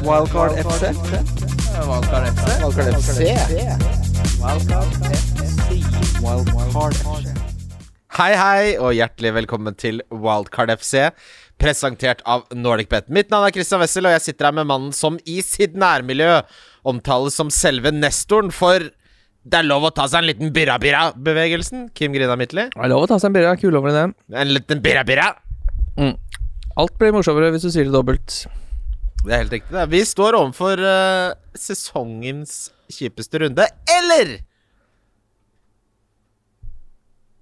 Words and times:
Wildcard 0.00 0.52
FC. 0.56 0.82
Wildcard 1.88 2.24
FC. 2.32 2.46
Wildcard 2.64 2.94
FC. 2.96 3.20
Wildcard 6.24 6.94
FC. 6.96 7.34
Hei, 8.16 8.30
hei, 8.36 8.62
og 8.80 8.94
hjertelig 8.96 9.32
velkommen 9.36 9.76
til 9.76 10.00
Wildcard 10.08 10.72
FC, 10.80 11.10
presentert 11.60 12.24
av 12.24 12.46
NordicBet. 12.56 13.10
Mitt 13.12 13.28
navn 13.32 13.44
er 13.48 13.54
Christian 13.54 13.82
Wessel, 13.84 14.08
og 14.08 14.14
jeg 14.16 14.24
sitter 14.30 14.48
her 14.48 14.56
med 14.56 14.70
mannen 14.70 14.94
som 14.96 15.18
i 15.28 15.42
sitt 15.44 15.76
nærmiljø 15.78 16.40
omtales 16.88 17.36
som 17.36 17.52
selve 17.52 17.92
nestoren 17.92 18.48
for 18.54 18.88
det 19.40 19.56
er 19.60 19.68
lov 19.68 19.84
å 19.88 19.92
ta 19.96 20.08
seg 20.08 20.20
en 20.22 20.28
liten 20.30 20.50
birra-birra-bevegelsen. 20.56 21.86
Kim 21.96 22.16
Grina 22.16 22.36
Midtly. 22.40 22.66
Det 22.72 22.82
er 22.84 22.92
lov 22.92 23.04
å 23.04 23.12
ta 23.12 23.20
seg 23.20 23.30
en 23.30 23.36
birra. 23.36 23.52
Kul 23.60 23.76
over 23.76 23.92
det. 23.92 24.08
En 24.36 24.52
liten 24.52 24.80
birra-birra. 24.84 25.30
Alt 26.80 26.98
blir 27.00 27.12
morsommere 27.16 27.52
hvis 27.54 27.64
du 27.64 27.70
sier 27.72 27.88
det 27.88 27.94
dobbelt. 27.96 28.42
Det 29.20 29.34
er 29.34 29.42
helt 29.42 29.52
riktig. 29.52 29.72
det. 29.74 29.86
Vi 29.92 30.00
står 30.08 30.36
overfor 30.38 30.80
uh, 30.80 31.34
sesongens 31.58 32.70
kjipeste 32.90 33.42
runde, 33.44 33.66
eller 33.98 34.38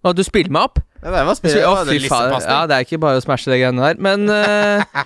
Å, 0.06 0.12
du 0.14 0.22
spiller 0.26 0.52
meg 0.54 0.68
opp? 0.68 0.78
Ja, 1.02 1.10
det 1.10 1.24
var 1.26 1.32
Å, 1.34 1.38
spillet. 1.38 1.88
fy 1.90 2.10
fader. 2.10 2.42
Ja, 2.46 2.60
det 2.70 2.76
er 2.76 2.86
ikke 2.86 3.00
bare 3.02 3.18
å 3.20 3.22
smashe 3.24 3.50
de 3.50 3.58
greiene 3.60 3.82
der. 3.82 3.98
Men 4.02 4.26
uh, 4.30 5.02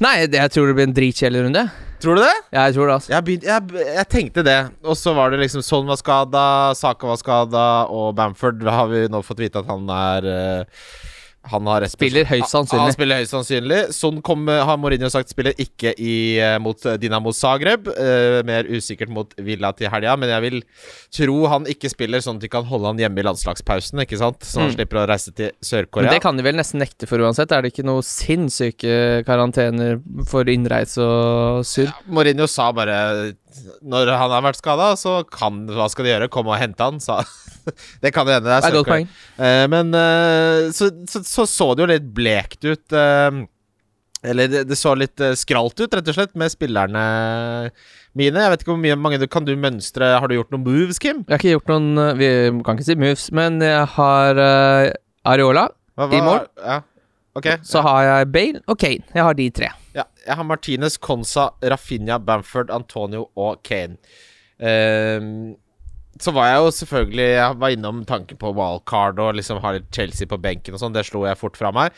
Nei, 0.00 0.14
det, 0.32 0.38
jeg 0.40 0.52
tror 0.54 0.70
det 0.70 0.76
blir 0.78 0.86
en 0.88 0.96
dritkjedelig 0.96 1.42
runde. 1.44 1.64
Tror 2.00 2.16
du 2.16 2.22
det? 2.24 2.32
Ja, 2.54 2.62
jeg 2.70 2.76
tror 2.78 2.88
det, 2.88 2.94
altså. 2.96 3.10
Jeg, 3.12 3.24
begynt, 3.26 3.44
jeg, 3.44 3.84
jeg 3.98 4.06
tenkte 4.08 4.44
det, 4.46 4.56
og 4.80 4.96
så 4.96 5.12
var 5.16 5.32
det 5.34 5.42
liksom 5.42 5.60
Son 5.64 5.84
var 5.90 5.98
skada, 6.00 6.44
Saka 6.78 7.10
var 7.10 7.18
skada, 7.20 7.64
og 7.92 8.14
Bamford 8.16 8.64
har 8.64 8.88
vi 8.88 9.02
nå 9.12 9.20
fått 9.26 9.42
vite 9.44 9.60
at 9.60 9.68
han 9.68 9.84
er 9.92 10.28
eh, 10.32 10.86
Han 11.48 11.66
har 11.66 11.80
rett 11.80 11.90
Spiller 11.94 12.26
høyst 12.28 12.52
sannsynlig. 12.52 12.82
Han 12.84 12.92
spiller 12.92 13.16
høyst 13.22 13.32
sannsynlig. 13.32 13.78
Sånn 13.96 14.18
kom, 14.22 14.42
har 14.46 14.76
Mourinho 14.76 15.08
sagt 15.10 15.30
spiller 15.32 15.54
ikke 15.56 15.94
i, 15.96 16.36
eh, 16.38 16.58
mot 16.60 16.76
Dinamo 17.00 17.32
Zagreb. 17.32 17.88
Uh, 17.88 18.42
mer 18.44 18.64
usikkert 18.68 19.08
mot 19.08 19.32
Villa 19.40 19.72
til 19.72 19.88
helga, 19.88 20.16
men 20.20 20.28
jeg 20.28 20.42
vil 20.44 20.58
tro 21.16 21.46
han 21.48 21.64
ikke 21.64 21.88
spiller 21.90 22.20
sånn 22.20 22.36
at 22.36 22.42
de 22.44 22.48
kan 22.52 22.64
holde 22.68 22.86
han 22.92 22.98
hjemme 23.00 23.18
i 23.18 23.24
landslagspausen, 23.24 24.02
ikke 24.04 24.18
sant? 24.20 24.44
Så 24.44 24.60
han 24.60 24.70
Mm. 24.70 24.74
slipper 24.76 25.00
å 25.00 25.06
reise 25.08 25.32
til 25.34 25.50
Sør-Korea. 25.64 26.10
det 26.10 26.20
kan 26.22 26.36
de 26.36 26.42
vel 26.42 26.54
nesten 26.56 26.78
nekte 26.78 27.08
for 27.08 27.18
uansett. 27.18 27.50
Er 27.52 27.62
det 27.62 27.72
ikke 27.72 27.84
noe 27.88 28.02
sinnssyke 28.02 29.24
karantener 29.24 30.00
for 30.28 30.44
innreise 30.44 30.98
og 31.00 31.64
surr? 31.64 31.90
Mourinho 32.06 32.46
sa 32.48 32.70
bare 32.72 33.32
Når 33.82 34.10
han 34.14 34.32
har 34.32 34.42
vært 34.44 34.60
skada, 34.60 34.90
så 34.98 35.20
kan 35.26 35.64
Hva 35.70 35.88
skal 35.90 36.06
de 36.06 36.12
gjøre? 36.12 36.28
Komme 36.32 36.54
og 36.54 36.60
hente 36.60 36.86
han, 36.86 37.00
sa 37.02 37.20
Det 38.02 38.12
kan 38.14 38.28
hende. 38.30 38.48
Det 38.48 38.68
er 38.70 38.76
godt 38.76 38.90
poeng. 38.90 39.08
Eh, 39.36 39.64
men 39.70 39.94
eh, 39.96 40.68
så, 40.74 40.90
så, 41.10 41.22
så 41.26 41.46
så 41.48 41.70
det 41.74 41.84
jo 41.84 41.88
litt 41.90 42.12
blekt 42.16 42.64
ut. 42.64 42.94
eh, 42.96 43.40
eller 44.30 44.52
det, 44.52 44.76
så 44.76 44.92
litt 44.98 45.20
skralt 45.40 45.80
ut, 45.80 45.94
rett 45.96 46.08
og 46.12 46.16
slett, 46.16 46.34
med 46.36 46.52
spillerne 46.52 47.02
mine. 48.12 48.42
Jeg 48.44 48.52
vet 48.52 48.64
ikke 48.64 48.74
hvor 48.74 48.82
mye 48.82 48.98
mange 49.00 49.20
du, 49.22 49.24
Kan 49.30 49.46
du 49.46 49.54
mønstre 49.56 50.10
Har 50.18 50.28
du 50.28 50.34
gjort 50.34 50.50
noen 50.52 50.66
moves, 50.66 50.98
Kim? 51.00 51.22
Jeg 51.24 51.32
har 51.32 51.40
ikke 51.40 51.54
gjort 51.54 51.70
noen 51.72 52.18
Vi 52.18 52.30
kan 52.66 52.76
ikke 52.76 52.88
si 52.90 52.98
moves, 53.00 53.28
men 53.32 53.60
jeg 53.64 53.86
har 53.94 54.42
Areola. 55.30 55.68
Hva, 55.96 56.10
I 56.10 56.20
mål? 56.24 56.48
Ja. 56.58 56.80
Okay. 57.38 57.60
Så 57.64 57.80
har 57.86 58.02
jeg 58.08 58.32
Bale 58.34 58.64
og 58.66 58.80
Kane. 58.82 59.06
Jeg 59.14 59.24
har 59.24 59.38
de 59.38 59.46
tre. 59.54 59.70
Jeg 60.26 60.36
har 60.36 60.46
Martinez, 60.46 60.98
Konsa, 61.00 61.50
Rafinha, 61.62 62.18
Bamford, 62.18 62.70
Antonio 62.74 63.28
og 63.36 63.62
Kane. 63.66 63.96
Ehm, 64.60 65.56
så 66.20 66.34
var 66.36 66.50
jeg 66.50 66.56
jo 66.60 66.72
selvfølgelig 66.76 67.26
Jeg 67.30 67.56
var 67.62 67.72
innom 67.72 68.02
tanken 68.04 68.36
på 68.36 68.50
wildcard 68.52 69.20
og 69.24 69.38
liksom 69.38 69.62
ha 69.64 69.70
litt 69.72 69.86
Chelsea 69.94 70.28
på 70.28 70.40
benken 70.42 70.76
og 70.76 70.82
sånn. 70.82 70.96
Det 70.96 71.06
slo 71.08 71.24
jeg 71.24 71.38
fort 71.40 71.56
fra 71.56 71.72
meg. 71.72 71.94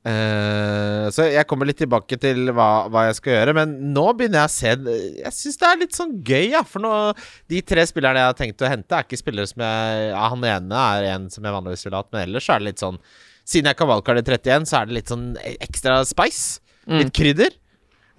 Uh, 0.00 1.12
så 1.12 1.26
jeg 1.28 1.44
kommer 1.44 1.68
litt 1.68 1.76
tilbake 1.76 2.16
til 2.16 2.48
hva, 2.56 2.86
hva 2.88 3.02
jeg 3.10 3.18
skal 3.18 3.34
gjøre. 3.34 3.54
Men 3.58 3.74
nå 3.92 4.06
begynner 4.16 4.46
jeg 4.46 4.48
å 4.48 4.54
se 4.54 4.94
Jeg 5.20 5.34
syns 5.36 5.60
det 5.60 5.68
er 5.68 5.80
litt 5.82 5.98
sånn 5.98 6.14
gøy, 6.24 6.46
ja. 6.54 6.62
For 6.64 6.82
nå 6.82 6.92
De 7.52 7.60
tre 7.60 7.84
spillerne 7.88 8.22
jeg 8.22 8.32
har 8.32 8.38
tenkt 8.38 8.64
å 8.64 8.70
hente, 8.70 8.96
er 8.96 9.04
ikke 9.04 9.20
spillere 9.20 9.50
som 9.50 9.64
jeg 9.66 10.06
Ja, 10.08 10.24
han 10.32 10.46
ene 10.54 10.86
er 10.96 11.10
en 11.12 11.28
som 11.32 11.44
jeg 11.44 11.56
vanligvis 11.56 11.84
ville 11.84 12.00
hatt, 12.00 12.08
men 12.14 12.24
ellers 12.24 12.48
er 12.48 12.62
det 12.62 12.70
litt 12.70 12.82
sånn 12.82 12.96
Siden 13.50 13.68
jeg 13.68 13.76
kan 13.76 13.90
valgkarte 13.90 14.22
i 14.22 14.28
31, 14.30 14.68
så 14.70 14.78
er 14.78 14.88
det 14.88 14.94
litt 14.94 15.10
sånn 15.10 15.30
ekstra 15.42 16.00
spice. 16.06 16.60
Litt 16.86 17.10
krydder. 17.16 17.56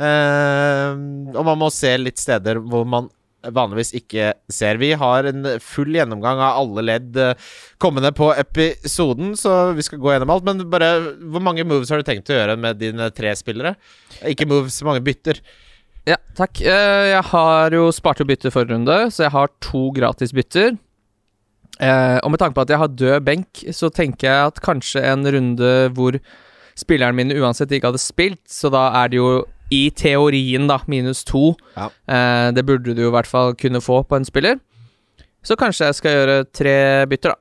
Eh, 0.01 0.91
og 1.35 1.43
man 1.45 1.59
må 1.61 1.69
se 1.73 1.93
litt 2.01 2.21
steder 2.21 2.61
hvor 2.65 2.87
man 2.89 3.09
vanligvis 3.41 3.93
ikke 3.97 4.31
ser. 4.53 4.77
Vi 4.77 4.91
har 5.01 5.25
en 5.29 5.47
full 5.65 5.95
gjennomgang 5.97 6.41
av 6.45 6.59
alle 6.61 6.83
ledd 6.85 7.17
eh, 7.17 7.47
kommende 7.81 8.11
på 8.13 8.29
episoden, 8.37 9.33
så 9.39 9.71
vi 9.77 9.85
skal 9.85 10.01
gå 10.01 10.13
gjennom 10.13 10.33
alt. 10.35 10.45
Men 10.45 10.61
bare 10.69 10.91
hvor 11.31 11.41
mange 11.43 11.65
moves 11.65 11.89
har 11.89 12.01
du 12.01 12.07
tenkt 12.07 12.29
å 12.29 12.37
gjøre 12.37 12.57
med 12.61 12.77
dine 12.81 13.09
tre 13.17 13.33
spillere? 13.37 13.73
Ikke 14.29 14.45
moves, 14.49 14.77
mange 14.85 15.01
bytter. 15.05 15.41
Ja, 16.09 16.17
takk. 16.37 16.61
Eh, 16.61 17.09
Jeg 17.15 17.25
har 17.31 17.73
jo 17.77 17.89
spart 17.93 18.21
opp 18.21 18.29
bytte 18.29 18.53
forrige 18.53 18.75
runde, 18.77 18.99
så 19.13 19.25
jeg 19.27 19.33
har 19.35 19.51
to 19.61 19.87
gratis 19.95 20.33
bytter. 20.37 20.77
Eh, 21.81 22.17
og 22.21 22.29
med 22.33 22.41
tanke 22.41 22.57
på 22.57 22.61
at 22.65 22.69
jeg 22.73 22.81
har 22.81 22.93
død 22.93 23.25
benk, 23.25 23.63
så 23.73 23.89
tenker 23.93 24.27
jeg 24.29 24.51
at 24.51 24.61
kanskje 24.61 25.01
en 25.01 25.25
runde 25.33 25.71
hvor 25.97 26.17
spillerne 26.77 27.17
mine 27.17 27.37
uansett 27.41 27.73
ikke 27.73 27.89
hadde 27.89 28.01
spilt, 28.01 28.41
så 28.49 28.69
da 28.73 28.83
er 29.01 29.09
det 29.09 29.17
jo 29.17 29.31
i 29.71 29.85
teorien, 29.95 30.67
da, 30.67 30.81
minus 30.91 31.23
to. 31.27 31.53
Ja. 31.77 31.87
Eh, 32.07 32.49
det 32.55 32.65
burde 32.67 32.95
du 32.97 33.05
i 33.05 33.13
hvert 33.13 33.29
fall 33.29 33.55
kunne 33.59 33.81
få 33.83 34.01
på 34.03 34.19
en 34.19 34.27
spiller. 34.27 34.59
Så 35.41 35.57
kanskje 35.57 35.87
jeg 35.89 35.97
skal 35.97 36.17
gjøre 36.17 36.35
tre 36.53 36.75
bytter, 37.09 37.33
da. 37.33 37.39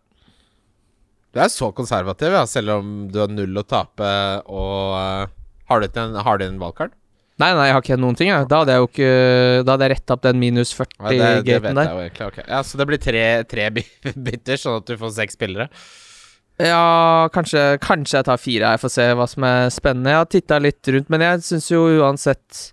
Du 1.31 1.39
er 1.39 1.51
så 1.53 1.69
konservativ, 1.75 2.33
ja, 2.35 2.47
selv 2.49 2.79
om 2.81 2.95
du 3.11 3.21
har 3.23 3.31
null 3.31 3.61
å 3.61 3.63
tape 3.63 4.09
og 4.51 4.97
uh, 4.99 5.29
Har 5.71 5.79
du 5.79 5.87
ikke 5.87 6.03
en, 6.03 6.17
har 6.27 6.41
du 6.41 6.43
en 6.49 6.59
valgkart? 6.59 6.97
Nei, 7.39 7.53
nei, 7.55 7.69
jeg 7.69 7.77
har 7.77 7.85
ikke 7.85 7.99
noen 8.03 8.19
ting, 8.19 8.33
Ja. 8.33 8.41
Da 8.51 8.61
hadde 8.61 8.75
jeg 8.75 8.83
jo 8.83 8.89
ikke 8.91 9.13
Da 9.63 9.77
hadde 9.77 9.87
jeg 9.87 9.95
retta 9.95 10.17
opp 10.17 10.25
den 10.27 10.41
minus 10.43 10.75
Ja, 10.75 10.85
det, 10.85 11.21
det 11.47 11.61
vet 11.63 11.71
40-gaten 11.71 11.71
ja, 11.71 11.85
der. 11.85 12.01
egentlig. 12.09 12.47
Ja, 12.51 12.63
så 12.67 12.81
det 12.81 12.87
blir 12.91 13.01
tre, 13.01 13.25
tre 13.49 13.69
bytter, 14.27 14.61
sånn 14.61 14.81
at 14.83 14.91
du 14.91 14.97
får 15.01 15.15
seks 15.21 15.39
spillere? 15.39 15.71
Ja, 16.61 17.29
kanskje, 17.33 17.79
kanskje 17.81 18.19
jeg 18.21 18.27
tar 18.29 18.41
fire. 18.41 18.73
Jeg 18.75 18.83
får 18.83 18.93
se 18.93 19.07
hva 19.17 19.27
som 19.31 19.47
er 19.49 19.71
spennende. 19.73 20.13
Jeg 20.13 20.21
har 20.21 20.29
titta 20.35 20.59
litt 20.61 20.91
rundt, 20.93 21.09
men 21.13 21.25
jeg 21.25 21.43
syns 21.47 21.71
jo 21.73 21.87
uansett 22.03 22.73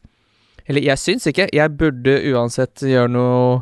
Eller 0.67 0.83
jeg 0.83 0.99
syns 0.99 1.27
ikke. 1.31 1.45
Jeg 1.55 1.75
burde 1.79 2.17
uansett 2.33 2.83
gjøre 2.83 3.07
noe 3.13 3.61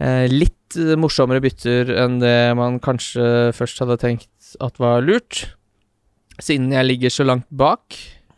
eh, 0.00 0.26
litt 0.28 0.76
morsommere 1.00 1.40
bytter 1.42 1.88
enn 2.04 2.18
det 2.20 2.34
man 2.58 2.76
kanskje 2.84 3.24
først 3.56 3.80
hadde 3.82 3.96
tenkt 4.02 4.52
at 4.60 4.76
var 4.82 5.00
lurt. 5.02 5.46
Siden 6.40 6.70
jeg 6.76 6.86
ligger 6.90 7.10
så 7.14 7.24
langt 7.24 7.48
bak. 7.50 7.96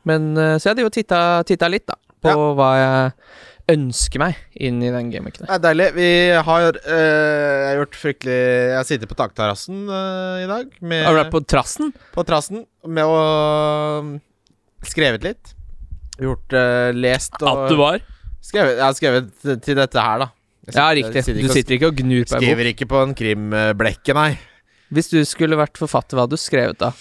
Men 0.09 0.37
eh, 0.39 0.55
Så 0.59 0.69
jeg 0.69 0.77
hadde 0.77 0.87
jo 0.87 0.95
titta, 0.95 1.21
titta 1.49 1.69
litt, 1.71 1.87
da, 1.91 1.99
på 2.23 2.31
Ja. 2.31 2.47
hva 2.55 2.71
jeg 2.79 3.13
ønsker 3.71 4.19
meg 4.23 4.39
inn 4.59 4.81
i 4.83 4.91
den 4.93 5.11
gameweeken. 5.13 5.47
Det 5.47 5.55
er 5.55 5.63
deilig. 5.63 5.87
Vi 5.95 6.09
har 6.49 6.79
øh, 6.83 7.69
gjort 7.79 7.99
fryktelig 8.01 8.37
Jeg 8.37 8.77
har 8.77 8.89
sittet 8.89 9.11
på 9.11 9.19
takterrassen 9.19 9.85
øh, 9.87 10.43
i 10.43 10.49
dag. 10.51 10.67
Med, 10.81 11.05
Har 11.07 11.15
du 11.15 11.21
vært 11.23 11.35
på 11.35 11.43
trassen? 11.47 11.93
på 12.15 12.25
trassen. 12.27 12.65
med 12.87 13.07
å 13.07 13.19
um, 14.03 14.13
skrevet 14.87 15.23
litt. 15.27 15.55
Gjort 16.21 16.53
øh, 16.59 16.91
Lest 16.99 17.39
og 17.41 17.73
var? 17.79 18.03
skrevet, 18.43 18.77
Jeg 18.77 18.85
har 18.85 18.97
skrevet 18.99 19.31
til 19.63 19.79
dette 19.79 20.07
her, 20.07 20.27
da. 20.27 20.31
Sitter, 20.63 20.79
Ja, 20.79 20.89
riktig. 20.95 21.25
sitter 21.27 21.43
Du 21.43 21.51
sitter 21.51 21.75
ikke 21.79 21.91
og 21.91 21.97
gnur 21.99 22.23
på 22.23 22.37
en 22.37 22.39
bok. 22.39 22.43
Skriver 22.45 22.71
ikke 22.71 22.87
på 22.91 23.03
en 23.03 23.15
krimblekke, 23.19 24.15
nei. 24.15 24.31
Hvis 24.93 25.09
du 25.11 25.19
skulle 25.25 25.57
vært 25.59 25.79
forfatter, 25.81 26.19
hva 26.19 26.27
hadde 26.27 26.37
du 26.37 26.43
skrevet 26.43 26.79
da? 26.79 26.93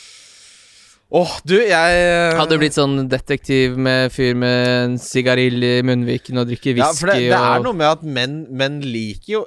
Åh, 1.11 1.31
du, 1.43 1.57
jeg 1.59 2.35
Hadde 2.39 2.55
du 2.55 2.61
blitt 2.61 2.77
sånn 2.77 3.09
detektiv 3.11 3.73
med 3.75 4.13
fyr 4.15 4.37
med 4.39 4.67
en 4.69 4.93
sigarill 5.01 5.59
i 5.59 5.73
munnviken 5.83 6.39
og 6.39 6.47
drikker 6.47 6.79
Ja, 6.79 6.87
for 6.95 7.11
det, 7.11 7.25
det 7.27 7.35
er 7.35 7.57
og 7.59 7.67
noe 7.67 7.75
med 7.75 7.89
at 7.89 8.05
menn, 8.05 8.37
menn 8.47 8.79
liker 8.85 9.33
jo 9.33 9.41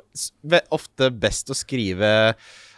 ofte 0.76 1.08
best 1.08 1.48
å 1.48 1.56
skrive 1.56 2.10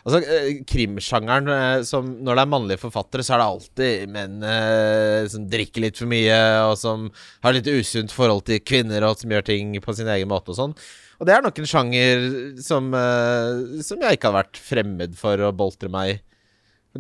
Altså, 0.07 0.21
eh, 0.23 0.61
Krimsjangeren 0.71 1.51
eh, 1.51 1.81
som 1.87 2.13
Når 2.23 2.39
det 2.39 2.45
er 2.45 2.51
mannlige 2.53 2.83
forfattere, 2.85 3.25
så 3.27 3.35
er 3.35 3.43
det 3.43 3.49
alltid 3.49 4.13
menn 4.15 4.37
eh, 4.47 5.27
som 5.33 5.49
drikker 5.51 5.83
litt 5.83 5.99
for 5.99 6.11
mye, 6.11 6.39
og 6.69 6.77
som 6.79 7.09
har 7.43 7.57
litt 7.57 7.67
usunt 7.67 8.15
forhold 8.15 8.47
til 8.47 8.63
kvinner, 8.63 9.03
og 9.09 9.19
som 9.19 9.35
gjør 9.35 9.49
ting 9.51 9.75
på 9.83 9.97
sin 9.99 10.11
egen 10.15 10.31
måte 10.31 10.55
og 10.55 10.61
sånn. 10.61 10.77
Og 11.19 11.27
det 11.27 11.35
er 11.35 11.43
nok 11.43 11.59
en 11.59 11.69
sjanger 11.69 12.23
som, 12.63 12.93
eh, 12.95 13.83
som 13.83 14.07
jeg 14.07 14.19
ikke 14.19 14.31
har 14.31 14.45
vært 14.45 14.63
fremmed 14.63 15.19
for 15.19 15.43
å 15.43 15.51
boltre 15.57 15.91
meg 15.91 16.15
i. 16.15 16.17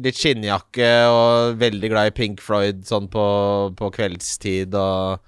Litt 0.02 0.18
skinnjakke 0.18 0.90
og 1.12 1.60
veldig 1.60 1.90
glad 1.92 2.10
i 2.10 2.16
Pink 2.16 2.42
Floyd 2.44 2.84
sånn 2.88 3.08
på, 3.12 3.24
på 3.78 3.90
kveldstid, 3.94 4.74
og 4.76 5.22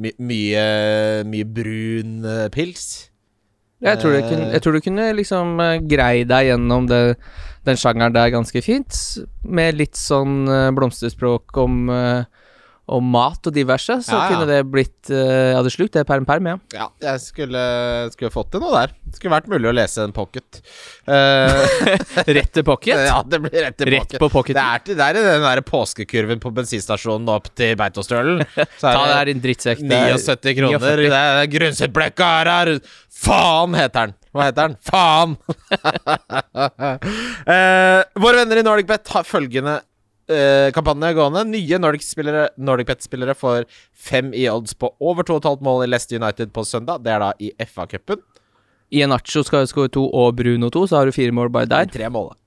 my, 0.00 0.12
mye, 0.20 0.64
mye 1.28 1.48
brun 1.48 2.24
eh, 2.24 2.46
pils. 2.54 3.10
jeg, 3.84 3.98
tror 4.00 4.16
du 4.16 4.22
kunne, 4.24 4.48
jeg 4.54 4.64
tror 4.64 4.76
du 4.76 4.84
kunne 4.84 5.10
liksom 5.16 5.60
greie 5.88 6.24
deg 6.28 6.50
gjennom 6.50 6.88
det, 6.90 7.02
den 7.66 7.80
sjangeren 7.80 8.14
der 8.14 8.32
ganske 8.34 8.62
fint, 8.64 8.94
med 9.42 9.78
litt 9.80 9.98
sånn 9.98 10.46
eh, 10.48 10.72
blomsterspråk 10.76 11.56
om, 11.60 11.86
eh, 11.90 12.45
og 12.86 13.02
mat 13.02 13.48
og 13.48 13.54
diverse, 13.54 13.96
så 14.06 14.14
Ja, 14.14 14.18
ja. 14.22 14.26
kunne 14.30 14.46
det 14.46 14.60
blitt 14.70 15.10
eh, 15.10 15.16
Jeg 15.50 15.56
hadde 15.58 15.72
slukt 15.74 15.96
det 15.96 16.04
per 16.06 16.20
en 16.22 16.26
perm, 16.28 16.46
ja. 16.46 16.56
Ja, 16.74 16.86
jeg 17.02 17.22
skulle, 17.24 17.62
skulle 18.14 18.30
fått 18.30 18.52
til 18.54 18.62
noe 18.62 18.70
der. 18.76 18.92
Det 19.02 19.18
skulle 19.18 19.34
vært 19.34 19.48
mulig 19.50 19.70
å 19.70 19.74
lese 19.74 20.04
en 20.06 20.14
pocket. 20.14 20.60
Uh, 21.08 21.66
Rett 22.36 22.52
til 22.54 22.66
pocket. 22.66 23.02
ja, 23.08 23.18
det 23.26 23.40
blir 23.42 23.56
rett 23.66 23.78
til 23.80 23.90
Rett 23.90 24.06
pocket. 24.06 24.20
på 24.22 24.28
pocket. 24.30 24.58
Det 24.58 24.62
er, 24.62 24.84
det 25.00 25.08
er 25.08 25.18
den 25.18 25.46
der 25.48 25.62
påskekurven 25.66 26.42
på 26.42 26.52
bensinstasjonen 26.54 27.32
opp 27.34 27.50
til 27.58 27.74
Beitostølen. 27.80 28.44
Ta 28.82 28.92
det 28.92 29.02
er 29.02 29.12
her, 29.16 29.32
din 29.32 29.42
drittsekk. 29.42 29.82
Er 29.82 30.14
79 30.14 30.54
kroner. 30.60 30.78
49. 30.78 31.10
Det 31.10 31.20
er 32.06 32.22
her, 32.22 32.52
her. 32.54 32.72
Faen, 33.16 33.74
heter 33.74 34.06
den. 34.06 34.16
Hva 34.36 34.46
heter 34.50 34.68
den? 34.68 34.78
Faen! 34.84 35.36
uh, 37.46 38.00
våre 38.20 38.42
venner 38.42 38.60
i 38.60 38.64
NordicBet 38.66 39.14
har 39.14 39.26
følgende 39.26 39.80
eh, 40.30 40.70
kampanje 40.74 41.12
gående. 41.16 41.44
Nye 41.50 41.78
Nordic-spillere 41.82 42.48
Nordic 42.56 42.90
får 43.36 43.66
fem 43.92 44.32
i 44.34 44.48
odds 44.48 44.74
på 44.74 44.94
over 45.00 45.24
2,5 45.24 45.62
mål 45.62 45.84
i 45.84 45.90
Leicester 45.90 46.22
United 46.22 46.52
på 46.52 46.64
søndag. 46.64 47.02
Det 47.02 47.12
er 47.12 47.20
da 47.20 47.32
i 47.38 47.52
FA-cupen. 47.58 48.22
Ianacho 48.90 49.42
skal 49.42 49.66
skåre 49.66 49.90
to 49.90 50.06
og 50.06 50.36
Bruno 50.36 50.70
to, 50.70 50.86
så 50.86 51.00
har 51.00 51.06
du 51.06 51.12
fire 51.12 51.32
mål 51.34 51.50
bare 51.50 51.66
der. 51.66 51.86
Tre 51.90 52.08
mål, 52.10 52.30
da. 52.30 52.45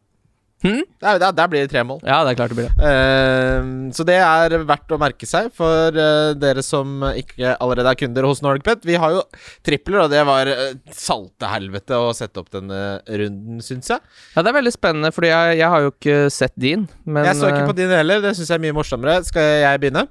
Hm? 0.60 0.82
Der, 1.00 1.20
der, 1.22 1.32
der 1.32 1.48
blir 1.48 1.64
det 1.64 1.72
tre 1.72 1.86
mål. 1.88 2.02
Ja, 2.04 2.18
det 2.28 2.34
er 2.34 2.38
klart 2.42 2.52
det 2.52 2.58
blir 2.58 2.68
det. 2.68 2.84
Uh, 2.84 3.92
så 3.96 4.04
det 4.08 4.18
er 4.20 4.56
verdt 4.68 4.92
å 4.92 5.00
merke 5.00 5.28
seg 5.30 5.48
for 5.56 5.96
uh, 5.96 6.34
dere 6.36 6.64
som 6.66 7.06
ikke 7.14 7.54
allerede 7.64 7.94
er 7.94 8.00
kunder 8.02 8.28
hos 8.28 8.42
Nordic 8.44 8.66
Pet. 8.68 8.84
Vi 8.88 8.98
har 9.00 9.16
jo 9.16 9.22
tripler, 9.66 10.02
og 10.04 10.12
det 10.12 10.26
var 10.28 10.52
uh, 10.52 10.74
salte 10.92 11.52
helvete 11.54 11.96
å 11.96 12.12
sette 12.18 12.44
opp 12.44 12.52
denne 12.52 13.00
runden, 13.08 13.62
syns 13.64 13.94
jeg. 13.94 14.04
Ja, 14.34 14.44
det 14.44 14.52
er 14.52 14.58
veldig 14.58 14.74
spennende, 14.76 15.14
fordi 15.16 15.32
jeg, 15.32 15.60
jeg 15.62 15.72
har 15.72 15.86
jo 15.86 15.94
ikke 15.94 16.18
sett 16.34 16.58
din. 16.60 16.90
Men 17.08 17.30
jeg 17.30 17.40
så 17.40 17.54
ikke 17.54 17.64
eh, 17.64 17.70
på 17.72 17.78
din 17.78 17.94
heller, 17.96 18.24
det 18.24 18.34
syns 18.36 18.52
jeg 18.52 18.60
er 18.60 18.66
mye 18.68 18.76
morsommere. 18.76 19.22
Skal 19.28 19.54
jeg 19.64 19.84
begynne? 19.86 20.10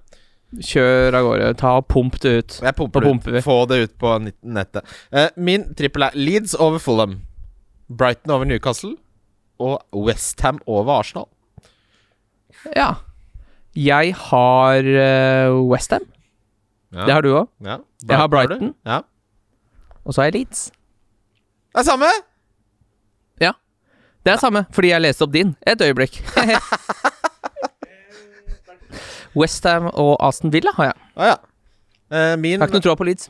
kjør 0.65 1.13
av 1.13 1.27
gårde. 1.27 1.49
Ta 1.61 1.75
og 1.77 1.89
Pump 1.93 2.15
det 2.25 2.31
ut. 2.39 2.55
Jeg 2.65 2.77
pumper 2.79 3.05
det 3.05 3.11
ut. 3.13 3.45
Få 3.45 3.59
det 3.69 3.83
ut 3.83 3.93
på 4.01 4.15
nettet. 4.25 4.95
Eh, 5.13 5.29
min 5.37 5.67
trippel 5.77 6.07
er 6.07 6.17
Leeds 6.17 6.57
over 6.57 6.81
Fulham, 6.81 7.19
Brighton 7.93 8.33
over 8.33 8.49
Newcastle 8.49 8.95
og 9.59 9.83
Westham 9.93 10.61
over 10.67 10.99
Arsenal. 10.99 11.27
Ja. 12.77 12.93
Jeg 13.77 14.15
har 14.15 14.79
uh, 14.79 15.71
Westham. 15.71 16.01
Ja. 16.93 17.05
Det 17.05 17.13
har 17.15 17.21
du 17.23 17.29
òg. 17.35 17.49
ja. 17.65 17.77
Jeg 18.09 18.17
har? 18.17 18.29
Brighton. 18.29 18.75
Ja. 18.87 19.01
Og 20.05 20.15
så 20.15 20.21
har 20.21 20.25
jeg 20.31 20.35
Leeds. 20.35 20.71
Det 21.75 21.83
er 21.83 21.85
samme! 21.85 22.07
Ja. 23.41 23.53
Det 24.27 24.33
er 24.33 24.37
samme, 24.41 24.65
fordi 24.73 24.89
jeg 24.89 25.01
leste 25.05 25.23
opp 25.27 25.33
din. 25.35 25.53
Et 25.67 25.81
øyeblikk. 25.81 26.23
Westham 29.39 29.91
og 29.93 30.17
Aston 30.25 30.53
Villa 30.53 30.71
har 30.77 30.85
jeg. 30.85 30.95
Ah, 31.17 31.27
ja. 31.27 31.35
Uh, 32.09 32.39
min 32.41 32.51
Jeg 32.53 32.61
har 32.61 32.67
ikke 32.71 32.79
noe 32.81 32.87
tro 32.87 32.95
på 32.97 33.05
Leeds. 33.05 33.29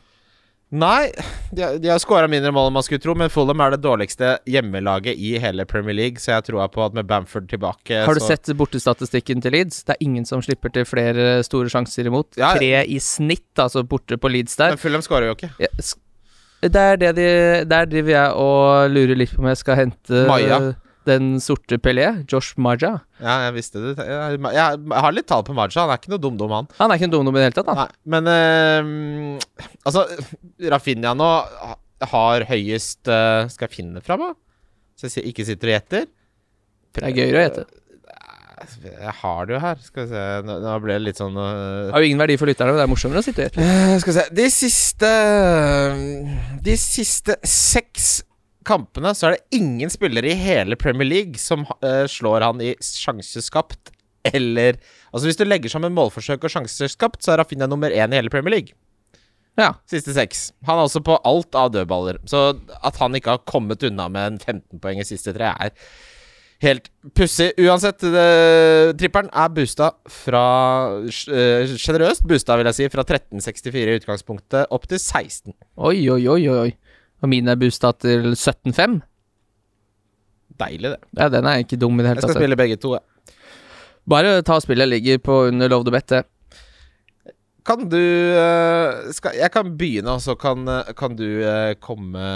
Nei, 0.71 1.09
de, 1.51 1.79
de 1.83 1.89
har 1.89 2.01
skåra 2.03 2.29
mindre 2.31 2.51
mål 2.55 2.69
enn 2.69 2.77
man 2.77 2.85
skulle 2.87 3.03
tro, 3.03 3.15
men 3.19 3.31
Fulham 3.33 3.63
er 3.65 3.75
det 3.75 3.81
dårligste 3.85 4.35
hjemmelaget 4.49 5.17
i 5.17 5.35
hele 5.43 5.65
Premier 5.69 5.97
League, 5.97 6.21
så 6.23 6.35
jeg 6.37 6.49
tror 6.49 6.67
på 6.73 6.85
at 6.85 6.97
med 6.97 7.09
Bamford 7.09 7.49
tilbake 7.51 8.03
Har 8.05 8.19
du 8.19 8.23
så 8.23 8.35
sett 8.35 8.51
bortestatistikken 8.59 9.43
til 9.45 9.57
Leeds? 9.57 9.83
Det 9.89 9.97
er 9.97 10.05
ingen 10.05 10.27
som 10.29 10.43
slipper 10.45 10.73
til 10.75 10.85
flere 10.89 11.39
store 11.47 11.73
sjanser 11.73 12.11
imot. 12.11 12.37
Ja. 12.41 12.53
Tre 12.59 12.85
i 12.85 12.99
snitt, 13.03 13.51
altså 13.57 13.85
borte 13.89 14.19
på 14.21 14.31
Leeds 14.33 14.59
der. 14.61 14.75
Men 14.77 14.83
Fulham 14.83 15.05
skårer 15.05 15.31
jo 15.31 15.39
ikke. 15.39 15.53
Ja, 15.63 15.73
Det 16.61 16.75
er 16.75 16.97
det 16.99 17.13
de 17.15 17.29
Der 17.71 17.87
driver 17.87 18.11
jeg 18.11 18.33
og 18.35 18.91
lurer 18.91 19.15
litt 19.17 19.35
på 19.35 19.43
om 19.45 19.49
jeg 19.53 19.61
skal 19.61 19.77
hente 19.85 20.25
Maja. 20.29 20.61
Den 21.09 21.39
sorte 21.43 21.79
Pelé, 21.83 22.07
Josh 22.31 22.59
Maja. 22.61 22.99
Ja, 23.23 23.39
jeg 23.49 23.57
visste 23.59 23.83
det. 23.83 23.97
Jeg, 24.05 24.79
har 24.93 25.17
litt 25.17 25.29
tall 25.31 25.45
på 25.47 25.57
Maja, 25.57 25.83
han 25.83 25.95
er 25.95 26.01
ikke 26.01 26.13
noe 26.15 26.23
dum-dum, 26.23 26.55
han. 26.55 26.71
Han 26.79 26.93
er 26.93 27.01
ikke 27.01 27.11
noe 27.11 27.17
dum 27.17 27.29
nummer 27.29 27.41
i 27.41 27.47
det 27.47 27.51
hele 27.51 27.59
tatt, 27.59 27.73
han. 27.83 27.97
Men 28.09 28.31
eh, 28.33 29.73
Altså, 29.89 30.05
Rafinha 30.71 31.15
nå 31.17 31.33
har 32.13 32.45
høyest 32.47 33.11
eh, 33.11 33.49
Skal 33.51 33.67
jeg 33.67 33.75
finne 33.81 33.99
det 33.99 34.07
fram, 34.07 34.23
da? 34.23 34.33
Så 34.99 35.11
jeg 35.11 35.31
ikke 35.31 35.47
sitter 35.47 35.71
og 35.71 35.77
gjetter? 35.77 36.09
Det 36.95 37.05
er 37.07 37.15
gøyere 37.15 37.39
å 37.39 37.45
gjette. 37.47 37.67
Jeg 38.83 39.15
har 39.21 39.47
det 39.47 39.55
jo 39.55 39.61
her. 39.63 39.83
Skal 39.85 40.05
vi 40.05 40.11
se 40.11 40.23
Nå, 40.47 40.57
nå 40.65 40.77
ble 40.83 40.97
det 40.97 41.05
litt 41.07 41.21
sånn 41.21 41.37
uh... 41.39 41.91
Har 41.93 42.03
jo 42.03 42.09
ingen 42.11 42.21
verdi 42.21 42.39
for 42.41 42.51
lytterne, 42.51 42.75
men 42.75 42.81
det 42.81 42.87
er 42.87 42.91
morsommere 42.91 43.23
å 43.23 43.27
sitte 43.27 43.45
og 43.45 43.49
gjette. 43.49 43.65
Eh, 43.65 43.95
Skal 44.03 44.13
vi 44.13 44.17
se 44.19 44.27
De 44.41 44.49
siste 44.55 45.13
De 46.67 46.79
siste 46.83 47.39
seks 47.47 48.09
kampene 48.69 49.15
så 49.17 49.29
er 49.29 49.37
det 49.37 49.59
ingen 49.61 49.91
spillere 49.93 50.31
i 50.31 50.39
hele 50.39 50.77
Premier 50.81 51.09
League 51.09 51.41
som 51.41 51.65
uh, 51.83 52.05
slår 52.11 52.45
han 52.47 52.61
i 52.65 52.75
sjanseskapt 52.85 53.95
eller 54.29 54.77
Altså 55.09 55.25
Hvis 55.25 55.39
du 55.41 55.47
legger 55.47 55.73
sammen 55.73 55.95
målforsøk 55.97 56.43
og 56.45 56.53
sjanseskapt, 56.53 57.23
så 57.25 57.33
er 57.33 57.41
Rafinha 57.41 57.65
nummer 57.71 57.89
én 57.89 58.13
i 58.13 58.19
hele 58.19 58.29
Premier 58.29 58.53
League. 58.59 58.75
Ja. 59.59 59.73
Siste 59.89 60.13
seks. 60.15 60.51
Han 60.69 60.77
er 60.77 60.85
også 60.85 61.01
på 61.07 61.17
alt 61.27 61.57
av 61.57 61.73
dødballer. 61.73 62.21
Så 62.29 62.43
at 62.85 63.01
han 63.01 63.17
ikke 63.17 63.39
har 63.39 63.47
kommet 63.49 63.83
unna 63.89 64.11
med 64.13 64.35
en 64.35 64.39
15 64.39 64.83
poeng 64.83 65.01
i 65.01 65.07
siste 65.09 65.33
tre, 65.33 65.49
er 65.49 65.73
helt 66.63 66.91
pussig. 67.17 67.51
Uansett, 67.63 68.05
det, 68.05 68.27
tripperen 69.01 69.31
er 69.33 69.55
boosta 69.55 69.93
fra 70.13 70.45
Sjenerøst 71.09 71.87
Generøst 71.87 72.29
boosta, 72.29 72.59
vil 72.59 72.71
jeg 72.71 72.79
si, 72.79 72.91
fra 72.93 73.07
1364 73.07 73.81
i 73.81 73.99
utgangspunktet 74.03 74.75
opp 74.75 74.87
til 74.91 75.01
16. 75.01 75.57
Oi, 75.89 75.97
oi, 76.13 76.23
oi, 76.29 76.43
oi. 76.53 76.71
Og 77.23 77.31
min 77.33 77.51
er 77.51 77.59
boosta 77.59 77.93
til 77.99 78.33
17,5. 78.33 79.01
Deilig, 80.59 80.95
det. 80.95 80.99
Ja, 81.19 81.29
den 81.33 81.47
er 81.47 81.63
ikke 81.63 81.79
dum 81.79 81.99
i 81.99 82.05
det 82.05 82.13
hele 82.13 82.23
tatt. 82.23 82.31
Jeg 82.31 82.37
skal 82.37 82.43
spille 82.45 82.59
begge 82.59 82.79
to, 82.81 82.97
jeg. 82.97 83.35
Bare 84.09 84.41
ta 84.47 84.57
spillet 84.63 84.89
ligger 84.89 85.21
på 85.21 85.45
under 85.51 85.71
love 85.71 85.87
the 85.87 85.95
bet, 85.95 86.09
det. 86.15 86.25
Kan 87.69 87.85
du 87.93 88.01
eh, 88.01 89.11
skal, 89.13 89.35
Jeg 89.37 89.53
kan 89.53 89.75
begynne, 89.77 90.15
og 90.15 90.23
så 90.25 90.33
kan, 90.41 90.63
eh, 90.73 90.93
kan 90.97 91.17
du 91.19 91.27
eh, 91.45 91.75
komme 91.85 92.29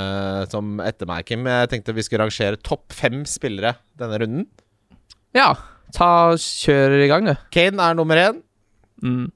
som 0.52 0.76
etter 0.84 1.08
meg, 1.08 1.25
Kim. 1.29 1.49
Jeg 1.49 1.70
tenkte 1.73 1.94
vi 1.96 2.05
skulle 2.05 2.26
rangere 2.26 2.61
topp 2.61 2.93
fem 2.93 3.23
spillere 3.29 3.79
denne 3.99 4.19
runden. 4.20 4.49
Ja. 5.37 5.55
Ta 5.96 6.34
Kjør 6.40 6.99
i 7.00 7.08
gang, 7.08 7.31
du. 7.31 7.32
Kane 7.52 7.81
er 7.81 7.96
nummer 7.96 8.20
én. 8.20 8.43
Mm. 9.02 9.31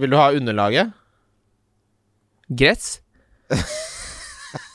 Vil 0.00 0.10
du 0.10 0.18
ha 0.18 0.32
underlaget? 0.34 0.90
Grets? 2.50 2.98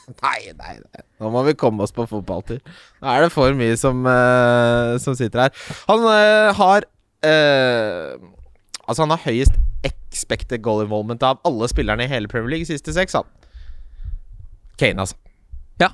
Nei, 0.24 0.52
nei, 0.58 0.76
nei. 0.78 1.02
Nå 1.22 1.30
må 1.32 1.44
vi 1.46 1.56
komme 1.58 1.84
oss 1.84 1.94
på 1.94 2.06
fotballtur. 2.10 2.60
Nå 3.00 3.10
er 3.10 3.24
det 3.24 3.32
for 3.32 3.56
mye 3.56 3.76
som, 3.80 4.04
uh, 4.06 4.96
som 5.02 5.16
sitter 5.18 5.46
her. 5.46 5.66
Han 5.88 6.04
uh, 6.04 6.52
har 6.58 6.88
uh, 7.26 8.32
Altså, 8.84 9.00
han 9.00 9.14
har 9.14 9.22
høyest 9.24 9.54
expected 9.84 10.60
goal 10.64 10.82
involvement 10.84 11.22
av 11.24 11.38
alle 11.48 11.68
spillerne 11.72 12.04
i 12.04 12.10
hele 12.10 12.28
Premier 12.28 12.52
League 12.52 12.68
siste 12.68 12.92
seks, 12.92 13.16
han. 13.16 13.24
Kane, 14.80 15.06
altså. 15.06 15.16
Ja. 15.80 15.88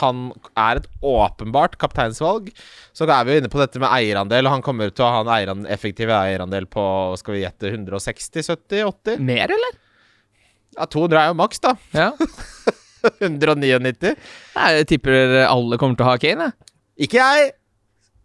Han 0.00 0.22
er 0.56 0.80
et 0.80 0.88
åpenbart 1.04 1.76
kapteinsvalg. 1.80 2.48
Så 2.96 3.04
er 3.04 3.28
vi 3.28 3.36
jo 3.36 3.42
inne 3.42 3.52
på 3.52 3.60
dette 3.60 3.80
med 3.82 3.92
eierandel. 3.92 4.48
Han 4.48 4.64
kommer 4.64 4.88
til 4.88 5.04
å 5.04 5.10
ha 5.18 5.20
en 5.20 5.32
eieran, 5.36 5.68
effektiv 5.72 6.12
eierandel 6.16 6.68
på 6.72 6.86
skal 7.20 7.36
vi 7.36 7.44
gjette 7.44 7.74
160, 7.74 8.48
70, 8.48 8.88
80? 8.88 9.20
Mer, 9.28 9.52
eller? 9.52 9.76
Ja, 10.76 10.88
200 10.96 11.22
er 11.22 11.30
jo 11.34 11.38
maks, 11.44 11.60
da. 11.64 11.76
Ja. 11.92 12.10
199. 13.20 14.16
Nei, 14.56 14.72
jeg 14.80 14.90
tipper 14.94 15.38
alle 15.46 15.78
kommer 15.80 15.98
til 15.98 16.06
å 16.06 16.10
ha 16.10 16.18
Kane, 16.22 16.50
jeg. 16.50 16.74
Ikke 17.06 17.20
jeg. 17.20 17.54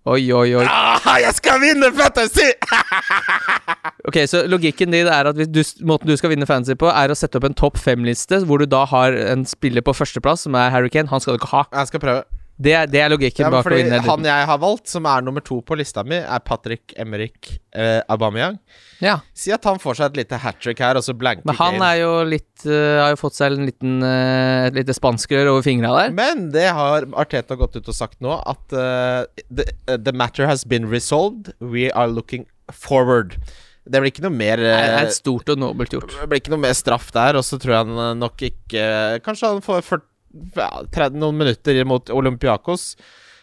Oi, 0.10 0.24
oi, 0.34 0.48
oi. 0.58 0.64
Ah, 0.66 1.20
jeg 1.22 1.36
skal 1.38 1.60
vinne 1.62 1.92
Fantasy! 1.94 2.48
Ok, 4.10 4.18
Så 4.26 4.48
logikken 4.50 4.90
din 4.90 5.06
er 5.06 5.28
at 5.30 5.38
du, 5.38 5.60
måten 5.86 6.10
du 6.10 6.16
skal 6.18 6.32
vinne 6.34 6.48
fantasy 6.50 6.74
på, 6.80 6.88
er 6.90 7.12
å 7.14 7.18
sette 7.18 7.38
opp 7.38 7.46
en 7.46 7.54
topp 7.54 7.78
fem-liste, 7.78 8.40
hvor 8.50 8.58
du 8.58 8.66
da 8.66 8.82
har 8.90 9.14
en 9.14 9.44
spiller 9.46 9.86
på 9.86 9.94
førsteplass, 9.94 10.48
som 10.48 10.58
er 10.58 10.72
Harry 10.74 10.90
Kane. 10.90 11.12
Han 11.12 11.22
skal 11.22 11.38
du 11.38 11.42
ikke 11.44 11.52
ha. 11.54 11.62
Jeg 11.78 11.92
skal 11.92 12.02
prøve. 12.02 12.41
Det 12.62 12.76
det 12.92 13.02
er 13.02 13.10
logikken 13.12 13.48
Ja, 13.48 13.52
bak 13.54 13.66
å 13.66 13.74
vinne. 13.74 14.00
han 14.06 14.28
jeg 14.28 14.48
har 14.52 14.60
valgt, 14.62 14.90
som 14.92 15.08
er 15.10 15.24
nummer 15.26 15.44
to 15.46 15.60
på 15.66 15.78
lista 15.80 16.04
mi, 16.06 16.20
er 16.20 16.44
Patrick 16.46 16.94
Emerick 17.00 17.56
eh, 17.74 18.02
Aubameyang. 18.12 18.60
Ja, 19.02 19.20
Si 19.34 19.54
at 19.54 19.66
han 19.66 19.82
får 19.82 19.98
seg 19.98 20.12
et 20.12 20.22
lite 20.22 20.40
hat 20.44 20.60
trick 20.62 20.82
her, 20.84 21.00
og 21.00 21.06
så 21.06 21.16
blanker 21.18 21.48
Men 21.50 21.58
han 21.58 21.82
er 21.86 22.02
jo 22.04 22.12
litt 22.28 22.68
uh, 22.68 23.02
Har 23.02 23.16
jo 23.16 23.22
fått 23.24 23.40
seg 23.40 23.56
en 23.56 23.66
liten 23.70 23.98
uh, 24.06 24.68
et 24.68 24.78
lite 24.78 24.94
spanskrør 24.94 25.50
over 25.56 25.66
fingra 25.66 25.96
der. 25.98 26.14
Men 26.14 26.50
det 26.54 26.68
har 26.78 27.08
Arteta 27.18 27.58
gått 27.58 27.80
ut 27.80 27.90
og 27.90 27.98
sagt 27.98 28.22
nå, 28.22 28.38
at 28.46 28.78
uh, 28.78 29.26
the, 29.50 29.66
the 29.98 30.14
matter 30.14 30.46
has 30.50 30.64
been 30.68 30.90
resolved. 30.92 31.54
We 31.60 31.90
are 31.92 32.08
looking 32.12 32.46
forward. 32.70 33.40
Det 33.82 33.98
blir 33.98 34.12
ikke 34.12 34.24
noe 34.28 34.36
mer 34.36 34.62
Det 34.62 34.70
eh, 34.70 34.96
er 35.02 35.12
stort 35.16 35.50
og 35.50 35.58
nobelt 35.62 35.94
gjort. 35.96 36.14
Det 36.14 36.30
blir 36.30 36.42
ikke 36.44 36.54
noe 36.54 36.62
mer 36.68 36.76
straff 36.78 37.10
der, 37.16 37.40
og 37.40 37.46
så 37.48 37.58
tror 37.58 37.74
jeg 37.74 37.88
han 37.90 38.20
nok 38.22 38.44
ikke 38.46 38.84
Kanskje 39.26 39.50
han 39.56 39.64
får 39.66 39.82
40, 39.88 40.06
ja, 40.06 40.06
30 40.06 40.11
noen 40.32 41.38
minutter 41.38 41.84
mot 41.86 42.10
Olympiakos. 42.10 42.96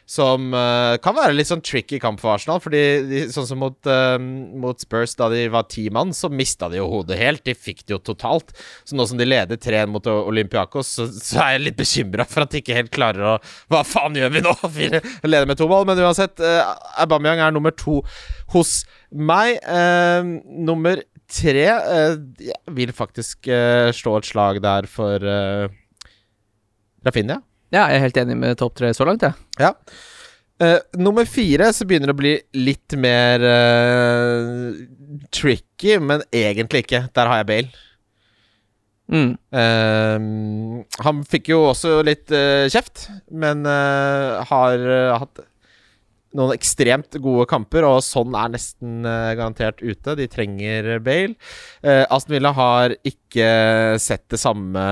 som 0.09 0.55
uh, 0.57 0.97
kan 1.05 1.13
være 1.13 1.35
litt 1.37 1.51
sånn 1.51 1.61
tricky 1.61 1.99
kamp 2.01 2.21
for 2.23 2.33
Arsenal. 2.33 2.63
Fordi 2.65 2.81
de, 3.05 3.19
sånn 3.33 3.45
som 3.51 3.59
mot, 3.61 3.77
uh, 3.85 4.17
mot 4.19 4.81
Spurs, 4.81 5.13
da 5.19 5.29
de 5.29 5.43
var 5.53 5.67
ti 5.69 5.85
mann, 5.93 6.15
så 6.17 6.31
mista 6.33 6.71
de 6.73 6.79
jo 6.81 6.87
hodet 6.89 7.19
helt. 7.21 7.43
De 7.45 7.53
fikk 7.53 7.85
det 7.85 7.93
jo 7.93 8.01
totalt. 8.15 8.55
Så 8.89 8.97
nå 8.97 9.05
som 9.09 9.21
de 9.21 9.27
leder 9.29 9.61
3-1 9.61 9.93
mot 9.93 10.09
Olympiakos, 10.09 10.95
så, 10.97 11.11
så 11.13 11.43
er 11.45 11.51
jeg 11.55 11.67
litt 11.67 11.81
bekymra 11.81 12.25
for 12.29 12.47
at 12.47 12.55
de 12.55 12.63
ikke 12.63 12.79
helt 12.79 12.95
klarer 12.95 13.35
å 13.35 13.37
Hva 13.69 13.83
faen 13.85 14.17
gjør 14.17 14.33
vi 14.33 14.43
nå? 14.47 14.55
Vi 14.79 14.89
Leder 14.89 15.49
med 15.51 15.61
to 15.61 15.69
mål. 15.69 15.85
Men 15.91 16.01
uansett, 16.01 16.41
uh, 16.41 16.73
Aubameyang 17.05 17.45
er 17.45 17.53
nummer 17.53 17.77
to 17.77 18.01
hos 18.55 18.79
meg. 19.13 19.61
Uh, 19.69 20.41
nummer 20.49 21.05
tre 21.29 21.67
Jeg 21.69 22.57
vil 22.73 22.95
faktisk 22.97 23.51
slå 23.93 24.15
et 24.17 24.29
slag 24.31 24.63
der 24.65 24.89
for 24.89 25.21
Rafinha. 27.09 27.41
Ja, 27.75 27.89
jeg 27.91 27.99
er 27.99 28.07
helt 28.07 28.23
enig 28.23 28.39
med 28.41 28.61
topp 28.61 28.79
tre 28.79 28.93
så 28.97 29.05
langt, 29.09 29.25
jeg. 29.25 29.37
Ja. 29.61 29.75
Uh, 30.59 30.81
nummer 30.99 31.27
fire 31.29 31.69
så 31.71 31.87
begynner 31.87 32.11
det 32.11 32.17
å 32.17 32.19
bli 32.19 32.33
litt 32.59 32.95
mer 32.99 33.45
uh, 33.45 34.73
tricky, 35.35 35.99
men 36.03 36.25
egentlig 36.35 36.83
ikke. 36.87 37.05
Der 37.15 37.31
har 37.31 37.43
jeg 37.43 37.49
Bale. 37.51 37.85
Mm. 39.09 39.31
Uh, 39.55 40.81
han 41.07 41.23
fikk 41.31 41.53
jo 41.53 41.63
også 41.71 42.01
litt 42.07 42.27
kjeft, 42.73 43.07
men 43.31 43.63
har 43.69 44.89
hatt 45.23 45.45
noen 46.37 46.53
ekstremt 46.53 47.17
gode 47.25 47.47
kamper, 47.49 47.87
og 47.89 48.03
sånn 48.05 48.37
er 48.37 48.53
nesten 48.53 49.07
uh, 49.07 49.33
garantert 49.39 49.81
ute. 49.81 50.17
De 50.19 50.29
trenger 50.29 50.99
Bale. 51.05 51.39
Uh, 51.81 52.05
Aston 52.13 52.37
Villa 52.37 52.53
har 52.57 52.97
ikke 53.07 53.49
sett 54.03 54.27
det 54.29 54.41
samme 54.41 54.83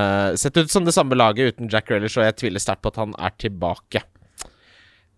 Sett 0.41 0.57
ut 0.57 0.73
som 0.73 0.87
det 0.87 0.95
samme 0.97 1.19
laget 1.19 1.57
uten 1.57 1.71
Jack 1.73 1.91
Relish, 1.93 2.17
og 2.17 2.25
jeg 2.25 2.39
tviler 2.41 2.63
sterkt 2.63 2.85
på 2.85 2.95
at 2.95 3.03
han 3.03 3.17
er 3.21 3.37
tilbake. 3.41 4.05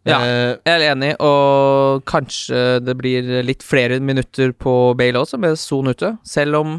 Ja. 0.08 0.18
Eh, 0.22 0.56
Jeg 0.64 0.75
er 0.75 0.84
enig, 0.92 1.14
og 1.20 2.04
kanskje 2.08 2.80
det 2.84 2.94
blir 2.98 3.26
litt 3.44 3.64
flere 3.66 3.98
minutter 4.00 4.52
på 4.56 4.94
Bale 4.98 5.20
også, 5.20 5.40
med 5.40 5.58
Son 5.60 5.90
ute. 5.90 6.16
Selv 6.25 6.60
om 6.60 6.78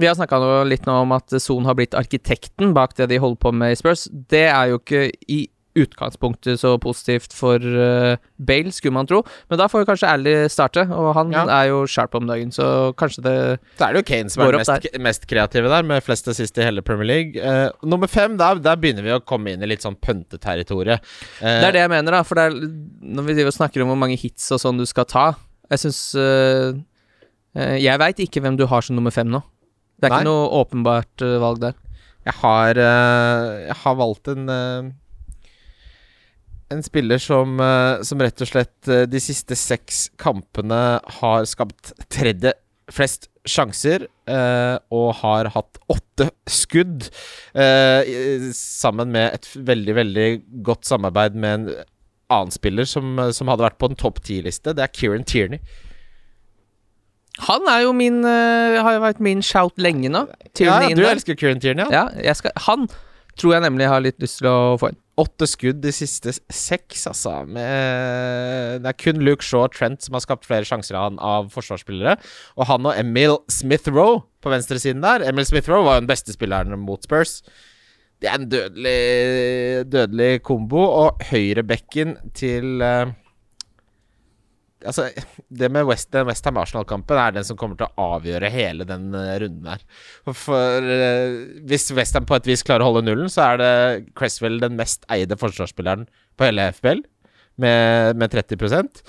vi 0.00 0.08
har 0.08 0.16
snakka 0.16 0.64
litt 0.64 0.86
nå 0.88 1.02
om 1.04 1.12
at 1.12 1.34
Son 1.42 1.66
har 1.68 1.76
blitt 1.76 1.94
arkitekten 1.94 2.72
bak 2.76 2.96
det 2.96 3.10
de 3.12 3.20
holder 3.20 3.40
på 3.42 3.52
med 3.52 3.74
i 3.74 3.78
Spurs. 3.78 4.06
Det 4.10 4.46
er 4.48 4.72
jo 4.72 4.80
ikke 4.80 5.10
i 5.28 5.44
utgangspunktet 5.78 6.60
så 6.60 6.74
positivt 6.80 7.32
for 7.32 7.56
uh, 7.62 8.16
Bale, 8.36 8.72
skulle 8.74 8.92
man 8.92 9.06
tro. 9.08 9.22
Men 9.48 9.60
da 9.60 9.68
får 9.72 9.82
jo 9.82 9.88
kanskje 9.88 10.10
Ally 10.10 10.34
starte, 10.52 10.84
og 10.92 11.14
han 11.16 11.32
Ja. 11.32 11.44
er 11.48 11.70
jo 11.70 11.82
sharp 11.88 12.14
om 12.18 12.26
dagen, 12.28 12.50
så 12.52 12.92
kanskje 12.98 13.22
det 13.24 13.36
Så 13.78 13.86
er 13.88 13.92
det 13.94 14.02
jo 14.02 14.08
Kane 14.10 14.30
som 14.30 14.42
er 14.44 14.52
den 14.52 14.60
mest, 14.66 14.86
mest 15.00 15.26
kreative 15.30 15.68
der, 15.72 15.82
med 15.88 16.04
flest 16.04 16.28
assist 16.28 16.58
i 16.58 16.66
hele 16.66 16.82
Premier 16.84 17.08
League. 17.08 17.40
Uh, 17.40 17.70
nummer 17.88 18.06
fem, 18.10 18.36
der, 18.36 18.60
der 18.60 18.76
begynner 18.76 19.02
vi 19.06 19.14
å 19.16 19.20
komme 19.24 19.54
inn 19.54 19.62
i 19.64 19.70
litt 19.72 19.82
sånn 19.84 19.96
pønteterritoriet. 19.96 21.00
Uh, 21.40 21.48
Det 21.62 21.70
er 21.70 21.72
det 21.78 21.84
jeg 21.86 21.94
mener, 21.96 22.18
da. 22.18 22.22
For 22.28 22.36
er, 22.38 22.50
når 22.52 23.22
vi 23.32 23.48
snakker 23.50 23.82
om 23.82 23.88
hvor 23.94 24.00
mange 24.04 24.18
hits 24.20 24.50
og 24.52 24.60
sånn 24.60 24.78
du 24.78 24.84
skal 24.86 25.04
ta 25.08 25.34
Jeg 25.70 25.78
syns 25.86 26.00
Jeg 27.54 27.98
veit 28.00 28.20
ikke 28.20 28.40
hvem 28.44 28.56
du 28.56 28.66
har 28.68 28.82
som 28.84 28.96
nummer 28.96 29.12
fem 29.12 29.28
nå. 29.28 29.40
Det 30.00 30.08
er 30.08 30.12
Nei. 30.12 30.18
ikke 30.20 30.28
noe 30.28 30.48
åpenbart 30.62 31.24
valg 31.40 31.60
der. 31.62 31.74
Jeg 32.26 32.34
har, 32.40 32.74
jeg 32.78 33.76
har 33.82 33.94
valgt 33.98 34.28
en 34.28 34.46
En 36.72 36.82
spiller 36.84 37.20
som, 37.22 37.58
eh, 37.60 38.02
som 38.06 38.22
rett 38.22 38.40
og 38.44 38.48
slett 38.48 38.88
eh, 38.90 39.04
de 39.10 39.20
siste 39.22 39.56
seks 39.58 40.06
kampene 40.20 40.80
har 41.20 41.46
skapt 41.48 41.92
tredje 42.12 42.54
flest 42.92 43.28
sjanser, 43.48 44.04
eh, 44.30 44.74
og 44.92 45.14
har 45.22 45.48
hatt 45.54 45.78
åtte 45.90 46.28
skudd. 46.50 47.08
eh, 47.54 48.50
sammen 48.56 49.12
med 49.14 49.34
et 49.38 49.48
veldig, 49.56 49.94
veldig 50.00 50.28
godt 50.66 50.84
samarbeid 50.88 51.34
med 51.34 51.54
en 51.54 51.66
annen 52.32 52.52
spiller 52.54 52.88
som, 52.88 53.18
som 53.32 53.50
hadde 53.52 53.66
vært 53.66 53.78
på 53.80 53.90
en 53.90 53.98
topp 53.98 54.22
ti-liste. 54.24 54.74
Det 54.76 54.84
er 54.84 54.92
Kieran 54.94 55.24
Tierney. 55.28 55.60
Han 57.48 57.64
er 57.70 57.86
jo 57.86 57.94
min 57.96 58.20
eh, 58.28 58.76
Har 58.84 58.98
jo 58.98 59.00
vært 59.00 59.20
min 59.24 59.40
shout 59.44 59.78
lenge 59.80 60.10
nå. 60.12 60.26
Tierney 60.52 60.92
ja, 60.92 60.98
du 60.98 61.06
elsker 61.08 61.38
Kieran 61.38 61.62
Tierney, 61.62 61.86
ja. 61.90 62.06
Ja, 62.20 62.34
skal, 62.36 62.52
han 62.68 62.88
tror 63.40 63.56
jeg 63.56 63.64
nemlig 63.64 63.88
har 63.88 64.04
litt 64.04 64.20
lyst 64.22 64.42
til 64.42 64.50
å 64.50 64.76
få 64.80 64.92
inn. 64.92 65.01
Åtte 65.20 65.44
skudd 65.44 65.82
de 65.84 65.90
siste 65.92 66.32
seks, 66.32 67.02
altså. 67.10 67.34
Med, 67.44 68.80
det 68.80 68.88
er 68.88 68.96
kun 68.96 69.20
Luke 69.20 69.44
Shaw 69.44 69.66
og 69.66 69.74
Trent 69.76 70.00
som 70.00 70.16
har 70.16 70.24
skapt 70.24 70.48
flere 70.48 70.64
sjanser 70.64 70.96
av, 70.96 71.18
av 71.20 71.50
forsvarsspillere. 71.52 72.16
Og 72.56 72.68
han 72.70 72.88
og 72.88 72.96
Emil 72.96 73.36
Smith-Roe 73.52 74.22
på 74.42 74.52
venstresiden 74.54 75.04
der. 75.04 75.26
Emil 75.28 75.44
Smith-Roe 75.48 75.84
var 75.84 75.98
jo 75.98 76.06
den 76.06 76.10
beste 76.10 76.32
spilleren 76.32 76.80
mot 76.80 77.04
Spurs. 77.04 77.42
Det 78.22 78.30
er 78.30 78.38
en 78.38 78.48
dødelig, 78.48 78.98
dødelig 79.92 80.30
kombo. 80.48 80.80
Og 80.80 81.26
høyrebekken 81.28 82.16
til 82.38 82.80
eh, 82.80 83.12
Altså, 84.88 85.08
det 85.48 85.68
med 85.72 85.86
West, 85.88 86.10
den 86.14 86.26
Westham 86.28 86.58
Arsenal-kampen 86.60 87.18
er 87.20 87.34
den 87.36 87.46
som 87.46 87.58
kommer 87.60 87.78
til 87.78 87.88
å 87.88 88.06
avgjøre 88.16 88.50
hele 88.52 88.86
den 88.88 89.10
eh, 89.18 89.34
runden 89.42 89.68
her. 89.70 89.84
For, 90.26 90.88
eh, 90.94 91.36
hvis 91.68 91.90
Westham 91.96 92.26
på 92.28 92.38
et 92.38 92.48
vis 92.50 92.64
klarer 92.66 92.84
å 92.84 92.90
holde 92.90 93.04
nullen, 93.06 93.30
så 93.32 93.52
er 93.52 93.62
det 93.62 93.72
Cresswell 94.18 94.60
den 94.62 94.78
mest 94.78 95.06
eide 95.12 95.38
forsvarsspilleren 95.38 96.08
på 96.38 96.48
hele 96.48 96.70
FBL, 96.74 97.04
med, 97.62 98.16
med 98.16 98.32
30% 98.32 99.02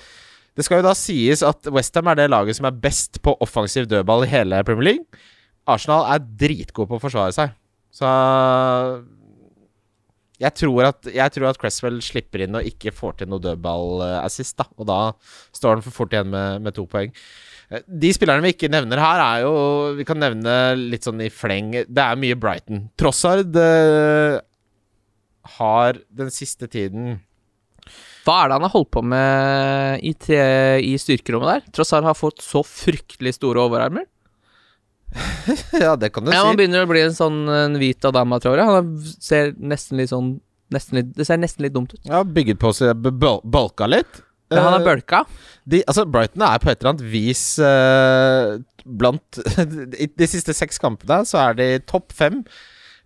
Det 0.58 0.66
skal 0.66 0.82
jo 0.82 0.86
da 0.86 0.92
sies 0.98 1.40
at 1.48 1.70
Westham 1.72 2.10
er 2.12 2.18
det 2.20 2.26
laget 2.34 2.58
som 2.58 2.68
er 2.68 2.76
best 2.76 3.22
på 3.24 3.38
offensiv 3.42 3.88
dødball 3.90 4.26
i 4.26 4.32
hele 4.34 4.60
Premier 4.68 4.92
League. 4.92 5.24
Arsenal 5.70 6.06
er 6.12 6.26
dritgod 6.44 6.90
på 6.90 7.00
å 7.00 7.02
forsvare 7.02 7.34
seg. 7.34 7.56
Så 7.94 8.10
jeg 10.44 10.56
tror, 10.60 10.90
at, 10.90 11.10
jeg 11.14 11.34
tror 11.36 11.50
at 11.50 11.60
Cresswell 11.62 11.98
slipper 12.04 12.44
inn 12.46 12.58
og 12.60 12.68
ikke 12.68 12.94
får 12.96 13.18
til 13.22 13.32
noe 13.32 13.42
dødballassist, 13.44 14.58
da. 14.60 14.68
Og 14.78 14.88
da 14.90 15.00
står 15.56 15.78
han 15.78 15.84
for 15.86 15.96
fort 16.02 16.16
igjen 16.16 16.32
med, 16.34 16.64
med 16.66 16.76
to 16.76 16.86
poeng. 16.90 17.14
Eh, 17.72 17.84
De 17.88 18.12
spillerne 18.16 18.44
vi 18.46 18.54
ikke 18.56 18.72
nevner 18.72 19.02
her, 19.02 19.24
er 19.24 19.44
jo 19.46 19.54
Vi 20.00 20.06
kan 20.08 20.20
nevne 20.22 20.56
litt 20.80 21.08
sånn 21.08 21.22
i 21.24 21.32
fleng. 21.34 21.72
Det 21.88 22.04
er 22.06 22.20
mye 22.20 22.40
Brighton. 22.40 22.88
Trossard 23.00 23.56
eh, 23.60 24.40
har 25.58 26.00
den 26.16 26.32
siste 26.32 26.70
tiden 26.72 27.18
Hva 28.24 28.38
er 28.40 28.50
det 28.52 28.56
han 28.60 28.68
har 28.68 28.76
holdt 28.76 28.94
på 28.96 29.04
med 29.04 30.04
i, 30.08 30.14
i 30.14 30.94
styrkerommet 31.00 31.50
der? 31.50 31.72
Trossard 31.76 32.08
har 32.08 32.16
fått 32.20 32.44
så 32.44 32.64
fryktelig 32.68 33.36
store 33.40 33.66
overarmer. 33.68 34.08
Ja, 35.84 35.96
det 36.00 36.12
kan 36.14 36.26
du 36.26 36.32
Ja, 36.34 36.44
Han 36.48 36.58
begynner 36.60 36.86
å 36.86 36.90
bli 36.90 37.02
en 37.06 37.16
sånn 37.16 37.44
en 37.52 37.78
hvit 37.82 38.06
Adama, 38.08 38.40
tror 38.44 38.58
jeg. 38.60 38.66
Han 38.70 38.92
ser 39.22 39.54
nesten 39.60 39.98
litt 40.02 40.12
sånn 40.14 40.36
nesten 40.74 40.98
litt, 41.00 41.10
Det 41.18 41.26
ser 41.28 41.38
nesten 41.42 41.66
litt 41.68 41.74
dumt 41.76 41.94
ut. 41.94 42.00
Ja, 42.08 42.24
bygget 42.26 42.58
på 42.62 42.72
seg 42.74 42.96
b- 43.04 43.12
litt. 43.92 44.22
Ja, 44.54 44.62
han 44.68 44.74
er 44.76 44.84
Eh, 44.84 44.86
bølka. 44.86 45.24
de, 45.66 45.84
altså 45.88 46.06
Brighton 46.06 46.42
er 46.46 46.60
på 46.62 46.70
et 46.70 46.82
eller 46.82 46.92
annet 46.94 47.06
vis 47.10 47.58
eh, 47.60 48.58
blant 48.86 49.40
I 50.04 50.08
de 50.18 50.28
siste 50.30 50.54
seks 50.54 50.78
kampene 50.82 51.24
så 51.26 51.40
er 51.50 51.54
de 51.58 51.68
topp 51.90 52.12
fem 52.14 52.44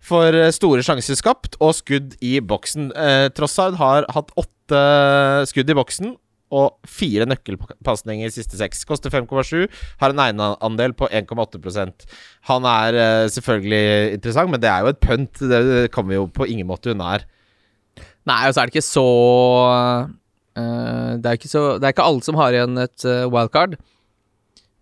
for 0.00 0.32
eh, 0.34 0.50
store 0.54 0.82
sjanser 0.84 1.16
skapt 1.18 1.56
og 1.60 1.72
skudd 1.78 2.16
i 2.20 2.38
boksen. 2.40 2.90
Eh, 2.94 3.28
Trossard 3.36 3.78
har 3.80 4.04
hatt 4.14 4.30
åtte 4.38 4.82
skudd 5.48 5.70
i 5.70 5.76
boksen 5.78 6.16
og 6.54 6.78
fire 6.88 7.26
nøkkelpasninger 7.28 8.32
siste 8.32 8.58
seks. 8.60 8.84
Koster 8.88 9.12
5,7, 9.12 9.66
har 10.00 10.14
en 10.14 10.22
eierandel 10.24 10.94
på 10.96 11.08
1,8% 11.12 12.06
Han 12.50 12.68
er 12.68 12.98
uh, 12.98 13.26
selvfølgelig 13.32 14.14
interessant, 14.18 14.52
men 14.52 14.62
det 14.62 14.70
er 14.70 14.84
jo 14.84 14.92
et 14.94 15.02
pønt. 15.02 15.42
Det, 15.42 15.90
kan 15.94 16.08
vi 16.08 16.18
jo 16.18 16.28
på 16.32 16.48
ingen 16.48 16.68
måte 16.68 16.92
unna 16.94 17.12
her. 17.14 17.26
Nei, 18.28 18.42
og 18.46 18.54
så 18.54 18.62
er 18.62 18.68
det 18.68 18.76
ikke 18.76 18.86
så 18.88 19.06
uh, 20.58 21.12
det, 21.18 21.26
er 21.26 21.38
ikke 21.38 21.52
så 21.52 21.62
det 21.78 21.88
er 21.88 21.94
ikke 21.94 22.08
alle 22.08 22.24
som 22.24 22.38
har 22.40 22.56
igjen 22.56 22.84
et 22.84 23.08
uh, 23.08 23.28
wildcard. 23.32 23.78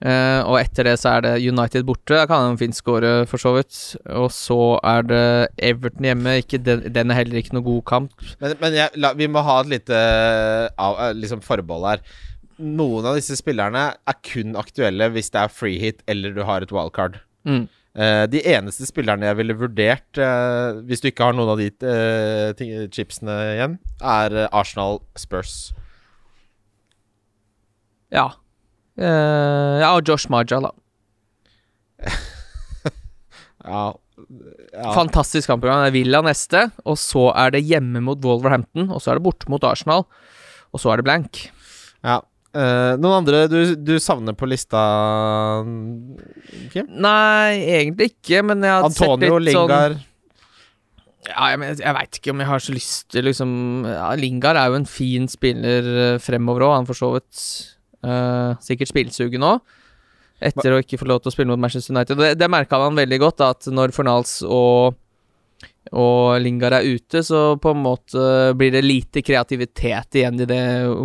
Eh, 0.05 0.41
og 0.45 0.59
etter 0.61 0.91
det 0.91 0.99
så 1.01 1.15
er 1.17 1.25
det 1.25 1.33
United 1.41 1.87
borte. 1.89 2.19
Da 2.19 2.27
kan 2.29 2.51
han 2.51 2.59
fint 2.61 2.77
score, 2.77 3.25
for 3.31 3.41
så 3.41 3.55
vidt. 3.57 3.79
Og 4.13 4.29
så 4.35 4.61
er 4.85 5.07
det 5.09 5.25
Everton 5.71 6.09
hjemme. 6.11 6.37
Ikke 6.43 6.61
den, 6.61 6.85
den 6.93 7.13
er 7.13 7.23
heller 7.23 7.41
ikke 7.41 7.57
noe 7.57 7.67
god 7.67 7.85
kamp. 7.89 8.27
Men, 8.43 8.57
men 8.61 8.77
jeg, 8.77 8.93
la, 9.01 9.15
vi 9.17 9.31
må 9.31 9.45
ha 9.47 9.61
et 9.63 9.73
lite 9.73 10.03
av, 10.77 11.01
eh, 11.01 11.15
liksom 11.17 11.45
forbehold 11.45 11.89
her. 11.95 12.05
Noen 12.57 13.09
av 13.09 13.17
disse 13.19 13.37
spillerne 13.37 13.89
er 13.97 14.21
kun 14.25 14.57
aktuelle 14.57 15.11
hvis 15.13 15.33
det 15.33 15.43
er 15.43 15.53
free 15.53 15.81
hit 15.81 16.05
eller 16.09 16.37
du 16.37 16.45
har 16.49 16.65
et 16.65 16.73
wildcard. 16.73 17.21
Mm. 17.49 17.67
Uh, 17.97 18.25
de 18.29 18.43
eneste 18.45 18.85
spillerne 18.85 19.25
jeg 19.25 19.39
ville 19.39 19.57
vurdert, 19.57 20.19
uh, 20.21 20.83
hvis 20.85 21.01
du 21.01 21.09
ikke 21.09 21.31
har 21.31 21.37
noen 21.37 21.55
av 21.55 21.61
de 21.61 21.71
eh, 21.89 22.51
ting, 22.59 22.75
chipsene 22.93 23.37
igjen, 23.55 23.79
er 24.05 24.37
eh, 24.43 24.49
Arsenal 24.53 25.01
Spurs. 25.17 25.71
Ja. 28.13 28.27
Eh, 28.97 29.77
ja, 29.83 29.93
og 29.93 30.09
Josh 30.09 30.31
Maja, 30.33 30.61
da. 30.65 30.73
Ja, 33.67 33.91
ja. 34.71 34.91
Fantastisk 34.95 35.51
kampprogram. 35.51 35.81
Det 35.83 35.89
er 35.91 35.95
Villa 35.97 36.21
neste, 36.23 36.61
og 36.87 36.95
så 37.03 37.25
er 37.35 37.51
det 37.57 37.65
hjemme 37.67 37.99
mot 38.05 38.21
Wolverhampton, 38.23 38.87
og 38.95 39.03
så 39.03 39.11
er 39.11 39.19
det 39.19 39.25
borte 39.25 39.51
mot 39.51 39.65
Arsenal, 39.67 40.05
og 40.71 40.79
så 40.83 40.93
er 40.93 41.03
det 41.03 41.07
blank. 41.09 41.47
ja. 42.07 42.21
Uh, 42.57 42.95
noen 42.97 43.19
andre 43.19 43.43
du, 43.53 43.75
du 43.77 43.99
savner 44.01 44.33
på 44.33 44.47
lista, 44.49 44.81
Kim? 46.73 46.87
Nei, 46.89 47.59
egentlig 47.83 48.15
ikke, 48.15 48.41
men 48.49 48.65
jeg 48.65 48.73
har 48.73 48.87
sett 48.95 49.03
Lingard. 49.05 49.27
sånn 49.29 49.45
Lingard. 49.51 49.99
Ja, 51.27 51.51
jeg, 51.53 51.75
jeg 51.83 51.97
veit 51.99 52.17
ikke 52.17 52.33
om 52.33 52.41
jeg 52.41 52.49
har 52.49 52.65
så 52.65 52.73
lyst 52.73 53.11
til 53.13 53.29
liksom 53.29 53.51
ja, 53.91 54.09
Lingard 54.17 54.57
er 54.57 54.71
jo 54.73 54.79
en 54.79 54.89
fin 54.89 55.29
spiller 55.29 55.91
eh, 56.07 56.19
fremover 56.23 56.65
òg. 56.71 56.75
Han 56.79 56.89
for 56.89 56.97
så 56.97 57.11
vidt 57.19 57.43
eh, 58.07 58.53
sikkert 58.65 58.93
spillsugen 58.93 59.47
òg. 59.47 59.75
Etter 60.47 60.75
å 60.77 60.83
ikke 60.83 60.99
få 61.01 61.09
lov 61.09 61.23
til 61.25 61.31
å 61.31 61.33
spille 61.33 61.49
mot 61.49 61.61
Manchester 61.61 61.95
United. 61.95 62.19
Det, 62.21 62.35
det 62.37 62.53
merka 62.53 62.81
han 62.83 62.99
veldig 62.99 63.19
godt, 63.23 63.39
da, 63.41 63.51
at 63.57 63.69
når 63.73 63.95
Fornals 63.97 64.39
og 64.45 65.03
og 65.95 66.41
Lingard 66.43 66.75
er 66.75 66.87
ute, 66.97 67.21
så 67.25 67.55
på 67.63 67.71
en 67.71 67.79
måte 67.85 68.23
blir 68.59 68.73
det 68.75 68.83
lite 68.83 69.23
kreativitet 69.25 70.19
igjen 70.19 70.43
i 70.43 70.49
det 70.51 70.63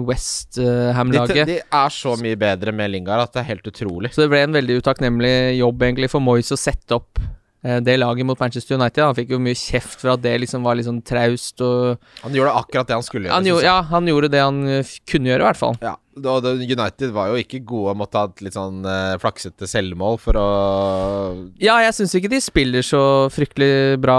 West 0.08 0.58
Ham-laget. 0.98 1.46
de 1.48 1.60
er 1.62 1.94
så 1.94 2.16
mye 2.20 2.40
bedre 2.40 2.74
med 2.76 2.90
Lingard 2.90 3.28
at 3.28 3.36
det 3.36 3.44
er 3.44 3.50
helt 3.52 3.70
utrolig. 3.70 4.10
Så 4.12 4.24
det 4.24 4.32
ble 4.34 4.42
en 4.48 4.58
veldig 4.58 4.80
utakknemlig 4.82 5.36
jobb 5.60 5.86
egentlig 5.86 6.10
for 6.12 6.26
Moyes 6.26 6.50
å 6.52 6.60
sette 6.60 6.98
opp 6.98 7.22
eh, 7.22 7.30
det 7.62 7.98
laget 8.02 8.26
mot 8.26 8.40
Manchester 8.42 8.78
United. 8.80 9.04
Han 9.06 9.18
fikk 9.18 9.36
jo 9.36 9.42
mye 9.44 9.58
kjeft 9.58 10.00
for 10.02 10.16
at 10.16 10.24
det 10.24 10.34
liksom 10.42 10.64
var 10.66 10.80
litt 10.80 10.88
sånn 10.88 11.04
traust 11.06 11.62
og 11.62 12.00
Han 12.24 12.34
gjorde 12.34 12.56
akkurat 12.58 12.90
det 12.90 12.98
han 12.98 13.06
skulle 13.06 13.28
gjøre. 13.30 13.36
han 13.38 13.50
gjorde. 13.52 13.68
Ja, 13.68 13.76
han 13.92 14.08
gjorde 14.10 14.32
det 14.34 14.42
han 14.42 14.64
eh, 14.68 14.96
kunne 15.10 15.30
gjøre, 15.30 15.44
i 15.44 15.50
hvert 15.52 15.62
fall. 15.62 15.78
Ja, 15.86 15.96
United 16.12 17.14
var 17.16 17.30
jo 17.32 17.38
ikke 17.40 17.62
gode, 17.64 17.94
måtte 17.96 18.20
ha 18.20 18.28
et 18.28 18.42
litt 18.44 18.56
sånn 18.58 18.82
eh, 18.84 19.14
flaksete 19.22 19.68
selvmål 19.70 20.18
for 20.20 20.40
å 20.42 20.48
Ja, 21.62 21.78
jeg 21.86 21.96
syns 21.96 22.16
ikke 22.18 22.32
de 22.34 22.42
spiller 22.44 22.84
så 22.86 23.30
fryktelig 23.32 24.00
bra 24.04 24.18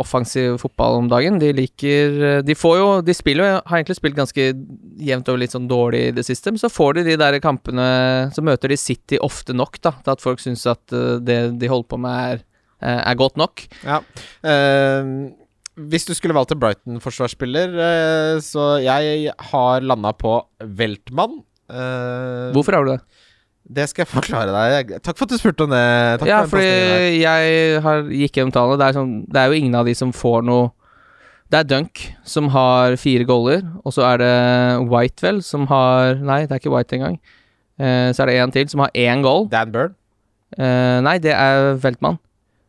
offensiv 0.00 0.56
fotball 0.62 1.02
om 1.02 1.10
dagen. 1.12 1.38
De 1.42 1.52
liker 1.52 2.16
eh, 2.30 2.40
De 2.46 2.56
får 2.56 2.78
jo 2.80 2.88
De 3.04 3.14
spiller 3.16 3.50
jo 3.50 3.60
Har 3.68 3.78
egentlig 3.80 3.98
spilt 3.98 4.16
ganske 4.16 4.48
jevnt 4.96 5.28
over 5.28 5.42
litt 5.42 5.52
sånn 5.54 5.68
dårlig 5.68 6.02
i 6.08 6.16
det 6.16 6.24
siste, 6.26 6.54
men 6.54 6.62
så 6.62 6.72
får 6.72 7.00
de 7.00 7.06
de 7.10 7.20
der 7.20 7.38
kampene 7.44 7.86
Så 8.32 8.44
møter 8.46 8.72
de 8.72 8.80
City 8.80 9.20
ofte 9.20 9.52
nok, 9.56 9.80
da, 9.84 9.92
til 10.02 10.16
at 10.16 10.24
folk 10.24 10.40
syns 10.42 10.64
at 10.70 10.96
eh, 10.96 11.18
det 11.20 11.40
de 11.60 11.70
holder 11.72 11.90
på 11.92 12.00
med, 12.00 12.16
er, 12.32 12.40
eh, 12.40 12.55
er 12.82 13.18
godt 13.18 13.36
nok. 13.40 13.64
Ja. 13.84 14.00
Uh, 14.44 15.32
hvis 15.76 16.06
du 16.08 16.14
skulle 16.16 16.36
valgt 16.36 16.54
en 16.54 16.60
Brighton-forsvarsspiller, 16.60 17.76
uh, 17.76 18.40
så 18.44 18.76
jeg 18.84 19.32
har 19.50 19.84
landa 19.84 20.12
på 20.16 20.38
Weltmann. 20.60 21.42
Uh, 21.68 22.52
Hvorfor 22.54 22.76
har 22.76 22.86
du 22.86 22.92
det? 22.94 23.00
Det 23.66 23.88
skal 23.90 24.04
jeg 24.04 24.12
forklare 24.12 24.52
deg. 24.54 24.94
Takk 25.02 25.18
for 25.18 25.26
at 25.26 25.34
du 25.34 25.40
spurte 25.40 25.66
om 25.66 25.72
det. 25.74 25.86
Takk 26.20 26.28
Ja, 26.30 26.42
for 26.46 26.60
fordi 26.60 27.18
jeg 27.18 27.80
har, 27.82 28.04
gikk 28.14 28.38
gjennom 28.38 28.54
tallene. 28.54 28.78
Det 28.78 28.94
sånn, 28.94 29.14
det 29.26 29.40
er 29.40 29.50
jo 29.50 29.58
ingen 29.58 29.74
av 29.78 29.88
de 29.88 29.94
som 29.98 30.12
får 30.14 30.44
noe 30.46 30.70
Det 31.50 31.60
er 31.60 31.66
Dunk 31.66 32.02
som 32.26 32.48
har 32.54 32.96
fire 32.98 33.26
goaler, 33.26 33.64
og 33.86 33.94
så 33.94 34.06
er 34.08 34.22
det 34.22 34.30
White, 34.90 35.22
vel, 35.22 35.42
som 35.46 35.66
har 35.70 36.18
Nei, 36.18 36.44
det 36.46 36.56
er 36.56 36.62
ikke 36.62 36.74
White 36.74 36.98
engang. 36.98 37.18
Eh, 37.78 38.10
så 38.14 38.24
er 38.24 38.30
det 38.30 38.38
en 38.40 38.54
til 38.54 38.70
som 38.70 38.82
har 38.82 38.94
én 38.94 39.22
goal. 39.22 39.46
Dan 39.52 39.74
Burn. 39.74 39.94
Eh, 40.58 40.98
nei, 41.06 41.18
det 41.22 41.34
er 41.34 41.76
Veltmann. 41.82 42.18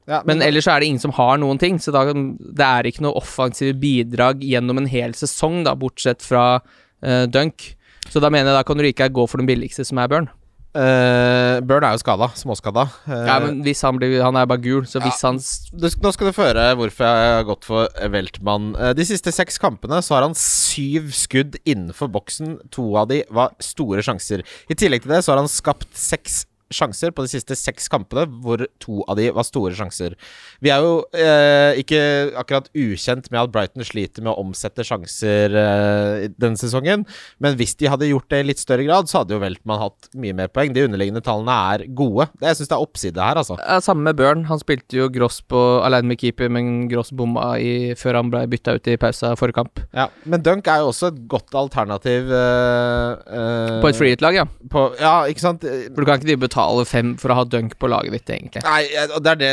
Ja, 0.07 0.21
Men 0.25 0.39
ellers 0.41 0.63
så 0.63 0.71
er 0.75 0.79
det 0.79 0.87
ingen 0.87 1.03
som 1.03 1.11
har 1.17 1.37
noen 1.41 1.59
ting, 1.59 1.77
så 1.83 1.91
da, 1.91 2.05
det 2.07 2.63
er 2.63 2.87
ikke 2.87 3.03
noe 3.03 3.17
offensive 3.19 3.73
bidrag 3.75 4.39
gjennom 4.45 4.79
en 4.79 4.87
hel 4.87 5.11
sesong, 5.19 5.65
da, 5.67 5.73
bortsett 5.75 6.23
fra 6.23 6.61
uh, 6.61 7.25
Dunk. 7.27 7.73
Så 8.07 8.21
da 8.23 8.29
mener 8.31 8.53
jeg 8.53 8.55
da 8.61 8.63
kan 8.63 8.79
du 8.79 8.85
like 8.87 9.09
gå 9.11 9.25
for 9.27 9.41
den 9.43 9.49
billigste, 9.49 9.83
som 9.83 9.99
er 9.99 10.07
Burn. 10.07 10.29
Uh, 10.77 11.57
Burn 11.65 11.83
er 11.83 11.95
jo 11.95 12.01
skada. 12.03 12.27
Småskada. 12.37 12.83
Uh, 13.07 13.25
Ja, 13.27 13.37
men 13.43 13.61
hvis 13.65 13.81
han 13.81 13.97
blir 13.97 14.21
Han 14.21 14.35
er 14.37 14.45
bare 14.45 14.61
gul, 14.61 14.83
så 14.85 15.01
hvis 15.01 15.21
Ja. 15.23 15.31
han 15.31 15.39
du, 15.73 15.87
nå 16.03 16.11
skal 16.13 16.27
du 16.29 16.33
få 16.35 16.45
høre 16.51 16.75
hvorfor 16.77 17.03
jeg 17.07 17.31
har 17.35 17.43
gått 17.47 17.65
for 17.65 17.87
Weltmann. 18.13 18.75
Uh, 18.77 18.93
De 18.93 19.05
siste 19.07 19.31
seks 19.33 19.57
kampene 19.57 19.99
så 20.05 20.15
har 20.15 20.21
han 20.27 20.35
syv 20.37 21.09
skudd 21.11 21.57
innenfor 21.65 22.11
boksen. 22.13 22.59
To 22.71 22.95
av 22.95 23.07
de 23.09 23.23
var 23.31 23.55
store 23.59 24.03
sjanser. 24.05 24.43
I 24.69 24.75
tillegg 24.77 25.01
til 25.03 25.11
det 25.15 25.23
så 25.25 25.33
har 25.33 25.41
han 25.41 25.49
skapt 25.51 25.89
seks 25.97 26.45
sjanser 26.73 27.13
på 27.15 27.23
de 27.25 27.31
siste 27.31 27.55
seks 27.55 27.87
kampene, 27.91 28.25
hvor 28.43 28.63
to 28.83 29.01
av 29.07 29.15
de 29.19 29.29
var 29.35 29.45
store 29.47 29.73
sjanser. 29.77 30.15
Vi 30.63 30.71
er 30.73 30.83
jo 30.83 30.97
eh, 31.15 31.79
ikke 31.81 31.99
akkurat 32.41 32.67
ukjent 32.75 33.29
med 33.31 33.39
at 33.45 33.51
Brighton 33.53 33.85
sliter 33.87 34.25
med 34.25 34.33
å 34.33 34.41
omsette 34.43 34.83
sjanser 34.87 35.53
eh, 35.55 36.25
denne 36.35 36.59
sesongen, 36.59 37.05
men 37.43 37.55
hvis 37.59 37.75
de 37.79 37.87
hadde 37.91 38.09
gjort 38.09 38.27
det 38.33 38.41
i 38.43 38.47
litt 38.49 38.59
større 38.59 38.83
grad, 38.87 39.07
så 39.07 39.21
hadde 39.21 39.35
jo 39.37 39.41
Weltmann 39.43 39.79
hatt 39.81 40.09
mye 40.17 40.35
mer 40.35 40.51
poeng. 40.51 40.73
De 40.75 40.83
underliggende 40.87 41.23
tallene 41.23 41.55
er 41.75 41.85
gode. 41.95 42.27
Det, 42.41 42.49
jeg 42.51 42.59
syns 42.61 42.71
det 42.73 42.77
er 42.77 42.83
oppside 42.87 43.23
her, 43.29 43.39
altså. 43.39 43.57
Ja, 43.61 43.79
Samme 43.83 44.03
med 44.09 44.17
Burn. 44.19 44.43
Han 44.51 44.59
spilte 44.59 44.97
jo 44.99 45.07
Gross 45.13 45.39
på 45.47 45.61
aleine 45.85 46.11
med 46.11 46.19
keeper, 46.19 46.51
men 46.51 46.87
Gross 46.91 47.13
bomma 47.15 47.53
i, 47.61 47.93
før 47.99 48.19
han 48.19 48.31
ble 48.33 48.43
bytta 48.51 48.75
ut 48.77 48.89
i 48.91 48.97
pausa 48.99 49.31
forrige 49.39 49.59
kamp. 49.61 49.79
Ja, 49.95 50.09
men 50.27 50.43
Dunk 50.43 50.67
er 50.67 50.83
jo 50.83 50.91
også 50.91 51.13
et 51.13 51.23
godt 51.31 51.55
alternativ 51.57 52.27
eh, 52.33 53.11
eh, 53.37 53.77
På 53.83 53.89
et 53.93 53.97
freehit-lag, 53.99 54.35
ja. 54.41 54.45
på- 54.71 54.89
Ja, 54.99 55.15
ikke 55.31 55.43
sant? 55.43 55.63
For 55.63 56.01
du 56.01 56.05
kan 56.09 56.17
ikke 56.19 56.27
de 56.33 56.35
betale 56.41 56.56
fem 56.89 57.13
for 57.19 57.33
å 57.33 57.39
ha 57.39 57.45
Dunk 57.47 57.77
på 57.79 57.89
laget 57.91 58.15
ditt, 58.15 58.31
egentlig. 58.35 58.63
Nei, 58.65 58.83
det 59.23 59.33
er 59.33 59.39
det 59.41 59.51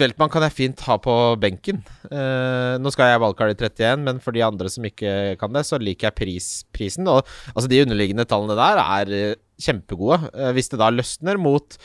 Veltmann 0.00 0.32
kan 0.32 0.44
jeg 0.46 0.56
fint 0.56 0.84
ha 0.88 0.98
på 1.02 1.16
benken. 1.42 1.82
Uh, 2.08 2.78
nå 2.82 2.92
skal 2.94 3.12
jeg 3.12 3.22
valgkart 3.22 3.54
i 3.54 3.58
31, 3.58 4.06
men 4.06 4.22
for 4.22 4.36
de 4.36 4.44
andre 4.46 4.70
som 4.72 4.86
ikke 4.88 5.36
kan 5.40 5.54
det, 5.54 5.64
så 5.68 5.80
liker 5.80 6.10
jeg 6.10 6.18
pris, 6.18 6.52
prisen. 6.74 7.08
Og 7.10 7.22
altså, 7.54 7.68
de 7.70 7.82
underliggende 7.84 8.28
tallene 8.28 8.58
der 8.58 8.82
er 8.82 9.12
eh, 9.18 9.36
kjempegode. 9.62 10.32
Uh, 10.34 10.50
hvis 10.56 10.72
det 10.72 10.80
da 10.82 10.90
løsner 10.92 11.40
mot 11.40 11.78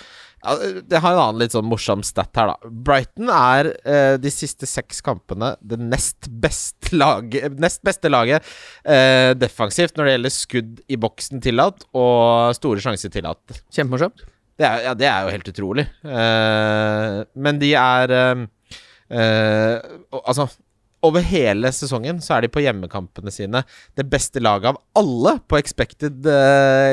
jeg 0.45 1.01
har 1.01 1.15
en 1.15 1.19
annen 1.19 1.41
litt 1.41 1.55
sånn 1.55 1.67
morsom 1.67 2.03
stat 2.05 2.37
her, 2.37 2.51
da. 2.53 2.69
Brighton 2.69 3.31
er 3.33 3.71
eh, 3.81 4.15
de 4.21 4.31
siste 4.31 4.69
seks 4.69 5.01
kampene 5.05 5.55
det 5.65 5.79
nest 5.81 6.29
beste 6.29 6.93
laget, 6.95 7.57
nest 7.59 7.81
beste 7.87 8.11
laget 8.11 8.45
eh, 8.85 9.33
defensivt 9.37 9.97
når 9.97 10.07
det 10.07 10.15
gjelder 10.15 10.35
skudd 10.35 10.81
i 10.87 10.99
boksen 11.01 11.43
tillatt 11.43 11.87
og 11.97 12.55
store 12.57 12.83
sjanser 12.83 13.13
tillatt. 13.13 13.63
Kjempemorsomt. 13.73 14.23
Det 14.57 14.65
er, 14.65 14.79
ja, 14.87 14.93
det 14.97 15.05
er 15.05 15.25
jo 15.27 15.33
helt 15.35 15.49
utrolig. 15.51 15.83
Uh, 16.05 17.23
men 17.37 17.59
de 17.61 17.73
er 17.77 18.13
uh, 18.15 18.45
uh, 19.13 19.75
Altså 20.23 20.47
over 21.05 21.21
hele 21.21 21.69
sesongen 21.71 22.17
så 22.25 22.33
er 22.35 22.41
de 22.47 22.49
på 22.51 22.63
hjemmekampene 22.65 23.29
sine 23.31 23.61
det 23.95 24.07
beste 24.09 24.41
laget 24.41 24.71
av 24.73 24.79
alle 24.97 25.35
på 25.47 25.59
expected 25.61 26.25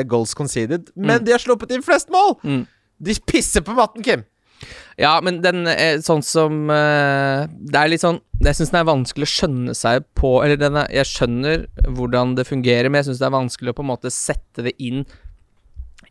goals 0.07 0.35
conceded. 0.37 0.91
Men 0.95 1.19
Mm. 1.19 1.25
de 1.25 1.33
har 1.33 1.41
sluppet 1.41 1.73
inn 1.73 1.83
flest 1.83 2.13
mål! 2.13 2.35
Mm. 2.45 2.61
De 3.01 3.15
pisser 3.27 3.65
på 3.65 3.73
matten, 3.75 4.05
Kim! 4.05 4.23
Ja, 5.01 5.17
men 5.25 5.41
den 5.43 5.65
er 5.67 5.97
sånn 6.05 6.21
som 6.23 6.69
Det 6.69 7.75
er 7.75 7.89
litt 7.91 7.99
sånn 8.05 8.21
Jeg 8.39 8.55
syns 8.55 8.71
den 8.71 8.79
er 8.79 8.87
vanskelig 8.87 9.27
å 9.27 9.33
skjønne 9.33 9.73
seg 9.75 10.05
på 10.15 10.31
Eller 10.45 10.55
den 10.61 10.77
er, 10.79 10.87
jeg 11.01 11.09
skjønner 11.09 11.65
hvordan 11.97 12.37
det 12.37 12.45
fungerer, 12.47 12.87
men 12.87 13.01
jeg 13.01 13.09
syns 13.09 13.19
det 13.19 13.27
er 13.27 13.35
vanskelig 13.35 13.73
å 13.73 13.77
på 13.81 13.83
en 13.83 13.89
måte 13.91 14.13
sette 14.15 14.63
det 14.69 14.77
inn 14.79 15.03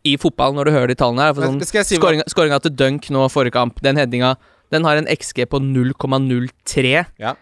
i 0.05 0.15
fotball 0.21 0.55
når 0.55 0.69
du 0.69 0.75
hører 0.75 0.93
de 0.93 0.99
tallene 0.99 1.25
her. 1.27 1.33
For 1.37 1.47
sånn, 1.47 1.63
si 1.65 1.99
Skåringa 1.99 2.61
til 2.63 2.75
Dunk 2.77 3.09
nå 3.13 3.25
forrige 3.33 3.57
kamp, 3.57 3.81
den 3.85 3.99
headinga, 3.99 4.35
den 4.73 4.85
har 4.87 4.99
en 4.99 5.09
XG 5.09 5.45
på 5.49 5.61
0,03. 5.63 6.93
Ja. 7.21 7.35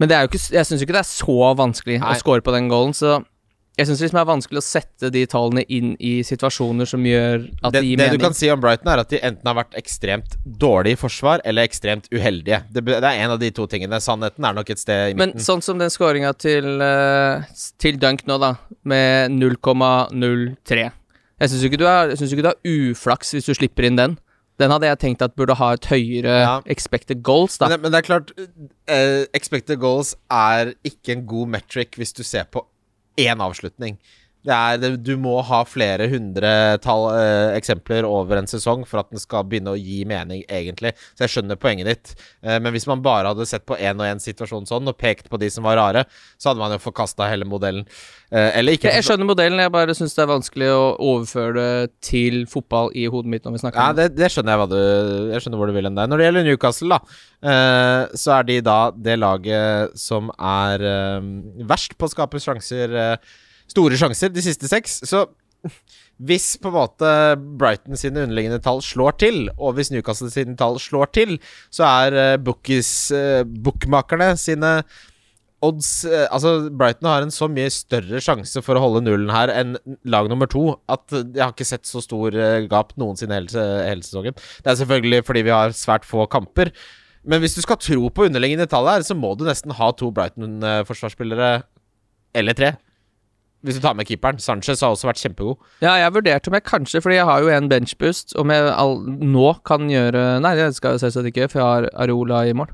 Men 0.00 0.10
det 0.10 0.16
er 0.16 0.24
jo 0.24 0.32
ikke, 0.32 0.46
jeg 0.56 0.68
syns 0.68 0.82
ikke 0.82 0.96
det 0.96 1.04
er 1.04 1.10
så 1.10 1.52
vanskelig 1.58 2.00
Nei. 2.02 2.14
å 2.14 2.18
score 2.18 2.42
på 2.44 2.54
den 2.54 2.70
goalen, 2.70 2.94
så 2.96 3.20
jeg 3.78 3.88
syns 3.88 4.02
liksom 4.02 4.18
det 4.18 4.22
er 4.22 4.28
vanskelig 4.28 4.60
å 4.60 4.64
sette 4.66 5.08
de 5.14 5.20
tallene 5.32 5.62
inn 5.72 5.94
i 5.96 6.10
situasjoner 6.26 6.88
som 6.88 7.06
gjør 7.08 7.46
at 7.62 7.72
Det, 7.72 7.80
de 7.80 7.88
gir 7.88 8.00
det 8.02 8.08
du 8.12 8.18
kan 8.20 8.34
si 8.36 8.50
om 8.52 8.60
Brighton, 8.60 8.90
er 8.92 9.00
at 9.00 9.08
de 9.08 9.20
enten 9.24 9.48
har 9.48 9.56
vært 9.56 9.78
ekstremt 9.80 10.34
dårlige 10.44 10.98
i 10.98 11.00
forsvar 11.00 11.40
eller 11.48 11.64
ekstremt 11.64 12.10
uheldige. 12.12 12.60
Det, 12.68 12.84
det 12.84 13.00
er 13.00 13.22
en 13.24 13.32
av 13.32 13.40
de 13.40 13.48
to 13.54 13.64
tingene. 13.72 14.00
Sannheten 14.04 14.44
er 14.44 14.58
nok 14.58 14.74
et 14.74 14.82
sted 14.82 15.14
i 15.14 15.16
midten. 15.16 15.38
Men 15.38 15.46
sånn 15.46 15.64
som 15.64 15.80
den 15.80 15.92
skåringa 15.92 16.34
til, 16.36 16.68
eh, 16.84 17.62
til 17.80 17.96
Dunk 18.02 18.26
nå, 18.28 18.36
da, 18.42 18.52
med 18.92 19.32
0,03 19.38 20.90
Jeg 21.42 21.50
syns 21.50 21.64
ikke, 21.66 21.78
ikke 22.36 22.44
du 22.46 22.50
har 22.52 22.60
uflaks 22.92 23.32
hvis 23.34 23.48
du 23.50 23.54
slipper 23.58 23.88
inn 23.88 23.98
den. 23.98 24.14
Den 24.60 24.70
hadde 24.70 24.86
jeg 24.86 25.00
tenkt 25.02 25.22
at 25.24 25.32
burde 25.34 25.56
ha 25.58 25.72
et 25.74 25.86
høyere 25.90 26.34
Ja. 26.44 26.56
expected 26.70 27.22
goals, 27.26 27.56
da. 27.58 27.68
Men, 27.72 27.80
men 27.82 27.90
det 27.94 28.02
er 28.02 28.06
klart 28.06 28.30
eh, 28.86 29.24
Expected 29.34 29.80
goals 29.82 30.14
er 30.30 30.74
ikke 30.86 31.16
en 31.16 31.24
god 31.26 31.48
metric 31.56 31.96
hvis 31.98 32.12
du 32.14 32.22
ser 32.22 32.44
på 32.52 32.62
én 33.18 33.42
avslutning. 33.42 33.98
Er, 34.42 34.96
du 34.98 35.12
må 35.22 35.36
ha 35.46 35.60
flere 35.68 36.08
hundretall 36.10 37.04
eh, 37.14 37.52
eksempler 37.54 38.02
over 38.08 38.40
en 38.40 38.48
sesong 38.50 38.82
for 38.88 38.98
at 39.02 39.12
den 39.12 39.22
skal 39.22 39.44
begynne 39.46 39.70
å 39.70 39.78
gi 39.78 40.00
mening, 40.08 40.42
egentlig. 40.50 40.90
Så 41.14 41.26
jeg 41.26 41.34
skjønner 41.36 41.60
poenget 41.62 41.86
ditt. 41.86 42.14
Eh, 42.42 42.58
men 42.58 42.74
hvis 42.74 42.88
man 42.90 43.04
bare 43.04 43.30
hadde 43.30 43.46
sett 43.46 43.62
på 43.68 43.78
én 43.78 44.00
og 44.02 44.08
én 44.08 44.22
situasjon 44.22 44.66
sånn, 44.66 44.90
og 44.90 44.98
pekt 44.98 45.30
på 45.30 45.38
de 45.38 45.50
som 45.52 45.62
var 45.68 45.78
rare, 45.78 46.02
så 46.42 46.50
hadde 46.50 46.62
man 46.64 46.74
jo 46.74 46.80
forkasta 46.82 47.28
hele 47.30 47.46
modellen. 47.46 47.84
Eh, 48.32 48.58
eller 48.58 48.74
ikke. 48.74 48.90
Jeg, 48.90 49.04
skjønner 49.06 49.28
modellen, 49.28 49.62
jeg 49.62 49.74
bare 49.74 49.94
syns 49.94 50.16
det 50.16 50.24
er 50.24 50.32
vanskelig 50.32 50.72
å 50.74 50.82
overføre 50.96 51.54
det 51.60 51.92
til 52.02 52.42
fotball 52.50 52.90
i 52.98 53.06
hodet 53.12 53.30
mitt 53.30 53.46
når 53.46 53.54
vi 53.54 53.62
snakker 53.62 53.78
Ja, 53.78 53.92
om 53.92 54.00
det. 54.00 54.08
det, 54.16 54.32
skjønner 54.32 54.58
jeg 54.58 54.72
du 54.72 55.30
Jeg 55.36 55.44
skjønner 55.44 55.62
hvor 55.62 55.70
du 55.70 55.76
vil 55.76 55.86
hen 55.86 56.00
der. 56.00 56.10
Når 56.10 56.18
det 56.18 56.26
gjelder 56.26 56.48
Newcastle, 56.48 56.98
da, 56.98 57.22
eh, 57.52 58.18
så 58.18 58.34
er 58.40 58.50
de 58.50 58.58
da 58.66 58.80
det 58.96 59.16
laget 59.22 59.94
som 60.02 60.34
er 60.34 60.86
eh, 60.90 61.30
verst 61.70 61.94
på 61.94 62.10
å 62.10 62.14
skape 62.16 62.42
sjanser 62.42 62.98
eh, 63.04 63.32
Store 63.72 63.98
sjanser 63.98 64.32
de 64.32 64.44
siste 64.44 64.68
seks. 64.70 65.00
Så 65.08 65.26
hvis 66.22 66.52
på 66.60 66.70
en 66.70 66.76
måte 66.76 67.12
Brighton 67.58 67.98
sine 67.98 68.26
underliggende 68.26 68.60
tall 68.62 68.82
slår 68.84 69.16
til, 69.22 69.46
og 69.56 69.76
hvis 69.76 69.90
Newcastle 69.92 70.30
sine 70.30 70.54
tall 70.58 70.78
slår 70.82 71.10
til, 71.16 71.38
så 71.72 71.86
er 71.88 72.18
eh, 72.18 72.36
bookies 72.42 72.92
eh, 73.16 73.42
bookmakerne 73.42 74.32
sine 74.38 74.74
odds 75.62 75.90
eh, 76.06 76.26
Altså, 76.28 76.68
Brighton 76.70 77.10
har 77.10 77.24
en 77.24 77.34
så 77.34 77.48
mye 77.50 77.70
større 77.74 78.22
sjanse 78.22 78.62
for 78.62 78.78
å 78.78 78.84
holde 78.84 79.04
nullen 79.06 79.32
her 79.34 79.50
enn 79.54 79.76
lag 80.04 80.30
nummer 80.30 80.50
to 80.50 80.76
at 80.90 81.06
jeg 81.14 81.42
har 81.42 81.54
ikke 81.54 81.68
sett 81.72 81.90
så 81.90 82.02
stor 82.04 82.36
gap 82.70 82.94
noensinne 83.00 83.42
hele 83.42 84.02
sesongen. 84.02 84.38
Det 84.62 84.74
er 84.74 84.80
selvfølgelig 84.82 85.24
fordi 85.26 85.46
vi 85.48 85.54
har 85.54 85.74
svært 85.78 86.06
få 86.06 86.26
kamper. 86.30 86.74
Men 87.22 87.42
hvis 87.42 87.54
du 87.54 87.62
skal 87.62 87.78
tro 87.78 88.08
på 88.10 88.26
underliggende 88.26 88.66
tall 88.70 88.88
her, 88.90 89.04
så 89.06 89.14
må 89.14 89.36
du 89.38 89.46
nesten 89.46 89.74
ha 89.78 89.92
to 89.94 90.10
Brighton-forsvarsspillere, 90.14 91.52
eller 92.34 92.58
tre. 92.58 92.72
Hvis 93.62 93.78
du 93.78 93.84
tar 93.84 93.94
med 93.94 94.08
keeperen. 94.08 94.40
Sanchez 94.42 94.82
har 94.82 94.90
også 94.90 95.06
vært 95.06 95.22
kjempegod. 95.22 95.58
Ja, 95.84 95.94
jeg 96.00 96.14
vurderte 96.16 96.50
om 96.50 96.58
jeg 96.58 96.66
kanskje, 96.66 97.02
fordi 97.04 97.20
jeg 97.20 97.28
har 97.28 97.42
jo 97.44 97.50
en 97.54 97.70
benchboost, 97.70 98.34
om 98.40 98.50
jeg 98.50 98.70
all, 98.74 98.96
nå 99.06 99.52
kan 99.66 99.90
gjøre 99.90 100.40
Nei, 100.42 100.56
det 100.58 100.72
skal 100.74 100.96
jeg 100.96 101.04
selvsagt 101.04 101.30
ikke, 101.30 101.50
for 101.52 101.62
jeg 101.62 101.68
har 101.68 101.90
Arola 102.02 102.42
i 102.50 102.56
mål. 102.58 102.72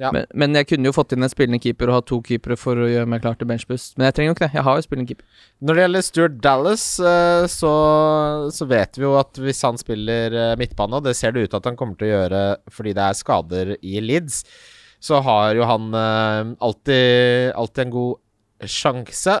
Ja. 0.00 0.10
Men, 0.14 0.26
men 0.34 0.56
jeg 0.58 0.66
kunne 0.72 0.88
jo 0.88 0.94
fått 0.94 1.14
inn 1.14 1.22
en 1.22 1.30
spillende 1.30 1.60
keeper 1.62 1.90
og 1.90 1.98
ha 1.98 2.04
to 2.06 2.18
keepere 2.26 2.56
for 2.58 2.78
å 2.82 2.88
gjøre 2.90 3.06
meg 3.10 3.22
klar 3.22 3.36
til 3.38 3.48
benchboost. 3.50 3.94
Men 3.96 4.08
jeg 4.08 4.16
trenger 4.16 4.30
jo 4.30 4.36
ikke 4.36 4.46
det. 4.46 4.58
Jeg 4.58 4.66
har 4.66 4.78
jo 4.78 4.86
spillende 4.86 5.10
keeper. 5.10 5.42
Når 5.62 5.78
det 5.78 5.84
gjelder 5.84 6.06
Stuart 6.08 6.38
Dallas, 6.42 6.86
eh, 6.98 7.46
så, 7.52 7.74
så 8.54 8.68
vet 8.70 8.98
vi 8.98 9.06
jo 9.06 9.14
at 9.20 9.42
hvis 9.42 9.62
han 9.66 9.78
spiller 9.80 10.38
eh, 10.40 10.54
midtbane, 10.60 10.98
og 10.98 11.06
det 11.06 11.14
ser 11.18 11.34
det 11.34 11.44
ut 11.44 11.52
til 11.52 11.60
at 11.60 11.70
han 11.70 11.78
kommer 11.78 11.98
til 12.00 12.10
å 12.10 12.14
gjøre 12.16 12.42
fordi 12.74 12.96
det 12.96 13.06
er 13.06 13.20
skader 13.20 13.72
i 13.78 14.02
Leeds, 14.02 14.42
så 15.04 15.20
har 15.22 15.54
jo 15.58 15.68
han 15.68 15.94
eh, 16.00 16.52
alltid, 16.64 17.54
alltid 17.54 17.86
en 17.86 17.94
god 17.94 18.68
sjanse. 18.74 19.38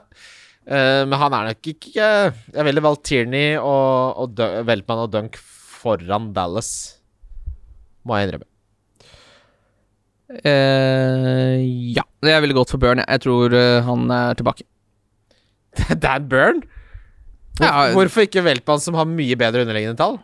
Eh, 0.64 1.02
men 1.04 1.18
han 1.20 1.34
er 1.36 1.50
nok 1.50 1.66
ikke 1.74 2.06
Jeg 2.32 2.64
ville 2.64 2.80
valgt 2.80 3.02
Tierney 3.04 3.58
og, 3.60 4.16
og 4.16 4.30
Dun- 4.38 4.62
Veltman 4.64 5.02
og 5.02 5.10
Dunk 5.12 5.36
foran 5.36 6.30
Dallas, 6.32 6.70
må 8.08 8.16
jeg 8.16 8.30
innrømme. 8.30 8.48
Uh, 10.34 11.60
ja. 11.94 12.02
Jeg 12.24 12.42
ville 12.42 12.56
gått 12.56 12.72
for 12.72 12.80
Burn. 12.80 13.02
jeg. 13.02 13.20
Tror 13.22 13.52
uh, 13.52 13.84
han 13.84 14.06
er 14.10 14.38
tilbake. 14.38 14.64
Dan 16.04 16.30
Burn? 16.30 16.62
Hvor, 17.58 17.66
Ja, 17.68 17.90
hvorfor 17.94 18.24
ikke 18.24 18.42
Veltman, 18.42 18.80
som 18.82 18.96
har 18.98 19.06
mye 19.06 19.36
bedre 19.38 19.62
underliggende 19.66 20.00
tall? 20.00 20.16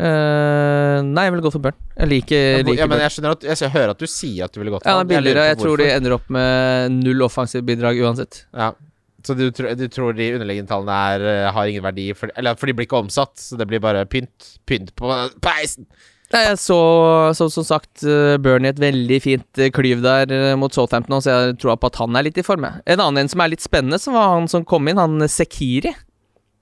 Uh, 0.00 1.02
nei, 1.04 1.26
jeg 1.26 1.34
ville 1.34 1.44
gått 1.44 1.56
for 1.58 1.64
Burn. 1.66 1.76
Jeg 1.98 2.12
liker, 2.14 2.44
Ja, 2.60 2.62
liker 2.70 2.88
men 2.88 3.02
jeg 3.02 3.26
at 3.34 3.48
Jeg 3.50 3.58
jeg 3.66 3.74
hører 3.74 3.92
at 3.92 4.00
du 4.00 4.06
sier 4.06 4.46
at 4.46 4.54
du 4.54 4.62
ville 4.62 4.72
gått 4.72 4.86
for 4.86 4.94
ja, 4.94 5.02
han. 5.02 5.10
Jeg. 5.10 5.34
Jeg 5.34 5.58
tror 5.60 5.82
de 5.82 5.90
ender 5.90 6.16
opp 6.16 6.30
med 6.30 6.94
null 7.02 7.26
offensivt 7.26 7.66
bidrag 7.66 7.98
uansett. 8.00 8.44
Ja. 8.54 8.70
Så 9.26 9.36
du, 9.36 9.48
du 9.50 9.86
tror 9.92 10.14
de 10.16 10.30
underliggende 10.36 10.70
tallene 10.70 11.00
er, 11.14 11.26
eh, 11.32 11.50
har 11.52 11.68
ingen 11.68 11.84
verdi? 11.84 12.10
For, 12.16 12.32
eller 12.40 12.56
for 12.58 12.70
de 12.70 12.76
blir 12.76 12.88
ikke 12.88 13.02
omsatt, 13.02 13.36
så 13.40 13.58
det 13.60 13.68
blir 13.70 13.82
bare 13.82 14.06
pynt. 14.08 14.56
Pynt 14.68 14.94
på 14.98 15.12
peisen! 15.44 15.88
Nei, 16.30 16.44
Jeg 16.46 16.60
så, 16.62 16.76
så 17.34 17.48
som 17.50 17.64
sagt 17.66 18.04
Bernie 18.38 18.70
et 18.70 18.78
veldig 18.78 19.16
fint 19.22 19.58
eh, 19.58 19.72
klyv 19.74 20.04
der 20.04 20.30
eh, 20.30 20.52
mot 20.58 20.74
Southampton, 20.74 21.18
så 21.18 21.32
jeg 21.32 21.56
tror 21.58 21.74
på 21.82 21.90
at 21.90 21.98
han 21.98 22.14
er 22.14 22.28
litt 22.28 22.38
i 22.38 22.46
form. 22.46 22.68
En 22.68 23.02
annen 23.02 23.24
en 23.24 23.32
som 23.32 23.42
er 23.42 23.50
litt 23.50 23.64
spennende, 23.64 23.98
som 23.98 24.14
var 24.14 24.36
han 24.36 24.46
som 24.50 24.66
kom 24.68 24.86
inn, 24.88 25.00
han 25.00 25.26
Sekiri. 25.26 25.92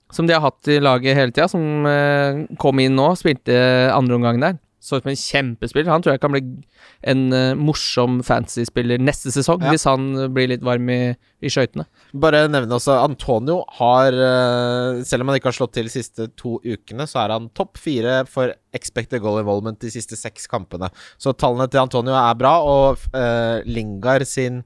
Som 0.09 0.25
de 0.25 0.33
har 0.33 0.41
hatt 0.41 0.65
i 0.73 0.79
laget 0.81 1.13
hele 1.13 1.29
tida, 1.29 1.45
som 1.51 1.85
eh, 1.85 2.41
kom 2.57 2.81
inn 2.81 2.97
nå, 2.97 3.11
spilte 3.19 3.53
andre 3.93 4.17
omgang 4.17 4.41
der. 4.41 4.57
Så 4.89 4.97
ut 4.97 5.03
som 5.05 5.11
en 5.11 5.19
kjempespiller. 5.21 5.91
Han 5.93 6.01
tror 6.01 6.15
jeg 6.15 6.21
kan 6.23 6.33
bli 6.33 6.41
en 7.13 7.19
uh, 7.29 7.53
morsom 7.59 8.19
fantasy-spiller 8.25 8.97
neste 9.01 9.29
sesong, 9.35 9.61
Ja. 9.61 9.69
hvis 9.75 9.85
han 9.85 10.07
eh, 10.17 10.29
blir 10.33 10.49
litt 10.49 10.63
varm 10.65 10.89
i, 10.89 11.13
i 11.45 11.51
skøytene. 11.53 11.85
Bare 12.17 12.47
nevne 12.49 12.73
også 12.79 12.95
Antonio 13.03 13.59
har 13.77 14.15
uh, 14.17 15.03
Selv 15.05 15.21
om 15.23 15.29
han 15.29 15.37
ikke 15.37 15.51
har 15.51 15.57
slått 15.59 15.75
til 15.77 15.85
de 15.85 15.93
siste 15.93 16.25
to 16.39 16.55
ukene, 16.65 17.05
så 17.05 17.21
er 17.23 17.35
han 17.35 17.51
topp 17.53 17.77
fire 17.77 18.23
for 18.25 18.55
expected 18.73 19.21
goal 19.21 19.39
involvement 19.43 19.77
de 19.79 19.93
siste 19.93 20.17
seks 20.17 20.49
kampene. 20.49 20.89
Så 21.21 21.35
tallene 21.37 21.69
til 21.69 21.83
Antonio 21.85 22.17
er 22.17 22.35
bra, 22.39 22.55
og 22.65 23.05
uh, 23.13 23.61
Lingard 23.69 24.25
sin 24.29 24.63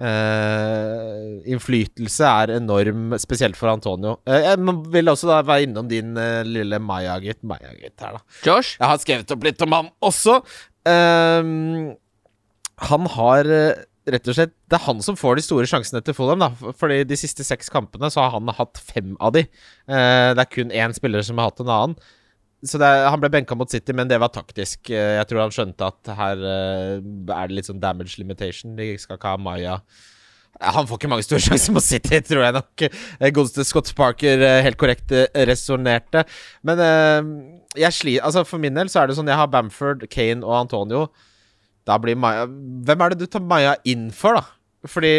eh, 0.00 1.50
innflytelse 1.52 2.24
er 2.42 2.52
enorm, 2.56 3.12
spesielt 3.20 3.58
for 3.58 3.70
Antonio. 3.72 4.16
Uh, 4.28 4.38
jeg 4.46 4.56
vil 4.94 5.12
også 5.12 5.28
da 5.30 5.40
være 5.46 5.66
innom 5.68 5.88
din 5.90 6.14
uh, 6.18 6.40
lille 6.46 6.80
Maya-gutt 6.82 7.42
Maya-gutt 7.46 8.00
her, 8.04 8.16
da. 8.18 8.22
Josh? 8.46 8.76
Jeg 8.80 8.88
har 8.92 8.98
skrevet 9.02 9.34
opp 9.36 9.46
litt 9.46 9.62
om 9.66 9.76
han 9.76 9.90
også. 10.10 10.40
Han 12.90 13.06
har 13.14 13.48
rett 14.10 14.28
og 14.30 14.34
slett 14.34 14.54
Det 14.70 14.78
er 14.78 14.86
han 14.86 15.02
som 15.04 15.16
får 15.20 15.36
de 15.38 15.42
store 15.44 15.68
sjansene 15.68 16.00
til 16.02 16.16
Fulham. 16.16 16.40
da 16.40 16.48
For- 16.56 16.72
Fordi 16.80 17.02
de 17.06 17.18
siste 17.20 17.44
seks 17.46 17.68
kampene 17.70 18.08
så 18.10 18.24
har 18.24 18.32
han 18.38 18.48
hatt 18.56 18.80
fem 18.80 19.12
av 19.20 19.34
de. 19.36 19.42
Det 19.86 20.40
er 20.40 20.48
kun 20.50 20.70
én 20.72 20.94
spiller 20.96 21.22
som 21.26 21.38
har 21.38 21.50
hatt 21.50 21.60
en 21.60 21.68
annen. 21.74 21.96
Så 22.66 22.76
er, 22.76 23.06
Han 23.08 23.20
ble 23.22 23.30
benka 23.32 23.56
mot 23.56 23.70
City, 23.72 23.94
men 23.96 24.08
det 24.10 24.18
var 24.20 24.32
taktisk. 24.34 24.90
Eh, 24.92 25.16
jeg 25.16 25.28
tror 25.30 25.46
han 25.46 25.54
skjønte 25.54 25.86
at 25.86 26.10
her 26.18 26.42
eh, 26.44 26.94
er 27.00 27.48
det 27.50 27.56
litt 27.56 27.70
sånn 27.70 27.80
damage 27.80 28.18
limitation. 28.20 28.74
De 28.76 28.92
skal 29.00 29.20
ikke 29.20 29.34
ha 29.36 29.40
Maya 29.40 29.78
Eh, 30.60 30.66
Han 30.74 30.84
får 30.84 30.98
ikke 30.98 31.08
mange 31.08 31.24
store 31.24 31.40
sjanser 31.40 31.72
mot 31.72 31.84
City, 31.84 32.18
tror 32.28 32.42
jeg 32.44 32.56
nok. 32.58 32.84
Godeste 33.32 33.64
Scott 33.64 33.88
Parker 33.96 34.42
helt 34.66 34.76
korrekt 34.76 35.14
resonnerte. 35.48 36.24
Men 36.66 36.82
jeg 37.78 37.96
sli, 37.96 38.18
altså 38.20 38.42
for 38.44 38.60
min 38.60 38.76
del 38.76 38.90
så 38.92 39.00
er 39.00 39.08
det 39.08 39.16
sånn 39.16 39.30
jeg 39.30 39.38
har 39.40 39.48
Bamford, 39.48 40.04
Kane 40.12 40.44
og 40.44 40.58
Antonio. 40.66 41.06
Da 41.88 41.96
blir 42.02 42.18
Maya 42.18 42.44
Hvem 42.50 43.04
er 43.06 43.14
det 43.14 43.22
du 43.22 43.30
tar 43.30 43.46
Maya 43.46 43.76
inn 43.88 44.10
for, 44.12 44.36
da? 44.36 44.44
Fordi 44.90 45.12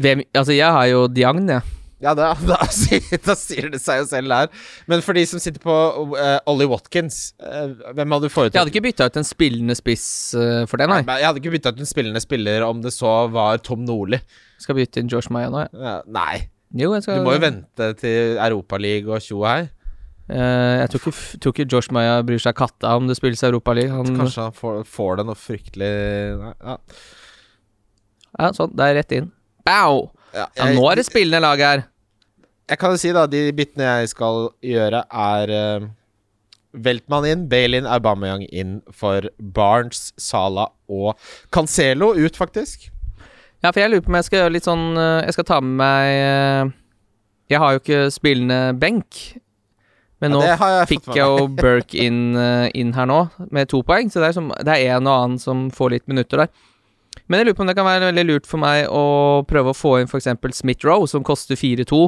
Hvem, 0.00 0.22
altså, 0.36 0.54
jeg 0.56 0.70
har 0.78 0.86
jo 0.90 1.06
Diagne, 1.12 1.58
jeg. 1.58 1.74
Ja, 2.02 2.12
da, 2.12 2.32
da, 2.50 2.58
da 2.60 3.36
sier 3.38 3.70
det 3.72 3.80
seg 3.80 4.02
jo 4.02 4.08
selv 4.10 4.32
der. 4.32 4.50
Men 4.90 5.04
for 5.04 5.16
de 5.16 5.22
som 5.28 5.40
sitter 5.40 5.62
på 5.62 5.76
uh, 6.12 6.38
Ollie 6.50 6.68
Watkins, 6.68 7.30
uh, 7.40 7.72
hvem 7.96 8.16
hadde 8.16 8.28
du 8.28 8.34
Jeg 8.36 8.58
hadde 8.58 8.72
ikke 8.72 8.84
bytta 8.88 9.08
ut 9.08 9.16
en 9.22 9.28
spillende 9.28 9.76
spiss 9.78 10.08
uh, 10.36 10.64
for 10.68 10.82
det, 10.82 10.90
nei. 10.92 11.00
Nei, 11.08 11.20
Jeg 11.22 11.30
hadde 11.30 11.42
ikke 11.42 11.54
bytta 11.56 11.72
ut 11.72 11.80
en 11.80 11.88
spillende 11.88 12.20
spiller 12.24 12.66
om 12.66 12.82
det 12.84 12.92
så 12.96 13.14
var 13.32 13.62
Tom 13.64 13.86
Nordli. 13.88 14.20
Skal 14.60 14.76
bytte 14.78 15.00
inn 15.00 15.08
Josh 15.12 15.32
Maya 15.32 15.48
nå, 15.52 15.64
jeg. 15.64 15.80
Ja, 15.80 15.96
nei, 16.18 16.44
Jo, 16.76 16.92
jeg 16.96 17.06
skal 17.06 17.22
du 17.22 17.28
må 17.30 17.36
jo 17.36 17.44
vente 17.46 17.90
til 18.02 18.36
Europaligaen 18.44 19.16
og 19.16 19.24
tjo 19.24 19.40
hei. 19.48 19.64
Eh, 20.26 20.80
jeg 20.80 20.90
tror 20.90 21.02
ikke, 21.04 21.38
tror 21.38 21.52
ikke 21.54 21.68
Josh 21.70 21.92
Maya 21.94 22.18
bryr 22.26 22.40
seg 22.42 22.56
katta 22.58 22.96
om 22.98 23.06
det 23.06 23.14
spilles 23.18 23.44
Europaliga. 23.46 23.94
Han 23.94 24.18
Kanskje 24.18 24.48
han 24.48 24.56
får, 24.56 24.80
får 24.90 25.20
det 25.20 25.26
noe 25.28 25.38
fryktelig 25.38 25.92
nei, 26.40 26.52
ja. 26.58 26.76
Ja, 28.36 28.50
sånn. 28.52 28.74
Det 28.76 28.88
er 28.88 28.98
rett 28.98 29.14
inn. 29.16 29.30
Bow! 29.66 30.08
Ja, 30.36 30.46
Ja, 30.56 30.72
nå 30.76 30.84
er 30.90 31.00
det 31.00 31.06
spillende 31.08 31.40
lag 31.40 31.62
her. 31.64 31.86
Jeg 32.66 32.80
kan 32.80 32.92
jo 32.92 32.98
si, 33.00 33.12
da, 33.14 33.26
de 33.30 33.46
byttene 33.54 33.86
jeg 33.86 34.10
skal 34.10 34.48
gjøre, 34.64 35.04
er 35.06 35.52
uh, 35.54 35.86
Veltmann 36.76 37.26
inn, 37.30 37.46
Bailin, 37.48 37.86
Aubameyang 37.88 38.42
inn 38.50 38.80
for 38.92 39.28
Barnes, 39.38 40.10
Sala 40.20 40.68
og 40.90 41.14
Cancelo 41.54 42.12
ut, 42.16 42.36
faktisk. 42.36 42.90
Ja, 43.62 43.70
for 43.70 43.80
jeg 43.80 43.92
lurer 43.92 44.04
på 44.04 44.12
om 44.12 44.18
jeg 44.18 44.26
skal 44.26 44.42
gjøre 44.42 44.52
litt 44.52 44.66
sånn 44.66 44.98
eh, 45.00 45.24
Jeg 45.24 45.32
skal 45.32 45.46
ta 45.48 45.56
med 45.64 45.78
meg 45.80 46.08
eh, 46.12 46.72
Jeg 47.48 47.60
har 47.62 47.72
jo 47.72 47.80
ikke 47.80 48.02
spillende 48.12 48.58
benk. 48.76 49.20
Men 50.20 50.34
nå 50.36 50.42
ja, 50.44 50.58
jeg 50.82 50.90
fikk 50.90 51.08
jeg 51.16 51.24
jo 51.24 51.48
Burke 51.56 52.04
inn, 52.04 52.36
inn 52.76 52.92
her 52.96 53.08
nå, 53.08 53.18
med 53.52 53.70
to 53.72 53.80
poeng. 53.86 54.12
Så 54.12 54.20
det 54.20 54.28
er, 54.36 54.92
en 54.98 55.08
og 55.08 55.14
annen 55.14 55.40
som 55.40 55.66
får 55.72 55.96
litt 55.96 56.06
minutter 56.12 56.44
der. 56.44 56.52
Men 57.26 57.40
jeg 57.40 57.48
lurer 57.48 57.56
på 57.58 57.64
om 57.64 57.70
det 57.72 57.76
kan 57.78 57.88
være 57.88 58.08
veldig 58.10 58.26
lurt 58.28 58.46
for 58.46 58.62
meg 58.62 58.86
å 58.92 59.02
prøve 59.48 59.72
å 59.72 59.76
få 59.76 59.96
inn 60.02 60.10
f.eks. 60.10 60.28
Smith 60.60 60.86
Roe, 60.86 61.08
som 61.10 61.24
koster 61.26 61.58
4-2, 61.58 62.04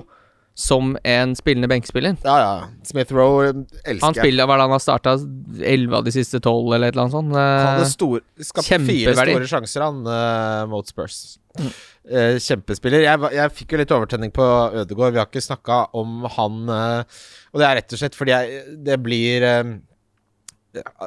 som 0.58 0.96
en 1.06 1.34
spillende 1.38 1.68
benkspiller. 1.70 2.16
Ja, 2.26 2.36
ja. 2.42 2.52
Smith 2.86 3.12
Rowe 3.14 3.52
elsker 3.86 4.02
Han 4.02 4.16
spiller 4.16 4.48
hva 4.48 4.56
det 4.58 4.64
han 4.66 4.72
har 4.74 4.82
starta 4.82 5.12
11 5.14 5.94
av 6.00 6.06
de 6.06 6.14
siste 6.16 6.40
12, 6.42 6.72
eller 6.74 6.88
et 6.90 6.96
eller 6.96 7.04
annet 7.04 7.14
sånt. 7.14 7.34
Han 7.34 7.42
Eh, 7.42 7.66
hadde 7.68 7.90
stor, 7.92 8.24
skapte 8.48 8.80
fire 8.88 9.14
store 9.14 9.50
sjanser, 9.52 9.84
han, 9.86 10.00
uh, 10.06 10.64
mot 10.70 10.90
Spurs. 10.90 11.20
Mm. 11.58 11.68
Uh, 12.08 12.34
kjempespiller. 12.42 13.04
Jeg, 13.06 13.20
jeg 13.36 13.54
fikk 13.54 13.74
jo 13.74 13.78
litt 13.82 13.94
overtenning 13.94 14.34
på 14.34 14.46
Ødegaard. 14.82 15.14
Vi 15.14 15.22
har 15.22 15.30
ikke 15.30 15.42
snakka 15.46 15.78
om 15.98 16.26
han 16.38 16.58
uh, 16.70 17.20
Og 17.52 17.60
det 17.62 17.66
er 17.68 17.78
rett 17.80 17.94
og 17.94 18.00
slett 18.02 18.18
fordi 18.18 18.34
jeg, 18.34 18.62
det 18.86 18.96
blir 19.02 19.44
eh, 19.46 19.72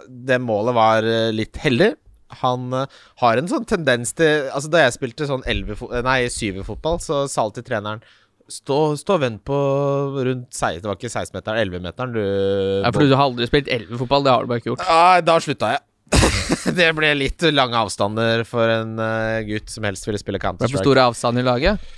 Det 0.08 0.40
målet 0.44 0.76
var 0.76 1.08
eh, 1.08 1.30
litt 1.36 1.60
heldig. 1.64 1.92
Han 2.42 2.72
eh, 2.74 2.98
har 3.22 3.38
en 3.42 3.50
sånn 3.52 3.68
tendens 3.70 4.16
til 4.18 4.48
Altså 4.50 4.72
Da 4.72 4.86
jeg 4.86 4.96
spilte 4.96 5.28
sånn 5.30 5.44
11 5.46 5.78
fo- 5.80 5.92
eh, 5.92 6.04
Nei, 6.06 6.18
7-fotball, 6.32 7.00
så 7.04 7.24
sa 7.32 7.46
alltid 7.46 7.68
treneren 7.68 8.02
Stå, 8.52 8.98
stå 9.00 9.16
og 9.16 9.22
vent 9.24 9.44
på 9.48 9.58
rundt 10.26 10.50
16 10.52 10.82
Det 10.82 10.90
var 10.90 10.98
ikke 11.00 11.12
16-meteren, 11.14 11.62
11-meteren, 11.70 12.18
ja, 12.84 12.92
for 12.92 13.08
du 13.08 13.14
har 13.16 13.30
aldri 13.30 13.48
spilt 13.48 13.70
11-fotball, 13.72 14.26
det 14.26 14.34
har 14.34 14.44
du 14.44 14.52
bare 14.52 14.60
ikke 14.60 14.74
gjort. 14.74 14.84
Nei, 14.90 15.22
da 15.24 15.38
slutta 15.40 15.70
jeg. 15.72 15.86
det 16.82 16.90
ble 16.98 17.14
litt 17.16 17.46
lange 17.56 17.80
avstander 17.80 18.44
for 18.50 18.68
en 18.74 18.98
eh, 19.00 19.38
gutt 19.48 19.72
som 19.72 19.88
helst 19.88 20.08
ville 20.08 20.20
spille 20.20 20.42
Counter-Strike 20.44 20.84
store 20.84 21.06
avstander 21.14 21.46
i 21.46 21.48
laget. 21.48 21.94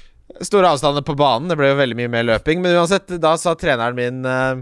Store 0.46 0.70
avstander 0.76 1.02
på 1.06 1.16
banen. 1.18 1.50
Det 1.50 1.58
ble 1.58 1.72
jo 1.72 1.80
veldig 1.80 1.98
mye 2.00 2.12
mer 2.14 2.28
løping. 2.28 2.62
Men 2.64 2.78
uansett, 2.78 3.10
da 3.22 3.34
sa 3.42 3.56
treneren 3.60 3.98
min 3.98 4.22
uh, 4.26 4.62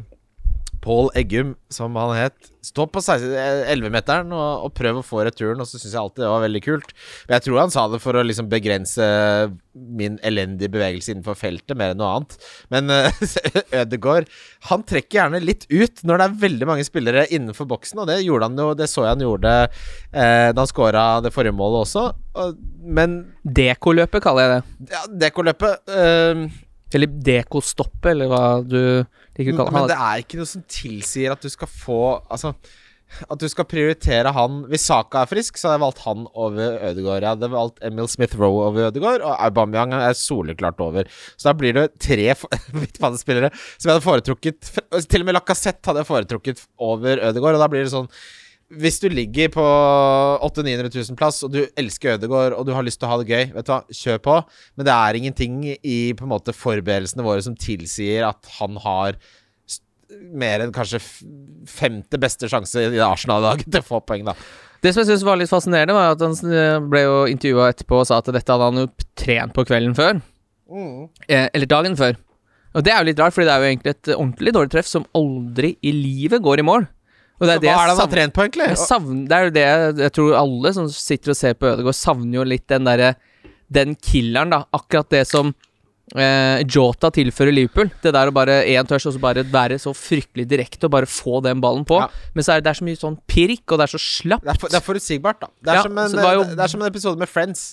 Pål 0.81 1.11
Eggum, 1.19 1.53
som 1.69 1.95
han 1.99 2.15
het, 2.17 2.49
stå 2.65 2.87
på 2.89 3.01
16 3.01 3.33
eh, 3.37 3.67
11-meteren 3.73 4.31
og, 4.33 4.65
og 4.65 4.71
prøv 4.77 5.01
å 5.01 5.05
få 5.05 5.21
returen. 5.27 5.61
Og 5.61 5.69
så 5.69 5.77
syns 5.77 5.93
jeg 5.93 6.01
alltid 6.01 6.23
det 6.23 6.31
var 6.31 6.45
veldig 6.45 6.61
kult. 6.65 6.93
Men 7.27 7.35
jeg 7.37 7.45
tror 7.47 7.59
han 7.61 7.73
sa 7.73 7.83
det 7.91 7.99
for 8.03 8.17
å 8.17 8.23
liksom 8.25 8.49
begrense 8.51 9.05
min 9.71 10.17
elendige 10.27 10.71
bevegelse 10.73 11.13
innenfor 11.13 11.37
feltet, 11.39 11.75
mer 11.79 11.93
enn 11.93 12.01
noe 12.01 12.15
annet. 12.17 12.33
Men 12.73 12.91
uh, 12.91 13.21
Ødegaard, 13.83 14.31
han 14.71 14.85
trekker 14.87 15.19
gjerne 15.19 15.43
litt 15.43 15.67
ut 15.69 16.01
når 16.07 16.17
det 16.17 16.27
er 16.27 16.41
veldig 16.47 16.69
mange 16.71 16.87
spillere 16.87 17.27
innenfor 17.29 17.69
boksen, 17.69 18.01
og 18.01 18.09
det 18.09 18.19
gjorde 18.25 18.49
han 18.49 18.59
jo 18.59 18.73
Det 18.77 18.89
så 18.89 19.05
jeg 19.05 19.15
han 19.15 19.23
gjorde 19.23 19.53
eh, 19.61 20.49
da 20.51 20.57
han 20.57 20.69
scora 20.69 21.05
det 21.23 21.33
forrige 21.35 21.55
målet 21.55 21.85
også. 21.85 22.07
Og, 22.41 22.59
men 22.81 23.21
Dekoløpet 23.43 24.23
kaller 24.23 24.47
jeg 24.47 24.57
det. 24.57 24.91
ja, 24.95 25.05
dekoløpet 25.25 25.95
eh, 25.95 26.45
Eller 26.97 27.11
dekostoppet, 27.31 28.11
eller 28.13 28.31
hva 28.31 28.43
du 28.65 28.77
liker 28.77 29.53
å 29.53 29.57
kalle 29.61 29.73
Men 29.75 29.87
det. 29.87 29.95
det 29.95 29.99
er 30.07 30.23
ikke 30.23 30.39
noe 30.41 30.49
som 30.49 30.63
tilsier 30.67 31.35
at 31.35 31.43
du 31.43 31.51
skal 31.51 31.69
få 31.71 32.01
Altså 32.31 32.55
at 33.27 33.41
du 33.41 33.47
skal 33.51 33.67
prioritere 33.67 34.31
han 34.35 34.61
Hvis 34.71 34.85
Saka 34.87 35.23
er 35.23 35.29
frisk, 35.29 35.57
så 35.59 35.67
hadde 35.67 35.77
jeg 35.79 35.83
valgt 35.83 36.03
han 36.05 36.25
over 36.31 36.77
Ødegaard. 36.89 37.25
Jeg 37.25 37.33
hadde 37.33 37.49
valgt 37.53 37.81
Emil 37.83 38.09
Smith 38.11 38.37
Roe 38.39 38.67
over 38.69 38.87
Ødegaard, 38.87 39.25
og 39.27 39.35
Aubameyang 39.35 39.95
er 39.97 40.15
soleklart 40.17 40.79
over. 40.83 41.09
Så 41.35 41.49
da 41.49 41.55
blir 41.57 41.75
det 41.75 41.87
tre 42.01 42.29
midtbanespillere 42.79 43.51
som 43.53 43.89
jeg 43.89 43.97
hadde 43.97 44.05
foretrukket 44.05 44.71
Til 45.11 45.25
og 45.25 45.27
med 45.27 45.37
Lacassette 45.37 45.91
hadde 45.91 46.05
jeg 46.05 46.11
foretrukket 46.11 46.63
over 46.79 47.19
Ødegaard, 47.31 47.59
og 47.59 47.65
da 47.65 47.69
blir 47.73 47.83
det 47.85 47.93
sånn 47.93 48.07
hvis 48.79 49.01
du 49.03 49.09
ligger 49.11 49.51
på 49.51 49.63
800 50.47 50.87
000-900 50.87 51.09
000 51.11 51.19
plass, 51.19 51.41
og 51.43 51.51
du 51.51 51.61
elsker 51.79 52.15
Ødegaard, 52.15 52.55
og 52.55 52.65
du 52.67 52.71
har 52.75 52.85
lyst 52.87 53.01
til 53.01 53.09
å 53.09 53.11
ha 53.11 53.19
det 53.19 53.27
gøy, 53.27 53.51
vet 53.55 53.67
du 53.67 53.73
hva, 53.73 53.81
kjør 53.91 54.21
på. 54.23 54.37
Men 54.77 54.87
det 54.87 54.95
er 54.95 55.19
ingenting 55.19 55.59
i 55.75 55.99
på 56.17 56.27
en 56.27 56.31
måte 56.31 56.55
forberedelsene 56.55 57.25
våre 57.25 57.43
som 57.43 57.57
tilsier 57.59 58.27
at 58.29 58.51
han 58.59 58.79
har 58.83 59.19
mer 60.35 60.63
enn 60.63 60.73
kanskje 60.75 60.99
femte 61.71 62.19
beste 62.19 62.49
sjanse 62.51 62.83
i 62.83 62.99
Arsenal-laget 63.03 63.69
til 63.71 63.83
å 63.83 63.87
få 63.87 64.01
poeng, 64.07 64.25
da. 64.27 64.35
Det 64.81 64.93
som 64.93 65.03
jeg 65.03 65.11
synes 65.11 65.27
var 65.27 65.37
litt 65.37 65.51
fascinerende, 65.51 65.93
var 65.93 66.15
at 66.15 66.23
han 66.25 66.87
ble 66.89 67.03
jo 67.03 67.17
intervjua 67.29 67.69
etterpå 67.71 68.01
og 68.01 68.07
sa 68.09 68.17
at 68.21 68.31
dette 68.33 68.49
hadde 68.49 68.69
han 68.71 68.81
jo 68.81 68.89
trent 69.19 69.53
på 69.53 69.65
kvelden 69.69 69.93
før. 69.97 70.23
Eh, 71.27 71.47
eller 71.51 71.69
dagen 71.69 71.97
før. 71.99 72.17
Og 72.71 72.85
det 72.87 72.93
er 72.93 73.03
jo 73.03 73.09
litt 73.11 73.19
rart, 73.19 73.35
fordi 73.35 73.49
det 73.49 73.53
er 73.53 73.61
jo 73.61 73.69
egentlig 73.69 73.93
et 73.93 74.09
ordentlig 74.15 74.55
dårlig 74.55 74.73
treff 74.73 74.89
som 74.89 75.05
aldri 75.17 75.75
i 75.85 75.93
livet 75.93 76.41
går 76.43 76.63
i 76.63 76.65
mål. 76.65 76.87
Og 77.41 77.47
det 77.49 77.55
er 77.57 77.63
Hva 77.65 77.73
er 77.73 77.89
det 77.89 77.95
han 77.95 77.99
har 78.03 78.11
trent 78.13 78.33
på, 78.37 78.43
egentlig? 78.45 78.67
Jeg 78.69 78.77
savner, 78.77 79.25
det 79.27 79.35
er 79.39 79.43
jo 79.47 79.53
det 79.57 79.65
jeg, 79.65 79.95
jeg 80.05 80.13
tror 80.19 80.35
alle 80.43 80.71
som 80.77 80.87
sitter 80.93 81.33
og 81.33 81.37
ser 81.39 81.55
på 81.57 81.71
Ødegaard, 81.71 81.97
savner 81.97 82.37
jo 82.37 82.43
litt 82.45 82.67
den 82.69 82.85
derre 82.85 83.15
Den 83.71 83.95
killeren, 83.97 84.51
da. 84.53 84.59
Akkurat 84.75 85.09
det 85.09 85.23
som 85.29 85.53
eh, 86.15 86.59
Jota 86.67 87.09
tilfører 87.15 87.53
Liverpool. 87.55 87.89
Det 88.03 88.11
der 88.13 88.27
å 88.27 88.33
bare 88.35 88.57
én 88.67 88.85
tørst 88.89 89.07
og 89.07 89.15
så 89.15 89.21
bare 89.23 89.45
være 89.47 89.77
så 89.79 89.93
fryktelig 89.95 90.43
direkte 90.51 90.85
og 90.89 90.91
bare 90.91 91.07
få 91.07 91.39
den 91.45 91.61
ballen 91.63 91.85
på. 91.87 92.01
Ja. 92.03 92.09
Men 92.35 92.43
så 92.43 92.51
er 92.53 92.59
det, 92.59 92.65
det 92.67 92.73
er 92.75 92.79
så 92.81 92.87
mye 92.89 92.99
sånn 92.99 93.17
pirk, 93.31 93.63
og 93.71 93.79
det 93.79 93.87
er 93.87 93.93
så 93.95 94.01
slapt. 94.03 94.43
Det 94.43 94.51
er, 94.53 94.59
for, 94.59 94.67
det 94.73 94.81
er 94.81 94.85
forutsigbart, 94.89 95.39
da. 95.45 95.47
Det 95.63 95.71
er, 95.71 95.79
Ja, 95.79 95.85
som 95.87 95.97
en, 96.03 96.11
det 96.11 96.33
jo- 96.35 96.43
det 96.51 96.59
er 96.67 96.67
som 96.75 96.81
en 96.83 96.91
episode 96.91 97.17
med 97.23 97.29
Friends. 97.31 97.63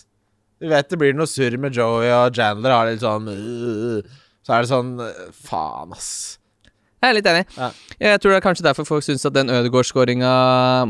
Du 0.62 0.68
vet 0.70 0.88
det 0.90 0.98
blir 0.98 1.12
noe 1.14 1.26
surr 1.31 1.59
med 1.59 1.74
Joey 1.74 2.09
og 2.14 2.35
Chandler 2.35 2.70
har 2.74 2.88
litt 2.90 3.02
sånn 3.02 3.28
øh, 3.31 4.02
Så 4.42 4.54
er 4.57 4.64
det 4.64 4.70
sånn 4.72 4.88
øh, 4.98 5.28
Faen, 5.35 5.92
ass. 5.94 6.38
Jeg 6.98 7.12
er 7.12 7.14
litt 7.14 7.28
enig. 7.30 7.44
Ja. 7.54 7.68
Jeg 7.98 8.20
tror 8.22 8.32
det 8.32 8.38
er 8.38 8.44
kanskje 8.44 8.64
derfor 8.66 8.87
folk 8.87 9.04
syns 9.06 9.26
at 9.26 9.34
den 9.34 9.50
Ødegaard-skåringa 9.50 10.32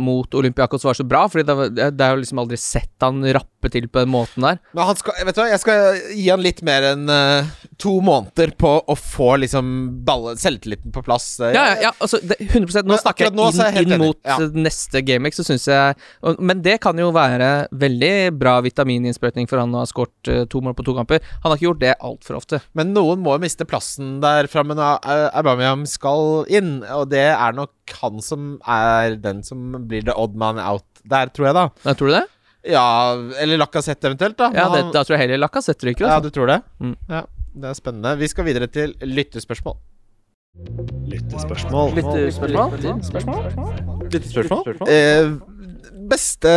mot 0.01 0.35
Olympiakos 0.37 0.85
var 0.85 0.97
så 0.97 1.05
bra. 1.09 1.27
Fordi 1.29 1.45
det, 1.49 1.57
var, 1.57 1.73
det 1.73 2.05
er 2.05 2.15
jo 2.15 2.21
liksom 2.23 2.41
aldri 2.43 2.59
sett 2.61 3.05
han 3.05 3.21
rappe 3.37 3.71
til 3.73 3.89
på 3.93 4.03
den 4.03 4.13
måten 4.13 4.45
der. 4.45 4.61
Men 4.77 4.89
han 4.89 4.99
skal, 4.99 5.19
vet 5.29 5.37
du 5.37 5.43
hva, 5.43 5.49
jeg 5.53 5.61
skal 5.61 6.01
gi 6.17 6.29
han 6.31 6.45
litt 6.45 6.63
mer 6.67 6.87
enn 6.93 7.13
uh, 7.13 7.49
to 7.81 7.99
måneder 8.05 8.55
på 8.61 8.73
å 8.81 8.97
få 8.99 9.35
liksom 9.45 9.73
balle, 10.09 10.37
selvtilliten 10.41 10.95
på 10.95 11.03
plass. 11.05 11.27
Ja, 11.43 11.53
ja, 11.53 11.77
ja 11.89 11.93
altså 11.97 12.21
det, 12.23 12.39
100 12.49 12.87
Nå 12.89 12.99
snakker 13.01 13.29
akkurat 13.29 13.39
nå 13.39 13.49
er 13.51 13.59
jeg 13.59 13.79
jeg 13.79 13.89
inn, 13.89 13.97
inn 13.99 14.05
mot 14.05 14.21
Ja. 14.29 14.39
eh, 14.41 14.57
neste 14.69 15.03
GameX, 15.05 15.41
så 15.41 15.47
syns 15.47 15.69
jeg 15.69 15.97
og, 16.23 16.41
Men 16.41 16.63
det 16.65 16.79
kan 16.85 16.99
jo 16.99 17.11
være 17.15 17.69
veldig 17.73 18.15
bra 18.39 18.59
vitamininnsprøytning 18.65 19.49
for 19.51 19.61
han 19.61 19.75
å 19.77 19.85
ha 19.85 19.89
skåret 19.89 20.33
uh, 20.33 20.43
to 20.49 20.63
mål 20.65 20.77
på 20.79 20.87
to 20.89 20.97
kamper. 20.97 21.21
Han 21.45 21.53
har 21.53 21.59
ikke 21.59 21.69
gjort 21.69 21.85
det 21.85 21.95
altfor 22.01 22.41
ofte. 22.41 22.63
Men 22.79 22.95
noen 22.97 23.21
må 23.25 23.37
jo 23.37 23.45
miste 23.45 23.69
plassen 23.69 24.19
der 24.25 24.49
framme 24.51 24.77
Aubameyang 24.79 25.87
skal 25.99 26.47
inn, 26.49 26.79
og 26.95 27.09
det 27.13 27.27
er 27.35 27.53
nok 27.59 27.95
han 28.01 28.23
som 28.25 28.55
er 28.67 29.17
den 29.21 29.43
som 29.47 29.75
blir 29.91 30.07
the 30.09 30.15
odd 30.17 30.35
man 30.39 30.59
out 30.63 30.87
der, 31.09 31.29
tror 31.35 31.51
jeg, 31.51 31.57
da. 31.59 31.67
Ja, 31.85 31.95
tror 31.99 32.09
du 32.13 32.15
det? 32.17 32.25
Ja, 32.69 32.85
eller 33.43 33.61
Lacassette 33.61 34.09
eventuelt, 34.11 34.37
da. 34.39 34.49
Ja, 34.55 34.67
det, 34.73 34.83
han- 34.85 34.93
Da 34.93 35.03
tror 35.05 35.17
jeg 35.17 35.27
heller 35.29 35.39
Lacassette 35.47 35.87
ryker. 35.89 36.07
ja, 36.07 36.17
Altså. 36.19 36.31
du 36.31 36.35
tror 36.39 36.47
det? 36.51 36.63
Mm. 36.83 36.97
Ja, 37.09 37.23
det 37.55 37.69
er 37.71 37.75
spennende. 37.79 38.17
Vi 38.19 38.29
skal 38.29 38.45
videre 38.49 38.67
til 38.71 38.95
lyttespørsmål. 39.03 39.77
Lyttespørsmål. 41.09 41.95
Lyttespørsmål? 41.95 43.45
Lyttespørsmål? 44.13 45.41
beste 46.09 46.51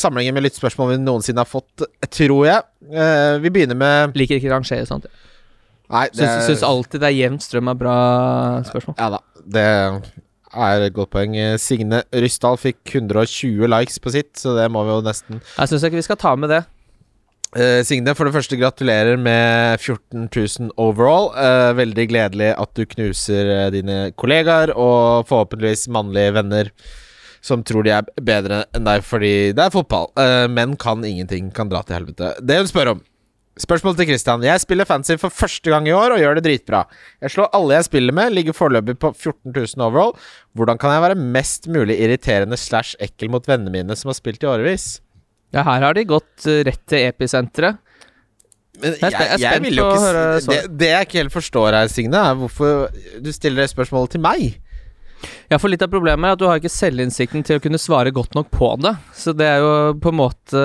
samlingen 0.00 0.34
med 0.34 0.44
lyttespørsmål 0.46 0.90
vi 0.92 0.98
noensinne 1.02 1.42
har 1.42 1.48
fått, 1.48 1.84
tror 2.10 2.46
jeg. 2.48 2.62
Eh, 2.90 3.36
vi 3.42 3.50
begynner 3.54 3.78
med 3.78 4.16
Liker 4.18 4.38
ikke 4.40 4.50
rangere 4.52 4.86
sånt. 4.88 5.06
Nei, 5.92 6.06
det 6.10 6.22
Syns, 6.22 6.46
syns 6.50 6.62
alltid 6.66 7.02
det 7.02 7.10
er 7.10 7.18
jevnt 7.20 7.44
strøm 7.46 7.70
er 7.70 7.78
bra 7.78 7.96
spørsmål. 8.66 8.96
Ja 8.98 9.10
da, 9.14 9.20
det 9.56 9.66
er 9.66 10.86
et 10.86 10.96
godt 10.96 11.12
poeng. 11.14 11.36
Signe 11.62 12.02
Ryssdal 12.14 12.58
fikk 12.60 12.96
120 12.96 13.68
likes 13.70 14.00
på 14.02 14.14
sitt, 14.14 14.32
så 14.40 14.56
det 14.56 14.66
må 14.72 14.82
vi 14.86 14.96
jo 14.96 15.04
nesten 15.06 15.42
Jeg 15.42 15.70
syns 15.70 15.86
ikke 15.86 16.00
vi 16.00 16.08
skal 16.08 16.20
ta 16.20 16.34
med 16.38 16.52
det. 16.54 16.64
Eh, 17.56 17.80
Signe, 17.86 18.12
for 18.18 18.28
det 18.28 18.34
første 18.34 18.58
gratulerer 18.58 19.16
med 19.20 19.80
14 19.80 20.28
000 20.28 20.72
overall. 20.82 21.30
Eh, 21.38 21.72
veldig 21.78 22.06
gledelig 22.10 22.52
at 22.58 22.72
du 22.76 22.84
knuser 22.90 23.52
eh, 23.54 23.70
dine 23.72 23.98
kollegaer 24.18 24.74
og 24.74 25.28
forhåpentligvis 25.30 25.86
mannlige 25.94 26.34
venner 26.36 26.72
som 27.46 27.62
tror 27.62 27.86
de 27.86 27.92
er 27.94 28.08
bedre 28.26 28.64
enn 28.74 28.86
deg 28.88 29.04
fordi 29.06 29.52
det 29.56 29.68
er 29.68 29.74
fotball. 29.74 30.10
Eh, 30.18 30.46
menn 30.52 30.74
kan 30.80 31.04
ingenting, 31.06 31.52
kan 31.54 31.70
dra 31.70 31.84
til 31.86 32.00
helvete. 32.00 32.34
Det 32.42 32.58
hun 32.60 32.70
spør 32.70 32.96
om. 32.96 33.04
Spørsmål 33.56 33.94
til 33.96 34.10
Christian. 34.10 34.42
Jeg 34.44 34.60
spiller 34.60 34.84
fancy 34.84 35.14
for 35.20 35.32
første 35.32 35.72
gang 35.72 35.86
i 35.88 35.94
år 35.96 36.12
og 36.12 36.20
gjør 36.20 36.36
det 36.36 36.42
dritbra. 36.44 36.82
Jeg 37.24 37.32
slår 37.32 37.54
alle 37.56 37.78
jeg 37.78 37.86
spiller 37.86 38.12
med, 38.16 38.34
ligger 38.36 38.56
foreløpig 38.56 38.98
på 39.00 39.14
14 39.14 39.54
000 39.54 39.84
overall. 39.86 40.12
Hvordan 40.52 40.76
kan 40.82 40.92
jeg 40.92 41.04
være 41.06 41.16
mest 41.36 41.68
mulig 41.72 41.96
irriterende 42.04 42.58
slash 42.60 42.98
ekkel 43.00 43.32
mot 43.32 43.48
vennene 43.48 43.72
mine 43.72 43.96
som 43.96 44.12
har 44.12 44.18
spilt 44.18 44.44
i 44.44 44.50
årevis? 44.50 44.98
Ja, 45.56 45.62
her 45.64 45.86
har 45.86 45.96
de 45.96 46.04
gått 46.04 46.44
eh, 46.44 46.60
rett 46.68 46.82
til 46.90 47.06
episenteret. 47.06 47.80
Men 48.82 48.92
Jeg 49.00 49.14
jeg 49.16 49.40
spent 49.40 49.64
vil 49.64 49.80
jo 49.80 49.86
ikke 49.88 50.12
det, 50.50 50.60
det 50.76 50.88
jeg 50.90 51.08
ikke 51.08 51.20
helt 51.22 51.32
forstår 51.32 51.78
her, 51.78 51.88
Signe, 51.88 52.20
er 52.20 52.36
hvorfor 52.36 52.90
du 53.24 53.32
stiller 53.32 53.64
det 53.64 53.70
spørsmålet 53.72 54.18
til 54.18 54.24
meg. 54.26 54.58
Ja, 55.48 55.56
for 55.56 55.72
litt 55.72 55.80
av 55.80 55.88
problemet 55.88 56.28
er 56.28 56.36
at 56.36 56.42
du 56.42 56.44
har 56.44 56.60
ikke 56.60 56.68
selvinnsikten 56.68 57.40
til 57.46 57.56
å 57.56 57.64
kunne 57.64 57.80
svare 57.80 58.12
godt 58.12 58.36
nok 58.36 58.52
på 58.52 58.68
det. 58.84 58.92
Så 59.16 59.32
det 59.32 59.48
er 59.48 59.64
jo 59.64 59.72
på 60.02 60.12
en 60.12 60.18
måte 60.20 60.60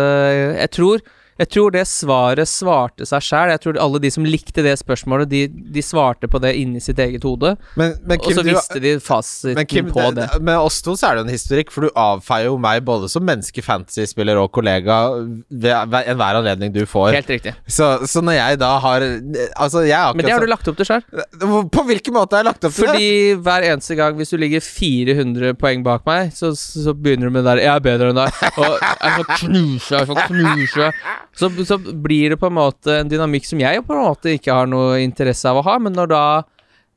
Jeg 0.57 0.73
tror 0.75 1.05
jeg 1.41 1.49
tror 1.55 1.71
det 1.73 1.83
svaret 1.89 2.49
svarte 2.49 3.05
seg 3.09 3.23
sjæl. 3.25 3.51
Jeg 3.55 3.61
tror 3.63 3.79
alle 3.81 3.99
de 4.03 4.11
som 4.13 4.25
likte 4.27 4.61
det 4.65 4.75
spørsmålet, 4.79 5.29
de, 5.31 5.41
de 5.49 5.81
svarte 5.85 6.29
på 6.29 6.39
det 6.43 6.51
inni 6.59 6.81
sitt 6.83 6.99
eget 7.01 7.23
hode. 7.25 7.55
Men, 7.79 7.95
men 8.05 8.19
Og 8.21 8.35
så 8.37 8.43
visste 8.45 8.81
de 8.83 8.91
fasiten 9.01 9.57
men 9.57 9.65
Kim 9.69 9.89
på 9.89 10.03
det. 10.13 10.27
det, 10.35 10.41
med 10.45 10.59
oss 10.61 10.81
to 10.85 10.93
så 10.99 11.09
er 11.09 11.17
det 11.19 11.25
en 11.25 11.33
historikk, 11.33 11.71
for 11.73 11.87
du 11.87 11.89
avfeier 11.97 12.49
jo 12.51 12.57
meg 12.61 12.83
både 12.85 13.09
som 13.11 13.25
menneske, 13.25 13.63
fantasyspiller 13.65 14.37
og 14.41 14.51
kollega 14.53 14.99
ved 15.49 15.71
hver- 15.91 16.11
enhver 16.13 16.39
anledning 16.41 16.73
du 16.75 16.83
får. 16.89 17.15
Helt 17.17 17.31
riktig. 17.33 17.55
Så, 17.65 17.89
så 18.07 18.21
når 18.21 18.37
jeg 18.37 18.59
da 18.61 18.71
har 18.83 19.01
Altså, 19.01 19.81
jeg 19.87 19.97
har 19.97 20.13
Men 20.13 20.25
det 20.27 20.33
har 20.35 20.43
du 20.45 20.49
lagt 20.51 20.67
opp 20.69 20.77
til 20.77 20.85
sjøl. 20.91 21.01
På 21.73 21.85
hvilken 21.87 22.13
måte 22.15 22.37
har 22.37 22.43
jeg 22.45 22.49
lagt 22.51 22.65
opp 22.69 22.75
til 22.75 22.85
det? 22.85 22.91
Fordi 22.93 23.09
hver 23.47 23.67
eneste 23.71 23.97
gang 23.97 24.15
hvis 24.19 24.29
du 24.33 24.37
ligger 24.41 24.61
400 24.61 25.55
poeng 25.61 25.83
bak 25.85 26.05
meg, 26.05 26.31
så, 26.37 26.51
så 26.55 26.93
begynner 26.93 27.29
du 27.31 27.33
med 27.33 27.43
det 27.45 27.51
der 27.55 27.61
'Jeg 27.65 27.75
er 27.75 27.83
bedre 27.85 28.09
enn 28.11 28.19
deg', 28.21 28.41
og 28.61 28.77
'jeg 28.81 29.11
får 29.17 29.27
knuse', 29.41 29.91
jeg 29.97 30.07
får 30.11 30.21
knuse 30.27 30.91
så, 31.37 31.49
så 31.65 31.77
blir 31.79 32.33
det 32.33 32.39
på 32.41 32.49
en 32.49 32.57
måte 32.57 32.99
en 33.01 33.11
dynamikk 33.11 33.47
som 33.47 33.61
jeg 33.61 33.85
på 33.87 33.95
en 33.95 34.05
måte 34.09 34.35
ikke 34.35 34.55
har 34.55 34.69
noe 34.69 34.99
interesse 35.03 35.47
av 35.49 35.61
å 35.61 35.65
ha, 35.67 35.77
men 35.79 35.95
når 35.97 36.11
da 36.11 36.25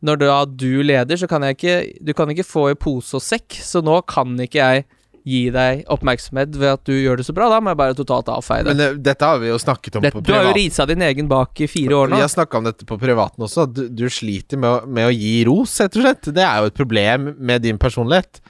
når 0.05 0.21
da 0.21 0.41
du 0.45 0.83
leder, 0.85 1.17
så 1.17 1.25
kan 1.31 1.47
jeg 1.47 1.57
ikke 1.57 1.77
Du 2.05 2.13
kan 2.13 2.29
ikke 2.29 2.45
få 2.45 2.67
i 2.73 2.77
pose 2.77 3.17
og 3.17 3.25
sekk, 3.25 3.57
så 3.65 3.81
nå 3.81 4.03
kan 4.11 4.35
ikke 4.45 4.61
jeg 4.61 4.85
gi 5.25 5.47
deg 5.49 5.87
oppmerksomhet 5.89 6.53
ved 6.61 6.75
at 6.75 6.83
du 6.85 6.93
gjør 6.93 7.17
det 7.17 7.25
så 7.25 7.33
bra. 7.33 7.47
Da 7.49 7.57
må 7.65 7.73
jeg 7.73 7.79
bare 7.81 7.97
totalt 7.97 8.29
avfeie 8.29 8.67
det. 8.67 8.75
Men 8.75 8.83
eh, 8.85 8.99
dette 9.07 9.25
har 9.31 9.39
vi 9.41 9.49
jo 9.49 9.57
snakket 9.61 9.97
om 9.97 10.05
dette, 10.05 10.19
på 10.19 10.25
du 10.27 10.35
har 10.37 10.51
jo 10.51 10.53
risa 10.59 10.85
din 10.91 11.01
egen 11.07 11.31
bak 11.31 11.63
i 11.65 11.69
fire 11.71 11.97
år 11.97 12.13
nå. 12.13 12.19
Vi 12.21 12.27
har 12.27 12.33
snakka 12.33 12.61
om 12.61 12.69
dette 12.69 12.85
på 12.89 12.99
privaten 13.01 13.47
også. 13.47 13.65
at 13.65 13.73
Du, 13.73 13.87
du 13.89 14.05
sliter 14.13 14.61
med 14.61 14.69
å, 14.69 14.77
med 14.85 15.09
å 15.09 15.15
gi 15.15 15.39
ros, 15.49 15.79
rett 15.81 15.97
og 15.97 16.05
slett. 16.05 16.29
Det 16.37 16.45
er 16.45 16.61
jo 16.61 16.69
et 16.69 16.77
problem 16.77 17.31
med 17.41 17.65
din 17.65 17.81
personlighet. 17.81 18.43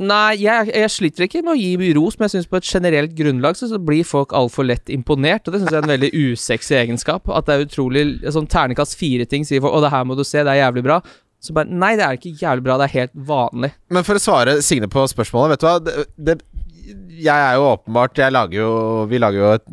Nei, 0.00 0.38
jeg, 0.40 0.70
jeg 0.72 0.90
sliter 0.94 1.26
ikke 1.26 1.42
med 1.44 1.52
å 1.52 1.60
gi 1.60 1.92
ros, 1.96 2.16
men 2.16 2.28
jeg 2.28 2.38
syns 2.38 2.48
på 2.48 2.56
et 2.56 2.68
generelt 2.68 3.12
grunnlag 3.18 3.58
så, 3.58 3.68
så 3.68 3.80
blir 3.84 4.06
folk 4.08 4.32
altfor 4.36 4.64
lett 4.64 4.88
imponert, 4.92 5.44
og 5.44 5.52
det 5.52 5.60
syns 5.60 5.74
jeg 5.74 5.80
er 5.82 5.88
en 5.88 5.92
veldig 5.92 6.12
usexy 6.16 6.76
egenskap. 6.78 7.28
At 7.28 7.48
det 7.48 7.56
er 7.56 7.66
utrolig 7.66 8.04
Sånn 8.32 8.48
ternekast 8.48 8.96
fire-ting 8.96 9.44
sier 9.44 9.60
folk 9.60 9.74
'Å, 9.76 9.82
det 9.84 9.90
her 9.92 10.06
må 10.08 10.16
du 10.16 10.24
se, 10.24 10.40
det 10.40 10.54
er 10.54 10.62
jævlig 10.62 10.86
bra'. 10.86 11.02
Så 11.40 11.54
bare 11.56 11.68
Nei, 11.68 11.94
det 11.96 12.04
er 12.04 12.16
ikke 12.16 12.32
jævlig 12.36 12.64
bra, 12.64 12.76
det 12.80 12.88
er 12.88 12.96
helt 12.98 13.14
vanlig. 13.28 13.72
Men 13.92 14.06
for 14.06 14.16
å 14.16 14.22
svare 14.22 14.58
Signe 14.64 14.88
på 14.92 15.04
spørsmålet, 15.08 15.54
vet 15.54 15.62
du 15.62 15.66
hva 15.68 15.76
det, 15.84 16.06
det, 16.16 16.36
Jeg 17.20 17.36
er 17.36 17.56
jo 17.58 17.66
åpenbart 17.74 18.18
jeg 18.20 18.32
lager 18.32 18.58
jo, 18.60 18.70
Vi 19.10 19.20
lager 19.20 19.40
jo 19.40 19.50
et, 19.58 19.66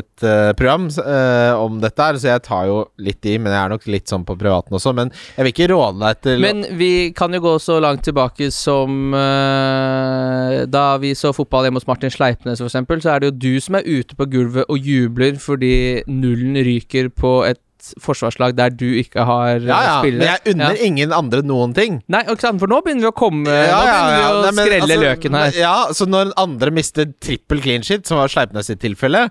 et, 0.00 0.24
eh, 0.26 0.50
program 0.58 0.86
uh, 0.98 1.58
om 1.58 1.80
dette 1.82 2.06
her, 2.06 2.18
så 2.20 2.30
jeg 2.32 2.44
tar 2.46 2.68
jo 2.70 2.78
litt 3.02 3.26
i, 3.28 3.36
men 3.38 3.54
jeg 3.54 3.60
er 3.60 3.72
nok 3.74 3.88
litt 3.90 4.12
sånn 4.12 4.26
på 4.28 4.36
privaten 4.40 4.76
også. 4.78 4.94
Men 4.96 5.12
jeg 5.36 5.46
vil 5.46 5.52
ikke 5.54 5.70
råde 5.72 6.02
deg 6.02 6.22
til 6.26 6.44
Men 6.44 6.64
vi 6.78 6.92
kan 7.16 7.34
jo 7.34 7.42
gå 7.44 7.56
så 7.62 7.78
langt 7.82 8.04
tilbake 8.06 8.50
som 8.54 9.16
uh, 9.16 10.62
da 10.70 10.86
vi 11.02 11.14
så 11.18 11.34
fotball 11.36 11.66
hjemme 11.66 11.82
hos 11.82 11.90
Martin 11.90 12.12
Sleipnes, 12.12 12.62
eksempel, 12.62 13.02
så 13.02 13.14
er 13.14 13.22
det 13.22 13.32
jo 13.32 13.38
du 13.46 13.52
som 13.64 13.78
er 13.78 13.88
ute 13.88 14.18
på 14.18 14.28
gulvet 14.32 14.70
og 14.70 14.92
jubler 14.92 15.36
fordi 15.42 15.74
nullen 16.10 16.58
ryker 16.62 17.10
på 17.12 17.40
et 17.48 17.60
forsvarslag 18.02 18.54
der 18.58 18.70
du 18.74 18.86
ikke 19.00 19.24
har 19.28 19.56
ja, 19.58 19.66
ja, 19.66 19.78
ja, 19.88 19.96
men 20.04 20.24
jeg 20.26 20.54
unner 20.54 20.76
Ja. 20.76 20.84
ingen 20.88 21.12
andre 21.16 21.42
noen 21.46 21.74
ting. 21.76 22.00
Nei, 22.12 22.22
for 22.26 22.70
nå 22.70 22.80
begynner 22.84 23.06
vi 23.08 23.10
å 23.10 23.16
komme 23.16 23.46
Ja, 23.50 23.80
Nå 23.80 23.86
begynner 23.88 24.18
vi 24.18 24.26
å 24.26 24.42
Nei, 24.42 24.52
skrelle 24.66 24.82
altså, 24.86 25.00
løken 25.06 25.38
her. 25.38 25.56
Ja, 25.58 25.74
så 25.92 26.06
når 26.10 26.32
andre 26.40 26.70
mister 26.74 27.10
trippel 27.20 27.62
clean 27.64 27.82
shit, 27.86 28.06
som 28.06 28.18
var 28.22 28.28
Sleipnes 28.32 28.70
sitt 28.70 28.80
tilfelle, 28.84 29.26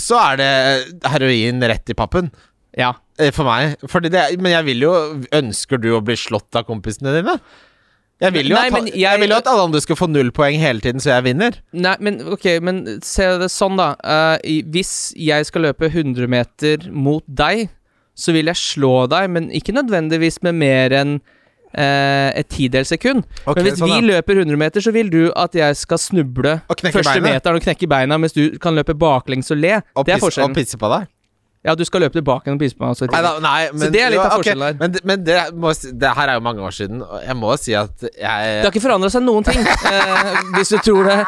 så 0.00 0.20
er 0.30 0.36
det 0.40 0.52
heroin 1.12 1.60
rett 1.68 1.90
i 1.92 1.96
pappen. 1.98 2.30
Ja. 2.78 2.94
Eh, 3.18 3.32
For 3.34 3.44
meg. 3.44 3.76
Det, 4.10 4.22
men 4.40 4.52
jeg 4.54 4.64
vil 4.70 4.86
jo 4.86 4.92
Ønsker 5.36 5.80
du 5.82 5.90
å 5.96 6.04
bli 6.04 6.14
slått 6.16 6.54
av 6.56 6.64
kompisene 6.68 7.12
dine? 7.18 7.34
Jeg 8.20 8.34
vil 8.34 8.50
jo, 8.50 8.54
Nei, 8.54 8.66
at, 8.68 8.84
jeg, 8.90 9.00
jeg- 9.00 9.20
vil 9.22 9.32
jo 9.32 9.36
at 9.40 9.46
alle 9.48 9.62
andre 9.64 9.80
skal 9.80 9.96
få 9.96 10.06
null 10.12 10.28
poeng 10.36 10.58
hele 10.60 10.82
tiden, 10.84 11.00
så 11.00 11.14
jeg 11.14 11.24
vinner. 11.24 11.54
Nei, 11.72 11.94
men 12.04 12.18
ok, 12.28 12.60
men 12.60 12.82
se 13.02 13.24
det 13.40 13.48
sånn, 13.48 13.78
da. 13.80 13.94
Uh, 14.04 14.36
hvis 14.68 15.14
jeg 15.16 15.46
skal 15.48 15.64
løpe 15.70 15.88
100 15.88 16.28
meter 16.28 16.84
mot 16.92 17.24
deg, 17.24 17.70
så 18.20 18.34
vil 18.36 18.50
jeg 18.52 18.60
slå 18.60 18.94
deg, 19.10 19.30
men 19.32 19.50
ikke 19.56 19.74
nødvendigvis 19.76 20.40
med 20.46 20.58
mer 20.60 20.94
enn 21.00 21.14
eh, 21.72 22.30
et 22.40 22.50
tidels 22.52 22.92
sekund. 22.92 23.24
Okay, 23.44 23.60
men 23.60 23.68
hvis 23.68 23.80
sånn, 23.80 23.92
vi 23.92 24.10
løper 24.12 24.42
100 24.42 24.60
meter, 24.60 24.84
så 24.84 24.92
vil 24.94 25.12
du 25.12 25.22
at 25.32 25.56
jeg 25.56 25.78
skal 25.80 26.02
snuble 26.02 26.58
første 26.68 27.00
beinet. 27.00 27.26
meteren 27.28 27.60
og 27.60 27.64
knekke 27.64 27.88
beina, 27.90 28.20
mens 28.20 28.36
du 28.36 28.44
kan 28.62 28.76
løpe 28.76 28.96
baklengs 28.98 29.50
og 29.54 29.62
le. 29.62 29.80
Og 29.96 30.06
det 30.08 30.18
er 30.18 30.22
forskjellen. 30.22 30.54
Og 30.54 30.60
pisse 30.60 30.80
på 30.80 30.92
deg. 30.92 31.08
Ja, 31.60 31.74
du 31.76 31.82
skal 31.84 32.00
løpe 32.00 32.16
tilbake 32.16 32.48
gjennom 32.48 32.60
meg. 32.62 32.72
i 32.72 33.08
Nei, 33.12 33.20
nei 33.44 33.58
men, 33.76 33.92
det 33.92 34.00
er 34.00 34.12
litt 34.14 34.22
av 34.22 34.38
forskjellen 34.38 34.64
her. 34.64 34.76
Men, 34.80 34.94
men 35.04 35.24
det, 35.26 35.36
må, 35.60 35.74
det 35.76 36.12
her 36.16 36.32
er 36.32 36.38
jo 36.38 36.44
mange 36.46 36.64
år 36.64 36.72
siden, 36.72 37.02
og 37.04 37.20
jeg 37.20 37.36
må 37.36 37.52
si 37.60 37.74
at 37.76 37.96
Det 38.00 38.20
har 38.24 38.70
ikke 38.70 38.80
forandra 38.86 39.10
seg 39.12 39.26
noen 39.26 39.44
ting, 39.44 39.60
eh, 39.92 40.38
hvis 40.56 40.72
du 40.72 40.78
tror 40.80 41.10
det. 41.10 41.18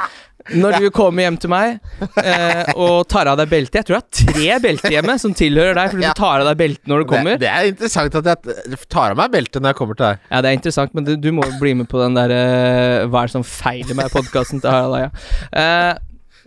Når 0.59 0.79
du 0.83 0.87
kommer 0.91 1.23
hjem 1.23 1.37
til 1.39 1.53
meg 1.53 1.77
eh, 2.19 2.73
og 2.73 3.05
tar 3.07 3.29
av 3.31 3.37
deg 3.39 3.47
beltet 3.53 3.77
Jeg 3.79 3.87
tror 3.87 3.95
jeg 3.95 4.03
har 4.03 4.33
tre 4.33 4.57
belter 4.65 4.95
hjemme 4.97 5.15
som 5.23 5.35
tilhører 5.39 5.77
deg, 5.79 5.93
fordi 5.93 6.09
du 6.09 6.19
tar 6.19 6.43
av 6.43 6.49
deg 6.49 6.59
beltet 6.59 6.91
når 6.91 7.05
du 7.05 7.11
kommer. 7.13 7.37
det, 7.37 7.45
det 7.45 7.53
er 7.53 7.69
interessant 7.71 8.17
at 8.19 8.31
jeg 8.33 8.81
tar 8.91 9.15
av 9.15 9.21
meg 9.21 9.31
beltet 9.37 9.63
når 9.63 9.75
jeg 9.75 9.79
kommer 9.79 9.99
til 10.01 10.09
deg. 10.09 10.25
Ja, 10.33 10.41
det 10.43 10.51
er 10.51 10.59
interessant, 10.59 10.97
men 10.99 11.07
du, 11.07 11.13
du 11.21 11.29
må 11.37 11.47
bli 11.61 11.77
med 11.79 11.91
på 11.93 12.01
den 12.03 12.17
der 12.19 12.35
eh, 12.35 13.05
Hva 13.07 13.23
er 13.23 13.31
det 13.31 13.37
som 13.37 13.47
feiler 13.47 14.01
meg-podkasten 14.01 14.65
til 14.65 14.73
Harald 14.73 14.99
Eia. 14.99 15.13
Eh, 15.63 15.93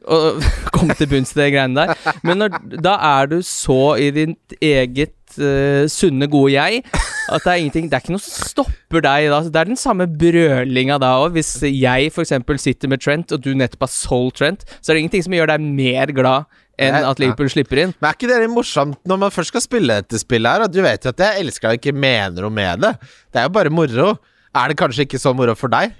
og 0.06 0.46
komme 0.76 0.96
til 0.98 1.10
bunns 1.12 1.34
i 1.36 1.42
de 1.42 1.52
greiene 1.56 1.86
der. 1.86 2.16
Men 2.26 2.44
når, 2.44 2.58
da 2.84 2.96
er 3.18 3.32
du 3.32 3.40
så 3.46 3.96
i 4.02 4.12
ditt 4.16 4.58
eget 4.62 5.16
uh, 5.40 5.86
sunne, 5.92 6.30
gode 6.32 6.56
jeg 6.56 6.84
at 7.26 7.42
det 7.42 7.52
er 7.52 7.62
ingenting 7.62 7.88
Det 7.90 7.98
er 7.98 8.04
ikke 8.04 8.14
noe 8.14 8.24
som 8.24 8.50
stopper 8.52 9.02
deg 9.06 9.30
da. 9.34 9.40
Det 9.48 9.62
er 9.62 9.72
den 9.72 9.80
samme 9.80 10.08
brølinga 10.10 11.00
da 11.02 11.16
òg. 11.24 11.34
Hvis 11.38 11.58
jeg 11.66 12.12
f.eks. 12.12 12.36
sitter 12.62 12.92
med 12.92 13.02
Trent, 13.02 13.34
og 13.34 13.42
du 13.42 13.54
nettopp 13.58 13.88
har 13.88 13.94
solgt 13.94 14.40
Trent, 14.42 14.68
så 14.80 14.92
er 14.92 14.98
det 14.98 15.06
ingenting 15.06 15.26
som 15.26 15.36
gjør 15.38 15.56
deg 15.56 15.66
mer 15.66 16.14
glad 16.16 16.62
enn 16.82 16.98
at 17.08 17.22
Liverpool 17.24 17.50
slipper 17.52 17.86
inn. 17.86 17.94
Men 18.02 18.10
er 18.10 18.18
ikke 18.18 18.30
det 18.30 18.40
litt 18.44 18.52
morsomt 18.52 19.00
når 19.08 19.22
man 19.26 19.34
først 19.34 19.54
skal 19.54 19.64
spille 19.64 20.00
dette 20.02 20.20
spillet 20.22 20.58
her? 20.58 20.66
Og 20.66 20.74
du 20.74 20.82
vet 20.86 21.06
jo 21.06 21.14
at 21.14 21.24
jeg 21.24 21.46
elsker 21.46 21.70
deg 21.70 21.78
og 21.78 21.84
ikke 21.84 22.06
mener 22.06 22.46
noe 22.46 22.54
med 22.54 22.84
det. 22.84 22.96
Det 23.32 23.42
er 23.42 23.48
jo 23.48 23.56
bare 23.58 23.74
moro. 23.74 24.10
Er 24.56 24.72
det 24.72 24.80
kanskje 24.80 25.08
ikke 25.08 25.22
så 25.22 25.34
moro 25.36 25.56
for 25.58 25.72
deg? 25.72 25.96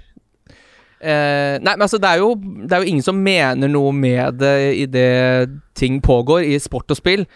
Eh, 1.00 1.56
nei, 1.60 1.74
men 1.74 1.84
altså 1.84 1.98
det 2.00 2.08
er, 2.08 2.22
jo, 2.22 2.30
det 2.36 2.72
er 2.72 2.84
jo 2.84 2.88
ingen 2.92 3.04
som 3.04 3.18
mener 3.20 3.68
noe 3.68 3.92
med 3.92 4.38
det 4.40 4.54
idet 4.86 5.50
ting 5.76 6.00
pågår 6.04 6.46
i 6.48 6.56
sport 6.62 6.94
og 6.94 6.98
spill. 7.00 7.26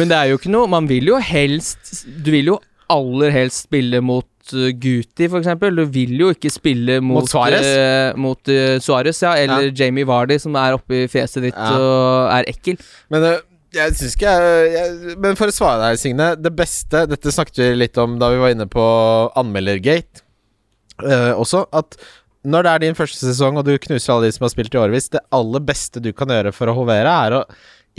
Men 0.00 0.08
det 0.08 0.16
er 0.16 0.30
jo 0.30 0.38
ikke 0.38 0.48
noe 0.48 0.70
Man 0.72 0.86
vil 0.88 1.04
jo 1.10 1.18
helst 1.20 2.06
Du 2.24 2.30
vil 2.32 2.46
jo 2.48 2.54
aller 2.88 3.28
helst 3.34 3.66
spille 3.66 3.98
mot 4.00 4.24
uh, 4.54 4.68
Guti, 4.72 5.26
eksempel. 5.26 5.74
Du 5.76 5.82
vil 5.92 6.14
jo 6.16 6.30
ikke 6.32 6.48
spille 6.54 7.00
mot, 7.02 7.24
Mot 7.24 7.28
Suarez? 7.28 7.66
Uh, 7.66 8.16
mot 8.22 8.48
uh, 8.48 8.76
Suarez, 8.80 9.20
ja. 9.20 9.34
Eller 9.36 9.72
Jamie 9.76 10.06
Vardy, 10.06 10.38
som 10.40 10.56
er 10.56 10.78
oppi 10.78 11.02
fjeset 11.10 11.48
ditt 11.48 11.58
Ja. 11.58 11.74
og 11.76 12.30
er 12.38 12.48
ekkel. 12.54 12.78
Men 13.12 13.26
uh, 13.26 13.42
jeg 13.76 13.96
syns 13.98 14.14
ikke 14.16 14.32
jeg, 14.32 14.68
jeg 14.76 15.16
Men 15.22 15.38
for 15.38 15.50
å 15.50 15.54
svare 15.54 15.82
deg, 15.82 16.00
Signe. 16.00 16.30
Det 16.40 16.52
beste 16.56 17.02
Dette 17.10 17.34
snakket 17.34 17.62
vi 17.64 17.70
litt 17.82 17.98
om 18.00 18.16
da 18.22 18.30
vi 18.32 18.40
var 18.40 18.54
inne 18.54 18.68
på 18.70 18.86
anmeldergate 19.36 20.22
øh, 21.02 21.32
også. 21.42 21.66
At 21.76 21.98
når 22.46 22.66
det 22.66 22.72
er 22.72 22.84
din 22.84 22.98
første 22.98 23.26
sesong, 23.26 23.58
og 23.58 23.66
du 23.66 23.74
knuser 23.82 24.14
alle 24.14 24.28
de 24.28 24.36
som 24.36 24.46
har 24.46 24.52
spilt 24.52 24.74
i 24.74 24.80
årevis, 24.80 25.10
det 25.12 25.24
aller 25.34 25.64
beste 25.66 26.02
du 26.02 26.12
kan 26.16 26.30
gjøre 26.30 26.54
for 26.54 26.70
å 26.70 26.76
hovere, 26.76 27.10
er 27.26 27.40
å 27.40 27.42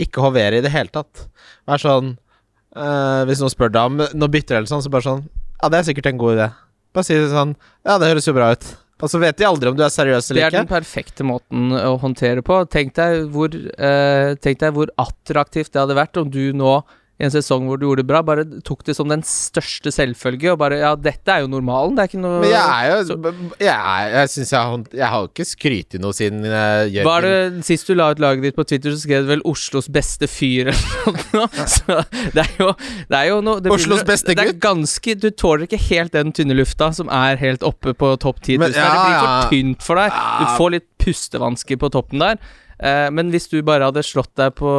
ikke 0.00 0.22
hovere 0.24 0.60
i 0.60 0.64
det 0.64 0.72
hele 0.72 0.92
tatt. 0.94 1.26
Vær 1.68 1.82
sånn 1.82 2.12
øh, 2.14 3.22
Hvis 3.28 3.42
noen 3.42 3.52
spør 3.52 3.72
deg 3.74 3.90
om 3.90 3.98
noe 3.98 4.32
bytter 4.32 4.60
eller 4.60 4.70
sånn, 4.70 4.84
så 4.84 4.92
bare 4.92 5.06
sånn 5.06 5.24
Ja, 5.58 5.70
det 5.72 5.80
er 5.80 5.88
sikkert 5.90 6.10
en 6.12 6.20
god 6.20 6.36
idé. 6.36 6.50
Bare 6.94 7.08
si 7.08 7.16
det 7.18 7.32
sånn 7.32 7.56
Ja, 7.82 7.98
det 7.98 8.12
høres 8.12 8.28
jo 8.30 8.36
bra 8.36 8.52
ut. 8.54 8.68
Og 8.98 9.10
så 9.12 9.20
vet 9.22 9.38
de 9.38 9.46
aldri 9.46 9.70
om 9.70 9.76
du 9.78 9.84
er 9.86 9.92
seriøs 9.94 10.30
eller 10.30 10.42
ikke. 10.42 10.50
Det 10.50 10.58
er 10.58 10.64
den 10.64 10.70
perfekte 10.70 11.26
måten 11.26 11.74
å 11.78 11.92
håndtere 12.02 12.42
på. 12.42 12.56
Tenk 12.70 12.96
deg 12.98 13.28
hvor, 13.34 13.52
eh, 13.54 14.32
tenk 14.42 14.58
deg 14.62 14.74
hvor 14.74 14.90
attraktivt 14.98 15.70
det 15.74 15.82
hadde 15.84 15.98
vært 15.98 16.18
om 16.18 16.32
du 16.34 16.50
nå, 16.56 16.80
i 17.18 17.24
en 17.26 17.32
sesong 17.34 17.64
hvor 17.66 17.78
du 17.80 17.86
gjorde 17.88 18.04
det 18.04 18.06
bra, 18.06 18.20
bare 18.22 18.44
tok 18.62 18.84
det 18.86 18.94
som 18.94 19.08
den 19.10 19.24
største 19.26 19.90
selvfølge, 19.90 20.52
og 20.52 20.58
bare 20.60 20.76
Ja, 20.78 20.92
dette 20.94 21.26
er 21.34 21.40
jo 21.42 21.48
normalen, 21.50 21.96
det 21.96 22.04
er 22.04 22.10
ikke 22.12 22.20
noe 22.22 22.40
Men 22.44 22.52
jeg 22.52 22.62
er 22.62 22.92
jo 22.92 23.04
Så- 23.08 23.16
Jeg, 23.58 23.74
er- 23.74 24.12
jeg 24.14 24.28
syns 24.34 24.52
jeg 24.54 24.84
Jeg 25.00 25.08
har 25.08 25.26
ikke 25.26 25.46
skrytt 25.50 25.98
noe 26.00 26.12
siden 26.14 26.44
uh, 26.46 26.86
Jørgen 26.86 27.04
Var 27.10 27.20
det 27.26 27.64
Sist 27.66 27.86
du 27.90 27.94
la 27.98 28.10
ut 28.12 28.22
laget 28.22 28.42
ditt 28.46 28.54
på 28.56 28.64
Twitter, 28.70 28.90
så 28.94 29.02
skrev 29.02 29.26
du 29.26 29.32
vel 29.32 29.42
'Oslos 29.42 29.88
beste 29.90 30.28
fyr' 30.30 30.70
eller 30.70 31.24
noe. 31.34 31.48
Så 31.66 31.98
det 32.36 32.44
er 32.46 32.54
jo, 32.62 32.70
det 33.10 33.18
er 33.18 33.26
jo 33.32 33.40
noe 33.42 33.60
det 33.60 33.72
Oslos 33.72 34.04
begynner- 34.04 34.06
beste 34.12 34.34
Det 34.38 34.46
er 34.46 34.52
ganske 34.62 35.18
Du 35.20 35.30
tåler 35.30 35.66
ikke 35.66 35.82
helt 35.90 36.12
den 36.12 36.30
tynne 36.32 36.54
lufta 36.54 36.92
som 36.94 37.08
er 37.10 37.36
helt 37.42 37.62
oppe 37.66 37.94
på 37.98 38.14
topp 38.22 38.38
10 38.46 38.58
000. 38.58 38.62
Men- 38.62 38.72
det 38.72 38.78
blir 38.78 39.18
for 39.18 39.50
tynt 39.50 39.82
for 39.82 39.96
deg. 39.96 40.10
Du 40.14 40.46
får 40.54 40.70
litt 40.76 40.86
pustevansker 41.02 41.76
på 41.82 41.90
toppen 41.90 42.18
der. 42.22 42.38
Eh, 42.78 43.08
men 43.14 43.32
hvis 43.34 43.48
du 43.50 43.58
bare 43.66 43.88
hadde 43.90 44.04
slått 44.06 44.32
deg 44.38 44.54
på, 44.58 44.72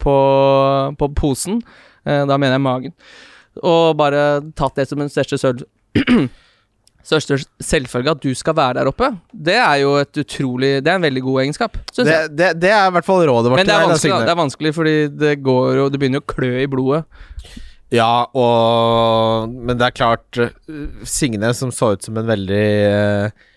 på, 0.00 0.16
på 1.00 1.08
posen, 1.18 1.60
eh, 2.08 2.24
da 2.28 2.38
mener 2.40 2.56
jeg 2.56 2.64
magen, 2.64 2.98
og 3.58 3.96
bare 3.98 4.26
tatt 4.58 4.78
det 4.80 4.88
som 4.90 5.02
en 5.04 5.12
største 5.12 5.40
sølv... 5.40 5.66
Største 7.08 7.38
selvfølge 7.64 8.12
at 8.12 8.18
du 8.20 8.34
skal 8.36 8.52
være 8.58 8.74
der 8.76 8.88
oppe, 8.90 9.06
det 9.32 9.54
er 9.56 9.78
jo 9.80 9.94
et 9.96 10.18
utrolig 10.20 10.82
Det 10.84 10.90
er 10.90 10.98
en 10.98 11.06
veldig 11.06 11.22
god 11.24 11.38
egenskap, 11.40 11.78
det, 11.96 12.16
det, 12.36 12.50
det 12.60 12.68
er 12.74 12.90
i 12.90 12.92
hvert 12.92 13.06
fall 13.06 13.22
rådet 13.24 13.52
vårt 13.54 13.62
Men 13.62 13.70
det 13.70 13.72
er, 13.72 13.84
vanskelig, 13.86 14.12
da. 14.12 14.26
Det 14.26 14.32
er 14.34 14.40
vanskelig, 14.42 14.72
fordi 14.76 14.94
det 15.22 15.30
går 15.46 15.78
jo 15.78 15.86
Det 15.88 16.00
begynner 16.02 16.20
jo 16.20 16.24
å 16.26 16.28
klø 16.34 16.50
i 16.60 16.66
blodet. 16.68 17.00
Ja, 17.96 18.28
og 18.36 19.54
Men 19.54 19.78
det 19.80 19.88
er 19.88 19.96
klart 19.96 20.42
uh, 20.42 20.50
Signe, 21.08 21.54
som 21.56 21.72
så 21.72 21.94
ut 21.96 22.04
som 22.04 22.18
en 22.20 22.28
veldig 22.28 22.66
uh, 22.92 23.48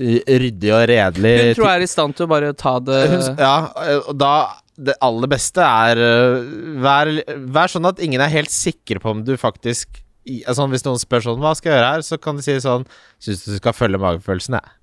ryddig 0.00 0.72
og 0.72 0.84
redelig 0.88 1.34
Hun 1.36 1.54
tror 1.58 1.68
jeg 1.68 1.80
er 1.80 1.84
i 1.84 1.90
stand 1.90 2.16
til 2.16 2.26
å 2.26 2.30
bare 2.30 2.52
ta 2.56 2.78
det 2.82 3.00
Ja, 3.36 3.54
uh, 3.76 4.10
og 4.10 4.14
da 4.20 4.34
Det 4.80 4.96
aller 5.04 5.30
beste 5.30 5.64
er 5.64 6.00
uh, 6.00 6.52
vær, 6.80 7.12
vær 7.52 7.72
sånn 7.72 7.88
at 7.90 8.00
ingen 8.02 8.22
er 8.24 8.32
helt 8.32 8.52
sikre 8.54 9.02
på 9.02 9.12
om 9.12 9.24
du 9.26 9.34
faktisk 9.40 10.02
altså, 10.46 10.68
Hvis 10.72 10.86
noen 10.86 11.00
spør 11.02 11.26
sånn 11.28 11.42
Hva 11.42 11.54
skal 11.58 11.72
jeg 11.72 11.78
gjøre 11.78 11.94
her? 11.94 12.06
Så 12.06 12.20
kan 12.22 12.38
du 12.38 12.44
si 12.46 12.56
sånn 12.64 12.86
Syns 13.20 13.44
du 13.44 13.52
du 13.52 13.58
skal 13.58 13.76
følge 13.76 14.00
magefølelsen, 14.00 14.56
jeg. 14.56 14.76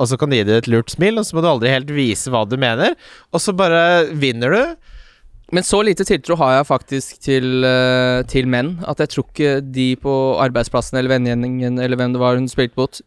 Og 0.00 0.08
så 0.08 0.16
kan 0.16 0.32
du 0.32 0.38
gi 0.38 0.46
det 0.48 0.62
et 0.62 0.70
lurt 0.72 0.90
smil, 0.90 1.20
og 1.20 1.26
så 1.28 1.36
må 1.36 1.42
du 1.44 1.50
aldri 1.50 1.72
helt 1.74 1.90
vise 1.92 2.32
hva 2.32 2.46
du 2.48 2.56
mener. 2.60 2.94
Og 3.36 3.42
så 3.44 3.52
bare 3.56 4.08
vinner 4.16 4.54
du. 4.54 4.90
Men 5.54 5.66
så 5.66 5.80
lite 5.84 6.06
tiltro 6.06 6.36
har 6.40 6.54
jeg 6.54 6.68
faktisk 6.68 7.18
til, 7.26 7.64
eh, 7.66 8.22
til 8.30 8.46
menn 8.48 8.76
at 8.88 9.02
jeg 9.02 9.12
tror 9.12 9.26
ikke 9.26 9.54
de 9.66 9.88
på 9.98 10.14
arbeidsplassen 10.40 10.98
eller 10.98 11.16
vennegjengen 11.16 11.80
eller 11.82 11.98
hvem 11.98 12.14
det 12.14 12.22
var 12.22 12.38
hun 12.38 12.46
spilte 12.48 12.78
mot, 12.78 13.00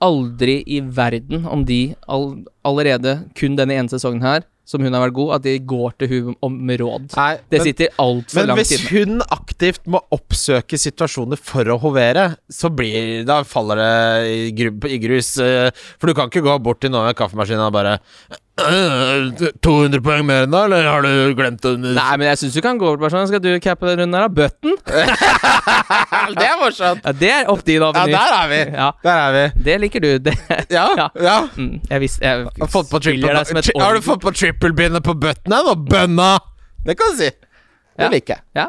aldri 0.00 0.62
i 0.66 0.80
verden 0.80 1.46
om 1.46 1.64
de 1.68 1.94
all, 2.08 2.44
allerede 2.64 3.18
kun 3.38 3.56
denne 3.58 3.76
ene 3.76 3.88
sesongen 3.92 4.22
her, 4.24 4.42
som 4.70 4.80
hun 4.86 4.94
har 4.94 5.02
vært 5.08 5.16
god, 5.16 5.30
at 5.34 5.42
de 5.42 5.54
går 5.66 5.94
til 5.98 6.08
hun 6.12 6.36
om 6.46 6.58
råd. 6.70 7.08
Nei, 7.16 7.38
Det 7.50 7.58
men- 7.58 7.66
sitter 7.66 7.88
altfor 7.98 8.46
Men 8.46 8.56
hvis 8.56 8.70
inne. 8.76 8.90
hun 9.06 9.20
aktivt 9.34 9.80
må 9.86 10.00
oppsøke 10.12 10.78
situasjoner 10.78 11.36
for 11.36 11.64
å 11.64 11.78
hovere, 11.80 12.36
så 12.50 12.70
blir 12.70 13.24
Da 13.26 13.42
faller 13.42 13.76
det 13.76 14.30
i, 14.30 14.50
gru, 14.52 14.70
i 14.88 14.98
grus. 14.98 15.38
eh, 15.40 15.70
For 15.98 16.06
du 16.06 16.14
kan 16.14 16.30
ikke 16.30 16.42
gå 16.44 16.62
bort 16.62 16.80
til 16.80 16.90
noen 16.90 17.06
med 17.06 17.16
kaffemaskinen 17.16 17.66
og 17.66 17.72
bare 17.72 17.98
«Øh, 18.30 18.36
200 18.60 20.00
poeng 20.04 20.24
mer 20.28 20.44
enn 20.46 20.52
da, 20.54 20.64
eller 20.66 20.86
har 20.88 21.04
du 21.06 21.34
glemt 21.38 21.64
å 21.68 21.72
Nei, 21.80 22.16
men 22.20 22.26
jeg 22.30 22.40
syns 22.42 22.56
du 22.56 22.60
kan 22.64 22.78
gå 22.80 22.92
bort 23.00 23.12
sånn. 23.14 23.26
Skal 23.30 23.42
du 23.44 23.50
cappe 23.62 23.88
den 23.88 24.02
runden 24.02 24.16
her, 24.18 24.28
da? 24.28 24.34
Button? 24.40 24.76
Det 26.40 26.46
er 26.46 26.56
morsomt! 26.60 27.02
Ja, 27.04 27.12
det 27.16 27.30
er 27.34 27.48
opp 27.52 27.62
din 27.66 27.80
Ja, 27.82 27.90
der 27.92 28.34
er 28.36 28.48
vi! 28.50 28.60
Ja, 28.74 28.88
Der 29.04 29.20
er 29.24 29.32
vi. 29.36 29.44
det 29.68 29.76
liker 29.84 30.04
du. 30.04 30.10
Det, 30.26 30.34
Ja. 30.72 30.86
Ja. 31.20 31.36
mm, 31.56 31.80
jeg 31.90 32.00
visste 32.04 32.24
jeg 32.26 32.46
Har, 32.60 32.70
fått 32.72 32.90
på 32.92 33.00
triple, 33.02 33.32
deg 33.34 33.46
som 33.48 33.60
et 33.60 33.70
har 33.80 33.94
du 33.98 34.04
fått 34.04 34.22
på 34.24 34.32
triple-bindet 34.36 35.04
på 35.06 35.14
buttonen 35.18 35.70
og 35.74 35.86
bønna? 35.90 36.32
Det 36.86 36.96
kan 36.98 37.12
du 37.16 37.24
si. 37.24 37.30
Det 37.30 38.06
Ja. 38.06 38.08
liker 38.12 38.34
jeg. 38.38 38.42
Ja. 38.56 38.68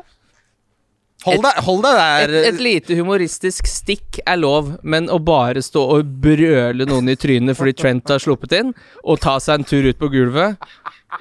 Hold 1.22 1.44
deg, 1.46 1.58
hold 1.68 1.84
deg 1.86 1.98
der. 2.00 2.32
et 2.50 2.62
lite 2.64 2.96
humoristisk 2.98 3.68
stikk 3.70 4.18
er 4.26 4.40
lov, 4.42 4.72
men 4.82 5.06
å 5.14 5.20
bare 5.22 5.62
stå 5.62 5.84
og 5.98 6.16
brøle 6.24 6.88
noen 6.90 7.12
i 7.14 7.18
trynet 7.20 7.58
fordi 7.60 7.76
Trent 7.78 8.10
har 8.10 8.24
sluppet 8.24 8.56
inn, 8.58 8.72
og 9.06 9.22
ta 9.22 9.36
seg 9.44 9.60
en 9.60 9.68
tur 9.70 9.86
ut 9.86 10.00
på 10.02 10.10
gulvet 10.14 10.58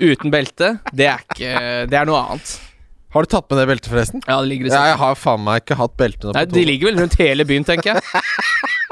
uten 0.01 0.33
belte, 0.33 0.79
det 0.97 1.09
er 1.11 1.25
ikke 1.27 1.53
Det 1.91 1.99
er 1.99 2.09
noe 2.09 2.21
annet. 2.23 2.55
Har 3.11 3.27
du 3.27 3.31
tatt 3.33 3.49
med 3.51 3.59
det 3.59 3.67
beltet, 3.67 3.91
forresten? 3.91 4.23
Ja, 4.25 4.39
det 4.39 4.49
ligger 4.53 4.69
i 4.69 4.71
Ja, 4.71 4.85
jeg 4.93 5.01
har 5.01 5.17
faen 5.19 5.43
meg 5.43 5.65
ikke 5.65 5.77
hatt 5.81 5.97
belte 5.99 6.29
nå 6.29 6.37
Nei, 6.37 6.45
de 6.47 6.63
ligger 6.69 6.93
vel 6.93 7.01
rundt 7.03 7.17
hele 7.19 7.45
byen, 7.49 7.67
tenker 7.67 7.99
jeg. 7.99 8.23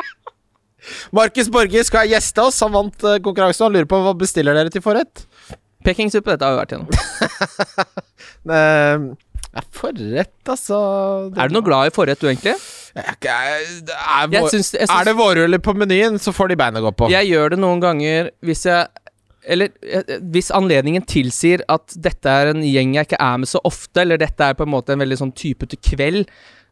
Markus 1.18 1.49
Borge 1.53 1.85
skal 1.87 2.11
gjeste 2.11 2.42
oss. 2.42 2.59
Han 2.64 2.75
vant 2.75 3.05
eh, 3.07 3.21
konkurransen. 3.23 3.68
Han 3.68 3.77
lurer 3.77 3.88
på 3.88 4.01
hva 4.03 4.14
bestiller 4.18 4.57
dere 4.59 4.73
til 4.75 4.83
forrett. 4.85 5.25
Pekingsuppe, 5.87 6.35
dette 6.35 6.44
har 6.49 6.57
vi 6.57 6.61
vært 6.64 6.75
gjennom. 6.75 6.88
Ja, 9.55 9.63
forrett, 9.73 10.35
altså 10.53 10.79
Er 11.39 11.49
du 11.49 11.55
noe 11.57 11.65
glad 11.65 11.89
i 11.89 11.95
forrett, 11.95 12.21
du, 12.21 12.29
egentlig? 12.29 12.55
Jeg 12.95 13.05
er 13.25 13.61
jeg- 13.63 13.83
det 13.87 13.95
er, 13.95 14.27
vår, 14.29 14.51
er 15.01 15.05
det 15.09 15.15
vårruller 15.17 15.59
på 15.63 15.75
menyen, 15.77 16.19
så 16.21 16.33
får 16.35 16.49
de 16.53 16.57
beina 16.57 16.81
gå 16.85 16.91
på. 16.97 17.09
Jeg 17.11 17.29
gjør 17.31 17.51
det 17.55 17.59
noen 17.63 17.81
ganger 17.81 18.31
hvis 18.45 18.65
jeg 18.69 18.89
Eller 19.49 19.71
eh, 19.83 20.19
hvis 20.21 20.51
anledningen 20.53 21.07
tilsier 21.09 21.63
at 21.73 21.95
dette 21.97 22.29
er 22.29 22.51
en 22.51 22.61
gjeng 22.61 22.95
jeg 22.99 23.07
ikke 23.09 23.21
er 23.23 23.39
med 23.39 23.49
så 23.49 23.61
ofte, 23.65 24.03
eller 24.03 24.19
dette 24.21 24.45
er 24.45 24.53
på 24.59 24.67
en 24.67 24.73
måte 24.75 24.93
en 24.93 24.99
veldig 25.01 25.17
sånn 25.17 25.33
typete 25.33 25.79
kveld, 25.81 26.27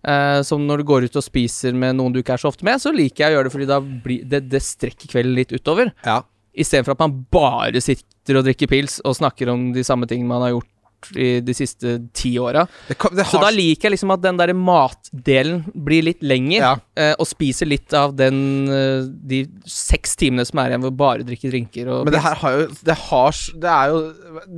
eh, 0.05 0.43
som 0.43 0.67
når 0.67 0.83
du 0.83 0.85
går 0.91 1.07
ut 1.09 1.17
og 1.17 1.25
spiser 1.25 1.73
med 1.73 1.97
noen 1.97 2.13
du 2.13 2.21
ikke 2.21 2.35
er 2.35 2.43
så 2.43 2.51
ofte 2.53 2.67
med, 2.69 2.77
så 2.83 2.93
liker 2.93 3.25
jeg 3.25 3.33
å 3.33 3.37
gjøre 3.39 3.49
det 3.49 3.53
fordi 3.55 3.69
da 3.71 3.79
blir 3.81 4.29
det, 4.29 4.43
det 4.51 4.61
strekker 4.61 5.09
kvelden 5.09 5.35
litt 5.39 5.55
utover. 5.57 5.95
Ja. 6.05 6.19
Istedenfor 6.53 6.93
at 6.99 7.01
man 7.07 7.17
bare 7.33 7.81
sitter 7.81 8.37
og 8.43 8.45
drikker 8.45 8.69
pils 8.69 9.01
og 9.07 9.17
snakker 9.17 9.49
om 9.55 9.71
de 9.73 9.85
samme 9.87 10.05
tingene 10.11 10.29
man 10.29 10.43
har 10.45 10.53
gjort 10.59 10.69
i 11.15 11.41
de 11.45 11.55
siste 11.55 11.97
ti 12.17 12.33
åra. 12.43 12.65
Det, 12.89 12.97
det 13.15 13.27
Så 13.31 13.39
da 13.43 13.51
liker 13.55 13.87
jeg 13.89 13.95
liksom 13.97 14.11
at 14.17 14.23
den 14.25 14.37
der 14.41 14.53
matdelen 14.57 15.63
blir 15.75 16.03
litt 16.09 16.23
lenger, 16.27 16.59
Ja. 16.61 16.73
eh, 16.97 17.15
og 17.19 17.27
spiser 17.31 17.67
litt 17.71 17.93
av 17.95 18.17
den 18.19 18.69
eh, 18.73 19.07
de 19.07 19.45
seks 19.69 20.17
timene 20.17 20.45
som 20.49 20.59
er 20.63 20.73
igjen 20.75 20.83
hvor 20.87 20.97
bare 20.97 21.27
drikker 21.27 21.51
drinker 21.55 21.89
og 21.93 22.05
Men 22.09 22.17
det 22.17 22.23
her 22.25 22.35
har 22.43 22.53
jo 22.59 22.67
Det 22.87 22.97
har, 23.07 23.33
det 23.63 23.73
er 23.79 23.91
jo 23.95 24.01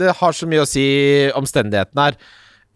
Det 0.05 0.17
har 0.21 0.33
så 0.33 0.47
mye 0.49 0.65
å 0.65 0.69
si 0.69 0.87
omstendighetene 1.37 2.09
her. 2.11 2.21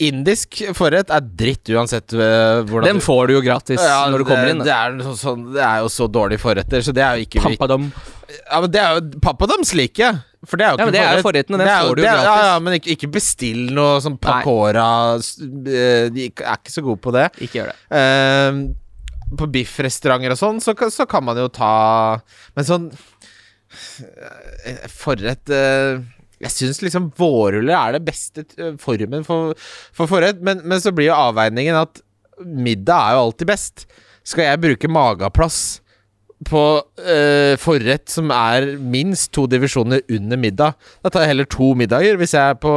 Indisk 0.03 0.57
forrett 0.75 1.12
er 1.14 1.20
dritt 1.23 1.68
uansett 1.70 2.14
øh, 2.16 2.64
hvordan 2.66 2.89
Den 2.89 3.01
får 3.05 3.29
du 3.29 3.35
jo 3.37 3.43
gratis 3.45 3.79
Ja, 3.79 4.09
når 4.11 4.23
du 4.23 4.25
det, 4.25 4.31
kommer 4.33 4.51
inn. 4.51 4.62
Det 4.64 4.73
er, 4.75 4.97
sånn, 5.20 5.45
det 5.55 5.62
er 5.62 5.83
jo 5.85 5.91
så 5.93 6.09
dårlige 6.11 6.43
forretter, 6.43 6.83
så 6.83 6.95
det 6.97 7.05
er 7.07 7.20
jo 7.20 7.27
ikke 7.29 7.43
Pampadom. 7.45 7.91
Ja, 8.33 8.61
men 8.64 8.73
det 8.73 8.81
er 8.83 8.97
jo 8.99 9.20
Pappadoms 9.23 9.75
liker 9.79 10.07
jeg. 10.09 10.20
For 10.43 10.59
det 10.59 10.66
er 10.66 10.74
jo 10.74 10.80
Ja, 10.80 10.86
men 10.86 10.95
det 10.95 11.01
er 11.01 11.05
jo 11.05 11.22
forrett. 11.22 11.47
forretten, 11.47 11.55
og 11.55 11.61
den 11.62 11.68
får 11.70 11.97
du 11.97 12.03
gratis. 12.03 12.26
Ja, 12.26 12.47
ja, 12.49 12.55
men 12.59 12.76
ikke, 12.78 12.95
ikke 12.97 13.11
bestill 13.14 13.61
noe 13.76 14.01
sånn 14.03 14.18
pakora 14.18 14.86
øh, 15.14 16.07
De 16.11 16.24
er 16.26 16.57
ikke 16.57 16.74
så 16.74 16.82
gode 16.82 16.99
på 17.05 17.12
det. 17.14 17.28
Ikke 17.47 17.61
gjør 17.61 17.70
det. 17.70 17.76
Uh, 17.95 19.36
på 19.38 19.49
biffrestauranter 19.55 20.34
og 20.34 20.40
sånn, 20.40 20.59
så, 20.62 20.74
så 20.93 21.07
kan 21.09 21.24
man 21.24 21.38
jo 21.40 21.49
ta 21.53 21.74
Men 22.57 22.66
sånn 22.68 22.88
eh, 24.68 24.82
Forrett 24.93 25.53
uh, 25.53 26.03
Jeg 26.43 26.53
syns 26.53 26.82
liksom 26.84 27.11
vårruller 27.16 27.76
er 27.78 27.97
det 27.97 28.05
beste 28.11 28.45
eh, 28.59 28.74
formen 28.82 29.24
for, 29.26 29.55
for 29.95 30.11
forrett, 30.11 30.43
men, 30.45 30.64
men 30.66 30.82
så 30.82 30.93
blir 30.95 31.12
jo 31.12 31.20
avveiningen 31.30 31.78
at 31.78 32.03
middag 32.43 32.99
er 32.99 33.14
jo 33.14 33.26
alltid 33.28 33.47
best. 33.47 33.84
Skal 34.26 34.49
jeg 34.49 34.62
bruke 34.64 34.90
magaplass 34.90 35.82
på 36.49 36.62
uh, 36.82 37.53
forrett 37.61 38.11
som 38.12 38.30
er 38.34 38.72
minst 38.78 39.30
to 39.36 39.47
divisjoner 39.51 40.03
under 40.11 40.40
middag, 40.40 40.74
da 41.05 41.12
tar 41.12 41.26
jeg 41.26 41.34
heller 41.34 41.49
to 41.51 41.72
middager. 41.78 42.18
Hvis 42.20 42.34
jeg 42.36 42.55
er 42.55 42.59
på, 42.62 42.72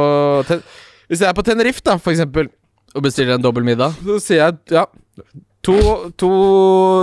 Ten- 0.48 0.62
hvis 1.10 1.20
jeg 1.24 1.28
er 1.30 1.36
på 1.38 1.44
Tenerife, 1.46 1.82
da, 1.86 1.96
for 2.02 2.14
eksempel. 2.14 2.48
Og 2.96 3.02
bestiller 3.04 3.36
en 3.36 3.44
dobbel 3.44 3.64
middag. 3.66 3.92
Så 4.06 4.20
sier 4.28 4.44
jeg 4.46 4.78
ja 4.78 4.86
To, 5.66 5.74
to, 6.14 6.28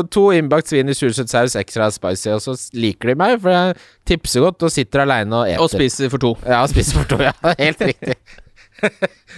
to 0.08 0.22
innbakt 0.32 0.70
svin 0.72 0.88
i 0.88 0.94
sursøt 0.96 1.28
saus, 1.28 1.58
ekstra 1.60 1.90
spicy, 1.92 2.30
og 2.32 2.40
så 2.46 2.54
liker 2.80 3.10
de 3.12 3.16
meg, 3.20 3.34
for 3.44 3.52
jeg 3.52 3.74
tipser 4.08 4.46
godt 4.46 4.64
og 4.64 4.72
sitter 4.72 5.04
aleine 5.04 5.36
og 5.36 5.50
eter. 5.52 5.60
Og 5.66 5.68
spiser 5.74 6.08
for 6.14 6.24
to. 6.24 6.32
Ja, 6.48 6.62
spiser 6.72 7.02
for 7.02 7.10
to, 7.12 7.18
ja. 7.26 7.34
Helt 7.60 7.82
riktig. 7.84 8.16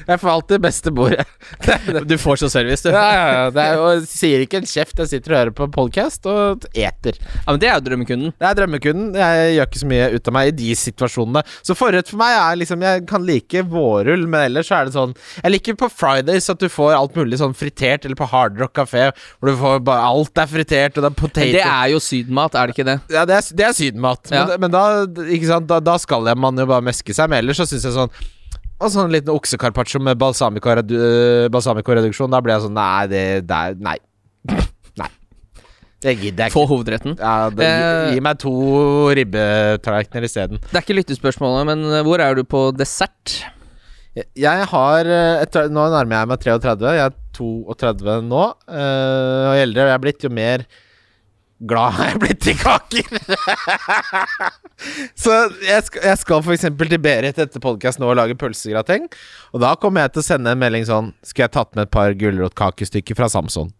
Jeg 0.06 0.20
får 0.22 0.30
alltid 0.32 0.64
beste 0.64 0.92
bordet. 0.96 1.26
Du 2.10 2.16
får 2.22 2.42
så 2.44 2.50
service, 2.52 2.84
du. 2.86 2.92
Ja, 2.94 3.06
ja, 3.14 3.26
ja. 3.36 3.46
Det 3.56 3.66
er 3.66 3.82
og 3.82 4.06
sier 4.10 4.44
ikke 4.44 4.60
en 4.62 4.70
kjeft. 4.70 5.00
Jeg 5.04 5.12
sitter 5.12 5.34
og 5.34 5.40
hører 5.40 5.56
på 5.58 5.68
podkast 5.74 6.28
og 6.30 6.66
eter. 6.74 7.18
Ja, 7.22 7.48
men 7.52 7.62
Det 7.64 7.70
er 7.70 7.80
jo 7.80 7.86
drømmekunden. 7.88 8.36
Det 8.40 8.50
er 8.50 8.60
drømmekunden. 8.60 9.16
Jeg 9.20 9.56
gjør 9.56 9.70
ikke 9.70 9.82
så 9.82 9.90
mye 9.92 10.10
ut 10.16 10.30
av 10.32 10.38
meg 10.38 10.52
i 10.52 10.56
de 10.60 10.70
situasjonene. 10.82 11.46
Så 11.66 11.78
forrett 11.78 12.12
for 12.12 12.22
meg 12.22 12.36
er 12.38 12.60
liksom 12.62 12.86
Jeg 12.86 13.06
kan 13.10 13.26
like 13.28 13.66
vårrull, 13.72 14.28
men 14.28 14.50
ellers 14.50 14.70
så 14.70 14.80
er 14.80 14.90
det 14.90 14.96
sånn 14.96 15.16
Jeg 15.42 15.56
liker 15.56 15.80
på 15.80 15.90
Fridays 15.94 16.50
at 16.52 16.62
du 16.62 16.68
får 16.72 16.96
alt 16.98 17.18
mulig 17.18 17.40
sånn 17.42 17.56
fritert, 17.58 18.06
eller 18.06 18.20
på 18.20 18.30
Hard 18.30 18.60
Rock 18.62 18.76
kafé 18.76 19.08
hvor 19.16 19.50
du 19.52 19.56
får 19.60 19.82
bare 19.88 20.06
Alt 20.06 20.42
er 20.42 20.50
fritert, 20.52 20.98
og 20.98 21.06
det 21.06 21.12
er 21.12 21.20
poteter 21.20 21.56
det 21.56 21.64
er 21.66 21.92
jo 21.94 22.00
sydenmat, 22.04 22.56
er 22.56 22.68
det 22.70 22.76
ikke 22.76 22.88
det? 22.88 22.98
Ja, 23.14 23.26
det 23.28 23.38
er, 23.38 23.50
det 23.58 23.68
er 23.68 23.76
sydenmat. 23.78 24.32
Men, 24.32 24.56
men 24.66 24.74
da, 24.74 24.84
da, 25.06 25.80
da 25.84 25.98
skal 26.02 26.28
man 26.40 26.60
jo 26.60 26.68
bare 26.70 26.86
meske 26.86 27.16
seg. 27.16 27.30
Men 27.32 27.44
ellers 27.44 27.62
så 27.62 27.68
syns 27.70 27.88
jeg 27.88 27.96
sånn 27.96 28.12
Og 28.84 28.92
sånn 28.92 29.12
liten 29.14 29.32
oksecarpaccio 29.32 30.02
med 30.04 30.18
balsamico-redu- 30.20 31.48
balsamico-reduksjon, 31.54 32.32
da 32.34 32.42
blir 32.44 32.58
jeg 32.58 32.66
sånn 32.66 32.76
Nei, 32.76 33.06
det, 33.12 33.22
det 33.48 33.60
er 33.70 33.78
Nei. 33.80 33.96
Nei. 35.00 35.08
Det 36.04 36.14
gidder 36.20 36.44
jeg 36.46 36.52
ikke. 36.52 36.58
Få 36.58 36.66
hovedretten. 36.74 37.16
Ja, 37.18 37.50
det, 37.50 37.66
gi, 37.66 37.86
Eh. 37.88 38.14
gi 38.18 38.24
meg 38.28 38.38
to 38.44 38.52
ribbetallerkener 39.16 40.28
isteden. 40.28 40.60
Det 40.68 40.76
er 40.76 40.84
ikke 40.84 40.98
lyttespørsmålet, 41.00 41.66
men 41.72 41.86
eh, 41.88 42.04
hvor 42.06 42.20
er 42.22 42.36
du 42.38 42.44
på 42.44 42.66
dessert? 42.78 43.38
Jeg, 44.16 44.28
jeg 44.40 44.68
har 44.72 45.10
et, 45.44 45.58
Nå 45.76 45.88
nærmer 45.92 46.22
jeg 46.22 46.30
meg 46.34 46.44
33. 46.44 46.92
Jeg 47.00 47.10
er 47.10 47.16
32 47.36 48.20
nå. 48.30 48.44
øh, 48.70 49.42
og 49.50 49.58
eldre 49.64 49.88
jeg 49.90 49.96
er 49.98 50.04
blitt, 50.04 50.24
jo 50.24 50.32
mer 50.32 50.64
glad 51.60 51.96
har 51.96 52.12
jeg 52.12 52.22
blitt 52.24 52.48
i 52.52 52.56
kaker. 52.60 53.08
Så 55.24 55.36
jeg 55.64 55.86
skal, 55.88 56.02
jeg 56.10 56.20
skal 56.22 56.44
for 56.44 56.56
eksempel 56.56 56.92
til 56.92 57.02
Berit 57.04 57.40
etter 57.40 57.64
podkast 57.64 58.02
nå 58.02 58.10
og 58.12 58.18
lage 58.20 58.36
pølsegrateng. 58.40 59.08
Og 59.56 59.64
da 59.64 59.76
kommer 59.80 60.06
jeg 60.06 60.16
til 60.16 60.24
å 60.24 60.28
sende 60.28 60.52
en 60.52 60.62
melding 60.62 60.86
sånn 60.88 61.14
Skulle 61.24 61.48
jeg 61.48 61.56
tatt 61.56 61.72
med 61.78 61.88
et 61.88 61.94
par 61.96 62.16
gulrotkakestykker 62.20 63.18
fra 63.18 63.32
Samson? 63.32 63.72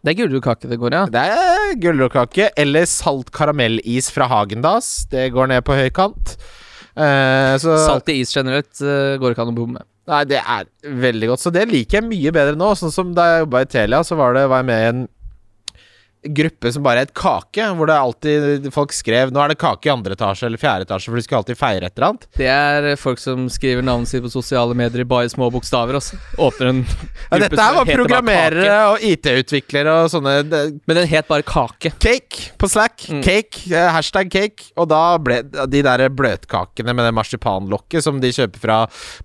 Det 0.00 0.14
er 0.14 0.22
gulrotkake 0.22 0.70
det 0.70 0.80
går, 0.80 0.96
ja. 0.96 1.04
Det 1.12 1.22
er 1.28 1.76
gulrotkake 1.82 2.48
eller 2.58 2.88
salt 2.88 3.28
karamellis 3.36 4.08
fra 4.14 4.30
Hagendas. 4.30 5.04
Det 5.12 5.28
går 5.34 5.52
ned 5.52 5.64
på 5.66 5.76
høykant. 5.76 6.38
Eh, 6.96 7.54
så 7.60 7.76
Salt 7.84 8.08
i 8.08 8.22
is 8.22 8.32
generelt 8.34 8.80
uh, 8.80 9.18
går 9.20 9.34
ikke 9.34 9.44
an 9.44 9.52
å 9.52 9.56
bomme 9.58 9.76
med. 9.76 9.86
Nei, 10.10 10.24
det 10.26 10.40
er 10.40 10.66
veldig 11.04 11.28
godt. 11.30 11.44
Så 11.44 11.52
det 11.54 11.68
liker 11.70 12.00
jeg 12.00 12.08
mye 12.08 12.32
bedre 12.34 12.56
nå. 12.58 12.72
Sånn 12.78 12.94
som 12.94 13.12
da 13.14 13.28
jeg 13.28 13.44
jobba 13.44 13.62
i 13.62 13.68
Telia, 13.76 14.00
så 14.06 14.16
var, 14.18 14.34
det, 14.34 14.48
var 14.50 14.64
jeg 14.64 14.70
med 14.72 14.80
i 14.80 14.88
en 14.88 15.04
gruppe 16.22 16.72
som 16.72 16.84
bare 16.84 17.04
het 17.04 17.12
Kake, 17.16 17.64
hvor 17.76 17.88
det 17.88 17.96
alltid 17.96 18.66
folk 18.74 18.92
skrev 18.92 19.30
Nå 19.32 19.40
er 19.40 19.52
det 19.54 19.60
kake 19.60 19.88
i 19.88 19.92
andre 19.92 20.16
etasje 20.16 20.48
eller 20.48 20.60
fjerde 20.60 20.84
etasje, 20.84 21.08
for 21.08 21.16
de 21.16 21.24
skulle 21.24 21.40
alltid 21.40 21.58
feire 21.58 21.88
et 21.88 21.94
eller 21.96 22.08
annet. 22.10 22.26
Det 22.36 22.48
er 22.50 22.88
eh, 22.92 22.98
folk 23.00 23.20
som 23.22 23.46
skriver 23.52 23.84
navnet 23.86 24.10
sitt 24.10 24.22
på 24.24 24.32
sosiale 24.32 24.76
medier 24.76 25.04
i 25.04 25.08
bare 25.08 25.30
små 25.32 25.48
bokstaver. 25.52 25.96
Også. 26.00 26.18
Åpner 26.40 26.72
en 26.72 26.82
Ja, 27.30 27.40
dette 27.40 27.60
her 27.60 27.76
var 27.78 27.88
programmerere 27.88 28.76
og 28.92 29.04
IT-utviklere 29.06 29.94
og 30.04 30.10
sånne 30.12 30.36
det, 30.48 30.62
Men 30.88 31.00
den 31.00 31.08
het 31.10 31.28
bare 31.30 31.46
Kake. 31.46 31.94
Cake 32.02 32.50
på 32.60 32.68
Slack. 32.70 33.06
Mm. 33.08 33.22
Cake, 33.24 33.64
eh, 33.72 33.88
hashtag 33.94 34.30
cake. 34.32 34.70
Og 34.76 34.90
da 34.92 35.02
ble 35.22 35.40
de 35.44 35.84
der 35.86 36.06
bløtkakene 36.12 36.94
med 36.96 37.08
det 37.08 37.14
marsipanlokket 37.16 38.04
som 38.04 38.20
de 38.20 38.32
kjøper 38.34 38.60
fra 38.62 38.80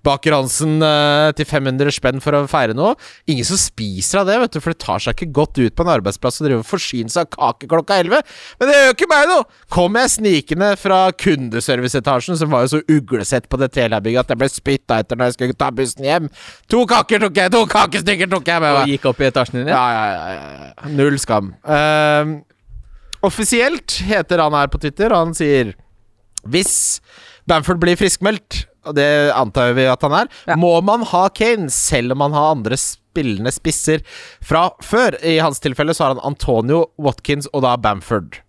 Baker 0.06 0.38
Hansen 0.38 0.78
eh, 0.84 1.30
til 1.36 1.48
500 1.48 1.92
spenn 1.98 2.24
for 2.24 2.36
å 2.38 2.44
feire 2.50 2.76
noe. 2.76 2.96
Ingen 3.28 3.46
som 3.48 3.60
spiser 3.60 4.22
av 4.22 4.30
det, 4.30 4.40
vet 4.42 4.56
du, 4.56 4.62
for 4.64 4.72
det 4.72 4.82
tar 4.84 5.02
seg 5.02 5.16
ikke 5.16 5.34
godt 5.42 5.60
ut 5.60 5.76
på 5.76 5.84
en 5.84 5.94
arbeidsplass 5.98 6.40
å 6.40 6.48
drive 6.48 6.64
og 6.64 6.70
forsyne 6.86 7.10
seg 7.12 7.26
av 7.38 7.56
kake 7.56 7.68
klokka 7.70 7.98
11. 8.02 8.22
Men 8.60 8.70
det 8.70 8.76
gjør 8.78 8.94
ikke 8.94 9.08
meg 9.10 9.28
noe! 9.30 9.44
Kom 9.72 9.96
jeg 9.98 10.12
snikende 10.14 10.68
fra 10.78 10.98
kundeserviceetasjen, 11.12 12.38
som 12.38 12.50
var 12.52 12.66
jo 12.66 12.76
så 12.76 12.80
uglesett 12.92 13.48
på 13.50 13.58
det 13.60 13.72
telebygget 13.74 14.22
at 14.24 14.34
jeg 14.34 14.40
ble 14.40 14.48
spytta 14.52 15.00
etter 15.02 15.18
når 15.18 15.30
jeg 15.32 15.36
skulle 15.38 15.58
ta 15.58 15.70
bussen 15.74 16.06
hjem. 16.06 16.28
To 16.72 16.84
kaker 16.86 17.24
tok 17.26 17.40
jeg, 17.42 17.52
to 17.54 17.64
kakestykker 17.70 18.30
tok 18.32 18.46
jeg 18.52 18.62
med 18.62 18.78
Og 18.82 18.92
gikk 18.92 19.08
opp 19.10 19.20
i 19.24 19.28
etasjen 19.30 19.60
din. 19.62 19.72
Ja, 19.72 19.82
ja, 19.96 20.04
ja, 20.12 20.28
ja, 20.36 20.68
ja. 20.70 20.92
Null 20.96 21.18
skam. 21.22 21.52
Uh, 21.66 22.38
offisielt 23.26 23.98
heter 24.06 24.42
han 24.44 24.54
her 24.56 24.70
på 24.72 24.80
Twitter, 24.82 25.12
og 25.12 25.26
han 25.28 25.36
sier 25.36 25.74
Hvis 26.46 27.00
Bamford 27.46 27.80
blir 27.82 27.98
friskmeldt, 27.98 28.64
og 28.86 28.94
det 28.98 29.06
antar 29.34 29.72
vi 29.74 29.84
at 29.90 30.02
han 30.06 30.12
er, 30.14 30.28
Ja. 30.46 30.54
må 30.58 30.76
man 30.84 31.02
ha 31.10 31.28
Kane 31.34 31.68
selv 31.70 32.14
om 32.14 32.18
man 32.22 32.32
har 32.34 32.52
andre 32.54 32.76
spillende 33.16 33.52
spisser 33.54 34.04
fra 34.44 34.68
før. 34.84 35.18
I 35.24 35.38
hans 35.40 35.62
tilfelle 35.64 35.96
så 35.96 36.06
har 36.06 36.16
han 36.16 36.24
Antonio, 36.34 36.86
Watkins 37.00 37.48
og 37.52 37.64
da 37.66 37.76
Bamford. 37.80 38.40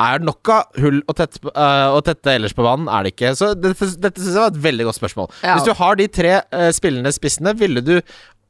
Er 0.00 0.18
det 0.18 0.26
nok 0.26 0.50
av 0.50 0.78
hull 0.82 1.00
å 1.06 1.14
tette, 1.14 1.38
uh, 1.54 1.94
tette 2.02 2.32
ellers 2.34 2.54
på 2.56 2.64
banen? 2.66 2.88
Er 2.90 3.06
det 3.06 3.14
ikke. 3.14 3.34
Så 3.38 3.52
dette, 3.54 3.92
dette 4.02 4.22
synes 4.22 4.34
jeg 4.34 4.42
var 4.42 4.54
et 4.54 4.62
veldig 4.64 4.88
godt 4.88 4.98
spørsmål. 4.98 5.32
Ja. 5.44 5.54
Hvis 5.54 5.68
du 5.68 5.74
har 5.78 5.98
de 6.00 6.10
tre 6.10 6.36
uh, 6.42 6.70
spillende 6.74 7.14
spissene, 7.14 7.54
ville 7.58 7.82
du 7.84 7.96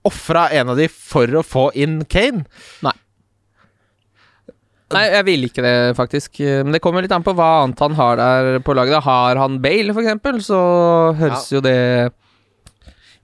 ofra 0.08 0.48
en 0.56 0.72
av 0.72 0.80
de 0.80 0.88
for 0.92 1.28
å 1.36 1.44
få 1.44 1.70
inn 1.80 2.02
Kane? 2.08 2.46
Nei, 2.84 2.96
Nei, 4.94 5.06
jeg 5.10 5.24
vil 5.26 5.46
ikke 5.48 5.62
det, 5.64 5.76
faktisk. 5.98 6.38
Men 6.38 6.74
det 6.74 6.80
kommer 6.84 7.02
litt 7.02 7.12
an 7.14 7.24
på 7.24 7.32
hva 7.34 7.64
annet 7.64 7.80
han 7.82 7.96
har 7.98 8.20
der 8.20 8.58
på 8.62 8.76
laget. 8.76 9.02
Har 9.02 9.40
han 9.40 9.56
Bale, 9.64 9.94
for 9.94 10.04
eksempel, 10.04 10.38
så 10.44 10.60
høres 11.18 11.48
jo 11.50 11.62
det 11.64 12.12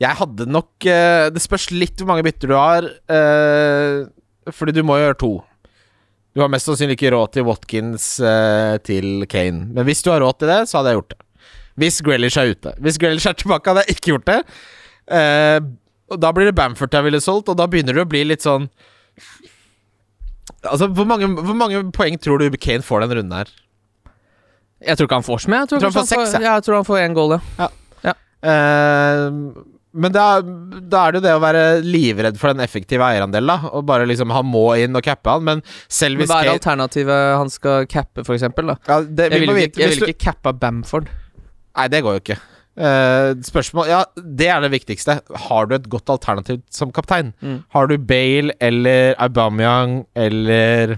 Jeg 0.01 0.17
hadde 0.17 0.49
nok 0.49 0.89
uh, 0.89 1.29
Det 1.33 1.43
spørs 1.45 1.69
litt 1.75 2.01
hvor 2.01 2.09
mange 2.15 2.25
bytter 2.27 2.51
du 2.51 2.57
har. 2.57 2.89
uh, 3.13 4.09
fordi 4.51 4.73
du 4.75 4.83
må 4.83 4.97
jo 4.97 5.05
gjøre 5.05 5.19
to. 5.21 5.33
Du 6.35 6.41
har 6.41 6.49
mest 6.51 6.67
sannsynlig 6.67 6.97
ikke 6.97 7.11
råd 7.13 7.35
til 7.37 7.45
Watkins 7.47 8.07
uh, 8.25 8.79
til 8.87 9.27
Kane. 9.31 9.67
Men 9.75 9.85
hvis 9.87 10.01
du 10.03 10.09
har 10.11 10.23
råd 10.25 10.41
til 10.41 10.51
det, 10.51 10.63
så 10.71 10.79
hadde 10.79 10.95
jeg 10.95 11.01
gjort 11.03 11.13
det. 11.13 11.21
Hvis 11.81 12.01
Grealish 12.07 12.41
er 12.41 12.55
ute. 12.55 12.73
Hvis 12.83 12.99
Grealish 13.01 13.29
er 13.29 13.37
tilbake, 13.39 13.71
hadde 13.71 13.85
jeg 13.85 13.97
ikke 13.99 14.15
gjort 14.15 14.27
det. 14.31 14.41
Og 16.11 16.19
da 16.21 16.33
blir 16.35 16.49
det 16.51 16.57
Bamford 16.59 16.93
jeg 16.95 17.07
ville 17.07 17.21
solgt, 17.23 17.49
og 17.53 17.57
da 17.59 17.69
begynner 17.71 17.97
det 17.97 18.05
å 18.05 18.11
bli 18.11 18.25
litt 18.27 18.45
sånn 18.45 18.67
Altså, 20.67 20.91
hvor 20.93 21.07
mange, 21.09 21.29
hvor 21.41 21.57
mange 21.57 21.79
poeng 21.97 22.19
tror 22.21 22.43
du 22.43 22.59
Kane 22.61 22.85
får 22.85 23.07
den 23.07 23.15
runden 23.21 23.37
her? 23.39 23.53
Jeg 24.85 24.99
tror 24.99 25.09
ikke 25.09 25.21
han 25.21 25.25
får 25.25 25.45
så 25.45 25.53
mye. 25.53 25.61
Jeg 25.63 25.71
tror, 25.71 25.81
Tror 25.81 25.93
han 25.93 25.97
får 25.97 26.09
seks, 26.11 26.35
ja. 26.35 26.43
jeg 26.47 26.67
tror 26.67 26.77
han 26.81 26.89
får 26.89 27.01
én 27.05 27.17
goal, 27.17 27.37
ja. 27.61 27.71
Eh, 28.41 29.25
men 29.93 30.13
da, 30.15 30.27
da 30.41 31.01
er 31.07 31.13
det 31.13 31.21
jo 31.21 31.25
det 31.25 31.33
å 31.35 31.43
være 31.43 31.65
livredd 31.83 32.39
for 32.39 32.53
den 32.53 32.63
effektive 32.63 33.03
eierandelen, 33.07 33.51
da. 33.51 33.73
Og 33.75 33.83
bare 33.89 34.07
liksom 34.07 34.31
Han 34.35 34.47
må 34.47 34.67
inn 34.79 34.95
og 34.97 35.03
cappe 35.07 35.33
han, 35.35 35.47
men 35.47 35.65
selv 35.91 36.23
hvis 36.23 36.31
hva 36.31 36.45
er 36.45 36.53
alternativet 36.55 37.35
han 37.41 37.51
skal 37.51 37.89
cappe, 37.91 38.25
for 38.27 38.37
eksempel? 38.37 38.71
Da? 38.71 38.79
ja, 38.87 39.01
det, 39.03 39.33
vi 39.35 39.43
Jeg 39.43 39.57
vite 39.57 39.67
ikke, 39.73 39.83
jeg 39.83 39.97
vil 39.97 40.15
ikke 40.15 40.25
cappe 40.31 40.55
Bamford. 40.63 41.11
Nei, 41.77 41.91
det 41.91 42.03
går 42.07 42.17
jo 42.17 42.23
ikke. 42.25 42.39
Uh, 42.81 43.35
spørsmål 43.45 43.89
Ja, 43.91 44.05
det 44.15 44.47
er 44.49 44.63
det 44.63 44.71
viktigste. 44.73 45.19
Har 45.49 45.67
du 45.69 45.75
et 45.77 45.89
godt 45.91 46.11
alternativ 46.13 46.63
som 46.73 46.93
kaptein? 46.95 47.35
Mm. 47.43 47.63
Har 47.75 47.91
du 47.91 47.97
Bale 47.99 48.55
eller 48.63 49.15
Aubameyang 49.19 50.05
eller 50.15 50.95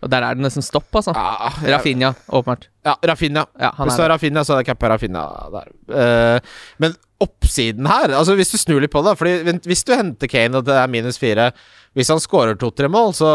Og 0.00 0.10
der 0.12 0.22
er 0.22 0.36
det 0.36 0.44
nesten 0.44 0.62
stopp, 0.62 0.88
altså. 0.94 1.14
ah, 1.16 1.58
Rafinha, 1.64 2.12
åpenbart. 2.28 2.68
Ja, 2.84 2.94
Rafinha. 3.08 3.46
Ja, 3.58 3.70
Hvis 3.78 3.96
du 3.96 4.02
har 4.02 4.10
Rafinha, 4.12 4.44
så 4.44 4.52
hadde 4.52 4.66
jeg 4.66 4.74
cappa 4.74 4.90
Rafinha 4.92 5.24
der. 5.54 5.70
Uh, 5.88 6.54
men 6.78 6.96
oppsiden 7.24 7.88
her 7.88 8.12
Altså 8.14 8.36
Hvis 8.38 8.52
du 8.52 8.58
snur 8.60 8.82
litt 8.84 8.92
på 8.92 9.02
det 9.06 9.16
Fordi 9.20 9.58
Hvis 9.66 9.84
du 9.86 9.94
henter 9.96 10.30
Kane 10.30 10.60
og 10.60 10.66
det 10.68 10.76
er 10.78 10.90
minus 10.92 11.20
fire 11.20 11.50
Hvis 11.96 12.12
han 12.12 12.22
skårer 12.22 12.58
to-tre 12.60 12.90
mål, 12.90 13.14
så 13.16 13.30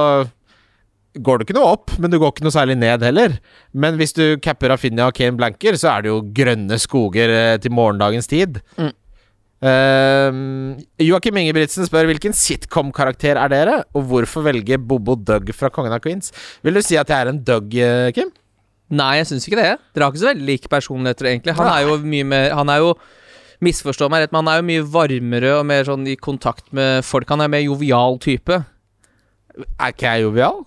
går 1.17 1.39
det 1.39 1.47
ikke 1.47 1.57
noe 1.57 1.73
opp, 1.73 1.93
men 1.97 2.11
du 2.11 2.19
går 2.21 2.31
ikke 2.33 2.45
noe 2.45 2.53
særlig 2.53 2.75
ned 2.77 3.01
heller. 3.01 3.39
Men 3.73 3.97
hvis 3.97 4.13
du 4.13 4.37
capper 4.43 4.69
Rafinha 4.69 5.07
og 5.09 5.15
Kane 5.17 5.39
blanker, 5.39 5.77
så 5.79 5.89
er 5.95 6.05
det 6.05 6.11
jo 6.11 6.19
grønne 6.37 6.77
skoger 6.79 7.33
eh, 7.33 7.55
til 7.63 7.73
morgendagens 7.73 8.29
tid. 8.29 8.59
Mm. 8.77 8.91
Uh, 9.59 10.77
Joakim 11.03 11.35
Ingebrigtsen 11.41 11.83
spør 11.83 12.07
hvilken 12.07 12.35
sitcom-karakter 12.37 13.39
er 13.41 13.51
dere, 13.51 13.79
og 13.91 14.05
hvorfor 14.11 14.45
velge 14.45 14.77
Bobo 14.79 15.17
Doug 15.19 15.51
fra 15.55 15.71
Kongen 15.73 15.95
av 15.95 16.03
Queens? 16.03 16.31
Vil 16.63 16.77
du 16.77 16.83
si 16.85 16.99
at 16.99 17.09
jeg 17.11 17.25
er 17.25 17.33
en 17.33 17.41
Doug, 17.43 17.73
eh, 17.75 18.11
Kim? 18.15 18.31
Nei, 18.89 19.17
jeg 19.19 19.27
syns 19.29 19.45
ikke 19.45 19.59
det. 19.59 19.73
Dere 19.93 20.05
har 20.05 20.13
ikke 20.13 20.23
så 20.23 20.31
veldig 20.31 20.47
like 20.47 20.71
personligheter, 20.71 21.27
egentlig. 21.33 21.57
Han 21.59 21.67
er 21.69 21.83
jo 21.85 21.97
mye 22.01 22.25
mer 22.25 22.55
Han 22.57 22.71
er 22.73 22.79
jo 22.81 22.93
Misforstå 23.65 24.07
meg 24.11 24.23
rett, 24.23 24.31
men 24.31 24.45
han 24.45 24.51
er 24.53 24.61
jo 24.61 24.67
mye 24.69 24.87
varmere 24.93 25.53
og 25.57 25.65
mer 25.67 25.83
sånn 25.87 26.05
i 26.07 26.15
kontakt 26.15 26.69
med 26.75 27.03
folk. 27.07 27.27
Han 27.33 27.43
er 27.43 27.51
mer 27.51 27.63
jovial 27.65 28.19
type. 28.23 28.61
Er 29.75 29.91
ikke 29.91 30.07
jeg 30.13 30.23
jovial? 30.27 30.61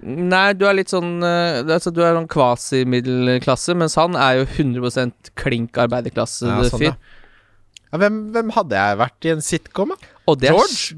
Nei, 0.00 0.52
du 0.54 0.62
er 0.68 0.76
litt 0.78 0.92
sånn 0.92 1.18
altså, 1.20 1.90
Du 1.90 1.98
er 2.06 2.14
sånn 2.14 2.28
kvasimiddelklasse, 2.30 3.74
mens 3.76 3.96
han 3.98 4.14
er 4.14 4.38
jo 4.38 4.44
100 4.46 5.32
klink 5.34 5.80
arbeiderklasse 5.82 6.46
Ja, 6.46 6.60
sånn, 6.70 6.84
ja. 6.86 6.92
Ja, 7.90 7.98
hvem, 7.98 8.20
hvem 8.30 8.52
hadde 8.54 8.78
jeg 8.78 9.00
vært 9.00 9.26
i 9.26 9.32
en 9.34 9.42
sitcom, 9.42 9.96
da? 9.96 10.12
George? 10.38 10.94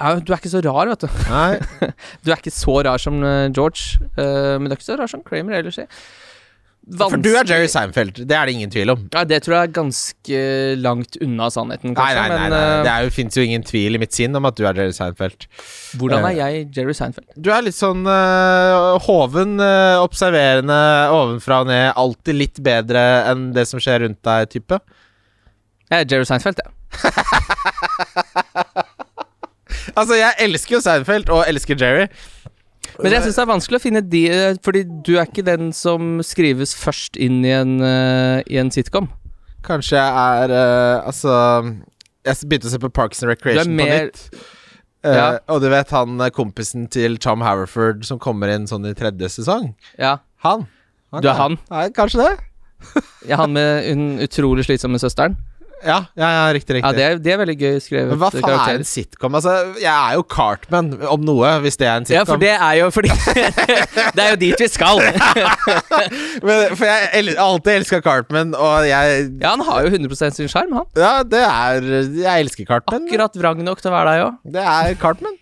Ja, 0.00 0.14
du 0.20 0.32
er 0.32 0.38
ikke 0.40 0.52
så 0.52 0.60
rar, 0.64 0.88
vet 0.92 1.04
du. 1.04 1.08
Nei. 1.28 1.88
Du 2.24 2.30
er 2.32 2.38
ikke 2.40 2.52
så 2.52 2.74
rar 2.84 3.00
som 3.00 3.16
eh, 3.24 3.48
George, 3.52 4.00
eh, 4.16 4.56
men 4.60 4.68
du 4.68 4.74
er 4.74 4.78
ikke 4.78 4.90
så 4.90 4.98
rar 5.00 5.10
som 5.12 5.24
Kramer 5.24 5.58
ellers. 5.58 5.80
jeg. 5.80 5.88
For 6.98 7.20
du 7.22 7.28
er 7.38 7.46
Jerry 7.46 7.68
Seinfeld, 7.70 8.16
det 8.26 8.34
er 8.34 8.48
det 8.48 8.54
ingen 8.56 8.70
tvil 8.72 8.90
om. 8.90 9.04
Ja, 9.14 9.22
det 9.28 9.38
tror 9.44 9.54
jeg 9.56 9.68
er 9.68 9.74
ganske 9.76 10.40
langt 10.82 11.18
unna 11.22 11.46
sannheten, 11.54 11.92
Nei, 11.92 11.98
kanskje. 12.00 12.16
nei, 12.18 12.28
nei, 12.32 12.38
men 12.40 12.50
nei. 12.56 12.62
eh, 12.80 13.04
det 13.06 13.14
fins 13.14 13.38
jo 13.38 13.44
ingen 13.46 13.66
tvil 13.66 13.94
i 13.94 14.00
mitt 14.02 14.16
sinn 14.16 14.34
om 14.34 14.48
at 14.48 14.56
du 14.58 14.64
er 14.66 14.74
Jerry 14.80 14.94
Seinfeld. 14.96 15.46
hvordan 16.00 16.24
eh, 16.24 16.30
er 16.30 16.36
jeg 16.40 16.66
Jerry 16.76 16.96
Seinfeld? 16.98 17.28
Du 17.38 17.52
er 17.54 17.62
litt 17.62 17.78
sånn 17.78 18.02
uh, 18.08 18.98
hoven, 19.06 19.54
uh, 19.62 20.02
observerende, 20.02 20.80
ovenfra 21.14 21.60
og 21.62 21.70
ned, 21.70 21.92
alltid 21.94 22.40
litt 22.40 22.58
bedre 22.66 23.04
enn 23.30 23.52
det 23.54 23.68
som 23.70 23.78
skjer 23.82 24.02
rundt 24.06 24.18
deg-type. 24.26 24.80
Jeg 25.90 26.06
er 26.06 26.10
Jerry 26.10 26.26
Seinfeld, 26.26 26.58
jeg. 26.64 26.70
Altså, 29.96 30.14
jeg 30.14 30.34
elsker 30.44 30.76
jo 30.76 30.80
Seinfeld 30.84 31.30
og 31.34 31.44
elsker 31.50 31.78
Jerry. 31.78 32.06
Men 33.02 33.14
jeg 33.14 33.24
syns 33.24 33.38
det 33.38 33.42
er 33.42 33.50
vanskelig 33.50 33.78
å 33.80 33.82
finne 33.82 34.02
de 34.04 34.20
eh, 34.30 34.58
Fordi 34.64 34.82
du 35.06 35.14
er 35.16 35.28
ikke 35.28 35.44
den 35.46 35.70
som 35.76 36.18
skrives 36.26 36.74
først 36.76 37.16
inn 37.20 37.40
i 37.46 37.52
en, 37.54 37.78
uh, 37.80 38.40
i 38.44 38.58
en 38.60 38.70
sitcom. 38.74 39.08
Kanskje 39.66 39.98
jeg 39.98 40.24
er 40.44 40.54
uh, 40.54 41.06
Altså 41.08 41.34
Jeg 42.26 42.48
begynte 42.48 42.70
å 42.70 42.74
se 42.74 42.80
på 42.82 42.92
Parks 42.92 43.22
and 43.22 43.32
Recreation 43.32 43.72
er 43.72 43.76
mer- 43.78 44.10
på 44.10 44.10
nytt. 44.10 44.46
Ja. 45.00 45.38
Og 45.48 45.62
du 45.64 45.70
vet 45.72 45.88
han 45.96 46.20
kompisen 46.36 46.84
til 46.92 47.14
Tom 47.16 47.40
Haverford 47.40 48.02
som 48.04 48.18
kommer 48.20 48.50
inn 48.52 48.66
sånn 48.68 48.84
i 48.84 48.92
tredje 48.92 49.30
sesong? 49.32 49.70
Ja, 49.96 50.18
Han. 50.44 50.66
Du 51.24 51.26
er 51.26 51.38
han? 51.38 51.56
Nei, 51.72 51.86
kanskje 51.96 52.20
det? 52.20 52.34
ja, 53.30 53.38
Han 53.40 53.54
med 53.56 53.86
hun 53.88 54.04
utrolig 54.20 54.66
slitsomme 54.68 55.00
søsteren. 55.00 55.38
Ja, 55.80 55.96
ja, 56.18 56.28
ja 56.28 56.44
riktig, 56.52 56.76
riktig. 56.76 56.86
Ja, 56.86 56.92
det 56.96 57.04
er, 57.04 57.18
det 57.22 57.32
er 57.32 57.38
veldig 57.40 57.56
gøy 57.56 57.78
skrevet. 57.82 58.10
Men 58.12 58.20
hva 58.20 58.30
faen 58.34 58.54
er 58.54 58.80
en 58.80 58.86
sitcom? 58.88 59.36
Altså, 59.38 59.54
jeg 59.80 59.90
er 59.90 60.18
jo 60.18 60.24
Cartman, 60.28 60.92
om 61.08 61.24
noe, 61.24 61.52
hvis 61.64 61.80
det 61.80 61.88
er 61.88 62.02
en 62.02 62.08
sitcom. 62.08 62.20
Ja, 62.20 62.26
for 62.28 62.42
det 62.42 62.52
er 62.56 62.74
jo 62.80 62.90
fordi 62.94 63.12
Det 64.16 64.24
er 64.24 64.30
jo 64.34 64.38
dit 64.44 64.64
vi 64.64 64.68
skal. 64.70 65.02
Men, 66.46 66.76
for 66.76 66.86
jeg 66.88 67.10
el 67.20 67.32
alltid 67.40 67.72
elska 67.80 68.02
Cartman, 68.04 68.54
og 68.54 68.88
jeg 68.88 69.26
Ja, 69.40 69.54
han 69.54 69.64
har 69.66 69.86
jo 69.86 69.92
100 69.96 70.36
sin 70.36 70.50
sjarm, 70.52 70.74
han. 70.76 70.88
Ja, 70.98 71.20
det 71.24 71.44
er 71.46 71.92
Jeg 72.20 72.46
elsker 72.46 72.68
Cartman. 72.68 73.08
Akkurat 73.08 73.40
vrang 73.40 73.64
nok 73.64 73.80
til 73.80 73.92
å 73.92 73.96
være 73.96 74.16
deg 74.16 74.26
òg. 74.28 74.40
Det 74.56 74.66
er 74.76 74.98
Cartman. 75.00 75.39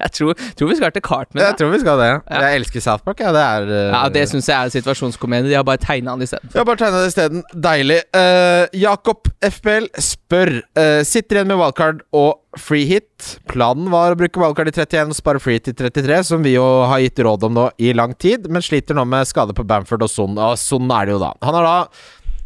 Jeg 0.00 0.14
tror, 0.16 0.38
tror 0.58 0.70
vi 0.70 0.76
skal 0.78 0.94
til 0.94 1.04
Cartman. 1.04 1.42
Jeg 1.44 1.58
tror 1.60 1.72
vi 1.72 1.80
skal 1.82 2.00
det. 2.00 2.10
Ja. 2.12 2.42
Jeg 2.46 2.60
elsker 2.62 2.84
South 2.84 3.04
Park. 3.06 3.20
Ja, 3.22 3.32
det 3.34 3.42
er 3.42 3.68
uh, 3.70 3.94
ja 3.94 4.02
Det 4.12 4.24
syns 4.30 4.48
jeg 4.50 4.56
er 4.56 4.74
situasjonskomedie. 4.74 5.50
De 5.50 5.58
har 5.58 5.66
bare 5.66 5.82
tegna 5.82 6.16
han 6.16 6.24
isteden. 6.24 6.50
De 6.52 6.58
har 6.60 6.66
bare 6.68 6.80
tegna 6.80 7.02
det 7.02 7.12
isteden. 7.12 7.44
Deilig. 7.52 8.00
Uh, 8.16 8.64
Jakob 8.76 9.30
FPL 9.42 9.90
spør 10.02 10.54
uh, 10.78 11.02
Sitter 11.06 11.40
igjen 11.40 11.52
med 11.52 11.60
wildcard 11.60 12.02
og 12.16 12.42
free 12.60 12.86
hit. 12.88 13.36
Planen 13.48 13.88
var 13.92 14.12
å 14.12 14.18
bruke 14.18 14.40
wildcard 14.42 14.72
i 14.72 14.74
31 14.74 15.14
og 15.14 15.18
spare 15.18 15.42
free 15.42 15.60
hit 15.60 15.70
i 15.72 15.76
33, 15.78 16.22
som 16.32 16.44
vi 16.44 16.56
jo 16.56 16.66
har 16.90 17.02
gitt 17.04 17.22
råd 17.24 17.48
om 17.48 17.56
nå 17.56 17.68
i 17.80 17.94
lang 17.96 18.16
tid, 18.20 18.48
men 18.52 18.64
sliter 18.64 18.98
nå 18.98 19.06
med 19.08 19.28
skade 19.28 19.56
på 19.56 19.64
Bamford 19.68 20.04
og 20.04 20.12
Son. 20.12 20.36
Og 20.36 20.58
Son 20.60 20.90
er 20.92 21.08
det 21.08 21.16
jo, 21.16 21.22
da. 21.22 21.32
Han 21.46 21.58
har 21.60 21.68
da 21.68 21.76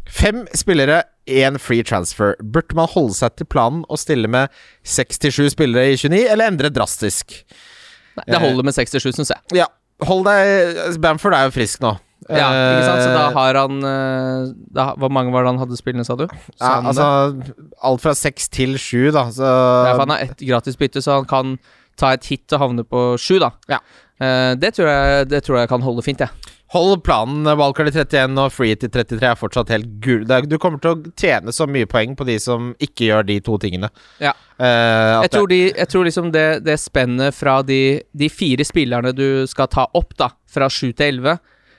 fem 0.07 0.45
spillere, 0.55 1.01
én 1.27 1.59
free 1.61 1.83
transfer. 1.83 2.35
Burde 2.41 2.75
man 2.77 2.87
holde 2.91 3.13
seg 3.17 3.35
til 3.39 3.45
planen 3.51 3.83
og 3.89 3.99
stille 4.01 4.27
med 4.31 4.49
67 4.87 5.51
spillere 5.53 5.91
i 5.93 5.97
29, 5.99 6.23
eller 6.33 6.47
endre 6.51 6.71
drastisk? 6.73 7.35
Nei, 8.17 8.25
Det 8.33 8.41
holder 8.41 8.63
med 8.65 8.73
67, 8.73 9.11
syns 9.19 9.29
jeg. 9.35 9.59
Ja, 9.61 9.67
hold 10.07 10.25
deg 10.25 10.97
Bamford 11.03 11.35
er 11.37 11.47
jo 11.49 11.55
frisk 11.57 11.83
nå. 11.83 11.95
Ja, 12.27 12.47
ikke 12.49 12.87
sant? 12.87 13.03
Så 13.05 13.11
da 13.13 13.25
Eh, 13.29 13.35
har 13.37 13.55
han 13.61 13.75
eh, 13.85 14.47
da, 14.73 14.87
Hvor 14.97 15.11
mange 15.13 15.31
var 15.31 15.45
det 15.45 15.51
han 15.53 15.59
hadde 15.61 15.77
spillende, 15.77 16.03
sa 16.03 16.15
du? 16.17 16.25
Ja, 16.59 16.71
han 16.81 16.87
altså 16.89 17.05
Alt 17.85 18.01
fra 18.03 18.13
seks 18.17 18.49
til 18.49 18.73
sju, 18.81 19.11
da. 19.15 19.27
Så 19.31 19.45
Ja, 19.45 19.93
for 19.93 20.01
han 20.07 20.15
har 20.15 20.25
ett 20.25 20.41
gratis 20.41 20.75
bytte, 20.81 20.99
så 21.05 21.19
han 21.21 21.25
kan 21.29 21.53
ta 21.97 22.11
et 22.17 22.25
hit 22.25 22.51
og 22.57 22.59
havne 22.65 22.83
på 22.83 23.03
sju, 23.21 23.37
da. 23.39 23.51
Ja. 23.69 23.79
Eh, 24.19 24.55
det, 24.59 24.73
tror 24.75 24.89
jeg, 24.89 25.29
det 25.29 25.43
tror 25.45 25.59
jeg 25.61 25.69
kan 25.69 25.81
holde 25.85 26.03
fint, 26.03 26.19
jeg. 26.25 26.29
Hold 26.73 27.03
planen. 27.03 27.47
Wildcard 27.47 27.87
i 27.87 27.93
31 27.95 28.37
og 28.43 28.51
free 28.51 28.75
til 28.75 28.89
i 28.89 28.93
33 28.97 29.29
er 29.29 29.39
fortsatt 29.39 29.69
helt 29.71 29.87
gull. 30.03 30.25
Du 30.47 30.57
kommer 30.59 30.81
til 30.83 30.93
å 30.95 31.11
tjene 31.15 31.53
så 31.55 31.67
mye 31.69 31.87
poeng 31.89 32.15
på 32.19 32.27
de 32.27 32.37
som 32.43 32.73
ikke 32.83 33.07
gjør 33.07 33.27
de 33.29 33.39
to 33.45 33.57
tingene. 33.63 33.89
Ja. 34.23 34.33
Uh, 34.59 35.23
Jeg 35.23 35.31
tror, 35.35 35.47
de, 35.51 35.59
jeg 35.71 35.87
tror 35.91 36.07
liksom 36.09 36.31
det, 36.33 36.47
det 36.65 36.79
spennet 36.81 37.35
fra 37.37 37.61
de, 37.63 38.01
de 38.11 38.29
fire 38.33 38.65
spillerne 38.67 39.13
du 39.15 39.45
skal 39.47 39.69
ta 39.71 39.87
opp, 39.95 40.15
da, 40.19 40.31
fra 40.49 40.67
7 40.69 40.91
til 40.91 41.07
elleve 41.11 41.37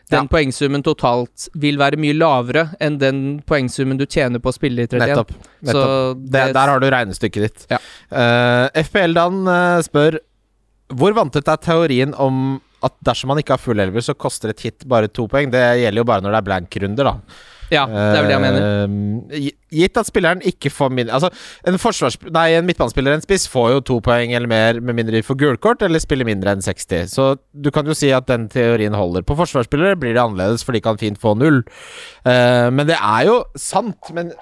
den 0.09 0.24
Ja. 0.24 0.28
poengsummen 0.32 0.80
totalt 0.80 1.49
vil 1.61 1.76
være 1.76 1.99
mye 2.01 2.14
lavere 2.16 2.62
enn 2.80 2.95
den 3.01 3.18
poengsummen 3.45 3.99
du 4.01 4.07
tjener 4.07 4.41
på 4.41 4.49
å 4.49 4.55
spille 4.57 4.86
i 4.86 4.89
31. 4.89 5.03
Nettopp. 5.05 5.34
nettopp. 5.61 5.74
Så 5.74 6.14
Det, 6.16 6.32
det- 6.32 6.55
der 6.57 6.68
har 6.72 6.80
du 6.80 6.86
regnestykket 6.89 7.45
ditt. 7.45 7.66
Ja. 7.68 7.78
Uh, 8.09 8.68
FPL-Dan 8.82 9.43
uh, 9.47 9.82
spør 9.84 10.18
Hvor 10.89 11.12
vanntett 11.12 11.47
er 11.53 11.61
teorien 11.61 12.14
om 12.16 12.62
at 12.85 12.95
dersom 13.05 13.33
man 13.33 13.41
ikke 13.41 13.57
har 13.57 13.62
full 13.62 13.81
elver, 13.83 14.05
så 14.05 14.14
koster 14.14 14.53
et 14.53 14.66
hit 14.66 14.87
bare 14.89 15.11
to 15.11 15.26
poeng? 15.31 15.51
Det 15.51 15.62
gjelder 15.83 16.03
jo 16.03 16.09
bare 16.09 16.24
når 16.24 16.35
det 16.35 16.41
er 16.41 16.49
blank-runder, 16.51 17.09
da. 17.09 17.47
Ja, 17.68 17.83
det 17.85 18.16
er 18.16 18.22
vel 18.22 18.31
det 18.31 18.35
jeg 18.35 18.43
mener. 18.43 18.66
Eh, 19.37 19.49
gitt 19.76 19.99
at 20.01 20.09
spilleren 20.09 20.41
ikke 20.49 20.70
får 20.72 20.93
mindre 20.95 21.18
Altså, 21.18 21.29
en, 21.68 21.76
forsvars, 21.81 22.16
nei, 22.33 22.47
en 22.57 22.64
midtbanespiller, 22.68 23.18
en 23.18 23.24
spiss, 23.24 23.45
får 23.53 23.68
jo 23.74 23.83
to 23.91 23.99
poeng 24.05 24.33
eller 24.33 24.49
mer 24.51 24.81
med 24.81 24.97
mindre 24.97 25.18
de 25.18 25.26
får 25.26 25.39
gulkort 25.43 25.85
eller 25.85 26.03
spiller 26.03 26.29
mindre 26.29 26.55
enn 26.57 26.64
60. 26.64 27.12
Så 27.12 27.29
du 27.53 27.70
kan 27.74 27.89
jo 27.89 27.97
si 27.97 28.12
at 28.14 28.29
den 28.31 28.49
teorien 28.53 28.97
holder. 28.97 29.26
På 29.29 29.37
forsvarsspillere 29.39 29.99
blir 30.01 30.16
det 30.16 30.24
annerledes, 30.24 30.64
for 30.64 30.76
de 30.76 30.85
kan 30.85 31.01
fint 31.01 31.20
få 31.20 31.35
null. 31.39 31.61
Eh, 32.24 32.68
men 32.72 32.89
det 32.89 32.97
er 32.97 33.29
jo 33.29 33.41
sant. 33.61 34.12
Men 34.16 34.33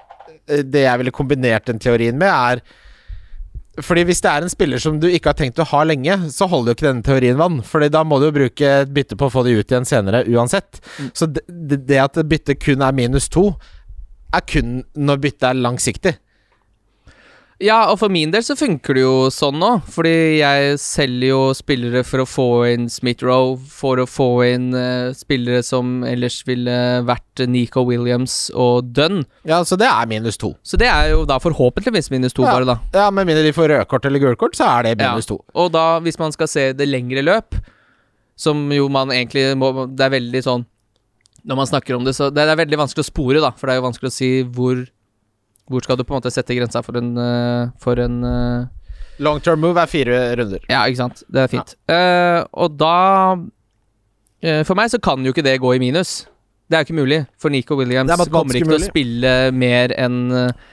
eh, 0.47 0.63
det 0.63 0.87
jeg 0.87 1.03
ville 1.03 1.15
kombinert 1.15 1.67
den 1.67 1.83
teorien 1.83 2.19
med, 2.19 2.31
er 2.31 2.63
fordi 3.83 4.03
Hvis 4.09 4.21
det 4.25 4.31
er 4.31 4.45
en 4.45 4.51
spiller 4.51 4.81
som 4.81 4.99
du 5.01 5.07
ikke 5.09 5.31
har 5.31 5.37
tenkt 5.37 5.59
å 5.61 5.67
ha 5.69 5.83
lenge, 5.85 6.15
så 6.33 6.47
holder 6.49 6.71
jo 6.71 6.77
ikke 6.77 6.87
denne 6.87 7.05
teorien 7.05 7.39
vann. 7.39 7.59
Fordi 7.65 7.89
da 7.93 8.03
må 8.07 8.19
du 8.19 8.27
jo 8.29 8.35
bruke 8.35 8.71
et 8.83 8.93
bytte 8.93 9.17
på 9.19 9.27
å 9.27 9.33
få 9.33 9.43
de 9.45 9.57
ut 9.57 9.71
igjen 9.71 9.85
senere, 9.87 10.23
uansett. 10.33 10.79
Så 11.13 11.29
det, 11.29 11.43
det 11.47 11.83
det 11.89 11.99
at 12.01 12.17
byttet 12.25 12.61
kun 12.63 12.81
er 12.81 12.95
minus 12.97 13.29
to, 13.33 13.51
er 14.33 14.43
kun 14.49 14.81
når 14.97 15.21
byttet 15.23 15.49
er 15.51 15.61
langsiktig. 15.61 16.15
Ja, 17.63 17.87
og 17.89 17.97
for 17.97 18.11
min 18.13 18.29
del 18.29 18.43
så 18.45 18.53
funker 18.57 18.93
det 18.93 19.01
jo 19.01 19.13
sånn 19.33 19.55
nå. 19.57 19.69
Fordi 19.89 20.11
jeg 20.37 20.75
selger 20.81 21.31
jo 21.31 21.39
spillere 21.57 22.03
for 22.05 22.21
å 22.21 22.27
få 22.29 22.45
inn 22.69 22.85
Smith-Roe, 22.91 23.55
for 23.57 23.97
å 24.03 24.05
få 24.05 24.27
inn 24.45 24.67
uh, 24.77 25.09
spillere 25.17 25.63
som 25.65 26.03
ellers 26.05 26.43
ville 26.45 26.75
vært 27.07 27.41
Nico 27.49 27.81
Williams 27.87 28.51
og 28.53 28.91
Dunn. 28.93 29.23
Ja, 29.49 29.63
så 29.65 29.79
det 29.79 29.89
er 29.89 30.05
minus 30.09 30.37
to. 30.37 30.51
Så 30.61 30.77
det 30.77 30.89
er 30.91 31.09
jo 31.15 31.23
da 31.29 31.39
forhåpentligvis 31.41 32.11
minus 32.13 32.37
to, 32.37 32.45
Ja. 32.45 32.53
bare, 32.53 32.69
da. 32.69 32.77
Ja, 32.93 33.09
Med 33.09 33.25
mindre 33.25 33.43
de 33.47 33.55
får 33.57 33.71
rødkort 33.73 34.05
eller 34.05 34.21
gulkort, 34.21 34.53
så 34.59 34.67
er 34.77 34.83
det 34.91 34.97
minus 35.01 35.25
to. 35.25 35.39
Og 35.57 35.71
da, 35.73 35.99
hvis 36.05 36.19
man 36.21 36.31
skal 36.35 36.47
se 36.51 36.73
det 36.77 36.87
lengre 36.87 37.25
løp, 37.25 37.57
som 38.37 38.67
jo 38.69 38.85
man 38.93 39.09
egentlig 39.09 39.49
må 39.57 39.71
Det 39.97 40.03
er 40.05 40.11
veldig 40.13 40.41
sånn 40.45 40.65
Når 41.49 41.57
man 41.57 41.65
snakker 41.65 41.95
om 41.97 42.03
det, 42.05 42.13
så 42.13 42.27
Det 42.29 42.43
er 42.45 42.59
veldig 42.59 42.77
vanskelig 42.77 43.01
å 43.01 43.09
spore, 43.09 43.41
da, 43.41 43.49
for 43.57 43.65
det 43.65 43.73
er 43.73 43.79
jo 43.81 43.85
vanskelig 43.87 44.11
å 44.11 44.13
si 44.13 44.29
hvor 44.43 44.83
Hvor 45.67 45.83
skal 45.83 45.99
du 45.99 46.05
på 46.07 46.15
en 46.15 46.21
måte 46.21 46.31
sette 46.31 46.55
grensa 46.55 46.81
for 46.85 46.99
en 46.99 47.11
eh, 47.19 47.69
For 47.83 47.99
en 47.99 48.23
eh, 48.23 48.67
Long 49.23 49.41
term 49.41 49.63
move 49.63 49.81
er 49.81 49.89
fire 49.89 50.17
runder. 50.37 50.61
Ja, 50.69 50.83
ikke 50.85 51.01
sant. 51.01 51.23
Det 51.33 51.41
er 51.41 51.49
fint. 51.51 51.73
Eh, 51.89 52.39
og 52.53 52.75
da 52.77 53.33
uh, 53.33 54.61
For 54.67 54.77
meg 54.77 54.91
så 54.93 54.99
kan 55.01 55.25
jo 55.25 55.33
ikke 55.33 55.45
det 55.45 55.55
gå 55.63 55.73
i 55.73 55.81
minus. 55.81 56.27
Det 56.67 56.77
er 56.77 56.83
jo 56.83 56.89
ikke 56.89 56.99
mulig, 56.99 57.19
for 57.39 57.49
Nico 57.49 57.77
Williams 57.79 58.11
er 58.11 58.29
kommer 58.29 58.57
ikke 58.59 58.67
til 58.67 58.77
å 58.77 58.83
spille 58.83 59.33
mer 59.55 59.93
enn 59.95 60.17
eh, 60.35 60.65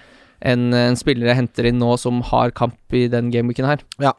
enn 0.45 0.75
en 0.77 0.97
spiller 1.01 1.31
jeg 1.31 1.39
henter 1.39 1.67
inn 1.71 1.79
nå 1.81 1.95
som 2.01 2.21
har 2.29 2.51
kamp 2.57 2.77
i 2.95 3.07
den 3.09 3.31
gameweeken 3.33 3.65
her. 3.67 3.81
Ja, 4.03 4.13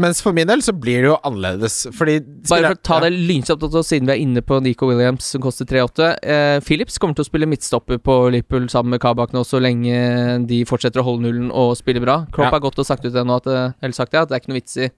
Mens 0.00 0.20
for 0.24 0.32
min 0.32 0.46
del 0.48 0.62
så 0.64 0.72
blir 0.72 1.02
det 1.02 1.08
jo 1.10 1.16
annerledes, 1.26 1.86
fordi 1.92 2.18
Bare 2.48 2.70
for 2.70 2.76
å 2.76 2.82
ta 2.86 2.98
det 3.04 3.10
lynkjapt, 3.12 3.64
siden 3.84 4.06
vi 4.08 4.14
er 4.14 4.22
inne 4.22 4.40
på 4.44 4.60
Nico 4.64 4.86
Williams, 4.88 5.26
som 5.34 5.42
koster 5.44 5.66
3-8. 5.68 6.10
Eh, 6.22 6.60
Phillips 6.64 6.96
kommer 7.02 7.18
til 7.18 7.24
å 7.26 7.28
spille 7.28 7.48
midtstopper 7.50 7.98
på 8.00 8.16
Liverpool 8.32 8.68
sammen 8.72 8.94
med 8.94 9.02
Kabak 9.02 9.34
nå, 9.36 9.42
så 9.44 9.60
lenge 9.60 10.46
de 10.48 10.62
fortsetter 10.68 11.02
å 11.02 11.08
holde 11.10 11.26
nullen 11.26 11.50
og 11.52 11.74
spille 11.80 12.00
bra. 12.04 12.22
Klopp 12.32 12.46
Ja. 12.48 12.54
har 12.56 12.60
gått 12.64 12.78
og 12.78 12.86
sagt 12.88 13.04
ut 13.04 13.12
det 13.12 13.24
nå, 13.26 13.36
at, 13.42 13.46
eller 13.82 13.92
sagt 13.96 14.12
det, 14.12 14.20
at 14.22 14.28
det 14.30 14.36
er 14.38 14.40
ikke 14.44 14.52
noe 14.54 14.60
vits 14.62 14.76
i 14.78 14.88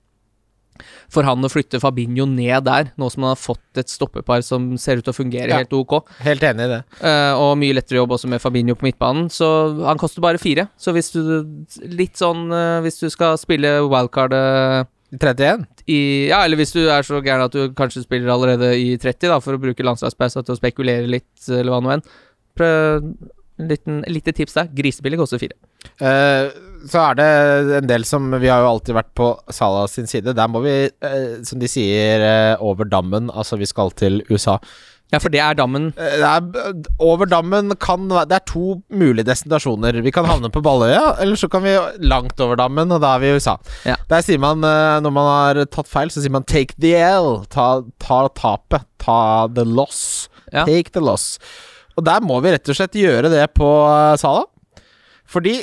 for 1.12 1.26
han 1.28 1.44
å 1.44 1.50
flytte 1.52 1.80
Fabinho 1.82 2.26
ned 2.30 2.64
der, 2.66 2.90
nå 2.96 3.10
som 3.12 3.26
han 3.26 3.34
har 3.34 3.40
fått 3.40 3.80
et 3.80 3.92
stoppepar 3.92 4.42
som 4.46 4.72
ser 4.80 5.00
ut 5.00 5.04
til 5.06 5.12
å 5.14 5.16
fungere 5.16 5.50
Ja. 5.52 5.60
helt 5.60 5.72
ok. 5.76 5.98
Helt 6.24 6.42
enig 6.42 6.66
i 6.66 6.72
det. 6.74 6.80
Uh, 7.02 7.34
og 7.40 7.54
mye 7.60 7.76
lettere 7.76 8.00
jobb 8.00 8.14
også 8.16 8.28
med 8.32 8.40
Fabinho 8.42 8.74
på 8.78 8.86
midtbanen. 8.88 9.28
Så 9.32 9.46
han 9.84 9.98
koster 10.00 10.24
bare 10.24 10.38
fire. 10.42 10.68
Så 10.80 10.92
hvis 10.96 11.12
du 11.14 11.22
Litt 11.86 12.16
sånn 12.18 12.46
uh, 12.52 12.80
Hvis 12.84 13.00
du 13.00 13.08
skal 13.12 13.36
spille 13.40 13.80
wildcard 13.88 14.32
eh, 14.36 14.84
31? 15.16 15.64
i 15.86 15.98
Ja, 16.30 16.40
eller 16.44 16.58
hvis 16.58 16.72
du 16.74 16.80
er 16.90 17.02
så 17.06 17.20
gæren 17.22 17.44
at 17.46 17.54
du 17.54 17.72
kanskje 17.78 18.02
spiller 18.04 18.32
allerede 18.32 18.72
i 18.78 18.96
30, 18.98 19.28
da, 19.30 19.38
for 19.40 19.54
å 19.56 19.60
bruke 19.62 19.84
landslagspausa 19.86 20.42
til 20.44 20.54
å 20.56 20.58
spekulere 20.58 21.06
litt, 21.06 21.28
eller 21.48 21.70
hva 21.72 21.80
nå 21.84 21.92
enn. 21.96 22.04
Prøv 22.56 23.06
liten, 23.58 24.02
lite 24.08 24.32
tips 24.32 24.56
der. 24.56 24.70
Grisebillig 24.76 25.18
koster 25.20 25.40
fire. 25.40 25.56
Uh, 26.00 26.50
så 26.90 27.02
er 27.02 27.18
det 27.18 27.28
en 27.78 27.88
del 27.88 28.04
som 28.08 28.28
Vi 28.40 28.50
har 28.50 28.64
jo 28.64 28.72
alltid 28.74 28.96
vært 28.96 29.14
på 29.16 29.30
Salah 29.54 29.86
sin 29.90 30.08
side. 30.10 30.34
Der 30.36 30.50
må 30.50 30.62
vi, 30.64 30.76
uh, 31.04 31.38
som 31.46 31.62
de 31.62 31.70
sier, 31.70 32.24
uh, 32.24 32.64
over 32.64 32.88
dammen. 32.88 33.30
Altså, 33.32 33.58
vi 33.60 33.68
skal 33.68 33.94
til 33.96 34.22
USA. 34.30 34.58
Ja, 35.14 35.20
for 35.22 35.30
det 35.30 35.38
er 35.38 35.54
dammen. 35.54 35.92
Det 35.94 36.26
er, 36.26 36.80
over 36.98 37.28
dammen 37.30 37.70
kan 37.78 38.08
Det 38.10 38.34
er 38.34 38.42
to 38.50 38.80
mulige 38.90 39.28
destinasjoner. 39.28 40.00
Vi 40.02 40.10
kan 40.10 40.26
havne 40.26 40.50
på 40.50 40.58
Balløya, 40.66 41.14
eller 41.22 41.38
så 41.38 41.46
kan 41.48 41.62
vi 41.62 41.76
langt 42.02 42.40
over 42.42 42.58
dammen, 42.58 42.90
og 42.90 43.04
da 43.04 43.12
er 43.14 43.22
vi 43.22 43.30
i 43.30 43.36
USA. 43.38 43.54
Ja. 43.86 43.94
Der 44.10 44.24
sier 44.26 44.42
man, 44.42 44.66
når 44.66 45.14
man 45.14 45.30
har 45.30 45.62
tatt 45.70 45.86
feil, 45.86 46.10
så 46.10 46.24
sier 46.24 46.34
man 46.34 46.42
'take 46.42 46.74
the 46.82 46.96
L'. 46.98 47.46
Ta, 47.54 47.84
ta 48.02 48.26
tapet. 48.34 48.82
Ta 48.98 49.46
the 49.46 49.62
loss. 49.62 50.28
Ja. 50.52 50.66
Take 50.66 50.90
the 50.90 51.00
loss. 51.00 51.38
Og 51.96 52.04
der 52.04 52.22
må 52.24 52.38
vi 52.44 52.52
rett 52.54 52.70
og 52.70 52.78
slett 52.78 52.98
gjøre 52.98 53.32
det 53.32 53.46
på 53.56 53.70
eh, 53.88 54.14
Sala. 54.20 54.44
Fordi 55.26 55.56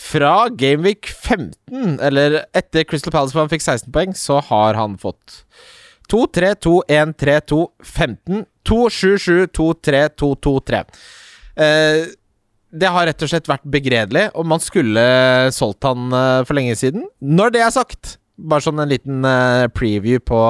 fra 0.00 0.48
Gameweek 0.48 1.10
15, 1.10 1.98
eller 2.00 2.38
etter 2.56 2.86
Crystal 2.88 3.12
Palace 3.12 3.36
hvor 3.36 3.44
han 3.44 3.52
fikk 3.52 3.64
16 3.66 3.90
poeng, 3.92 4.14
så 4.16 4.38
har 4.48 4.78
han 4.78 4.96
fått 5.00 5.42
2, 6.08 6.22
3, 6.32 6.54
2, 6.64 6.72
1, 6.88 7.12
3, 7.20 7.36
2, 7.52 7.60
15, 7.84 8.46
2, 8.68 8.80
7, 8.88 9.12
7, 9.26 9.36
2, 9.52 9.68
3, 9.90 10.02
2, 10.22 10.32
2, 10.48 10.54
3. 10.72 10.82
Eh, 11.66 12.00
det 12.72 12.88
har 12.88 13.04
rett 13.04 13.22
og 13.24 13.28
slett 13.28 13.50
vært 13.50 13.68
begredelig, 13.68 14.30
og 14.32 14.48
man 14.48 14.62
skulle 14.64 15.04
solgt 15.52 15.84
han 15.84 16.08
eh, 16.16 16.40
for 16.48 16.56
lenge 16.56 16.76
siden. 16.80 17.04
Når 17.20 17.52
det 17.52 17.64
er 17.66 17.74
sagt, 17.74 18.16
bare 18.40 18.64
sånn 18.64 18.80
en 18.80 18.92
liten 18.92 19.26
eh, 19.28 19.68
preview 19.76 20.22
på 20.24 20.40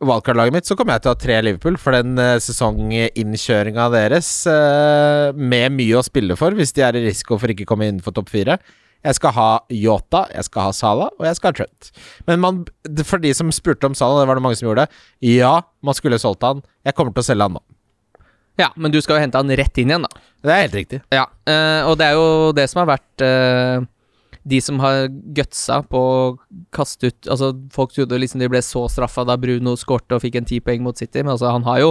wildcard-laget 0.00 0.54
mitt, 0.56 0.68
så 0.68 0.76
kommer 0.78 0.96
jeg 0.96 1.04
til 1.04 1.10
å 1.10 1.14
ha 1.14 1.20
tre 1.20 1.38
Liverpool 1.44 1.78
for 1.80 1.96
den 1.96 2.18
uh, 2.20 2.36
sesonginnkjøringa 2.42 3.88
deres, 3.92 4.28
eh, 4.50 5.30
med 5.36 5.76
mye 5.76 5.98
å 5.98 6.04
spille 6.04 6.36
for 6.40 6.56
hvis 6.56 6.72
de 6.76 6.84
er 6.86 6.98
i 6.98 7.04
risiko 7.04 7.38
for 7.40 7.52
ikke 7.52 7.66
å 7.68 7.72
komme 7.72 7.88
innenfor 7.90 8.16
topp 8.16 8.32
fire. 8.32 8.58
Jeg 9.00 9.16
skal 9.16 9.32
ha 9.32 9.48
Yota, 9.72 10.26
jeg 10.34 10.44
skal 10.44 10.66
ha 10.66 10.72
Salah, 10.76 11.12
og 11.16 11.24
jeg 11.24 11.38
skal 11.38 11.52
ha 11.52 11.58
Trent. 11.62 11.90
Men 12.28 12.42
man, 12.42 12.62
for 13.08 13.22
de 13.22 13.32
som 13.36 13.52
spurte 13.54 13.88
om 13.88 13.96
Salah, 13.96 14.20
det 14.20 14.28
var 14.28 14.40
det 14.40 14.44
mange 14.44 14.58
som 14.60 14.68
gjorde, 14.68 14.88
ja, 15.24 15.54
man 15.84 15.96
skulle 15.96 16.20
solgt 16.20 16.44
han. 16.44 16.60
Jeg 16.84 16.96
kommer 16.98 17.16
til 17.16 17.24
å 17.24 17.28
selge 17.30 17.48
han 17.48 17.56
nå. 17.56 17.64
Ja, 18.60 18.68
men 18.76 18.92
du 18.92 18.98
skal 19.00 19.16
jo 19.16 19.24
hente 19.24 19.40
han 19.40 19.52
rett 19.56 19.80
inn 19.80 19.92
igjen, 19.92 20.04
da. 20.04 20.26
Det 20.44 20.52
er 20.52 20.62
helt 20.66 20.76
riktig. 20.76 21.00
Ja, 21.14 21.24
eh, 21.48 21.80
og 21.88 21.96
det 22.00 22.10
er 22.10 22.18
jo 22.18 22.52
det 22.56 22.66
som 22.68 22.82
har 22.82 22.90
vært 22.92 23.24
eh, 23.24 23.88
De 24.48 24.60
som 24.64 24.78
har 24.80 25.08
gutsa 25.36 25.82
på 25.84 26.00
å 26.00 26.38
kaste 26.72 27.10
ut 27.10 27.28
Altså, 27.28 27.50
folk 27.74 27.92
trodde 27.92 28.16
liksom 28.22 28.40
de 28.40 28.48
ble 28.48 28.62
så 28.64 28.86
straffa 28.88 29.24
da 29.28 29.36
Bruno 29.36 29.74
skårte 29.76 30.16
og 30.16 30.22
fikk 30.24 30.38
en 30.40 30.48
ti 30.48 30.60
poeng 30.64 30.80
mot 30.86 30.96
City, 30.96 31.20
men 31.22 31.34
altså, 31.34 31.50
han 31.52 31.66
har 31.68 31.80
jo 31.82 31.90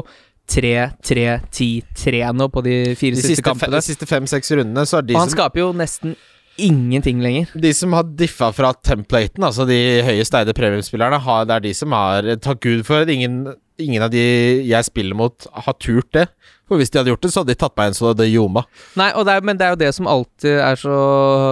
3-3-10-3 0.49 2.31
nå 2.35 2.47
på 2.53 2.63
de 2.65 2.75
fire 2.97 3.15
De 3.17 3.21
siste, 3.21 3.35
siste, 3.35 3.43
fe- 3.45 3.51
kampene. 3.53 3.77
de 3.79 3.85
siste 3.85 4.07
fem-seks 4.09 4.51
rundene, 4.57 4.85
så 4.89 4.99
er 4.99 5.07
de 5.07 5.15
og 5.15 5.21
han 5.23 5.29
som 5.29 5.37
skaper 5.37 5.61
jo 5.63 5.69
nesten 5.77 6.15
ingenting 6.59 7.21
lenger. 7.23 7.53
De 7.55 7.69
som 7.73 7.93
har 7.95 8.03
diffa 8.19 8.49
fra 8.51 8.73
templaten, 8.83 9.45
altså 9.47 9.63
de 9.69 9.77
høyest 10.03 10.33
eide 10.35 10.51
premiumspillerne, 10.57 11.21
har, 11.23 11.45
det 11.47 11.55
er 11.55 11.63
de 11.69 11.73
som 11.77 11.93
har 11.95 12.27
Takk 12.43 12.59
Gud 12.65 12.81
for 12.87 13.05
at 13.05 13.11
ingen, 13.13 13.45
ingen 13.79 14.03
av 14.03 14.11
de 14.11 14.25
jeg 14.67 14.83
spiller 14.89 15.15
mot, 15.15 15.47
har 15.53 15.77
turt 15.79 16.09
det. 16.17 16.25
For 16.69 16.77
hvis 16.77 16.91
de 16.93 16.99
hadde 17.01 17.09
gjort 17.09 17.25
det, 17.25 17.31
så 17.33 17.41
hadde 17.41 17.55
de 17.55 17.59
tatt 17.59 17.75
meg 17.79 17.89
en 17.89 17.97
så 17.97 18.11
det 18.13 18.29
ljoma. 18.29 18.63
Nei, 18.99 19.09
det 19.25 19.33
er, 19.33 19.45
men 19.45 19.57
det 19.57 19.65
er 19.65 19.73
jo 19.73 19.79
det 19.81 19.89
som 19.97 20.09
alltid 20.09 20.59
er 20.61 20.77
så 20.77 20.97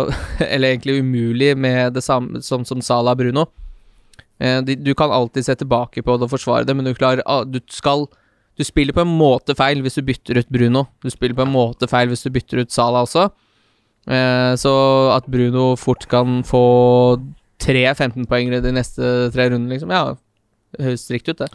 Eller 0.53 0.75
egentlig 0.75 0.99
umulig 1.01 1.55
med 1.57 1.97
det 1.97 2.03
samme 2.05 2.43
som, 2.45 2.65
som 2.67 2.83
Sala 2.85 3.15
Bruno. 3.17 3.47
Eh, 4.37 4.61
du 4.61 4.93
kan 4.97 5.11
alltid 5.11 5.47
se 5.47 5.57
tilbake 5.57 6.03
på 6.05 6.17
det 6.17 6.27
og 6.27 6.35
forsvare 6.35 6.67
det, 6.69 6.75
men 6.77 6.85
du 6.85 6.93
klarer 6.93 7.23
ah, 7.25 7.41
Du 7.41 7.57
skal 7.73 8.05
Du 8.57 8.63
spiller 8.65 8.93
på 8.93 9.01
en 9.01 9.15
måte 9.17 9.55
feil 9.57 9.81
hvis 9.81 9.97
du 9.97 10.05
bytter 10.05 10.41
ut 10.41 10.53
Bruno. 10.53 10.85
Du 11.01 11.09
spiller 11.13 11.37
på 11.37 11.45
en 11.47 11.53
måte 11.53 11.89
feil 11.89 12.13
hvis 12.13 12.25
du 12.25 12.31
bytter 12.33 12.61
ut 12.61 12.73
Sala 12.73 13.03
også. 13.07 13.27
Eh, 14.07 14.53
så 14.61 14.73
at 15.15 15.25
Bruno 15.29 15.71
fort 15.77 16.05
kan 16.09 16.39
få 16.47 16.63
tre 17.61 17.83
15-poengere 17.89 18.61
de 18.63 18.71
neste 18.75 19.03
tre 19.33 19.49
rundene, 19.49 19.73
liksom, 19.73 19.91
ja, 19.91 20.13
høres 20.77 21.07
riktig 21.11 21.35
ut, 21.35 21.41
det. 21.41 21.49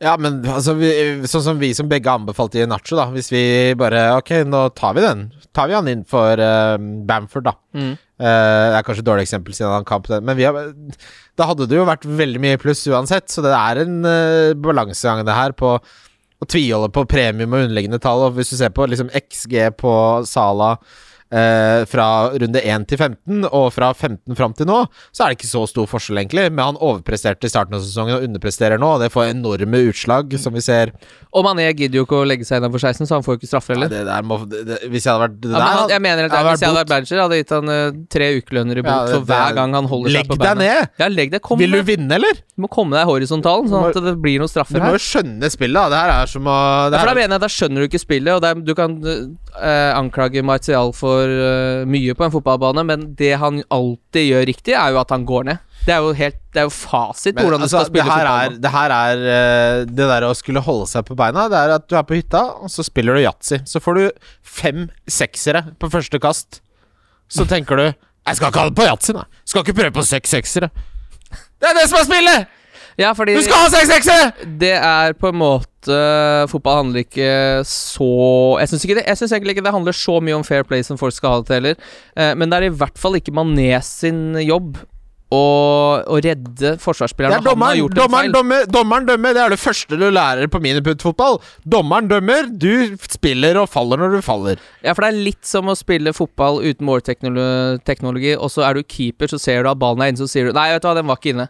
Ja, 0.00 0.14
men 0.16 0.38
altså, 0.48 0.72
vi, 0.78 0.88
sånn 1.28 1.42
som 1.44 1.58
vi 1.60 1.74
som 1.76 1.88
begge 1.88 2.08
anbefalte 2.08 2.62
i 2.62 2.68
Nacho, 2.68 2.96
da. 2.96 3.10
Hvis 3.12 3.28
vi 3.32 3.42
bare 3.78 4.06
Ok, 4.16 4.32
nå 4.48 4.62
tar 4.76 4.94
vi 4.96 5.04
den. 5.04 5.26
Tar 5.56 5.68
vi 5.68 5.76
han 5.76 5.90
inn 5.92 6.06
for 6.08 6.40
uh, 6.40 6.80
Bamford, 7.08 7.44
da. 7.50 7.52
Mm. 7.76 7.90
Uh, 8.16 8.24
det 8.24 8.78
er 8.78 8.86
kanskje 8.86 9.04
et 9.04 9.10
dårlig 9.10 9.26
eksempel 9.28 9.56
siden 9.56 9.74
han 9.74 9.88
kamp, 9.88 10.08
men 10.24 10.38
vi 10.38 10.46
har, 10.48 10.56
da 11.36 11.48
hadde 11.48 11.68
det 11.68 11.76
jo 11.76 11.84
vært 11.88 12.04
veldig 12.04 12.40
mye 12.40 12.60
pluss 12.60 12.86
uansett. 12.88 13.28
Så 13.32 13.44
det 13.44 13.52
er 13.52 13.82
en 13.84 14.00
uh, 14.08 14.56
balansegang, 14.56 15.20
det 15.28 15.36
her, 15.36 15.52
på 15.56 15.76
å 15.76 16.48
tviholde 16.48 16.88
på 16.96 17.04
premium 17.04 17.52
og 17.52 17.66
underliggende 17.66 18.00
tall. 18.00 18.24
Og 18.30 18.40
hvis 18.40 18.54
du 18.54 18.56
ser 18.56 18.72
på 18.72 18.88
liksom 18.88 19.12
XG 19.12 19.76
på 19.80 19.92
Sala 20.28 20.78
eh, 21.30 21.84
fra 21.90 22.06
runde 22.34 22.62
1 22.62 22.86
til 22.90 22.98
15, 22.98 23.46
og 23.50 23.68
fra 23.74 23.92
15 23.94 24.36
fram 24.38 24.54
til 24.56 24.68
nå, 24.70 24.82
så 25.14 25.24
er 25.24 25.32
det 25.32 25.40
ikke 25.40 25.50
så 25.50 25.64
stor 25.70 25.88
forskjell, 25.90 26.20
egentlig. 26.22 26.48
Men 26.52 26.72
han 26.72 26.80
overpresterte 26.80 27.48
i 27.48 27.52
starten 27.52 27.76
av 27.78 27.84
sesongen 27.84 28.18
og 28.18 28.26
underpresterer 28.26 28.80
nå, 28.80 28.94
og 28.96 29.04
det 29.04 29.12
får 29.14 29.30
enorme 29.30 29.82
utslag, 29.90 30.36
som 30.42 30.56
vi 30.56 30.64
ser. 30.64 30.94
Og 31.30 31.46
Mané 31.46 31.68
gidder 31.76 32.00
jo 32.00 32.06
ikke 32.06 32.20
å 32.22 32.26
legge 32.26 32.46
seg 32.48 32.60
innenfor 32.60 32.82
16, 32.82 33.06
så 33.06 33.18
han 33.18 33.26
får 33.26 33.36
jo 33.36 33.42
ikke 33.42 33.50
straffer 33.52 33.76
heller. 33.76 33.90
Ja, 33.92 34.00
det 34.00 34.10
der 34.10 34.26
må, 34.26 34.40
det, 34.50 34.64
det, 34.68 34.80
hvis 34.90 35.06
jeg 35.06 35.14
hadde 35.14 35.26
vært 35.26 35.38
det 35.40 35.52
Ja, 35.52 35.58
der, 35.58 35.78
han, 35.80 35.94
jeg 35.94 36.04
mener 36.06 36.26
at 36.26 36.34
jeg 36.34 36.40
hadde 36.40 36.54
Hvis 36.54 36.64
jeg 36.64 36.70
hadde 36.70 36.80
vært 36.80 36.94
manager, 36.94 37.22
hadde 37.22 37.38
jeg 37.38 37.44
gitt 37.44 37.54
han 37.54 37.70
uh, 37.70 38.00
tre 38.10 38.28
ukelønner 38.40 38.80
i 38.80 38.84
bot 38.84 38.94
Ja, 38.94 39.14
for 39.14 39.28
hver 39.30 39.56
gang 39.58 39.76
han 39.78 39.90
holder 39.90 40.16
seg 40.16 40.30
på 40.30 40.38
deg 40.40 40.60
ned! 40.60 40.90
Ja, 41.00 41.10
legg 41.10 41.34
deg. 41.34 41.42
Kom 41.46 41.60
Vil 41.60 41.76
du 41.76 41.80
vinne, 41.86 42.18
eller? 42.18 42.40
Du 42.54 42.64
må 42.64 42.70
komme 42.72 42.98
deg 42.98 43.08
horisontalen, 43.08 43.70
sånn 43.70 43.88
at 43.90 44.00
det 44.04 44.16
blir 44.22 44.42
noen 44.42 44.50
Du 44.50 44.82
må 44.82 44.94
jo 44.96 45.02
skjønne 45.04 45.50
spillet, 45.52 45.78
da. 45.78 45.86
Det 45.92 46.00
her 46.02 46.14
er 46.16 46.32
som 46.34 46.50
å 46.50 46.58
det 46.90 46.98
Ja, 46.98 47.02
for 47.04 47.10
da 47.10 47.14
er, 47.14 47.20
mener 47.22 47.36
jeg 47.36 47.44
Da 47.44 47.52
skjønner 47.54 47.84
du 47.84 47.88
ikke 47.88 48.02
spillet, 48.02 48.32
og 48.34 48.48
er, 48.50 48.64
du 48.66 48.74
kan 48.78 48.96
uh, 49.06 49.90
anklage 49.96 50.44
Martial 50.46 50.94
for 50.96 51.19
eh, 51.28 51.88
mye 51.90 52.14
på 52.16 52.24
en 52.24 52.32
fotballbane, 52.32 52.84
men 52.86 53.08
det 53.18 53.34
han 53.42 53.60
alltid 53.68 54.24
gjør 54.30 54.46
riktig, 54.48 54.74
er 54.78 54.94
jo 54.94 55.00
at 55.02 55.12
han 55.12 55.26
går 55.28 55.44
ned. 55.50 55.60
Det 55.86 55.94
er 55.94 56.04
jo 56.04 56.10
helt 56.12 56.36
Det 56.52 56.60
er 56.60 56.66
jo 56.66 56.72
fasit 56.74 57.36
på 57.38 57.40
hvordan 57.46 57.62
du 57.62 57.64
altså, 57.64 57.78
skal 57.78 57.88
spille 57.88 58.04
det 58.04 58.12
fotball. 58.12 58.50
er, 58.52 58.56
det 58.60 58.70
her 58.74 58.92
er 58.92 59.22
eh, 59.32 59.76
Det 59.88 60.08
der 60.10 60.26
å 60.28 60.34
skulle 60.36 60.60
holde 60.60 60.88
seg 60.90 61.06
på 61.08 61.16
beina, 61.16 61.46
det 61.48 61.56
er 61.56 61.72
at 61.78 61.86
du 61.88 61.94
er 61.96 62.04
på 62.04 62.18
hytta, 62.18 62.42
og 62.60 62.68
så 62.68 62.84
spiller 62.84 63.16
du 63.16 63.22
yatzy. 63.24 63.62
Så 63.64 63.80
får 63.80 63.96
du 63.96 64.04
fem 64.44 64.88
seksere 65.08 65.64
på 65.80 65.88
første 65.92 66.20
kast. 66.20 66.60
Så 67.32 67.46
tenker 67.48 67.80
du 67.80 67.86
Jeg 67.86 68.36
skal 68.36 68.52
ikke 68.52 68.60
ha 68.60 68.68
det 68.68 68.76
på 68.76 68.86
yatzy, 68.86 69.16
nei. 69.16 69.24
Skal 69.48 69.64
ikke 69.64 69.78
prøve 69.80 69.96
på 69.96 70.04
seks 70.04 70.36
seksere. 70.36 70.68
Det 71.60 71.70
er 71.70 71.76
det 71.78 71.88
som 71.88 72.00
er 72.02 72.08
spillet! 72.08 72.59
Ja, 73.00 73.14
fordi 73.16 73.34
Du 73.38 73.42
skal 73.46 73.64
ha 73.64 73.70
seks 73.72 73.88
seksere! 73.94 74.30
det 74.60 74.74
er 74.76 75.14
på 75.16 75.30
en 75.32 75.38
måte 75.40 75.66
Fotball 76.52 76.82
handler 76.82 77.06
ikke 77.06 77.30
så 77.64 78.08
Jeg 78.60 78.68
syns 78.68 79.32
egentlig 79.32 79.54
ikke 79.56 79.64
det 79.64 79.72
handler 79.72 79.96
så 79.96 80.18
mye 80.20 80.36
om 80.36 80.44
fair 80.44 80.66
play 80.68 80.84
som 80.84 80.98
folk 81.00 81.14
skal 81.16 81.30
ha 81.32 81.40
det 81.40 81.48
til 81.48 81.56
heller. 81.60 81.76
Eh, 82.16 82.34
men 82.36 82.50
det 82.52 82.58
er 82.60 82.68
i 82.68 82.74
hvert 82.82 83.00
fall 83.00 83.16
ikke 83.16 83.32
Mané 83.32 83.72
sin 83.86 84.34
jobb 84.44 84.76
å, 85.30 85.40
å 86.10 86.16
redde 86.18 86.56
Det 86.58 86.66
er 86.74 86.80
når 86.82 87.30
han 87.30 87.32
har 87.38 87.44
dommeren. 87.46 87.76
gjort 87.78 87.92
en 87.94 87.98
Dommeren 88.00 88.24
feil. 88.26 88.32
dømmer, 88.34 88.64
dommeren 88.74 89.04
dømmer. 89.06 89.36
Det 89.36 89.42
er 89.44 89.52
det 89.54 89.58
første 89.62 89.98
du 90.00 90.06
lærer 90.10 90.50
på 90.50 90.58
miniputt-fotball. 90.64 91.38
Dommeren 91.70 92.08
dømmer. 92.10 92.48
Du 92.50 92.96
spiller 93.06 93.60
og 93.62 93.68
faller 93.70 94.02
når 94.02 94.16
du 94.18 94.24
faller. 94.26 94.58
Ja, 94.82 94.90
for 94.92 95.06
det 95.06 95.12
er 95.12 95.22
litt 95.30 95.46
som 95.46 95.70
å 95.70 95.76
spille 95.78 96.10
fotball 96.16 96.58
uten 96.66 96.82
målteknologi, 96.88 98.34
og 98.36 98.50
så 98.50 98.66
er 98.66 98.80
du 98.80 98.82
keeper, 98.82 99.30
så 99.30 99.38
ser 99.38 99.62
du 99.62 99.70
at 99.70 99.78
ballen 99.80 100.02
er 100.02 100.10
inne, 100.12 100.18
så 100.20 100.26
sier 100.30 100.50
du 100.50 100.56
Nei, 100.58 100.72
vet 100.74 100.82
du 100.82 100.88
hva, 100.90 100.96
den 100.98 101.06
var 101.06 101.20
ikke 101.22 101.34
inne. 101.36 101.46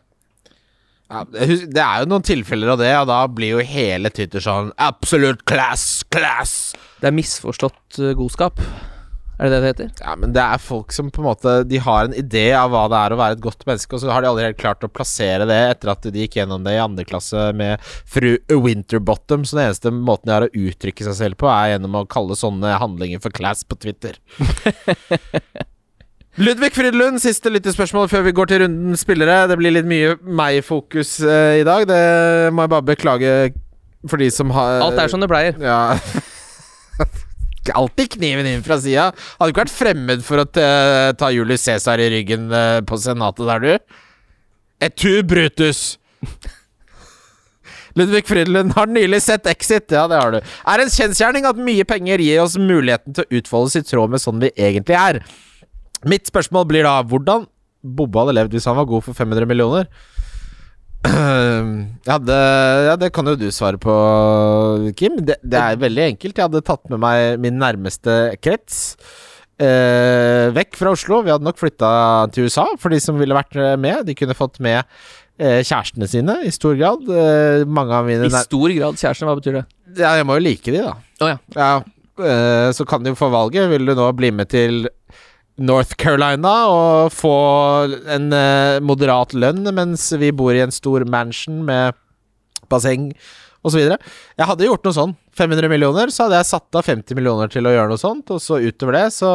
Ja, 1.10 1.24
det 1.26 1.82
er 1.82 2.04
jo 2.04 2.10
noen 2.12 2.22
tilfeller 2.26 2.76
av 2.76 2.78
det, 2.78 2.92
og 3.00 3.08
da 3.10 3.24
blir 3.26 3.56
jo 3.56 3.66
hele 3.66 4.12
Twitter 4.14 4.42
sånn 4.44 4.70
Absolute 4.78 5.42
class, 5.48 6.04
class! 6.06 6.54
Det 7.02 7.10
er 7.10 7.16
misforstått 7.16 7.98
uh, 7.98 8.12
godskap. 8.14 8.62
Er 9.40 9.48
det 9.48 9.56
det 9.56 9.60
det 9.60 9.70
heter? 9.70 10.04
Ja, 10.04 10.14
men 10.20 10.34
det 10.36 10.42
er 10.44 10.60
folk 10.60 10.92
som 10.92 11.08
på 11.08 11.22
en 11.22 11.30
måte 11.30 11.52
De 11.64 11.78
har 11.80 12.04
en 12.04 12.14
idé 12.14 12.50
av 12.52 12.74
hva 12.74 12.82
det 12.92 12.98
er 12.98 13.14
å 13.14 13.18
være 13.18 13.38
et 13.38 13.42
godt 13.42 13.64
menneske, 13.66 13.96
og 13.96 14.02
så 14.02 14.12
har 14.12 14.22
de 14.22 14.28
aldri 14.28 14.44
helt 14.50 14.60
klart 14.60 14.84
å 14.84 14.92
plassere 14.92 15.48
det 15.48 15.58
etter 15.70 15.94
at 15.94 16.04
de 16.04 16.26
gikk 16.26 16.36
gjennom 16.42 16.66
det 16.66 16.76
i 16.76 16.82
andre 16.82 17.06
klasse 17.08 17.48
med 17.56 17.80
fru 17.88 18.34
Winterbottom. 18.52 19.48
Så 19.48 19.56
den 19.56 19.70
eneste 19.70 19.94
måten 19.96 20.28
de 20.28 20.36
har 20.36 20.46
å 20.46 20.52
uttrykke 20.52 21.08
seg 21.08 21.18
selv 21.22 21.40
på, 21.40 21.48
er 21.50 21.74
gjennom 21.74 22.02
å 22.02 22.06
kalle 22.12 22.38
sånne 22.38 22.76
handlinger 22.84 23.24
for 23.24 23.34
class 23.34 23.64
på 23.64 23.80
Twitter. 23.80 24.20
Ludvig 26.38 26.70
Fridlund, 26.76 27.18
siste 27.20 27.50
lyttespørsmål 27.50 28.06
før 28.08 28.22
vi 28.28 28.32
går 28.36 28.46
til 28.52 28.62
runden 28.62 28.96
spillere. 28.98 29.48
Det 29.50 29.56
blir 29.58 29.74
litt 29.74 29.88
mye 29.90 30.12
meg-fokus 30.22 31.16
uh, 31.26 31.56
i 31.58 31.64
dag. 31.66 31.88
Det 31.90 32.52
må 32.54 32.62
jeg 32.64 32.72
bare 32.76 32.86
beklage 32.92 33.32
for 34.08 34.22
de 34.22 34.30
som 34.32 34.52
har 34.54 34.78
Alt 34.84 35.00
er 35.02 35.10
som 35.12 35.20
det 35.20 35.28
pleier. 35.28 35.58
Ja 35.60 35.80
Alltid 37.76 38.14
kniven 38.14 38.46
inn 38.48 38.62
fra 38.64 38.78
sida. 38.80 39.10
Hadde 39.38 39.52
ikke 39.52 39.62
vært 39.66 39.74
fremmed 39.74 40.22
for 40.24 40.40
å 40.42 40.46
ta- 40.48 41.12
ta 41.20 41.28
Julius 41.34 41.66
Cæsar 41.66 42.00
i 42.02 42.08
ryggen 42.14 42.48
uh, 42.50 42.78
på 42.88 42.96
senatet 42.98 43.46
der, 43.50 43.60
du. 43.66 44.00
Et 44.86 44.96
tu 44.96 45.20
Brutus. 45.28 45.98
Ludvig 47.98 48.24
Frydenlund 48.30 48.72
har 48.78 48.88
nylig 48.90 49.20
sett 49.22 49.46
Exit. 49.50 49.90
Ja, 49.92 50.06
det 50.10 50.18
har 50.22 50.32
du. 50.34 50.40
Er 50.40 50.82
en 50.82 50.90
kjensgjerning 50.94 51.46
at 51.50 51.58
mye 51.60 51.84
penger 51.86 52.22
gir 52.22 52.40
oss 52.46 52.56
muligheten 52.58 53.14
til 53.18 53.26
å 53.26 53.38
utfolde 53.42 53.70
oss 53.70 53.78
i 53.82 53.84
tråd 53.86 54.14
med 54.14 54.22
sånn 54.24 54.40
vi 54.42 54.50
egentlig 54.56 54.96
er. 54.98 55.20
Mitt 56.08 56.30
spørsmål 56.30 56.68
blir 56.70 56.86
da 56.86 57.00
hvordan 57.04 57.46
Bobbe 57.80 58.22
hadde 58.22 58.36
levd 58.36 58.54
hvis 58.56 58.66
han 58.68 58.76
var 58.76 58.88
god 58.88 59.04
for 59.06 59.16
500 59.16 59.48
millioner. 59.48 59.90
Ja 62.10 62.16
det, 62.20 62.36
ja, 62.86 62.94
det 63.00 63.08
kan 63.14 63.28
jo 63.28 63.36
du 63.38 63.46
svare 63.54 63.78
på, 63.80 63.92
Kim. 64.98 65.16
Det, 65.24 65.38
det 65.40 65.60
er 65.60 65.80
veldig 65.80 66.04
enkelt. 66.10 66.36
Jeg 66.36 66.48
hadde 66.48 66.62
tatt 66.66 66.90
med 66.92 67.00
meg 67.02 67.40
min 67.40 67.56
nærmeste 67.60 68.16
krets 68.44 68.96
eh, 69.60 70.50
vekk 70.56 70.76
fra 70.80 70.92
Oslo. 70.96 71.22
Vi 71.24 71.32
hadde 71.32 71.46
nok 71.46 71.60
flytta 71.60 71.90
til 72.34 72.48
USA 72.48 72.66
for 72.80 72.92
de 72.92 73.00
som 73.02 73.20
ville 73.20 73.36
vært 73.36 73.56
eh, 73.60 73.76
med. 73.80 74.04
De 74.08 74.16
kunne 74.18 74.36
fått 74.36 74.60
med 74.64 74.82
eh, 75.40 75.60
kjærestene 75.64 76.08
sine 76.10 76.36
i 76.46 76.52
stor 76.54 76.76
grad. 76.80 77.06
Eh, 77.08 77.64
mange 77.68 77.96
av 77.96 78.08
mine 78.10 78.28
I 78.28 78.44
stor 78.44 78.76
grad 78.76 79.00
kjæresten, 79.00 79.30
hva 79.30 79.38
betyr 79.40 79.60
det? 79.60 79.64
Ja, 80.00 80.14
jeg 80.20 80.28
må 80.28 80.36
jo 80.38 80.46
like 80.48 80.74
de, 80.74 80.84
da. 80.84 80.96
Oh, 81.20 81.32
ja. 81.32 81.38
Ja, 81.56 81.72
eh, 82.24 82.68
så 82.76 82.88
kan 82.88 83.04
de 83.04 83.14
jo 83.14 83.20
få 83.20 83.30
valget. 83.32 83.70
Vil 83.72 83.88
du 83.88 83.96
nå 83.98 84.10
bli 84.16 84.32
med 84.34 84.52
til 84.52 84.84
North 85.60 85.96
Carolina 86.00 86.52
og 86.72 87.12
få 87.12 87.34
en 88.08 88.30
eh, 88.32 88.80
moderat 88.84 89.34
lønn 89.36 89.66
mens 89.76 90.06
vi 90.20 90.32
bor 90.32 90.56
i 90.56 90.62
en 90.64 90.72
stor 90.72 91.04
mansion 91.08 91.60
med 91.68 91.98
basseng 92.72 93.10
osv.? 93.66 93.80
Jeg 93.84 94.48
hadde 94.48 94.68
gjort 94.68 94.86
noe 94.88 94.96
sånn. 94.96 95.16
500 95.36 95.72
millioner, 95.72 96.12
så 96.12 96.26
hadde 96.26 96.40
jeg 96.40 96.50
satt 96.50 96.76
av 96.80 96.86
50 96.88 97.16
millioner 97.18 97.52
til 97.52 97.68
å 97.68 97.72
gjøre 97.74 97.92
noe 97.92 98.00
sånt, 98.00 98.32
og 98.34 98.40
så 98.42 98.58
utover 98.60 98.98
det, 98.98 99.04
så 99.14 99.30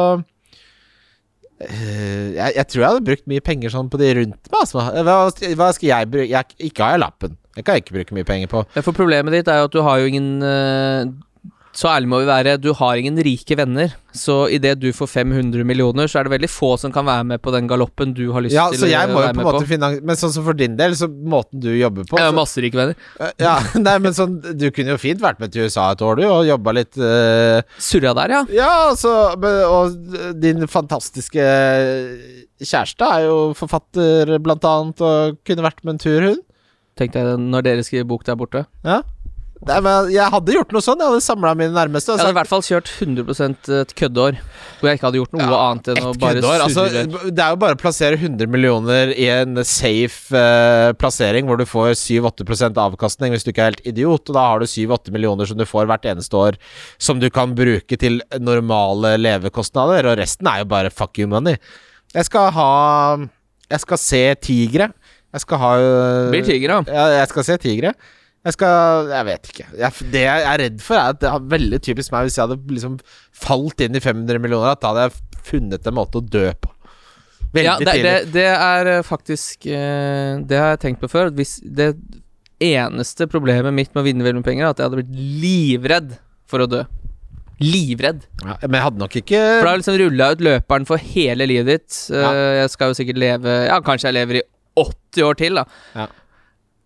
eh, 1.62 2.34
jeg, 2.36 2.52
jeg 2.58 2.66
tror 2.70 2.82
jeg 2.82 2.90
hadde 2.90 3.06
brukt 3.08 3.26
mye 3.30 3.44
penger 3.46 3.74
sånn 3.74 3.90
på 3.90 4.00
de 4.02 4.12
rundt 4.20 4.50
meg. 4.50 4.60
Altså. 4.60 4.82
Hva, 5.06 5.16
hva 5.30 5.70
skal 5.74 5.90
jeg 5.92 6.10
bruke? 6.12 6.44
Ikke 6.68 6.84
har 6.84 6.96
jeg 6.96 7.04
lappen. 7.06 7.38
Det 7.56 7.64
kan 7.64 7.78
jeg 7.78 7.86
ikke 7.86 7.96
bruke 7.96 8.18
mye 8.18 8.28
penger 8.28 8.52
på. 8.52 8.66
For 8.82 8.92
problemet 8.96 9.32
ditt 9.32 9.48
er 9.48 9.62
jo 9.62 9.70
at 9.70 9.74
du 9.74 9.80
har 9.86 10.02
jo 10.02 10.10
ingen 10.10 10.28
eh, 10.44 11.06
Så 11.76 11.90
ærlig 11.92 12.08
må 12.08 12.22
vi 12.22 12.28
være, 12.28 12.54
du 12.56 12.70
har 12.78 12.96
ingen 12.96 13.18
rike 13.20 13.56
venner. 13.58 13.90
Så 14.16 14.46
idet 14.48 14.78
du 14.80 14.86
får 14.96 15.10
500 15.12 15.60
millioner, 15.68 16.08
så 16.08 16.22
er 16.22 16.24
det 16.24 16.32
veldig 16.32 16.48
få 16.48 16.70
som 16.80 16.92
kan 16.94 17.04
være 17.04 17.26
med 17.28 17.42
på 17.44 17.52
den 17.52 17.68
galoppen 17.68 18.14
du 18.16 18.22
har 18.32 18.46
lyst 18.46 18.56
Ja, 18.56 18.64
til 18.72 18.86
å 18.86 18.88
være 18.88 19.34
med 19.36 19.44
måte 19.44 19.60
på. 19.60 19.68
finne 19.68 19.90
Men 20.00 20.16
sånn 20.16 20.32
som 20.32 20.46
for 20.46 20.56
din 20.56 20.78
del, 20.78 20.96
så 20.96 21.10
måten 21.10 21.60
du 21.60 21.68
jobber 21.76 22.08
på 22.08 22.16
Jeg 22.16 22.30
har 22.30 22.32
så, 22.32 22.38
masse 22.38 22.64
rike 22.64 22.80
venner. 22.80 22.96
Ja, 23.42 23.58
nei, 23.86 23.96
men 24.00 24.16
sånn 24.16 24.38
Du 24.56 24.70
kunne 24.72 24.94
jo 24.94 25.02
fint 25.02 25.20
vært 25.20 25.42
med 25.42 25.52
til 25.52 25.68
USA 25.68 25.90
et 25.92 26.04
år, 26.06 26.16
du, 26.22 26.24
og 26.30 26.48
jobba 26.48 26.76
litt 26.78 26.96
uh... 26.96 27.60
Surra 27.76 28.14
der, 28.22 28.36
ja. 28.38 28.42
Ja, 28.56 28.70
altså 28.94 29.12
Og 29.36 30.32
din 30.40 30.64
fantastiske 30.72 31.44
kjæreste 32.64 33.04
er 33.18 33.26
jo 33.26 33.36
forfatter, 33.58 34.32
blant 34.40 34.64
annet, 34.64 35.04
og 35.04 35.36
kunne 35.44 35.66
vært 35.68 35.84
med 35.84 35.98
en 35.98 36.00
tur, 36.00 36.24
hun. 36.30 36.40
Tenkte 36.96 37.20
jeg 37.20 37.36
når 37.52 37.66
dere 37.66 37.84
skriver 37.84 38.08
bok 38.08 38.24
der 38.24 38.40
borte. 38.40 38.64
Ja. 38.86 39.02
Nei, 39.64 39.76
men 39.80 40.10
jeg 40.12 40.28
hadde 40.30 40.52
gjort 40.52 40.72
noe 40.74 40.84
sånn. 40.84 41.00
Jeg 41.00 41.08
hadde 41.14 41.22
samla 41.24 41.54
mine 41.56 41.72
nærmeste. 41.72 42.12
Jeg 42.12 42.20
hadde 42.20 42.34
i 42.34 42.36
hvert 42.36 42.50
fall 42.50 42.64
kjørt 42.66 42.90
100 43.00 43.78
et 43.80 43.94
køddeår. 43.96 44.36
Hvor 44.76 44.88
jeg 44.90 44.98
ikke 44.98 45.06
hadde 45.06 45.20
gjort 45.22 45.32
noe 45.32 45.46
Ja, 45.46 45.60
annet 45.70 45.88
enn 45.94 46.00
å 46.04 46.10
bare 46.20 46.42
surre. 46.44 46.66
Altså, 46.66 46.84
det 47.32 47.42
er 47.42 47.54
jo 47.54 47.60
bare 47.62 47.78
å 47.78 47.80
plassere 47.80 48.18
100 48.20 48.50
millioner 48.52 49.14
i 49.16 49.30
en 49.32 49.62
safe 49.64 50.36
uh, 50.36 50.92
plassering 51.00 51.48
hvor 51.48 51.56
du 51.56 51.64
får 51.68 51.94
7-8 51.96 52.68
avkastning 52.84 53.32
hvis 53.32 53.46
du 53.46 53.50
ikke 53.54 53.64
er 53.64 53.72
helt 53.72 53.88
idiot. 53.88 54.28
Og 54.28 54.36
da 54.36 54.44
har 54.52 54.60
du 54.60 54.68
7-8 54.68 55.14
millioner 55.14 55.48
som 55.48 55.58
du 55.58 55.64
får 55.66 55.88
hvert 55.88 56.04
eneste 56.12 56.36
år, 56.36 56.60
som 57.00 57.22
du 57.22 57.30
kan 57.32 57.56
bruke 57.56 57.98
til 57.98 58.20
normale 58.36 59.14
levekostnader. 59.22 60.12
Og 60.12 60.20
resten 60.20 60.52
er 60.52 60.66
jo 60.66 60.68
bare 60.76 60.92
fuck 60.92 61.16
you 61.16 61.30
money. 61.32 61.56
Jeg 62.12 62.28
skal 62.28 62.52
ha 62.54 62.70
Jeg 63.72 63.82
skal 63.82 63.98
se 64.04 64.22
tigre. 64.44 64.92
Jeg 65.32 65.42
skal 65.42 65.64
ha 65.64 65.72
Blir 66.28 66.44
tigre, 66.44 66.76
da. 66.84 66.92
Ja, 66.92 67.08
jeg 67.22 67.32
skal 67.32 67.48
se 67.48 67.58
tigre. 67.64 67.96
Jeg 68.46 68.54
skal 68.54 69.08
Jeg 69.10 69.26
vet 69.26 69.48
ikke. 69.50 69.66
Jeg, 69.80 70.06
det 70.14 70.22
jeg 70.22 70.46
er 70.52 70.60
redd 70.62 70.80
for, 70.84 70.98
er 71.00 71.12
at 71.16 71.20
det 71.22 71.30
er 71.32 71.48
veldig 71.56 71.80
typisk 71.82 72.12
meg 72.14 72.28
hvis 72.28 72.36
jeg 72.38 72.46
hadde 72.46 72.74
liksom 72.76 72.96
falt 73.34 73.82
inn 73.82 73.98
i 73.98 74.02
500 74.04 74.38
millioner, 74.42 74.72
at 74.76 74.84
da 74.84 74.92
hadde 74.94 75.06
jeg 75.08 75.42
funnet 75.50 75.86
en 75.90 75.96
måte 75.98 76.20
å 76.20 76.24
dø 76.24 76.44
på. 76.54 76.70
Veldig 77.56 77.64
Ja, 77.66 77.74
det, 77.80 77.86
tidlig. 77.90 78.04
det, 78.04 78.32
det 78.36 78.46
er 78.52 78.88
eh, 78.96 79.02
faktisk 79.06 79.66
eh, 79.70 80.38
Det 80.46 80.58
har 80.60 80.72
jeg 80.74 80.80
tenkt 80.82 81.02
på 81.02 81.08
før. 81.10 81.30
Hvis 81.34 81.56
det 81.62 81.92
eneste 82.62 83.26
problemet 83.30 83.74
mitt 83.76 83.90
med 83.94 84.02
å 84.02 84.06
vinne 84.06 84.24
veldig 84.26 84.40
mye 84.40 84.46
penger, 84.48 84.66
er 84.66 84.74
at 84.74 84.80
jeg 84.82 84.88
hadde 84.88 85.00
blitt 85.02 85.18
livredd 85.42 86.14
for 86.48 86.64
å 86.64 86.68
dø. 86.70 86.82
Livredd. 87.62 88.26
Ja, 88.44 88.56
men 88.66 88.76
jeg 88.78 88.84
hadde 88.84 89.00
nok 89.00 89.14
ikke 89.22 89.38
For 89.40 89.64
da 89.64 89.70
har 89.72 89.80
liksom 89.80 89.96
rulla 90.02 90.26
ut 90.34 90.42
løperen 90.44 90.86
for 90.88 91.00
hele 91.00 91.46
livet 91.48 91.70
ditt. 91.72 91.98
Eh, 92.12 92.20
Ja. 92.20 92.32
Jeg 92.62 92.70
skal 92.74 92.92
jo 92.92 92.98
sikkert 92.98 93.20
leve 93.22 93.54
Ja, 93.70 93.78
kanskje 93.80 94.10
jeg 94.10 94.18
lever 94.18 94.40
i 94.42 94.44
80 94.76 95.24
år 95.24 95.38
til, 95.40 95.54
da. 95.56 95.64
Ja. 95.96 96.06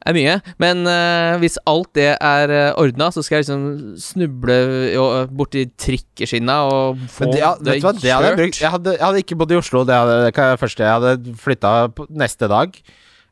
Det 0.01 0.13
er 0.13 0.17
mye. 0.17 0.37
Men 0.63 0.87
uh, 0.89 1.35
hvis 1.43 1.59
alt 1.69 1.91
det 1.99 2.15
er 2.17 2.53
uh, 2.55 2.81
ordna, 2.81 3.11
så 3.13 3.21
skal 3.23 3.39
jeg 3.39 3.45
liksom 3.45 3.99
snuble 4.01 4.57
jo, 4.95 5.05
borti 5.29 5.67
trikkeskinna 5.77 6.57
og 6.71 7.03
få 7.13 7.29
det, 7.29 7.43
ja, 7.43 7.53
vet 7.61 7.83
du 7.83 7.87
hva, 7.87 7.93
det 7.93 8.15
hadde 8.15 8.31
jeg 8.33 8.41
brukt. 8.41 8.63
Jeg 8.65 8.75
hadde, 8.77 8.97
jeg 8.97 9.05
hadde 9.05 9.23
ikke 9.27 9.39
bodd 9.43 9.53
i 9.53 9.61
Oslo, 9.61 9.85
det 9.85 9.99
hadde 10.01 10.17
det 10.25 10.33
kan 10.37 10.55
jeg 10.57 10.89
hadde 10.89 11.37
flytta 11.45 11.75
neste 12.09 12.49
dag. 12.51 12.81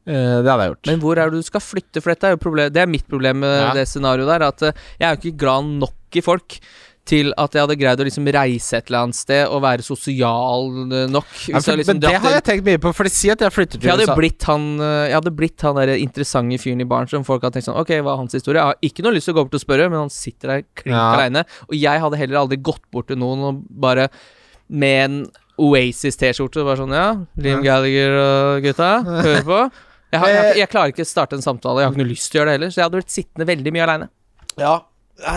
Eh, 0.09 0.37
det 0.41 0.49
hadde 0.49 0.65
jeg 0.65 0.73
gjort. 0.73 0.89
Men 0.89 1.01
hvor 1.03 1.21
er 1.21 1.31
det 1.31 1.43
du 1.43 1.47
skal 1.47 1.63
flytte? 1.65 2.01
For 2.01 2.15
dette 2.15 2.29
er 2.31 2.37
jo 2.37 2.41
problem, 2.41 2.73
Det 2.73 2.81
er 2.83 2.89
mitt 2.89 3.07
problem 3.09 3.41
med 3.45 3.57
Ja. 3.61 3.73
det 3.77 3.89
scenarioet 3.89 4.29
der. 4.33 4.47
At 4.49 4.63
eh, 4.63 4.73
jeg 5.01 5.07
er 5.09 5.17
jo 5.17 5.21
ikke 5.21 5.41
glad 5.45 5.65
nok 5.83 6.17
i 6.17 6.23
folk 6.25 6.59
til 7.09 7.31
at 7.41 7.57
jeg 7.57 7.65
hadde 7.65 7.77
greid 7.81 8.03
å 8.03 8.07
liksom 8.07 8.29
reise 8.37 8.79
et 8.79 8.91
eller 8.91 9.07
annet 9.07 9.17
sted 9.19 9.49
og 9.49 9.63
være 9.65 9.85
sosial 9.87 10.69
eh, 10.93 11.07
nok. 11.11 11.31
Ja, 11.49 11.63
for, 11.65 11.79
liksom 11.81 11.97
men 11.97 12.03
det 12.05 12.13
har 12.21 12.35
jeg 12.37 12.45
tenkt 12.51 12.67
mye 12.69 12.81
på, 12.85 12.93
for 12.97 13.11
sier 13.13 13.35
at 13.35 13.45
jeg 13.47 13.55
flytter 13.55 13.81
til 13.81 13.89
jeg 13.89 13.97
hadde 13.97 14.07
USA. 14.11 14.17
blitt 14.19 14.47
han 14.51 14.67
eh, 14.85 15.07
Jeg 15.09 15.17
hadde 15.19 15.33
blitt 15.41 15.65
han 15.67 15.81
der 15.81 15.95
interessante 15.97 16.61
fyren 16.63 16.85
i 16.85 16.89
baren 16.89 17.11
som 17.11 17.25
folk 17.27 17.43
hadde 17.47 17.59
tenkt 17.59 17.69
sånn 17.71 17.81
Ok, 17.81 17.95
hva 18.05 18.15
er 18.15 18.21
hans 18.23 18.37
historie? 18.37 18.61
Jeg 18.61 18.69
har 18.75 18.91
ikke 18.91 19.07
noe 19.07 19.17
lyst 19.17 19.31
til 19.31 19.35
å 19.35 19.39
gå 19.41 19.47
bort 19.49 19.59
og 19.59 19.65
spørre, 19.65 19.89
men 19.91 20.03
han 20.05 20.13
sitter 20.13 20.53
der 20.55 20.65
klink 20.83 20.95
Ja. 20.95 21.09
aleine. 21.17 21.45
Og 21.71 21.77
jeg 21.81 22.05
hadde 22.05 22.21
heller 22.21 22.43
aldri 22.45 22.61
gått 22.71 22.85
bort 22.95 23.09
til 23.11 23.19
noen 23.21 23.45
og 23.51 23.63
bare 23.69 24.09
med 24.69 24.99
en 25.09 25.19
Oasis-T-skjorte 25.59 26.61
og 26.63 26.69
bare 26.71 26.81
sånn 26.83 26.95
Ja, 26.95 27.09
Liam 27.43 27.65
Gallagher 27.65 28.15
og 28.21 28.63
gutta, 28.67 28.91
hør 29.09 29.41
på. 29.49 29.59
Jeg, 30.13 30.21
har, 30.23 30.29
jeg, 30.37 30.53
jeg 30.63 30.71
klarer 30.73 30.93
ikke 30.95 31.05
å 31.07 31.09
starte 31.09 31.37
en 31.39 31.43
samtale, 31.45 31.83
jeg 31.83 31.89
har 31.89 31.97
ikke 31.97 32.03
noe 32.05 32.13
lyst 32.13 32.31
til 32.31 32.39
å 32.39 32.41
gjøre 32.43 32.53
det 32.53 32.57
heller, 32.59 32.71
så 32.73 32.81
jeg 32.81 32.87
hadde 32.89 33.01
blitt 33.01 33.15
sittende 33.17 33.49
veldig 33.49 33.73
mye 33.75 33.85
aleine. 33.89 34.09
Ja, 34.59 34.75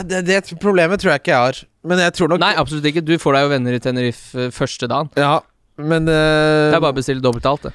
det, 0.06 0.22
det 0.28 0.42
problemet 0.62 1.02
tror 1.02 1.16
jeg 1.16 1.24
ikke 1.24 1.34
jeg 1.34 1.46
har. 1.46 1.62
Men 1.88 2.02
jeg 2.04 2.14
tror 2.18 2.32
nok 2.32 2.42
Nei, 2.44 2.54
absolutt 2.62 2.88
ikke. 2.92 3.04
Du 3.06 3.16
får 3.22 3.38
deg 3.38 3.46
jo 3.46 3.52
venner 3.56 3.78
i 3.78 3.82
Tenerife 3.82 4.48
eh, 4.48 4.54
første 4.54 4.90
dagen. 4.90 5.10
Ja, 5.18 5.40
men 5.82 6.10
uh... 6.10 6.70
Det 6.70 6.78
er 6.78 6.84
bare 6.84 6.94
å 6.94 7.00
bestille 7.00 7.24
dobbelt 7.24 7.48
alt, 7.50 7.70
det. 7.70 7.74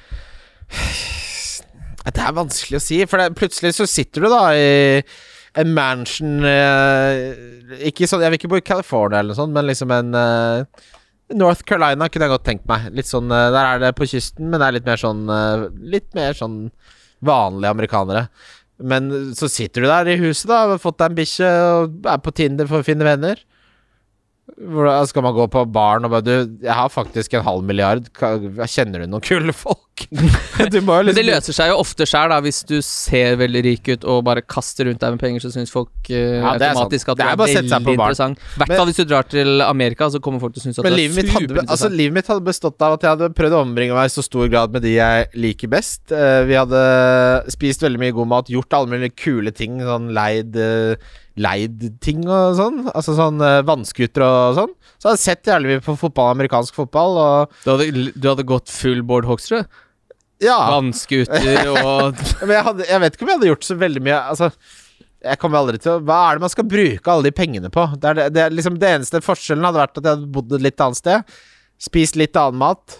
Det 2.07 2.23
er 2.23 2.35
vanskelig 2.37 2.79
å 2.79 2.83
si, 2.83 3.01
for 3.09 3.19
det, 3.19 3.33
plutselig 3.35 3.73
så 3.75 3.87
sitter 3.89 4.23
du 4.23 4.29
da 4.31 4.43
i 4.55 4.67
en 5.59 5.71
mansion 5.75 6.45
uh, 6.45 7.17
Ikke 7.87 8.07
sånn, 8.07 8.21
Jeg 8.23 8.31
vil 8.31 8.39
ikke 8.39 8.51
bo 8.51 8.59
i 8.61 8.63
California 8.63 9.19
eller 9.19 9.33
noe 9.33 9.39
sånt, 9.41 9.55
men 9.55 9.67
liksom 9.67 9.91
en 9.91 10.15
uh, 10.15 10.85
North 11.35 11.65
Carolina 11.67 12.07
kunne 12.07 12.29
jeg 12.29 12.31
godt 12.31 12.45
tenkt 12.47 12.69
meg. 12.69 12.85
Litt 12.95 13.09
sånn 13.09 13.27
Der 13.27 13.57
er 13.59 13.81
det 13.83 13.89
på 13.97 14.07
kysten, 14.07 14.47
men 14.47 14.61
det 14.61 14.69
er 14.69 14.77
litt 14.77 14.87
mer 14.87 15.01
sånn 15.01 15.25
Litt 15.91 16.13
mer 16.15 16.37
sånn 16.37 16.61
vanlige 17.25 17.73
amerikanere. 17.73 18.27
Men 18.77 19.09
så 19.37 19.49
sitter 19.49 19.83
du 19.83 19.89
der 19.89 20.11
i 20.11 20.19
huset, 20.21 20.49
da, 20.51 20.63
har 20.69 20.81
fått 20.81 20.99
deg 21.01 21.11
en 21.11 21.17
bikkje 21.17 21.51
og 21.73 22.09
er 22.13 22.19
på 22.21 22.33
Tinder 22.37 22.69
for 22.69 22.83
å 22.83 22.85
finne 22.85 23.07
venner. 23.07 23.41
Hvordan 24.57 25.09
skal 25.09 25.25
man 25.25 25.35
gå 25.35 25.47
på 25.51 25.65
baren 25.75 26.07
og 26.07 26.13
bare 26.13 26.23
Du, 26.23 26.59
jeg 26.63 26.73
har 26.77 26.93
faktisk 26.93 27.33
en 27.35 27.45
halv 27.45 27.65
milliard. 27.67 28.07
Kjenner 28.15 29.03
du 29.03 29.09
noen 29.09 29.25
kule 29.25 29.55
folk? 29.55 29.86
Må 30.87 30.99
jo 30.99 31.07
Men 31.07 31.15
det 31.15 31.23
liksom 31.23 31.27
løser 31.29 31.55
seg 31.57 31.71
jo 31.71 31.77
ofte 31.81 32.05
sjøl, 32.07 32.31
da. 32.31 32.37
Hvis 32.45 32.61
du 32.69 32.75
ser 32.85 33.37
veldig 33.41 33.63
rik 33.65 33.89
ut 33.89 34.07
og 34.07 34.21
bare 34.27 34.43
kaster 34.45 34.87
rundt 34.89 35.01
deg 35.03 35.15
med 35.15 35.21
penger, 35.21 35.43
så 35.43 35.51
syns 35.53 35.73
folk 35.73 35.91
uh, 36.11 36.15
Ja, 36.15 36.53
sant. 36.53 36.65
automatisk 36.67 37.11
at 37.13 37.19
du 37.19 37.25
er 37.25 37.33
er, 37.33 37.41
veldig 37.41 37.95
interessant. 37.97 38.41
I 38.41 38.61
hvert 38.61 38.73
fall 38.75 38.89
hvis 38.91 39.01
du 39.01 39.05
drar 39.09 39.29
til 39.29 39.63
Amerika, 39.65 40.09
så 40.13 40.21
kommer 40.23 40.43
folk 40.43 40.55
til 40.55 40.63
å 40.63 40.67
synes 40.67 40.79
at 40.79 40.87
du 40.87 40.91
er 40.91 40.97
livet 40.99 41.19
mitt, 41.21 41.33
hadde, 41.35 41.65
altså, 41.65 41.91
livet 41.93 42.19
mitt 42.19 42.31
hadde 42.31 42.45
bestått 42.47 42.87
av 42.87 42.97
at 42.97 43.05
jeg 43.05 43.15
hadde 43.15 43.31
prøvd 43.37 43.57
å 43.57 43.61
ombringe 43.65 43.97
meg 43.97 44.09
i 44.09 44.15
så 44.15 44.25
stor 44.25 44.49
grad 44.53 44.75
med 44.75 44.85
de 44.85 44.97
jeg 44.97 45.29
liker 45.37 45.71
best. 45.73 46.03
Uh, 46.13 46.43
vi 46.47 46.57
hadde 46.59 46.83
spist 47.53 47.85
veldig 47.85 48.03
mye 48.03 48.17
god 48.17 48.33
mat, 48.35 48.51
gjort 48.53 48.77
alle 48.77 48.93
mulige 48.93 49.17
kule 49.17 49.55
ting, 49.55 49.81
sånn 49.83 50.11
leid 50.17 50.59
uh, 50.61 51.15
Leid 51.37 51.83
ting 52.01 52.23
og 52.25 52.55
sånn. 52.57 52.79
Altså 52.97 53.13
sånn 53.13 53.37
uh, 53.43 53.59
vannskuter 53.61 54.23
og 54.25 54.55
sånn. 54.57 54.71
Så 54.97 55.05
jeg 55.05 55.11
hadde 55.11 55.21
sett 55.21 55.49
jævlig 55.51 55.75
mye 55.75 55.83
på 55.85 55.93
fotball, 56.01 56.31
amerikansk 56.33 56.73
fotball, 56.73 57.19
og 57.21 57.59
du, 57.61 57.67
hadde, 57.69 58.07
du 58.15 58.25
hadde 58.25 58.45
gått 58.49 58.73
full 58.73 59.03
Bård 59.05 59.27
Hoksrud? 59.29 59.67
Ja. 60.43 60.57
Vannskuter 60.69 61.71
og 61.71 62.19
Men 62.45 62.53
jeg, 62.53 62.65
hadde, 62.67 62.85
jeg 62.85 63.01
vet 63.01 63.15
ikke 63.15 63.25
om 63.25 63.31
jeg 63.31 63.39
hadde 63.39 63.49
gjort 63.49 63.65
så 63.65 63.77
veldig 63.79 64.03
mye 64.05 64.19
Altså 64.33 64.51
jeg 65.25 65.39
kommer 65.41 65.61
aldri 65.63 65.79
til 65.81 65.95
å 65.95 66.03
Hva 66.05 66.19
er 66.27 66.37
det 66.37 66.45
man 66.45 66.53
skal 66.53 66.67
bruke 66.69 67.11
alle 67.11 67.25
de 67.25 67.33
pengene 67.35 67.71
på? 67.73 67.87
Det, 67.97 68.13
det, 68.19 68.27
det, 68.35 68.47
liksom 68.53 68.77
det 68.81 68.93
eneste 68.99 69.23
forskjellen 69.25 69.65
hadde 69.65 69.81
vært 69.81 69.97
at 69.97 70.05
jeg 70.05 70.17
hadde 70.17 70.31
bodd 70.35 70.55
et 70.55 70.65
litt 70.67 70.83
annet 70.83 70.99
sted. 70.99 71.37
Spist 71.81 72.17
litt 72.19 72.37
annen 72.37 72.61
mat. 72.61 72.99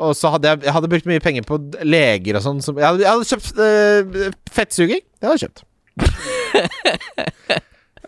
Og 0.00 0.14
så 0.16 0.32
hadde 0.34 0.48
jeg, 0.48 0.62
jeg 0.66 0.74
hadde 0.74 0.90
brukt 0.90 1.08
mye 1.08 1.22
penger 1.22 1.46
på 1.46 1.58
leger 1.84 2.38
og 2.38 2.44
sånn. 2.44 2.62
Jeg, 2.72 3.02
jeg 3.02 3.10
hadde 3.10 3.28
kjøpt 3.30 3.60
øh, 3.66 4.38
fettsuging. 4.56 5.02
Det 5.20 5.28
hadde 5.28 5.36
jeg 5.36 5.44
kjøpt. 5.46 5.64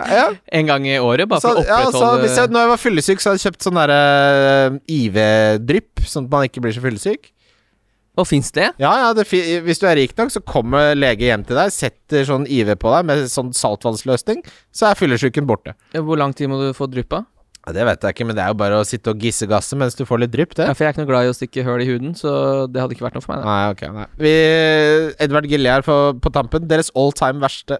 ja, 0.01 0.09
ja. 0.19 0.27
en 0.59 0.71
gang 0.71 0.89
i 0.89 0.97
året, 0.99 1.29
bare 1.29 1.45
Så, 1.45 1.53
for 1.53 1.61
å 1.61 1.67
ja, 1.69 1.93
så 1.93 2.15
jeg, 2.25 2.53
når 2.55 2.65
jeg 2.65 2.73
var 2.73 2.81
fyllesyk, 2.81 3.21
så 3.21 3.31
hadde 3.31 3.43
jeg 3.43 3.51
kjøpt 3.51 3.69
sånn 3.69 3.81
derre 3.83 4.01
øh, 4.41 4.81
IV-drypp, 4.97 6.05
sånn 6.09 6.27
at 6.27 6.33
man 6.33 6.49
ikke 6.49 6.65
blir 6.65 6.75
så 6.75 6.85
fyllesyk. 6.85 7.32
Og 8.21 8.27
fins 8.29 8.53
det? 8.53 8.67
Ja, 8.83 8.93
ja, 9.01 9.13
det, 9.17 9.25
hvis 9.65 9.81
du 9.81 9.87
er 9.89 9.97
rik 9.97 10.13
nok, 10.19 10.33
så 10.35 10.43
kommer 10.45 10.93
lege 10.99 11.31
hjem 11.31 11.47
til 11.49 11.57
deg, 11.57 11.73
setter 11.73 12.27
sånn 12.29 12.45
IV 12.45 12.75
på 12.83 12.93
deg 12.93 13.07
med 13.09 13.25
sånn 13.33 13.55
saltvannsløsning, 13.57 14.43
så 14.75 14.91
er 14.91 14.99
fyllesyken 15.01 15.49
borte. 15.49 15.73
Hvor 15.97 16.21
lang 16.21 16.37
tid 16.37 16.53
må 16.53 16.61
du 16.61 16.75
få 16.77 16.91
drypp 16.93 17.17
av? 17.17 17.29
Ja, 17.63 17.73
det 17.77 17.85
vet 17.87 18.05
jeg 18.05 18.17
ikke, 18.17 18.25
men 18.27 18.35
det 18.35 18.43
er 18.43 18.51
jo 18.51 18.59
bare 18.59 18.81
å 18.83 18.87
sitte 18.87 19.13
og 19.15 19.23
gissegasse 19.23 19.77
mens 19.79 19.95
du 19.95 20.03
får 20.05 20.25
litt 20.25 20.33
drypp, 20.35 20.57
det. 20.59 20.67
Ja, 20.67 20.75
for 20.75 20.83
jeg 20.83 20.91
er 20.91 20.97
ikke 20.97 21.05
noe 21.05 21.11
glad 21.13 21.29
i 21.29 21.31
å 21.31 21.37
stikke 21.37 21.65
høl 21.65 21.85
i 21.85 21.87
huden, 21.87 22.17
så 22.19 22.33
det 22.67 22.83
hadde 22.83 22.97
ikke 22.97 23.07
vært 23.07 23.17
noe 23.17 23.25
for 23.25 23.33
meg. 23.33 23.45
Da. 23.45 23.53
Nei, 23.53 23.75
ok, 23.77 23.85
nei. 23.95 24.07
Vi, 24.27 24.33
Edvard 25.23 25.47
her 25.55 25.87
på, 25.87 25.99
på 26.19 26.33
tampen. 26.35 26.67
Deres 26.69 26.91
all 26.99 27.15
time 27.15 27.39
verste 27.45 27.79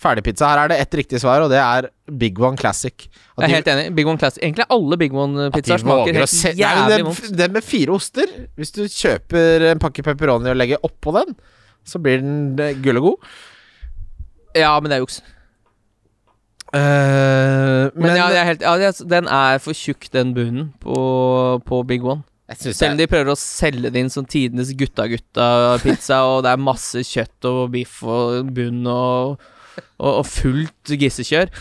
ferdigpizza. 0.00 0.48
Her 0.48 0.62
er 0.64 0.72
det 0.72 0.78
ett 0.82 0.94
riktig 1.02 1.20
svar, 1.22 1.42
og 1.44 1.50
det 1.52 1.58
er 1.60 1.88
Big 2.20 2.38
One 2.40 2.56
Classic. 2.60 3.06
At 3.36 3.44
Jeg 3.44 3.50
er 3.50 3.54
helt 3.58 3.70
enig. 3.72 3.84
Big 3.98 4.08
One 4.08 4.18
Classic. 4.20 4.42
Egentlig 4.42 4.66
alle 4.72 4.98
Big 5.00 5.12
One-pizzaer 5.16 5.82
smaker 5.84 6.18
helt 6.20 6.32
se- 6.32 6.54
jævlig 6.58 7.04
vondt. 7.06 7.30
det 7.38 7.50
med 7.52 7.64
fire 7.66 7.94
oster 7.94 8.32
Hvis 8.56 8.72
du 8.76 8.82
kjøper 8.88 9.66
en 9.72 9.82
pakke 9.82 10.02
pepperoni 10.06 10.50
og 10.52 10.56
legger 10.56 10.80
oppå 10.86 11.12
den, 11.18 11.36
så 11.86 12.00
blir 12.02 12.20
den 12.24 12.58
eh, 12.60 12.74
gull 12.82 13.00
og 13.00 13.06
god. 13.10 13.28
Ja, 14.56 14.72
men 14.80 14.90
det 14.90 14.98
er 14.98 15.04
juks. 15.04 15.20
Uh, 16.70 17.90
Men, 17.98 18.06
men 18.06 18.16
ja, 18.16 18.28
er 18.30 18.44
helt, 18.46 18.60
ja, 18.62 18.90
den 19.10 19.26
er 19.26 19.58
for 19.62 19.74
tjukk, 19.74 20.06
den 20.14 20.34
bunnen 20.36 20.68
på, 20.82 20.98
på 21.66 21.80
Big 21.88 22.04
One. 22.06 22.22
Selv 22.58 22.92
om 22.92 22.98
de 22.98 23.06
prøver 23.10 23.30
å 23.30 23.38
selge 23.38 23.90
det 23.94 24.00
inn 24.02 24.10
som 24.10 24.24
tidenes 24.26 24.72
gutta-gutta-pizza, 24.74 26.20
og 26.26 26.44
det 26.46 26.50
er 26.54 26.62
masse 26.62 27.02
kjøtt 27.06 27.46
og 27.50 27.60
biff 27.74 28.00
og 28.02 28.50
bunn 28.56 28.80
og, 28.90 29.42
og, 29.98 30.10
og 30.20 30.24
fullt 30.26 30.94
gissekjør, 31.00 31.52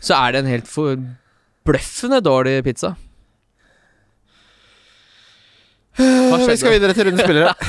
så 0.00 0.16
er 0.18 0.32
det 0.32 0.42
en 0.44 0.50
helt 0.50 0.68
forbløffende 0.70 2.20
dårlig 2.24 2.58
pizza. 2.66 2.94
Vi 6.00 6.56
skal 6.56 6.72
videre 6.72 6.94
til 6.96 7.08
rundens 7.10 7.26
spillere. 7.26 7.54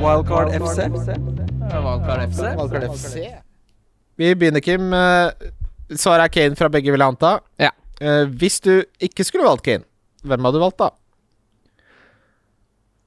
Wildcard 0.00 0.52
FC. 0.56 0.78
Wildcard 0.88 2.22
FC. 2.32 2.40
Wildcard 2.56 2.86
FC. 2.96 3.14
Vi 4.20 4.34
begynner, 4.34 4.60
Kim. 4.64 4.92
Eh, 4.92 5.30
Svaret 5.96 6.24
er 6.28 6.32
Kane 6.32 6.56
fra 6.56 6.68
begge, 6.72 6.92
vil 6.92 7.02
jeg 7.02 7.12
anta. 7.14 7.34
Ja. 7.60 7.70
Eh, 8.00 8.24
hvis 8.40 8.60
du 8.64 8.82
ikke 9.00 9.24
skulle 9.24 9.44
valgt 9.46 9.64
Kane, 9.66 9.84
hvem 10.24 10.44
hadde 10.44 10.58
du 10.60 10.62
valgt 10.64 10.80
da? 10.80 10.90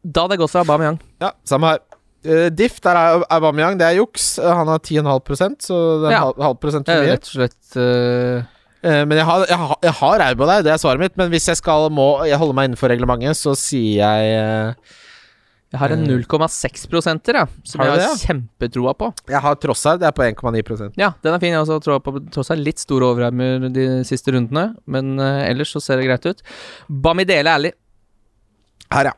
Da 0.04 0.26
hadde 0.26 0.36
jeg 0.36 0.44
gått 0.44 0.52
for 0.54 0.64
Aubameyang. 0.66 1.00
Ja, 1.24 1.32
samme 1.48 1.74
her. 1.74 1.84
Uh, 2.24 2.48
Diff, 2.56 2.80
der 2.84 2.98
er 2.98 3.24
Aubameyang. 3.30 3.78
Det 3.80 3.88
er 3.88 4.00
juks. 4.00 4.38
Eh, 4.40 4.48
han 4.48 4.70
har 4.72 4.80
10,5 4.80 5.60
så 5.60 5.78
det 6.02 6.10
er 6.10 6.16
Ja. 6.16 6.20
halv, 6.26 6.42
halv 6.42 6.60
prosent 6.62 6.88
for 6.88 7.04
mye. 7.04 7.16
rett 7.18 7.30
og 7.30 7.38
slett 7.38 7.78
uh... 7.78 8.50
Uh, 8.84 9.06
men 9.08 9.16
jeg 9.16 9.24
har, 9.24 9.46
jeg, 9.48 9.58
har, 9.58 9.78
jeg 9.82 9.94
har 9.96 10.22
Aubo 10.26 10.46
der, 10.46 10.64
det 10.66 10.72
er 10.74 10.80
svaret 10.82 11.00
mitt. 11.00 11.16
Men 11.20 11.30
hvis 11.32 11.48
jeg 11.48 11.56
skal 11.60 11.90
må 11.92 12.26
jeg 12.28 12.40
holde 12.40 12.56
meg 12.56 12.68
innenfor 12.68 12.92
reglementet, 12.92 13.40
så 13.40 13.54
sier 13.56 14.02
jeg 14.02 14.76
Jeg 15.74 15.80
har 15.80 15.94
en 15.96 16.04
0,6 16.06 16.84
prosenter, 16.92 17.40
ja, 17.40 17.46
som 17.64 17.80
Har 17.80 17.94
jeg 17.94 18.04
har 18.04 18.12
det, 18.12 18.26
kjempetroa 18.28 18.94
på. 19.00 19.14
Jeg 19.32 19.42
har 19.42 19.56
Trossard, 19.56 20.04
det 20.04 20.08
er 20.08 20.12
på 20.12 20.28
1,9% 20.28 21.00
Ja, 21.00 21.14
den 21.24 21.34
er 21.34 21.40
fin. 21.40 21.56
Jeg 21.56 21.64
også 21.64 21.80
troa 21.84 22.04
på 22.04 22.20
tross 22.30 22.52
litt 22.60 22.84
store 22.84 23.08
overarmer 23.08 23.72
de 23.72 23.88
siste 24.04 24.36
rundene, 24.36 24.76
men 24.86 25.16
ellers 25.20 25.72
så 25.72 25.80
ser 25.82 26.04
det 26.04 26.12
greit 26.12 26.28
ut. 26.28 26.44
Bamidele 26.88 27.56
ærlig. 27.56 27.74
Her, 28.94 29.14
ja. 29.14 29.18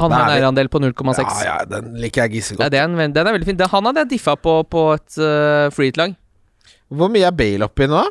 Han 0.00 0.12
har 0.14 0.26
en 0.26 0.34
eierandel 0.36 0.68
på 0.72 0.80
0,6. 0.80 1.22
Ja, 1.22 1.42
ja, 1.46 1.56
den 1.68 1.94
liker 2.00 2.24
jeg 2.26 2.38
gisse 2.38 2.56
Ja, 2.58 2.66
er 2.68 2.88
den 2.88 2.98
er 2.98 3.32
veldig 3.34 3.48
fin. 3.48 3.58
Den, 3.58 3.70
han 3.72 3.88
hadde 3.88 4.04
jeg 4.04 4.12
diffa 4.14 4.36
på 4.40 4.62
på 4.70 4.84
et 4.94 5.18
uh, 5.20 5.68
freehit-lag. 5.74 6.14
Hvor 6.92 7.10
mye 7.12 7.26
er 7.28 7.36
Bale 7.36 7.68
oppi 7.68 7.88
nå? 7.90 8.02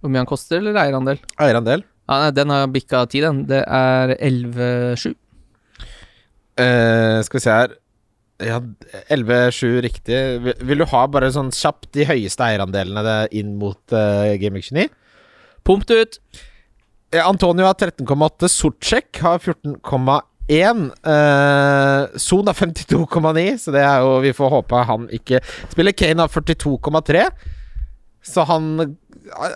Hvor 0.00 0.12
mye 0.12 0.22
han 0.22 0.28
koster, 0.28 0.60
eller 0.60 0.76
eierandel? 0.80 1.20
Eierandel? 1.40 1.84
Ja, 2.06 2.18
nei, 2.22 2.32
den 2.36 2.52
har 2.54 2.68
bikka 2.70 3.04
10, 3.10 3.22
den. 3.24 3.40
Det 3.50 3.62
er 3.66 4.14
11,7. 4.16 5.14
Uh, 6.56 7.20
skal 7.26 7.36
vi 7.36 7.42
se 7.44 7.52
her 7.52 7.74
Ja, 8.46 8.60
11-7 9.12 9.80
riktig. 9.84 10.20
Vil, 10.44 10.54
vil 10.68 10.84
du 10.84 10.86
ha 10.92 11.02
bare 11.12 11.32
sånn 11.32 11.50
kjapt 11.56 11.90
de 11.96 12.06
høyeste 12.08 12.44
eierandelene 12.46 13.02
det- 13.04 13.40
inn 13.40 13.56
mot 13.60 13.80
uh, 13.96 14.32
Game 14.40 14.60
Week 14.60 14.68
29? 14.68 14.88
Pump 15.66 15.88
det 15.88 15.98
ut! 16.04 16.20
Eh, 17.14 17.22
Antonio 17.24 17.66
har 17.66 17.74
13,8. 17.74 18.48
Sortsjek 18.52 19.20
har 19.24 19.38
14,1. 19.42 20.22
Eh, 20.48 22.18
Son 22.22 22.46
har 22.46 22.54
52,9, 22.54 23.58
så 23.58 23.74
det 23.74 23.82
er 23.82 24.04
jo 24.04 24.20
Vi 24.22 24.32
får 24.36 24.52
håpe 24.52 24.86
han 24.88 25.08
ikke 25.10 25.42
spiller. 25.72 25.96
Kane 25.96 26.22
har 26.22 26.30
42,3. 26.30 27.26
Så 28.26 28.42
han 28.46 28.96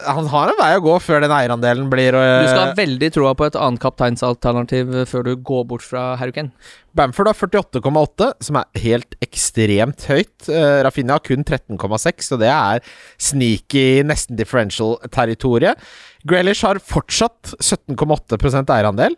Han 0.07 0.26
har 0.30 0.51
en 0.51 0.59
vei 0.59 0.70
å 0.74 0.82
gå 0.82 0.97
før 1.03 1.22
den 1.22 1.30
eierandelen 1.34 1.86
blir 1.91 2.16
og, 2.18 2.26
Du 2.43 2.49
skal 2.51 2.64
ha 2.64 2.74
veldig 2.78 3.11
troa 3.14 3.34
på 3.38 3.47
et 3.47 3.59
annet 3.59 3.82
kapteinsalternativ 3.82 4.91
før 5.11 5.26
du 5.28 5.32
går 5.36 5.64
bort 5.70 5.84
fra 5.86 6.16
Harry 6.18 6.34
Kane. 6.34 6.51
Bamford 6.97 7.30
har 7.30 7.38
48,8, 7.38 8.32
som 8.43 8.59
er 8.59 8.82
helt 8.82 9.14
ekstremt 9.22 10.09
høyt. 10.11 10.49
Uh, 10.49 10.82
Rafinha 10.82 11.20
har 11.20 11.22
kun 11.22 11.47
13,6, 11.47 12.32
så 12.32 12.38
det 12.41 12.51
er 12.51 12.82
sneaky, 13.22 14.03
nesten 14.03 14.38
differential-territoriet. 14.41 15.78
Grealish 16.26 16.66
har 16.66 16.82
fortsatt 16.82 17.55
17,8% 17.62 18.74
eierandel. 18.74 19.14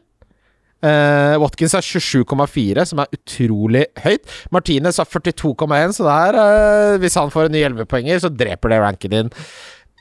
Eh, 0.83 1.37
Watkins 1.39 1.77
er 1.79 1.85
27,4, 1.87 2.85
som 2.91 3.03
er 3.03 3.13
utrolig 3.15 3.85
høyt. 4.03 4.25
Martinez 4.55 4.99
har 4.99 5.07
42,1, 5.07 5.95
så 5.95 6.09
det 6.09 6.17
her 6.17 6.39
uh, 6.39 6.97
Hvis 7.03 7.19
han 7.21 7.31
får 7.31 7.47
en 7.47 7.55
ny 7.55 7.63
11-poenger, 7.69 8.25
så 8.25 8.33
dreper 8.35 8.73
det 8.73 8.81
ranken 8.83 9.15
din. 9.15 9.31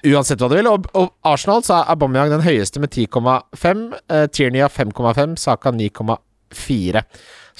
Uansett 0.09 0.41
hva 0.41 0.49
du 0.49 0.57
vil. 0.57 0.71
Og, 0.71 0.89
og 0.97 1.13
Arsenal 1.29 1.61
så 1.65 1.77
er 1.77 1.93
Aubameyang 1.93 2.33
den 2.33 2.45
høyeste 2.45 2.81
med 2.81 2.95
10,5. 2.97 3.85
Uh, 4.09 4.25
Tierney 4.33 4.63
har 4.65 4.73
5,5. 4.73 5.37
Saka 5.37 5.73
9,4. 5.75 7.05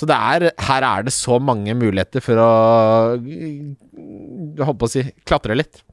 Så 0.02 0.10
det 0.10 0.18
er, 0.18 0.48
her 0.66 0.88
er 0.88 1.06
det 1.06 1.14
så 1.14 1.38
mange 1.38 1.76
muligheter 1.78 2.24
for 2.26 2.42
å 2.42 2.50
holdt 4.66 4.82
på 4.82 4.88
å 4.88 4.92
si 4.92 5.06
klatre 5.28 5.58
litt. 5.60 5.84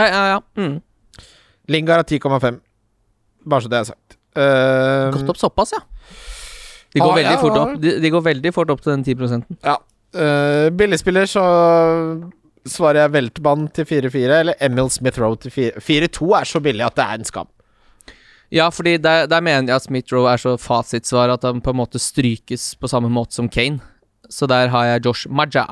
Ja, 0.00 0.08
ja, 0.08 0.22
ja. 0.34 0.40
Mm. 0.58 0.80
Lingard 1.70 2.02
har 2.02 2.10
10,5. 2.10 2.58
Bare 3.46 3.62
så 3.62 3.70
det 3.70 3.78
er 3.78 3.90
sagt. 3.92 3.99
Uh, 4.36 5.10
Gått 5.14 5.32
opp 5.34 5.40
såpass, 5.40 5.72
ja. 5.74 5.80
De 6.94 6.98
går, 7.00 7.10
Ah, 7.12 7.16
veldig 7.20 7.32
ja, 7.36 7.40
fort 7.40 7.56
opp. 7.58 7.76
De, 7.82 7.96
de 8.02 8.10
går 8.10 8.22
veldig 8.26 8.52
fort 8.54 8.70
opp 8.74 8.80
til 8.82 8.92
den 8.96 9.04
10% 9.06 9.44
Ja. 9.66 9.76
Uh, 10.10 10.70
billigspiller, 10.74 11.26
så 11.30 11.42
svarer 12.66 13.04
jeg 13.04 13.12
Weltmann 13.14 13.68
til 13.74 13.86
4-4, 13.86 14.40
eller 14.40 14.58
Emil 14.62 14.90
Smith-Roe 14.90 15.38
til 15.40 15.52
4 15.54 15.80
4-2 15.86 16.30
er 16.40 16.48
så 16.50 16.60
billig 16.62 16.84
at 16.86 16.96
det 16.98 17.04
er 17.06 17.20
en 17.20 17.28
skam. 17.28 17.48
Ja, 18.50 18.66
fordi 18.74 18.96
der, 18.98 19.28
der 19.30 19.40
mener 19.46 19.70
jeg 19.70 19.76
at 19.78 19.86
Smith-Roe 19.86 20.32
er 20.32 20.40
så 20.42 20.56
fasitsvar 20.58 21.30
at 21.30 21.46
han 21.46 21.60
på 21.62 21.70
en 21.70 21.78
måte 21.78 22.00
strykes 22.02 22.72
på 22.82 22.90
samme 22.90 23.08
måte 23.14 23.38
som 23.38 23.48
Kane. 23.48 23.78
Så 24.30 24.46
der 24.50 24.68
har 24.74 24.84
jeg 24.88 25.04
Josh 25.06 25.30
Maja. 25.30 25.66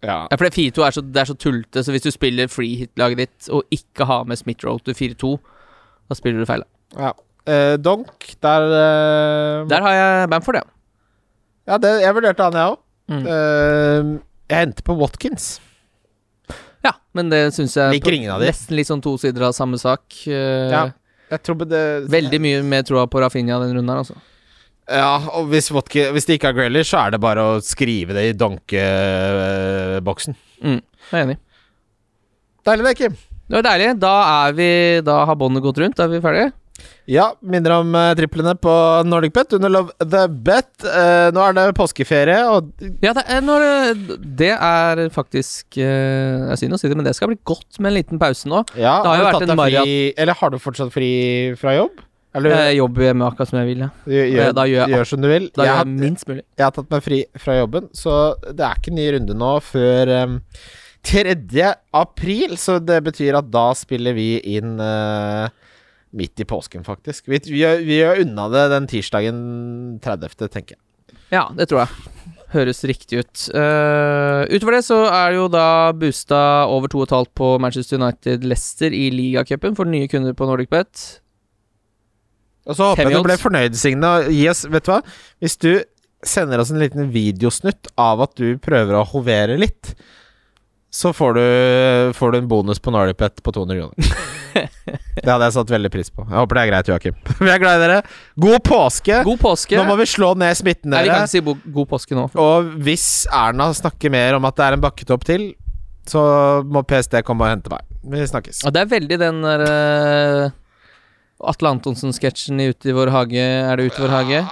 Ja. 0.00 0.16
Ja, 0.30 0.36
for 0.38 0.46
det 0.48 0.54
4-2 0.56 0.86
er 0.86 0.90
så, 0.96 1.02
det 1.04 1.20
er 1.20 1.28
så 1.28 1.36
tullete, 1.36 1.82
så 1.84 1.92
hvis 1.92 2.06
du 2.06 2.10
spiller 2.14 2.48
free 2.48 2.78
hit-laget 2.80 3.20
ditt 3.20 3.48
og 3.52 3.68
ikke 3.74 4.06
har 4.08 4.24
med 4.24 4.40
Smith-Roe 4.40 4.80
til 4.88 4.96
4-2, 4.96 5.34
da 6.08 6.16
spiller 6.16 6.40
du 6.40 6.48
feil. 6.48 6.64
ja. 6.96 7.12
Uh, 7.44 7.76
Donk, 7.76 8.24
der 8.40 8.62
uh, 8.72 9.68
Der 9.68 9.84
har 9.84 9.92
jeg 9.98 10.28
Bamford, 10.32 10.56
ja. 10.62 10.66
Ja, 11.68 11.76
det, 11.80 11.90
jeg 12.02 12.14
vurderte 12.16 12.42
han, 12.46 12.56
jeg 12.56 12.72
òg. 12.72 12.78
Mm. 13.12 13.24
Uh, 13.28 14.04
jeg 14.52 14.60
endte 14.68 14.82
på 14.84 14.92
Watkins. 14.96 15.44
Ja, 16.84 16.92
men 17.16 17.30
det 17.32 17.40
syns 17.56 17.72
jeg 17.76 17.92
Liker 17.98 18.12
ingen 18.16 18.32
av 18.32 18.40
de. 18.42 18.46
Nesten 18.52 18.76
litt 18.76 18.88
sånn 18.88 19.02
to 19.04 19.12
sider 19.20 19.42
av 19.48 19.52
samme 19.56 19.78
sak. 19.80 20.04
Ja. 20.28 20.86
Jeg 21.32 21.40
tror 21.44 21.56
det 21.64 21.82
Veldig 22.12 22.40
mye 22.44 22.58
mer 22.68 22.82
troa 22.86 23.06
på 23.10 23.20
Rafinha 23.24 23.56
den 23.62 23.72
runden 23.76 23.92
her, 23.92 24.00
altså. 24.04 24.16
Ja, 24.84 25.16
og 25.38 25.44
hvis, 25.48 25.70
Watke, 25.72 26.10
hvis 26.12 26.26
det 26.28 26.34
ikke 26.36 26.50
er 26.52 26.56
Grealish, 26.58 26.90
så 26.92 26.98
er 27.06 27.10
det 27.14 27.20
bare 27.24 27.40
å 27.40 27.60
skrive 27.64 28.12
det 28.16 28.24
i 28.28 28.34
donkeboksen. 28.36 30.34
Mm, 30.60 30.80
jeg 30.80 31.14
er 31.14 31.22
enig. 31.22 31.38
Deilig 32.68 32.84
det, 32.90 32.94
Kim. 33.00 33.14
Det 33.48 33.56
var 33.58 33.64
deilig. 33.66 33.88
Da 34.00 34.12
er 34.48 34.52
vi 34.56 34.68
Da 35.04 35.14
har 35.28 35.36
båndet 35.40 35.64
gått 35.64 35.80
rundt. 35.80 35.96
Da 35.96 36.02
er 36.06 36.12
vi 36.12 36.20
ferdige. 36.24 36.52
Ja, 37.06 37.26
minner 37.44 37.76
om 37.76 37.92
uh, 37.94 38.10
triplene 38.16 38.54
på 38.58 38.72
Nordic 39.06 39.34
Bet 39.36 39.52
under 39.56 39.70
Love 39.70 39.92
the 40.00 40.24
Bet. 40.28 40.72
Eh, 40.82 41.28
nå 41.34 41.42
er 41.44 41.54
det 41.56 41.66
påskeferie, 41.76 42.38
og 42.50 42.72
Ja, 43.04 43.12
det 43.16 43.24
er, 43.28 43.42
når, 43.44 43.66
det 44.40 44.50
er 44.54 45.02
faktisk 45.14 45.78
eh, 45.78 46.48
Jeg 46.50 46.62
synd 46.62 46.76
å 46.76 46.80
si 46.80 46.88
det, 46.90 46.96
men 46.98 47.06
det 47.06 47.14
skal 47.16 47.30
bli 47.30 47.38
godt 47.46 47.78
med 47.78 47.92
en 47.92 47.98
liten 47.98 48.20
pause 48.20 48.48
nå. 48.50 48.64
ja, 48.74 48.96
Det 49.04 49.12
har 49.12 49.20
jo 49.20 49.28
vært 49.28 49.46
en 49.46 49.60
fri 49.60 49.96
Eller 50.16 50.40
har 50.40 50.54
du 50.54 50.58
fortsatt 50.62 50.92
fri 50.94 51.10
fra 51.60 51.76
jobb? 51.76 52.00
Eller 52.34 52.56
Jeg 52.56 52.78
jobber 52.80 53.12
med 53.14 53.26
akkurat 53.28 53.50
som 53.52 53.60
jeg 53.60 53.68
vil. 53.68 53.82
Ja. 53.84 53.90
gjør, 54.10 54.30
gjør, 54.32 54.54
da 54.58 54.64
gjør 54.66 54.80
jeg 54.80 54.96
gjør 54.96 55.10
som 55.12 55.20
du 55.22 55.28
vil? 55.30 55.50
Da 55.52 55.60
jeg, 55.60 55.68
gjør 55.68 55.76
har, 55.78 55.90
jeg 55.92 56.00
minst 56.00 56.30
mulig. 56.30 56.42
jeg 56.56 56.66
har 56.66 56.72
tatt 56.74 56.94
meg 56.96 57.04
fri 57.04 57.20
fra 57.44 57.58
jobben, 57.60 57.90
så 57.94 58.14
det 58.48 58.64
er 58.66 58.80
ikke 58.80 58.94
ny 58.96 59.04
runde 59.14 59.36
nå 59.38 59.52
før 59.62 60.10
um, 60.24 60.40
3. 61.04 61.36
april. 61.94 62.56
Så 62.58 62.80
det 62.82 62.98
betyr 63.06 63.38
at 63.38 63.52
da 63.54 63.68
spiller 63.78 64.16
vi 64.16 64.32
inn 64.56 64.80
eh, 64.82 65.46
midt 66.14 66.40
i 66.40 66.46
påsken, 66.48 66.84
faktisk. 66.86 67.28
Vi, 67.28 67.40
vi, 67.50 67.62
vi 67.86 68.00
gjør 68.00 68.22
unna 68.24 68.48
det 68.52 68.64
den 68.72 68.88
tirsdagen 68.90 69.38
30., 70.04 70.48
tenker 70.48 70.76
jeg. 70.76 70.82
Ja, 71.34 71.48
det 71.56 71.68
tror 71.70 71.84
jeg. 71.84 72.12
Høres 72.54 72.84
riktig 72.86 73.24
ut. 73.24 73.46
Uh, 73.50 74.46
utover 74.52 74.76
det 74.76 74.84
så 74.86 75.00
er 75.08 75.32
det 75.32 75.40
jo 75.40 75.48
da 75.50 75.66
boosta 75.98 76.38
over 76.70 76.92
2,5 76.92 77.32
på 77.34 77.50
Manchester 77.62 77.98
United 77.98 78.46
Leicester 78.46 78.94
i 78.94 79.08
ligacupen 79.10 79.74
for 79.74 79.90
nye 79.90 80.10
kunder 80.10 80.36
på 80.38 80.46
Nordic 80.46 80.70
Bet. 80.70 81.02
Og 82.64 82.78
så 82.78 82.92
håper 82.92 83.10
jeg 83.10 83.18
du 83.18 83.26
ble 83.26 83.36
fornøyd, 83.40 83.74
Signe. 83.76 84.12
Yes, 84.32 84.64
vet 84.70 84.86
du 84.86 84.94
hva? 84.94 85.02
Hvis 85.42 85.58
du 85.60 85.72
sender 86.24 86.62
oss 86.62 86.70
en 86.72 86.80
liten 86.80 87.10
videosnutt 87.12 87.90
av 88.00 88.22
at 88.24 88.38
du 88.40 88.54
prøver 88.62 88.96
å 88.96 89.06
hovere 89.10 89.58
litt, 89.60 89.92
så 90.94 91.10
får 91.12 91.34
du, 91.34 91.46
får 92.14 92.32
du 92.32 92.38
en 92.38 92.48
bonus 92.48 92.78
på 92.78 92.92
Nordic 92.94 93.16
på 93.42 93.52
200 93.52 93.76
kroner. 93.80 93.94
det 95.24 95.26
hadde 95.26 95.48
jeg 95.48 95.54
satt 95.56 95.72
veldig 95.74 95.90
pris 95.90 96.12
på. 96.14 96.22
Jeg 96.28 96.36
håper 96.38 96.54
det 96.54 96.62
er 96.62 96.68
greit, 96.70 96.90
Joakim. 96.92 97.16
Vi 97.40 97.50
er 97.50 97.58
glad 97.58 97.80
i 97.80 97.82
dere. 97.82 97.96
God 98.38 98.62
påske! 98.62 99.16
God 99.26 99.40
påske. 99.42 99.74
Nå 99.74 99.88
må 99.88 99.96
vi 99.98 100.06
slå 100.06 100.28
ned 100.38 100.54
smitten, 100.54 100.94
dere. 100.94 101.00
Nei, 101.00 101.08
vi 101.08 101.10
kan 101.10 101.26
ikke 101.26 101.32
si 101.32 101.72
god 101.74 101.88
påske 101.90 102.14
nå. 102.14 102.28
Og 102.38 102.68
hvis 102.86 103.06
Erna 103.34 103.66
snakker 103.74 104.12
mer 104.14 104.38
om 104.38 104.46
at 104.46 104.60
det 104.60 104.68
er 104.68 104.76
en 104.76 104.84
bakketopp 104.84 105.26
til, 105.26 105.48
så 106.06 106.22
må 106.62 106.84
PST 106.86 107.18
komme 107.26 107.48
og 107.48 107.56
hente 107.56 107.74
meg. 107.74 107.90
Vi 108.14 108.28
snakkes. 108.30 108.62
Og 108.62 108.76
det 108.76 108.84
er 108.84 108.92
veldig 108.94 109.18
den 109.24 109.42
der 109.42 109.66
uh, 109.66 111.48
Atle 111.50 111.74
Antonsen-sketsjen 111.74 112.62
i 112.62 112.70
Ute 112.70 112.92
i 112.92 112.94
vår 112.94 113.10
hage. 113.16 113.42
Er 113.42 113.82
det 113.82 113.90
Ute 113.90 113.98
i 113.98 114.06
vår 114.06 114.14
hage? 114.14 114.44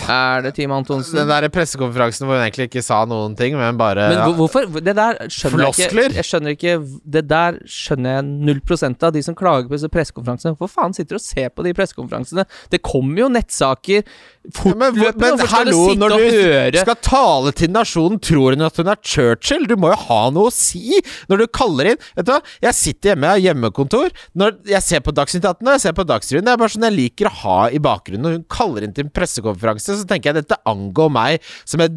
Er 0.00 0.42
det 0.46 0.54
Team 0.56 0.72
Antonsen? 0.72 1.18
Den 1.18 1.28
der 1.28 1.48
pressekonferansen 1.52 2.24
hvor 2.26 2.38
hun 2.38 2.44
egentlig 2.46 2.68
ikke 2.70 2.82
sa 2.84 3.02
noen 3.08 3.34
ting, 3.36 3.56
men 3.60 3.76
bare 3.80 4.08
Men 4.12 4.36
hvorfor 4.38 4.64
Det 4.72 4.94
der 4.96 5.18
skjønner 5.28 5.66
jeg 5.68 5.90
ikke. 5.90 6.04
Jeg 6.16 6.28
skjønner 6.28 6.56
ikke 6.56 6.76
Det 7.16 7.24
der 7.28 7.58
skjønner 7.68 8.16
jeg 8.16 8.26
null 8.48 8.62
prosent 8.64 9.04
av. 9.04 9.12
De 9.12 9.22
som 9.24 9.36
klager 9.36 9.68
på 9.68 9.76
disse 9.76 9.90
pressekonferansene. 9.92 10.56
Hvorfor 10.56 10.80
faen 10.80 10.96
sitter 10.96 11.16
du 11.16 11.20
og 11.20 11.24
ser 11.24 11.50
på 11.52 11.66
de 11.66 11.74
pressekonferansene? 11.76 12.46
Det 12.72 12.80
kommer 12.84 13.24
jo 13.24 13.28
nettsaker 13.32 14.00
Ja, 14.02 14.72
men, 14.74 14.96
men 14.98 15.36
du 15.38 15.44
hallo, 15.52 15.82
når 15.94 16.16
du 16.16 16.24
høre 16.34 16.82
skal 16.82 16.96
tale 17.04 17.52
til 17.54 17.70
nasjonen, 17.70 18.18
tror 18.18 18.56
hun 18.56 18.64
at 18.66 18.80
hun 18.80 18.90
er 18.90 18.98
Churchill? 19.06 19.68
Du 19.70 19.76
må 19.78 19.92
jo 19.92 19.98
ha 20.08 20.22
noe 20.34 20.48
å 20.50 20.54
si 20.54 20.98
når 21.30 21.44
du 21.44 21.46
kaller 21.54 21.92
inn 21.92 22.00
Vet 22.16 22.26
du 22.26 22.32
hva, 22.32 22.40
jeg 22.64 22.74
sitter 22.78 23.12
hjemme, 23.12 23.28
jeg 23.28 23.38
har 23.38 23.44
hjemmekontor. 23.52 24.10
Når 24.38 24.56
jeg 24.72 24.82
ser 24.88 25.04
på 25.04 25.14
Dagsnytt 25.14 25.44
18 25.46 25.68
og 25.68 25.72
jeg 25.76 25.84
ser 25.84 25.94
på 25.96 26.06
Dagsrevyen, 26.08 26.48
det 26.48 26.54
er 26.56 26.60
bare 26.64 26.74
sånn 26.74 26.88
jeg 26.88 26.96
liker 26.96 27.28
å 27.28 27.34
ha 27.42 27.58
i 27.70 27.78
bakgrunnen. 27.82 28.24
Når 28.26 28.36
hun 28.38 28.44
kaller 28.50 28.86
inn 28.86 28.94
til 28.96 29.06
en 29.06 29.12
pressekonferanse, 29.14 29.81
så 29.82 29.96
tenker 30.08 30.30
jeg 30.30 30.42
dette 30.42 30.58
angår 30.68 31.10
meg 31.12 31.48
som 31.68 31.82
et 31.84 31.96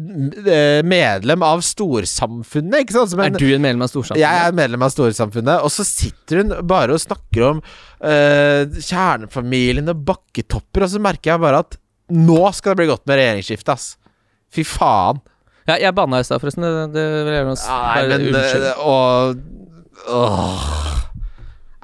eh, 0.50 0.80
medlem 0.86 1.44
av 1.46 1.62
storsamfunnet, 1.66 2.84
ikke 2.84 2.96
sant? 2.96 3.12
Som 3.12 3.22
Er 3.24 3.36
du 3.36 3.46
en 3.48 3.64
medlem 3.64 3.86
av 3.86 3.92
storsamfunnet? 3.92 4.22
jeg 4.24 4.46
er 4.46 4.56
medlem 4.60 4.86
av 4.86 4.94
storsamfunnet, 4.94 5.64
og 5.64 5.72
så 5.72 5.86
sitter 5.88 6.42
hun 6.42 6.56
bare 6.66 6.96
og 6.96 7.02
snakker 7.02 7.46
om 7.50 7.62
uh, 7.62 8.62
kjernefamilien 8.76 9.92
og 9.92 10.02
bakketopper, 10.08 10.86
og 10.86 10.92
så 10.94 11.02
merker 11.02 11.34
jeg 11.34 11.44
bare 11.46 11.62
at 11.64 11.78
nå 12.12 12.42
skal 12.54 12.74
det 12.74 12.82
bli 12.82 12.90
godt 12.92 13.06
med 13.10 13.20
regjeringsskifte, 13.20 13.74
ass. 13.74 13.88
Fy 14.54 14.62
faen. 14.66 15.22
Ja, 15.66 15.80
jeg 15.82 15.96
banna 15.98 16.20
i 16.22 16.26
stad, 16.26 16.38
forresten. 16.42 16.62
Det, 16.62 16.86
det 16.94 17.06
vil 17.26 17.32
jeg 17.34 17.40
gjerne 17.42 17.56
bare 17.66 18.10
men 18.12 18.28
unnskylde. 18.30 18.74
Og 18.86 19.54
Åh. 20.06 20.95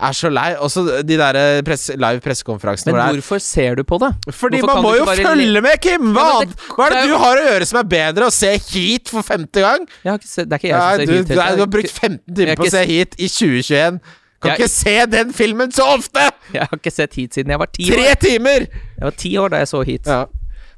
Er 0.02 0.14
så 0.18 0.28
lei. 0.34 0.48
Også 0.58 0.82
de 1.06 1.16
der 1.20 1.36
press, 1.62 1.84
live 1.94 2.20
pressekonferansene 2.24 2.92
Men 2.96 3.18
hvorfor 3.20 3.38
ser 3.42 3.76
du 3.78 3.84
på 3.86 3.98
det? 4.02 4.08
Fordi 4.34 4.58
hvorfor 4.58 4.80
man 4.80 4.82
må 4.82 4.94
jo 4.98 5.04
følge 5.06 5.60
med, 5.62 5.76
Kim! 5.84 6.08
Hva, 6.16 6.24
Ja, 6.26 6.40
det- 6.40 6.56
hva 6.74 6.86
er 6.86 6.90
det 6.90 6.96
det 6.98 7.04
er 7.04 7.12
du 7.12 7.18
har 7.22 7.36
å 7.38 7.44
gjøre 7.52 7.68
som 7.70 7.78
er 7.78 7.86
bedre? 7.92 8.26
Å 8.26 8.32
se 8.34 8.50
Heat 8.58 9.08
for 9.14 9.22
femte 9.22 9.62
gang? 9.62 9.86
Jeg 10.02 10.10
har 10.10 10.18
ikke 10.18 10.28
sett, 10.32 10.48
det 10.50 10.56
er 10.58 10.58
ikke 10.58 10.72
jeg 10.72 10.80
Nei, 10.80 10.96
som 10.96 11.06
du, 11.06 11.12
ser 11.12 11.18
hit. 11.22 11.28
du, 11.28 11.34
du 11.56 11.62
har 11.62 11.72
brukt 11.76 11.90
15 11.94 12.34
timer 12.34 12.56
på 12.56 12.66
å 12.66 12.70
se 12.74 12.84
Heat 12.90 13.14
i 13.18 13.28
2021. 13.28 14.00
Kan 14.42 14.50
Jeg- 14.50 14.58
ikke 14.58 14.68
se 14.74 15.06
den 15.06 15.32
filmen 15.32 15.70
så 15.70 15.86
ofte! 15.94 16.24
Jeg 16.52 16.66
har 16.66 16.76
ikke 16.82 16.90
sett 16.92 17.14
hit 17.14 17.34
siden 17.38 17.50
jeg 17.54 17.58
var 17.62 17.66
ti 17.70 17.86
Tre 17.92 18.14
timer! 18.18 18.66
Jeg 18.98 19.04
var 19.06 19.14
ti 19.16 19.36
år 19.38 19.48
da 19.54 19.58
jeg 19.62 19.68
så 19.70 19.84
hit. 19.86 20.06
Ja. 20.10 20.24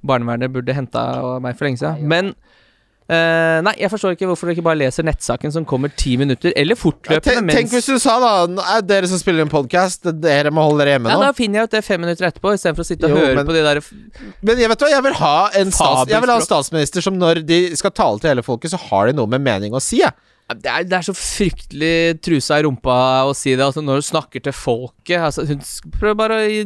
Barnevernet 0.05 0.53
burde 0.53 0.75
henta 0.77 1.41
meg 1.41 1.57
for 1.57 1.65
lenge 1.65 1.79
siden. 1.81 2.03
Men 2.07 2.35
eh, 3.09 3.61
Nei, 3.65 3.75
jeg 3.81 3.91
forstår 3.93 4.15
ikke 4.17 4.29
hvorfor 4.31 4.49
du 4.49 4.55
ikke 4.55 4.65
bare 4.65 4.79
leser 4.81 5.05
nettsaken 5.07 5.53
som 5.53 5.65
kommer 5.69 5.93
ti 5.95 6.17
minutter, 6.21 6.53
eller 6.57 6.75
Ja, 6.77 6.81
fortløpende 6.81 7.53
tenk, 7.57 7.71
hvis 7.75 7.87
du 7.91 7.99
sa 8.03 8.17
da 8.23 8.33
er 8.77 8.83
Dere 8.87 9.11
som 9.11 9.19
spiller 9.21 9.45
en 9.45 9.53
podkast, 9.53 10.09
dere 10.23 10.51
må 10.55 10.65
holde 10.67 10.85
dere 10.85 10.97
hjemme 10.97 11.13
Ja, 11.13 11.19
nå. 11.21 11.29
Da 11.29 11.33
finner 11.37 11.61
jeg 11.63 11.71
ut 11.71 11.77
det 11.79 11.85
fem 11.85 12.01
minutter 12.01 12.29
etterpå, 12.31 12.55
istedenfor 12.57 12.85
å 12.87 12.89
sitte 12.89 13.09
og 13.11 13.17
Jo, 13.17 13.23
høre 13.25 13.35
men- 13.41 13.47
på 13.47 13.53
de 13.57 13.63
der 13.67 13.81
Men 14.43 14.59
jeg 14.65 14.69
vet 14.73 14.79
hva, 14.87 14.91
jeg 14.97 15.03
vil 15.09 15.19
ha 15.21 15.37
en, 15.61 15.71
stats, 15.73 16.09
jeg 16.11 16.21
vil 16.25 16.31
ha 16.35 16.39
statsminister 16.41 17.03
som 17.05 17.19
når 17.19 17.45
de 17.47 17.61
skal 17.77 17.91
tale 17.91 18.19
til 18.21 18.33
hele 18.35 18.43
folket, 18.47 18.71
så 18.73 18.81
har 18.89 19.07
de 19.07 19.13
noe 19.21 19.27
med 19.27 19.41
mening 19.45 19.73
å 19.73 19.83
si. 19.83 19.99
Jeg. 20.01 20.13
Det 20.57 20.71
er, 20.71 20.87
det 20.89 20.97
er 20.99 21.07
så 21.07 21.15
fryktelig 21.17 22.21
trusa 22.25 22.59
i 22.61 22.65
rumpa 22.67 22.97
å 23.29 23.35
si 23.37 23.53
det. 23.55 23.65
Altså 23.65 23.83
Når 23.85 24.01
du 24.01 24.07
snakker 24.07 24.45
til 24.45 24.55
folket 24.57 25.19
altså, 25.19 25.45
Hun 25.49 25.61
prøver 25.99 26.17
bare 26.19 26.39
å 26.41 26.47
gi, 26.49 26.63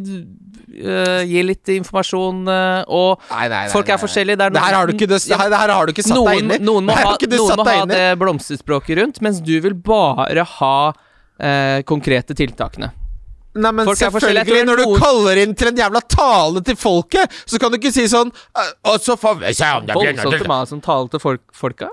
uh, 0.85 1.25
gi 1.29 1.43
litt 1.47 1.73
informasjon, 1.79 2.45
uh, 2.49 2.83
og 2.87 3.25
Nei, 3.33 3.47
nei, 3.47 3.65
nei, 3.65 3.73
folk 3.73 3.91
er 3.95 4.01
forskjellige. 4.03 4.39
Det 4.41 4.47
er 4.49 4.57
Det 4.57 4.65
her 4.67 4.79
har 4.79 4.91
du 4.91 4.95
ikke, 4.97 5.11
det, 5.11 5.21
her, 5.33 5.59
her 5.63 5.75
har 5.75 5.89
du 5.89 5.95
ikke 5.97 6.07
satt 6.07 6.23
deg 6.31 6.45
inn 6.45 6.55
i. 6.59 6.63
noen 6.69 6.89
må 6.89 6.97
ha, 6.99 7.17
noen 7.35 7.61
må 7.63 7.69
ha 7.69 7.83
det 7.91 8.07
blomsterspråket 8.23 9.03
rundt, 9.03 9.21
mens 9.25 9.43
du 9.45 9.57
vil 9.65 9.77
bare 9.77 10.47
ha 10.59 10.77
uh, 10.93 11.79
konkrete 11.89 12.37
tiltakene. 12.39 12.93
Nei, 13.59 13.73
men 13.75 13.89
Folk 13.89 13.99
selvfølgelig, 13.99 14.65
når 14.69 14.83
du 14.83 14.85
kaller 15.01 15.41
inn 15.43 15.55
til 15.59 15.73
en 15.73 15.81
jævla 15.81 16.03
tale 16.05 16.63
til 16.67 16.77
folket, 16.79 17.39
så 17.49 17.59
kan 17.61 17.73
du 17.73 17.79
ikke 17.81 17.93
si 17.95 18.05
sånn 18.11 18.29
«Øh, 18.31 18.75
Og 18.93 19.01
så 19.03 19.17
får 19.19 19.41
vi 19.41 19.55
se 19.57 19.71
om 19.75 19.89
det 19.89 19.97
blir 19.97 20.13
Voldsomt 20.13 20.47
noe 20.53 20.69
som 20.69 20.83
taler 20.85 21.11
til 21.15 21.23
folk, 21.23 21.43
folka. 21.57 21.89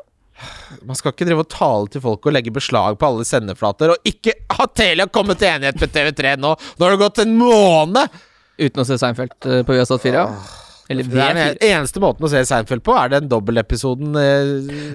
Man 0.83 0.97
skal 0.99 1.13
ikke 1.13 1.27
drive 1.29 1.45
og 1.45 1.51
tale 1.53 1.91
til 1.93 2.03
folk 2.03 2.27
og 2.27 2.35
legge 2.35 2.53
beslag 2.53 2.97
på 2.99 3.07
alle 3.07 3.25
sendeflater, 3.27 3.95
og 3.95 4.11
ikke 4.11 4.35
ha 4.57 4.67
Telia 4.75 5.07
kommet 5.07 5.39
til 5.41 5.51
enighet 5.53 5.79
med 5.79 5.95
TV3 5.95 6.35
nå. 6.41 6.53
Nå 6.55 6.87
har 6.87 6.95
det 6.95 7.03
gått 7.05 7.23
en 7.23 7.35
måned! 7.39 8.21
Uten 8.55 8.83
å 8.83 8.87
se 8.87 8.99
Seinfeld 8.99 9.35
eh, 9.47 9.63
på 9.67 9.75
Viasat 9.75 10.03
4. 10.03 10.21
ja. 10.21 10.61
Eller 10.89 11.07
Det 11.09 11.17
er 11.21 11.33
den 11.33 11.57
eneste 11.65 12.01
måten 12.03 12.25
å 12.27 12.29
se 12.29 12.43
Seinfeld 12.45 12.83
på, 12.85 12.93
er 12.93 13.09
den 13.15 13.29
dobbeltepisoden 13.31 14.15
eh, 14.21 14.51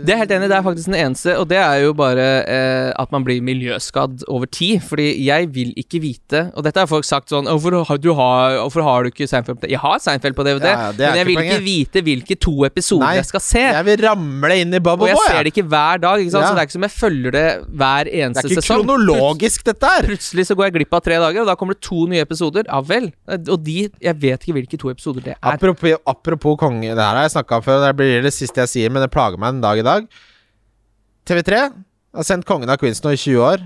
Det 0.07 0.15
er 0.15 0.21
helt 0.23 0.35
enig, 0.37 0.49
det 0.53 0.57
er 0.59 0.67
faktisk 0.67 0.91
den 0.93 0.99
eneste, 1.01 1.35
og 1.41 1.49
det 1.51 1.59
er 1.59 1.81
jo 1.83 1.95
bare 1.99 2.27
eh, 2.47 2.91
at 2.95 3.11
man 3.11 3.25
blir 3.27 3.41
miljøskadd 3.43 4.23
over 4.31 4.47
tid. 4.47 4.81
Fordi 4.87 5.09
jeg 5.27 5.49
vil 5.55 5.73
ikke 5.81 6.01
vite 6.03 6.45
Og 6.55 6.65
dette 6.67 6.79
har 6.83 6.91
folk 6.91 7.07
sagt 7.09 7.33
sånn 7.33 7.49
Hvorfor 7.51 7.81
har 7.89 7.99
du, 8.03 8.11
har, 8.15 8.59
hvorfor 8.63 8.87
har 8.87 9.03
du 9.05 9.11
ikke 9.11 9.27
Seinfeld 9.31 9.61
på 9.63 9.71
Jeg 9.71 9.81
har 9.83 9.99
Seinfeld 10.03 10.37
på 10.39 10.47
DVD, 10.47 10.69
Ja, 10.71 10.91
men 10.97 11.19
jeg 11.21 11.27
vil 11.29 11.35
ikke 11.37 11.47
poenget. 11.49 11.67
vite 11.67 12.05
hvilke 12.07 12.39
to 12.41 12.55
episoder 12.69 13.07
Nei, 13.07 13.17
jeg 13.21 13.29
skal 13.31 13.45
se. 13.45 13.65
Jeg 13.67 13.87
vil 13.91 14.05
ramle 14.07 14.61
inn 14.63 14.75
i 14.75 14.81
og 14.81 14.87
Bubble 14.87 15.11
jeg 15.11 15.19
ser 15.27 15.43
det 15.47 15.53
ikke 15.55 15.67
hver 15.71 16.01
dag, 16.03 16.23
ikke 16.23 16.35
sant? 16.37 16.45
Ja. 16.45 16.51
så 16.51 16.57
det 16.57 16.63
er 16.63 16.69
ikke 16.69 16.77
som 16.79 16.87
jeg 16.87 16.95
følger 16.95 17.35
det 17.37 17.47
hver 17.81 18.11
eneste 18.11 18.45
sesong. 18.45 18.47
Det 18.47 18.51
er 18.51 18.55
ikke 18.55 18.63
sesong. 18.67 18.85
kronologisk, 18.87 19.65
dette 19.67 19.91
her. 19.95 20.07
Plutselig 20.11 20.47
så 20.49 20.57
går 20.59 20.69
jeg 20.69 20.75
glipp 20.79 20.97
av 20.99 21.03
tre 21.05 21.19
dager, 21.23 21.43
og 21.43 21.51
da 21.51 21.57
kommer 21.61 21.77
det 21.77 21.83
to 21.87 22.05
nye 22.11 22.23
episoder. 22.25 22.67
Ja 22.69 22.81
vel. 22.85 23.11
Og 23.41 23.59
de 23.67 23.77
Jeg 24.01 24.17
vet 24.23 24.45
ikke 24.45 24.57
hvilke 24.59 24.79
to 24.81 24.91
episoder 24.93 25.25
det 25.25 25.35
er. 25.35 25.41
Apropos, 25.55 25.80
apropos 26.09 26.59
konge, 26.61 26.93
det 26.93 27.01
her 27.03 27.17
har 27.17 27.27
jeg 27.27 27.35
snakka 27.37 27.59
om 27.59 27.65
før, 27.65 27.83
det 27.87 27.97
blir 27.99 28.25
det 28.25 28.35
siste 28.37 28.61
jeg 28.63 28.73
sier, 28.73 28.93
men 28.93 29.03
det 29.05 29.13
plager 29.13 29.41
meg 29.41 29.57
en 29.57 29.63
dag 29.65 29.81
i 29.81 29.87
dag. 29.87 30.09
TV3 31.29 31.61
har 32.17 32.27
sendt 32.27 32.47
Kongen 32.49 32.71
av 32.71 32.81
Queens 32.81 33.03
nå 33.05 33.15
i 33.15 33.21
20 33.21 33.45
år, 33.47 33.65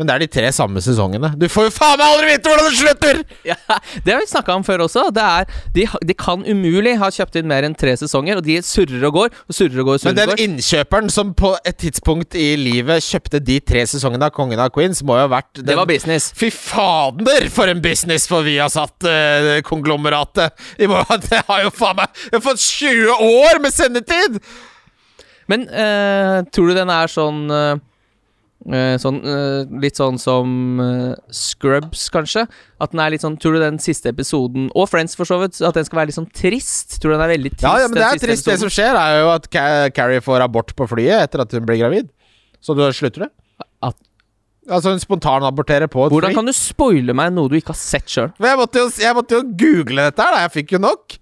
men 0.00 0.08
det 0.08 0.14
er 0.14 0.22
de 0.22 0.28
tre 0.32 0.48
samme 0.56 0.80
sesongene. 0.80 1.28
Du 1.36 1.44
får 1.52 1.66
jo 1.66 1.70
faen 1.76 1.98
meg 2.00 2.06
aldri 2.08 2.30
vite 2.30 2.48
hvordan 2.48 2.70
det 2.70 2.78
slutter! 2.80 3.18
Ja, 3.50 3.56
det 4.04 4.12
har 4.14 4.20
vi 4.22 4.26
snakka 4.30 4.54
om 4.56 4.64
før 4.64 4.78
også. 4.86 5.02
Det 5.12 5.20
er, 5.20 5.44
de, 5.74 5.84
de 6.08 6.14
kan 6.16 6.40
umulig 6.46 6.94
ha 7.00 7.08
kjøpt 7.12 7.36
inn 7.40 7.48
mer 7.50 7.64
enn 7.66 7.74
tre 7.76 7.96
sesonger, 8.00 8.36
og 8.40 8.44
de 8.46 8.62
surrer 8.64 9.04
og 9.08 9.12
går, 9.16 9.28
og 9.44 9.52
surrer 9.56 9.80
og 9.82 9.86
går, 9.90 9.96
og 9.98 10.04
Men 10.08 10.16
den 10.16 10.28
går. 10.32 10.40
innkjøperen 10.46 11.08
som 11.12 11.34
på 11.36 11.50
et 11.68 11.76
tidspunkt 11.82 12.34
i 12.38 12.56
livet 12.60 13.02
kjøpte 13.04 13.38
de 13.44 13.60
tre 13.60 13.82
sesongene 13.90 14.24
av 14.30 14.34
Kongen 14.36 14.60
av 14.62 14.70
Queens, 14.72 15.02
må 15.04 15.12
jo 15.18 15.22
ha 15.26 15.30
vært 15.34 15.52
den 15.58 15.66
Det 15.68 15.76
var 15.80 15.86
business. 15.90 16.24
Fy 16.38 16.48
fader, 16.54 17.42
for 17.52 17.66
en 17.72 17.82
business 17.84 18.22
for 18.30 18.40
Viasat-konglomeratet! 18.48 20.48
De 20.80 20.84
må 20.88 20.96
det 21.28 21.40
har 21.48 21.60
jo 21.66 21.70
faen 21.76 21.96
meg 22.00 22.08
Jeg 22.30 22.36
har 22.38 22.44
fått 22.48 22.62
20 22.64 23.10
år 23.44 23.54
med 23.60 23.72
sendetid! 23.76 24.32
Men 25.50 25.60
uh, 25.66 26.46
tror 26.54 26.66
du 26.70 26.74
den 26.78 26.90
er 26.94 27.08
sånn 27.10 27.40
eh, 27.50 27.58
Eh, 27.70 27.76
sånn, 29.00 29.22
eh, 29.24 29.64
litt 29.80 29.96
sånn 29.96 30.18
som 30.20 30.80
eh, 30.84 31.14
Scrubs, 31.32 32.08
kanskje. 32.12 32.42
At 32.80 32.92
den 32.92 33.00
er 33.00 33.14
litt 33.14 33.22
sånn 33.24 33.38
Tror 33.40 33.56
du 33.56 33.60
den 33.62 33.78
siste 33.80 34.12
episoden, 34.12 34.68
og 34.76 34.88
Friends 34.92 35.16
for 35.16 35.24
så 35.24 35.38
vidt, 35.40 35.56
at 35.64 35.74
den 35.78 35.84
skal 35.88 36.02
være 36.02 36.10
litt 36.12 36.18
sånn 36.18 36.28
trist? 36.28 36.98
Tror 37.00 37.14
du 37.14 37.16
den 37.16 37.24
er 37.24 37.32
veldig 37.32 37.52
trist? 37.56 37.64
Ja, 37.64 37.78
ja, 37.80 37.88
men 37.88 37.96
det 37.96 38.04
er 38.04 38.18
trist. 38.20 38.26
trist. 38.26 38.44
Det 38.50 38.58
som 38.60 38.68
episoden? 38.68 38.76
skjer, 38.76 39.00
er 39.00 39.20
jo 39.22 39.30
at 39.32 39.48
Carrie 39.96 40.20
får 40.20 40.44
abort 40.44 40.74
på 40.76 40.88
flyet 40.90 41.24
etter 41.24 41.40
at 41.46 41.56
hun 41.56 41.64
blir 41.64 41.80
gravid. 41.80 42.10
Så 42.60 42.76
du 42.76 42.84
slutter 42.92 43.26
det? 43.26 43.30
At- 43.82 43.96
Altså 44.70 44.90
hun 44.92 45.00
spontanaborterer 45.00 45.88
på 45.88 46.04
et 46.06 46.12
Hvordan 46.12 46.30
fly. 46.30 46.34
kan 46.36 46.46
du 46.46 46.52
spoile 46.52 47.14
meg 47.16 47.32
noe 47.32 47.48
du 47.48 47.56
ikke 47.56 47.72
har 47.72 47.80
sett 47.80 48.06
sjøl? 48.06 48.28
Jeg 48.38 48.58
jeg 49.00 49.14
måtte 49.16 49.40
jo 49.40 49.42
google 49.56 50.04
dette 50.04 50.20
her, 50.22 50.36
da. 50.36 50.42
Jeg 50.46 50.52
fikk 50.52 50.72
jo 50.76 50.78
nok. 50.78 51.16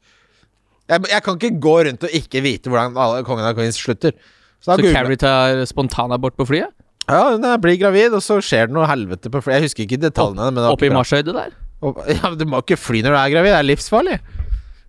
Jeg, 0.89 1.05
jeg 1.09 1.23
kan 1.23 1.39
ikke 1.39 1.61
gå 1.61 1.77
rundt 1.87 2.03
og 2.05 2.11
ikke 2.11 2.43
vite 2.43 2.69
hvordan 2.69 2.97
alle 2.97 3.23
Kongen 3.25 3.47
av 3.47 3.55
Queens 3.55 3.79
slutter. 3.79 4.13
Så 4.61 4.75
Så 4.77 4.93
Carrie 4.93 5.17
tar 5.17 5.63
spontanabort 5.71 6.37
på 6.37 6.47
flyet? 6.49 6.75
Ja, 7.09 7.23
hun 7.33 7.45
blir 7.65 7.79
gravid, 7.81 8.13
og 8.13 8.21
så 8.25 8.37
skjer 8.45 8.69
det 8.69 8.77
noe 8.77 8.87
helvete 8.91 9.31
på 9.33 9.41
flyet. 9.41 9.59
Jeg 9.59 9.69
husker 9.71 9.85
ikke 9.87 10.01
detaljene. 10.03 10.51
Men 10.53 10.61
det 10.61 10.73
Oppe 10.75 10.89
i 10.89 10.93
marsjhøyde 10.93 11.33
der? 11.37 11.55
Opp- 11.81 12.03
Ja, 12.13 12.25
men 12.29 12.39
Du 12.41 12.45
må 12.51 12.61
ikke 12.61 12.77
fly 12.81 13.01
når 13.05 13.15
du 13.15 13.21
er 13.23 13.35
gravid. 13.37 13.55
Det 13.55 13.61
er 13.63 13.69
livsfarlig. 13.71 14.17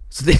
Så 0.09 0.25
det, 0.27 0.35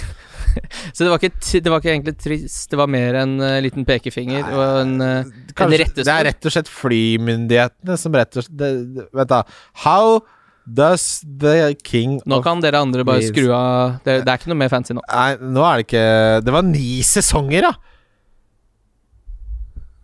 så 0.94 1.04
det, 1.06 1.08
var 1.12 1.22
ikke, 1.22 1.60
det 1.62 1.72
var 1.72 1.80
ikke 1.82 1.92
egentlig 1.94 2.14
trist, 2.20 2.66
det 2.72 2.80
var 2.80 2.90
mer 2.90 3.20
en 3.22 3.36
uh, 3.40 3.54
liten 3.64 3.86
pekefinger 3.88 4.48
og 4.50 4.64
en, 4.82 4.96
uh, 4.98 5.30
Kanskje, 5.54 5.78
rettesnor. 5.84 6.08
det 6.08 6.16
er 6.16 6.26
rett 6.30 6.48
og 6.50 6.54
slett 6.56 6.70
flymyndighetene 6.74 7.96
som 8.02 8.18
rett 8.18 8.34
og 8.40 8.46
slett 8.48 8.58
det, 8.58 8.70
det, 8.98 9.06
Vent, 9.14 9.30
da. 9.30 9.40
How 9.86 10.18
does 10.66 11.22
the 11.24 11.70
king 11.86 12.18
Nå 12.28 12.40
kan 12.44 12.60
dere 12.62 12.82
andre 12.82 13.06
bare 13.06 13.22
skru 13.24 13.48
av 13.54 14.00
det, 14.04 14.20
det 14.26 14.30
er 14.34 14.42
ikke 14.42 14.50
noe 14.52 14.58
mer 14.60 14.70
fancy 14.74 14.94
nå. 14.98 15.06
Nei, 15.06 15.30
nå 15.54 15.64
er 15.66 15.80
det 15.80 15.86
ikke 15.86 16.04
Det 16.46 16.54
var 16.58 16.66
ni 16.66 16.88
sesonger, 17.06 17.70
da! 17.70 17.72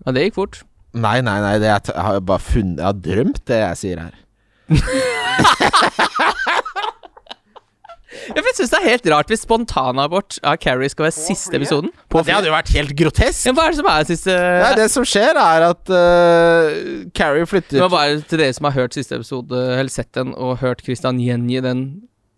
Ja, 0.07 0.14
det 0.14 0.29
gikk 0.29 0.39
fort. 0.39 0.62
Nei, 0.97 1.19
nei, 1.25 1.39
nei. 1.45 1.57
Det 1.63 1.69
er, 1.69 1.81
jeg 1.93 2.05
har 2.09 2.21
bare 2.25 2.43
funnet 2.43 2.81
Jeg 2.81 2.89
har 2.89 3.01
drømt 3.05 3.43
det 3.51 3.59
jeg 3.63 3.81
sier 3.83 3.99
her. 4.07 4.15
Jeg 8.27 8.55
syns 8.57 8.73
det 8.73 8.79
er 8.79 8.87
helt 8.89 9.07
rart 9.13 9.31
hvis 9.31 9.43
spontanabort 9.45 10.39
av 10.47 10.57
Carrie 10.63 10.91
skal 10.91 11.07
være 11.07 11.15
siste 11.15 11.55
episoden. 11.59 11.93
På 12.11 12.23
Det 12.27 12.35
hadde 12.35 12.49
jo 12.49 12.55
vært 12.55 12.73
helt 12.75 12.95
grotesk. 12.99 13.45
Ja, 13.47 13.53
hva 13.55 13.67
er 13.69 13.75
det 13.75 13.81
som 13.81 13.91
er 13.93 14.09
siste 14.09 14.37
Nei, 14.63 14.73
det 14.81 14.87
som 14.95 15.07
skjer, 15.07 15.39
er 15.39 15.67
at 15.69 15.93
uh, 15.93 16.67
Carrie 17.17 17.47
flytter 17.49 17.85
var 17.85 17.93
bare 17.93 18.19
til 18.27 18.43
dere 18.43 18.57
som 18.57 18.69
har 18.71 18.77
hørt 18.79 18.97
siste 18.97 19.19
episode, 19.19 19.61
eller 19.77 19.93
sett 19.93 20.11
den, 20.17 20.33
og 20.35 20.59
hørt 20.65 20.83
Christian 20.87 21.21
gjengi 21.23 21.63
den. 21.65 21.85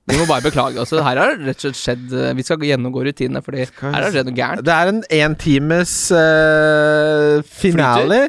Vi 0.08 0.16
må 0.16 0.26
bare 0.28 0.44
beklage. 0.44 0.78
Altså, 0.80 1.02
her 1.04 1.20
har 1.20 1.34
det 1.34 1.50
rett 1.50 1.58
og 1.58 1.74
slett 1.74 1.80
skjedd 1.82 2.14
eh, 2.16 2.30
Vi 2.38 2.44
skal 2.46 2.62
gjennomgå 2.64 3.02
rutinene, 3.04 3.42
Fordi 3.44 3.66
her 3.66 3.92
har 3.92 4.06
det 4.06 4.14
skjedd 4.14 4.30
noe 4.30 4.38
gærent. 4.38 4.64
Det 4.64 4.76
er 4.76 4.92
en 4.92 5.02
én 5.18 5.36
times 5.40 5.92
uh, 6.14 7.42
finale. 7.44 8.22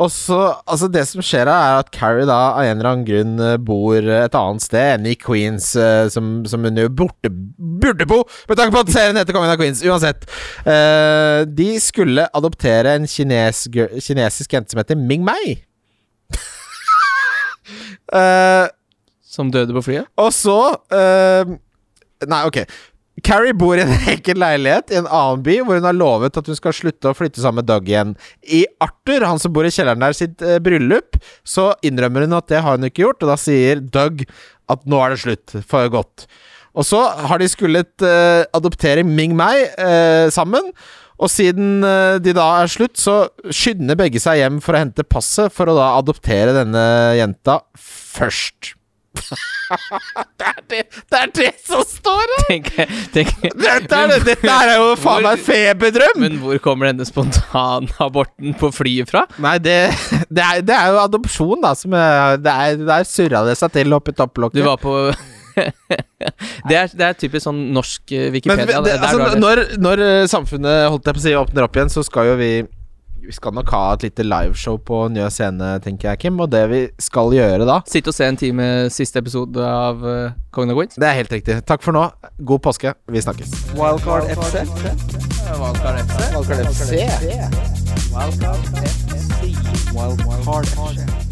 Og 0.00 0.08
så 0.10 0.38
Altså, 0.64 0.88
det 0.90 1.04
som 1.06 1.22
skjer 1.24 1.46
da, 1.46 1.54
er 1.54 1.78
at 1.84 1.92
Carrie 1.94 2.26
da 2.28 2.38
av 2.56 2.64
en 2.64 2.78
eller 2.78 2.90
annen 2.90 3.06
grunn 3.06 3.34
eh, 3.44 3.58
bor 3.60 3.98
et 4.00 4.36
annet 4.38 4.64
sted 4.64 4.94
enn 4.96 5.08
i 5.10 5.16
Queens, 5.20 5.70
som, 6.14 6.30
som 6.48 6.64
hun 6.64 6.80
jo 6.80 6.88
burde, 7.02 7.30
burde 7.30 8.06
bo, 8.08 8.22
med 8.48 8.58
tanke 8.58 8.74
på 8.74 8.84
at 8.86 8.92
serien 8.94 9.20
heter 9.20 9.36
Kongen 9.36 9.52
av 9.52 9.60
Queens. 9.60 9.84
Uansett. 9.84 10.24
Uh, 10.64 11.44
de 11.44 11.74
skulle 11.84 12.26
adoptere 12.32 12.96
en 12.96 13.08
kines, 13.10 13.66
kinesisk 14.00 14.56
jente 14.56 14.72
som 14.72 14.80
heter 14.82 14.98
Ming 14.98 15.26
Mei. 15.26 15.60
Eh, 18.10 18.66
Som 19.30 19.52
døde 19.54 19.74
på 19.76 19.84
flyet. 19.86 20.10
og 20.18 20.32
så 20.34 20.58
uh, 20.74 21.58
Nei, 22.26 22.40
ok. 22.48 22.64
Carrie 23.24 23.54
bor 23.56 23.78
i 23.78 23.84
en 23.84 23.92
enkel 24.14 24.40
leilighet 24.40 24.92
i 24.92 24.98
en 25.00 25.08
annen 25.08 25.42
by, 25.44 25.58
hvor 25.64 25.78
hun 25.78 25.88
har 25.88 25.96
lovet 25.96 26.38
at 26.38 26.48
hun 26.48 26.56
skal 26.58 26.76
slutte 26.76 27.10
å 27.10 27.16
flytte 27.16 27.42
sammen 27.42 27.62
med 27.62 27.70
Doug 27.70 27.88
igjen. 27.90 28.14
I 28.42 28.64
Arthur, 28.82 29.26
han 29.28 29.40
som 29.42 29.52
bor 29.54 29.66
i 29.66 29.72
kjelleren 29.74 30.04
der, 30.04 30.16
sitt 30.16 30.44
uh, 30.44 30.58
bryllup, 30.62 31.20
så 31.46 31.70
innrømmer 31.86 32.26
hun 32.26 32.38
at 32.38 32.48
det 32.52 32.62
har 32.64 32.78
hun 32.78 32.88
ikke 32.88 33.04
gjort, 33.06 33.20
og 33.24 33.32
da 33.32 33.36
sier 33.40 33.82
Doug 33.82 34.24
at 34.70 34.88
nå 34.88 35.02
er 35.02 35.14
det 35.14 35.20
slutt, 35.24 35.58
for 35.68 35.92
godt. 35.92 36.26
Og 36.78 36.86
så 36.86 37.02
har 37.26 37.42
de 37.42 37.50
skullet 37.50 38.06
uh, 38.06 38.46
adoptere 38.56 39.04
Ming 39.06 39.36
Mei 39.38 39.66
uh, 39.74 40.30
sammen. 40.32 40.72
Og 41.20 41.28
siden 41.28 41.82
de 42.24 42.32
da 42.32 42.46
er 42.62 42.70
slutt, 42.72 42.94
så 42.96 43.26
skynder 43.52 43.98
begge 44.00 44.22
seg 44.22 44.38
hjem 44.40 44.56
for 44.64 44.72
å 44.72 44.80
hente 44.80 45.04
passet, 45.04 45.52
for 45.52 45.68
å 45.68 45.74
da 45.76 45.90
adoptere 45.98 46.54
denne 46.56 46.84
jenta 47.18 47.58
først. 47.76 48.72
det, 50.40 50.46
er 50.46 50.60
det, 50.70 50.80
det 51.10 51.18
er 51.18 51.32
det 51.34 51.50
som 51.66 51.82
står 51.86 52.32
her! 52.32 52.44
Tenk, 52.48 52.70
tenk, 53.14 53.32
Dette 53.42 53.98
er, 53.98 54.12
det, 54.12 54.20
dette 54.28 54.54
er 54.54 54.72
jo 54.78 54.92
faen 55.00 55.26
meg 55.26 55.42
feberdrøm! 55.44 56.22
Men 56.22 56.38
hvor 56.42 56.60
kommer 56.62 56.90
denne 56.90 57.06
spontanaborten 57.08 58.54
på 58.60 58.72
flyet 58.74 59.10
fra? 59.12 59.26
Nei, 59.42 59.56
det, 59.62 59.76
det, 60.28 60.44
er, 60.44 60.64
det 60.66 60.76
er 60.76 60.94
jo 60.94 61.02
adopsjon, 61.04 61.60
da. 61.64 61.74
Som 61.78 61.94
er, 61.98 62.38
det 62.42 62.54
er, 62.54 62.80
der 62.86 63.06
surra 63.08 63.44
det 63.48 63.58
seg 63.60 63.74
til 63.76 63.98
oppi 63.98 64.14
Du 64.14 64.22
topplokket. 64.22 64.64
var 64.66 64.80
på 64.82 64.96
det, 66.68 66.76
er, 66.76 66.90
det 66.94 67.06
er 67.06 67.16
typisk 67.18 67.44
sånn 67.44 67.62
norsk 67.74 68.12
Wikipedia. 68.32 68.80
Men 68.80 68.86
det, 68.86 68.98
altså, 68.98 69.32
du 69.34 69.40
når, 69.42 69.64
når 69.82 70.04
eh, 70.06 70.26
samfunnet 70.30 70.86
holdt 70.88 71.10
jeg 71.10 71.16
på 71.16 71.22
å 71.22 71.24
si 71.26 71.34
åpner 71.40 71.66
opp 71.66 71.78
igjen, 71.78 71.92
så 71.92 72.04
skal 72.06 72.30
jo 72.32 72.36
vi 72.40 72.52
Vi 73.20 73.34
skal 73.36 73.52
nok 73.54 73.70
ha 73.74 73.82
et 73.94 74.06
lite 74.06 74.24
liveshow 74.24 74.78
på 74.80 75.02
Njø 75.12 75.28
scene, 75.32 75.70
tenker 75.84 76.10
jeg, 76.10 76.20
Kim. 76.24 76.40
Og 76.40 76.50
det 76.52 76.62
vi 76.70 76.80
skal 77.02 77.32
gjøre 77.36 77.66
da 77.68 77.80
Sitte 77.90 78.12
og 78.12 78.16
se 78.16 78.28
en 78.30 78.38
time 78.40 78.68
siste 78.92 79.20
episode 79.20 79.64
av 79.64 80.04
uh, 80.04 80.32
Kongen 80.54 80.72
av 80.74 80.80
Queens. 80.80 80.98
Det 81.00 81.08
er 81.08 81.18
helt 81.20 81.34
riktig. 81.36 81.60
Takk 81.68 81.84
for 81.84 81.96
nå. 81.96 82.06
God 82.40 82.64
påske. 82.64 82.94
Vi 83.10 83.22
snakkes. 83.22 83.52
Wildcard 83.78 84.30
FC. 84.34 84.64
Wildcard 85.60 86.00
FC. 86.04 86.22
Wildcard 86.30 86.64
FC. 86.70 86.94
Wildcard 88.14 88.70
FC. 88.70 89.10
Wildcard 89.94 90.72
FC. 90.72 91.29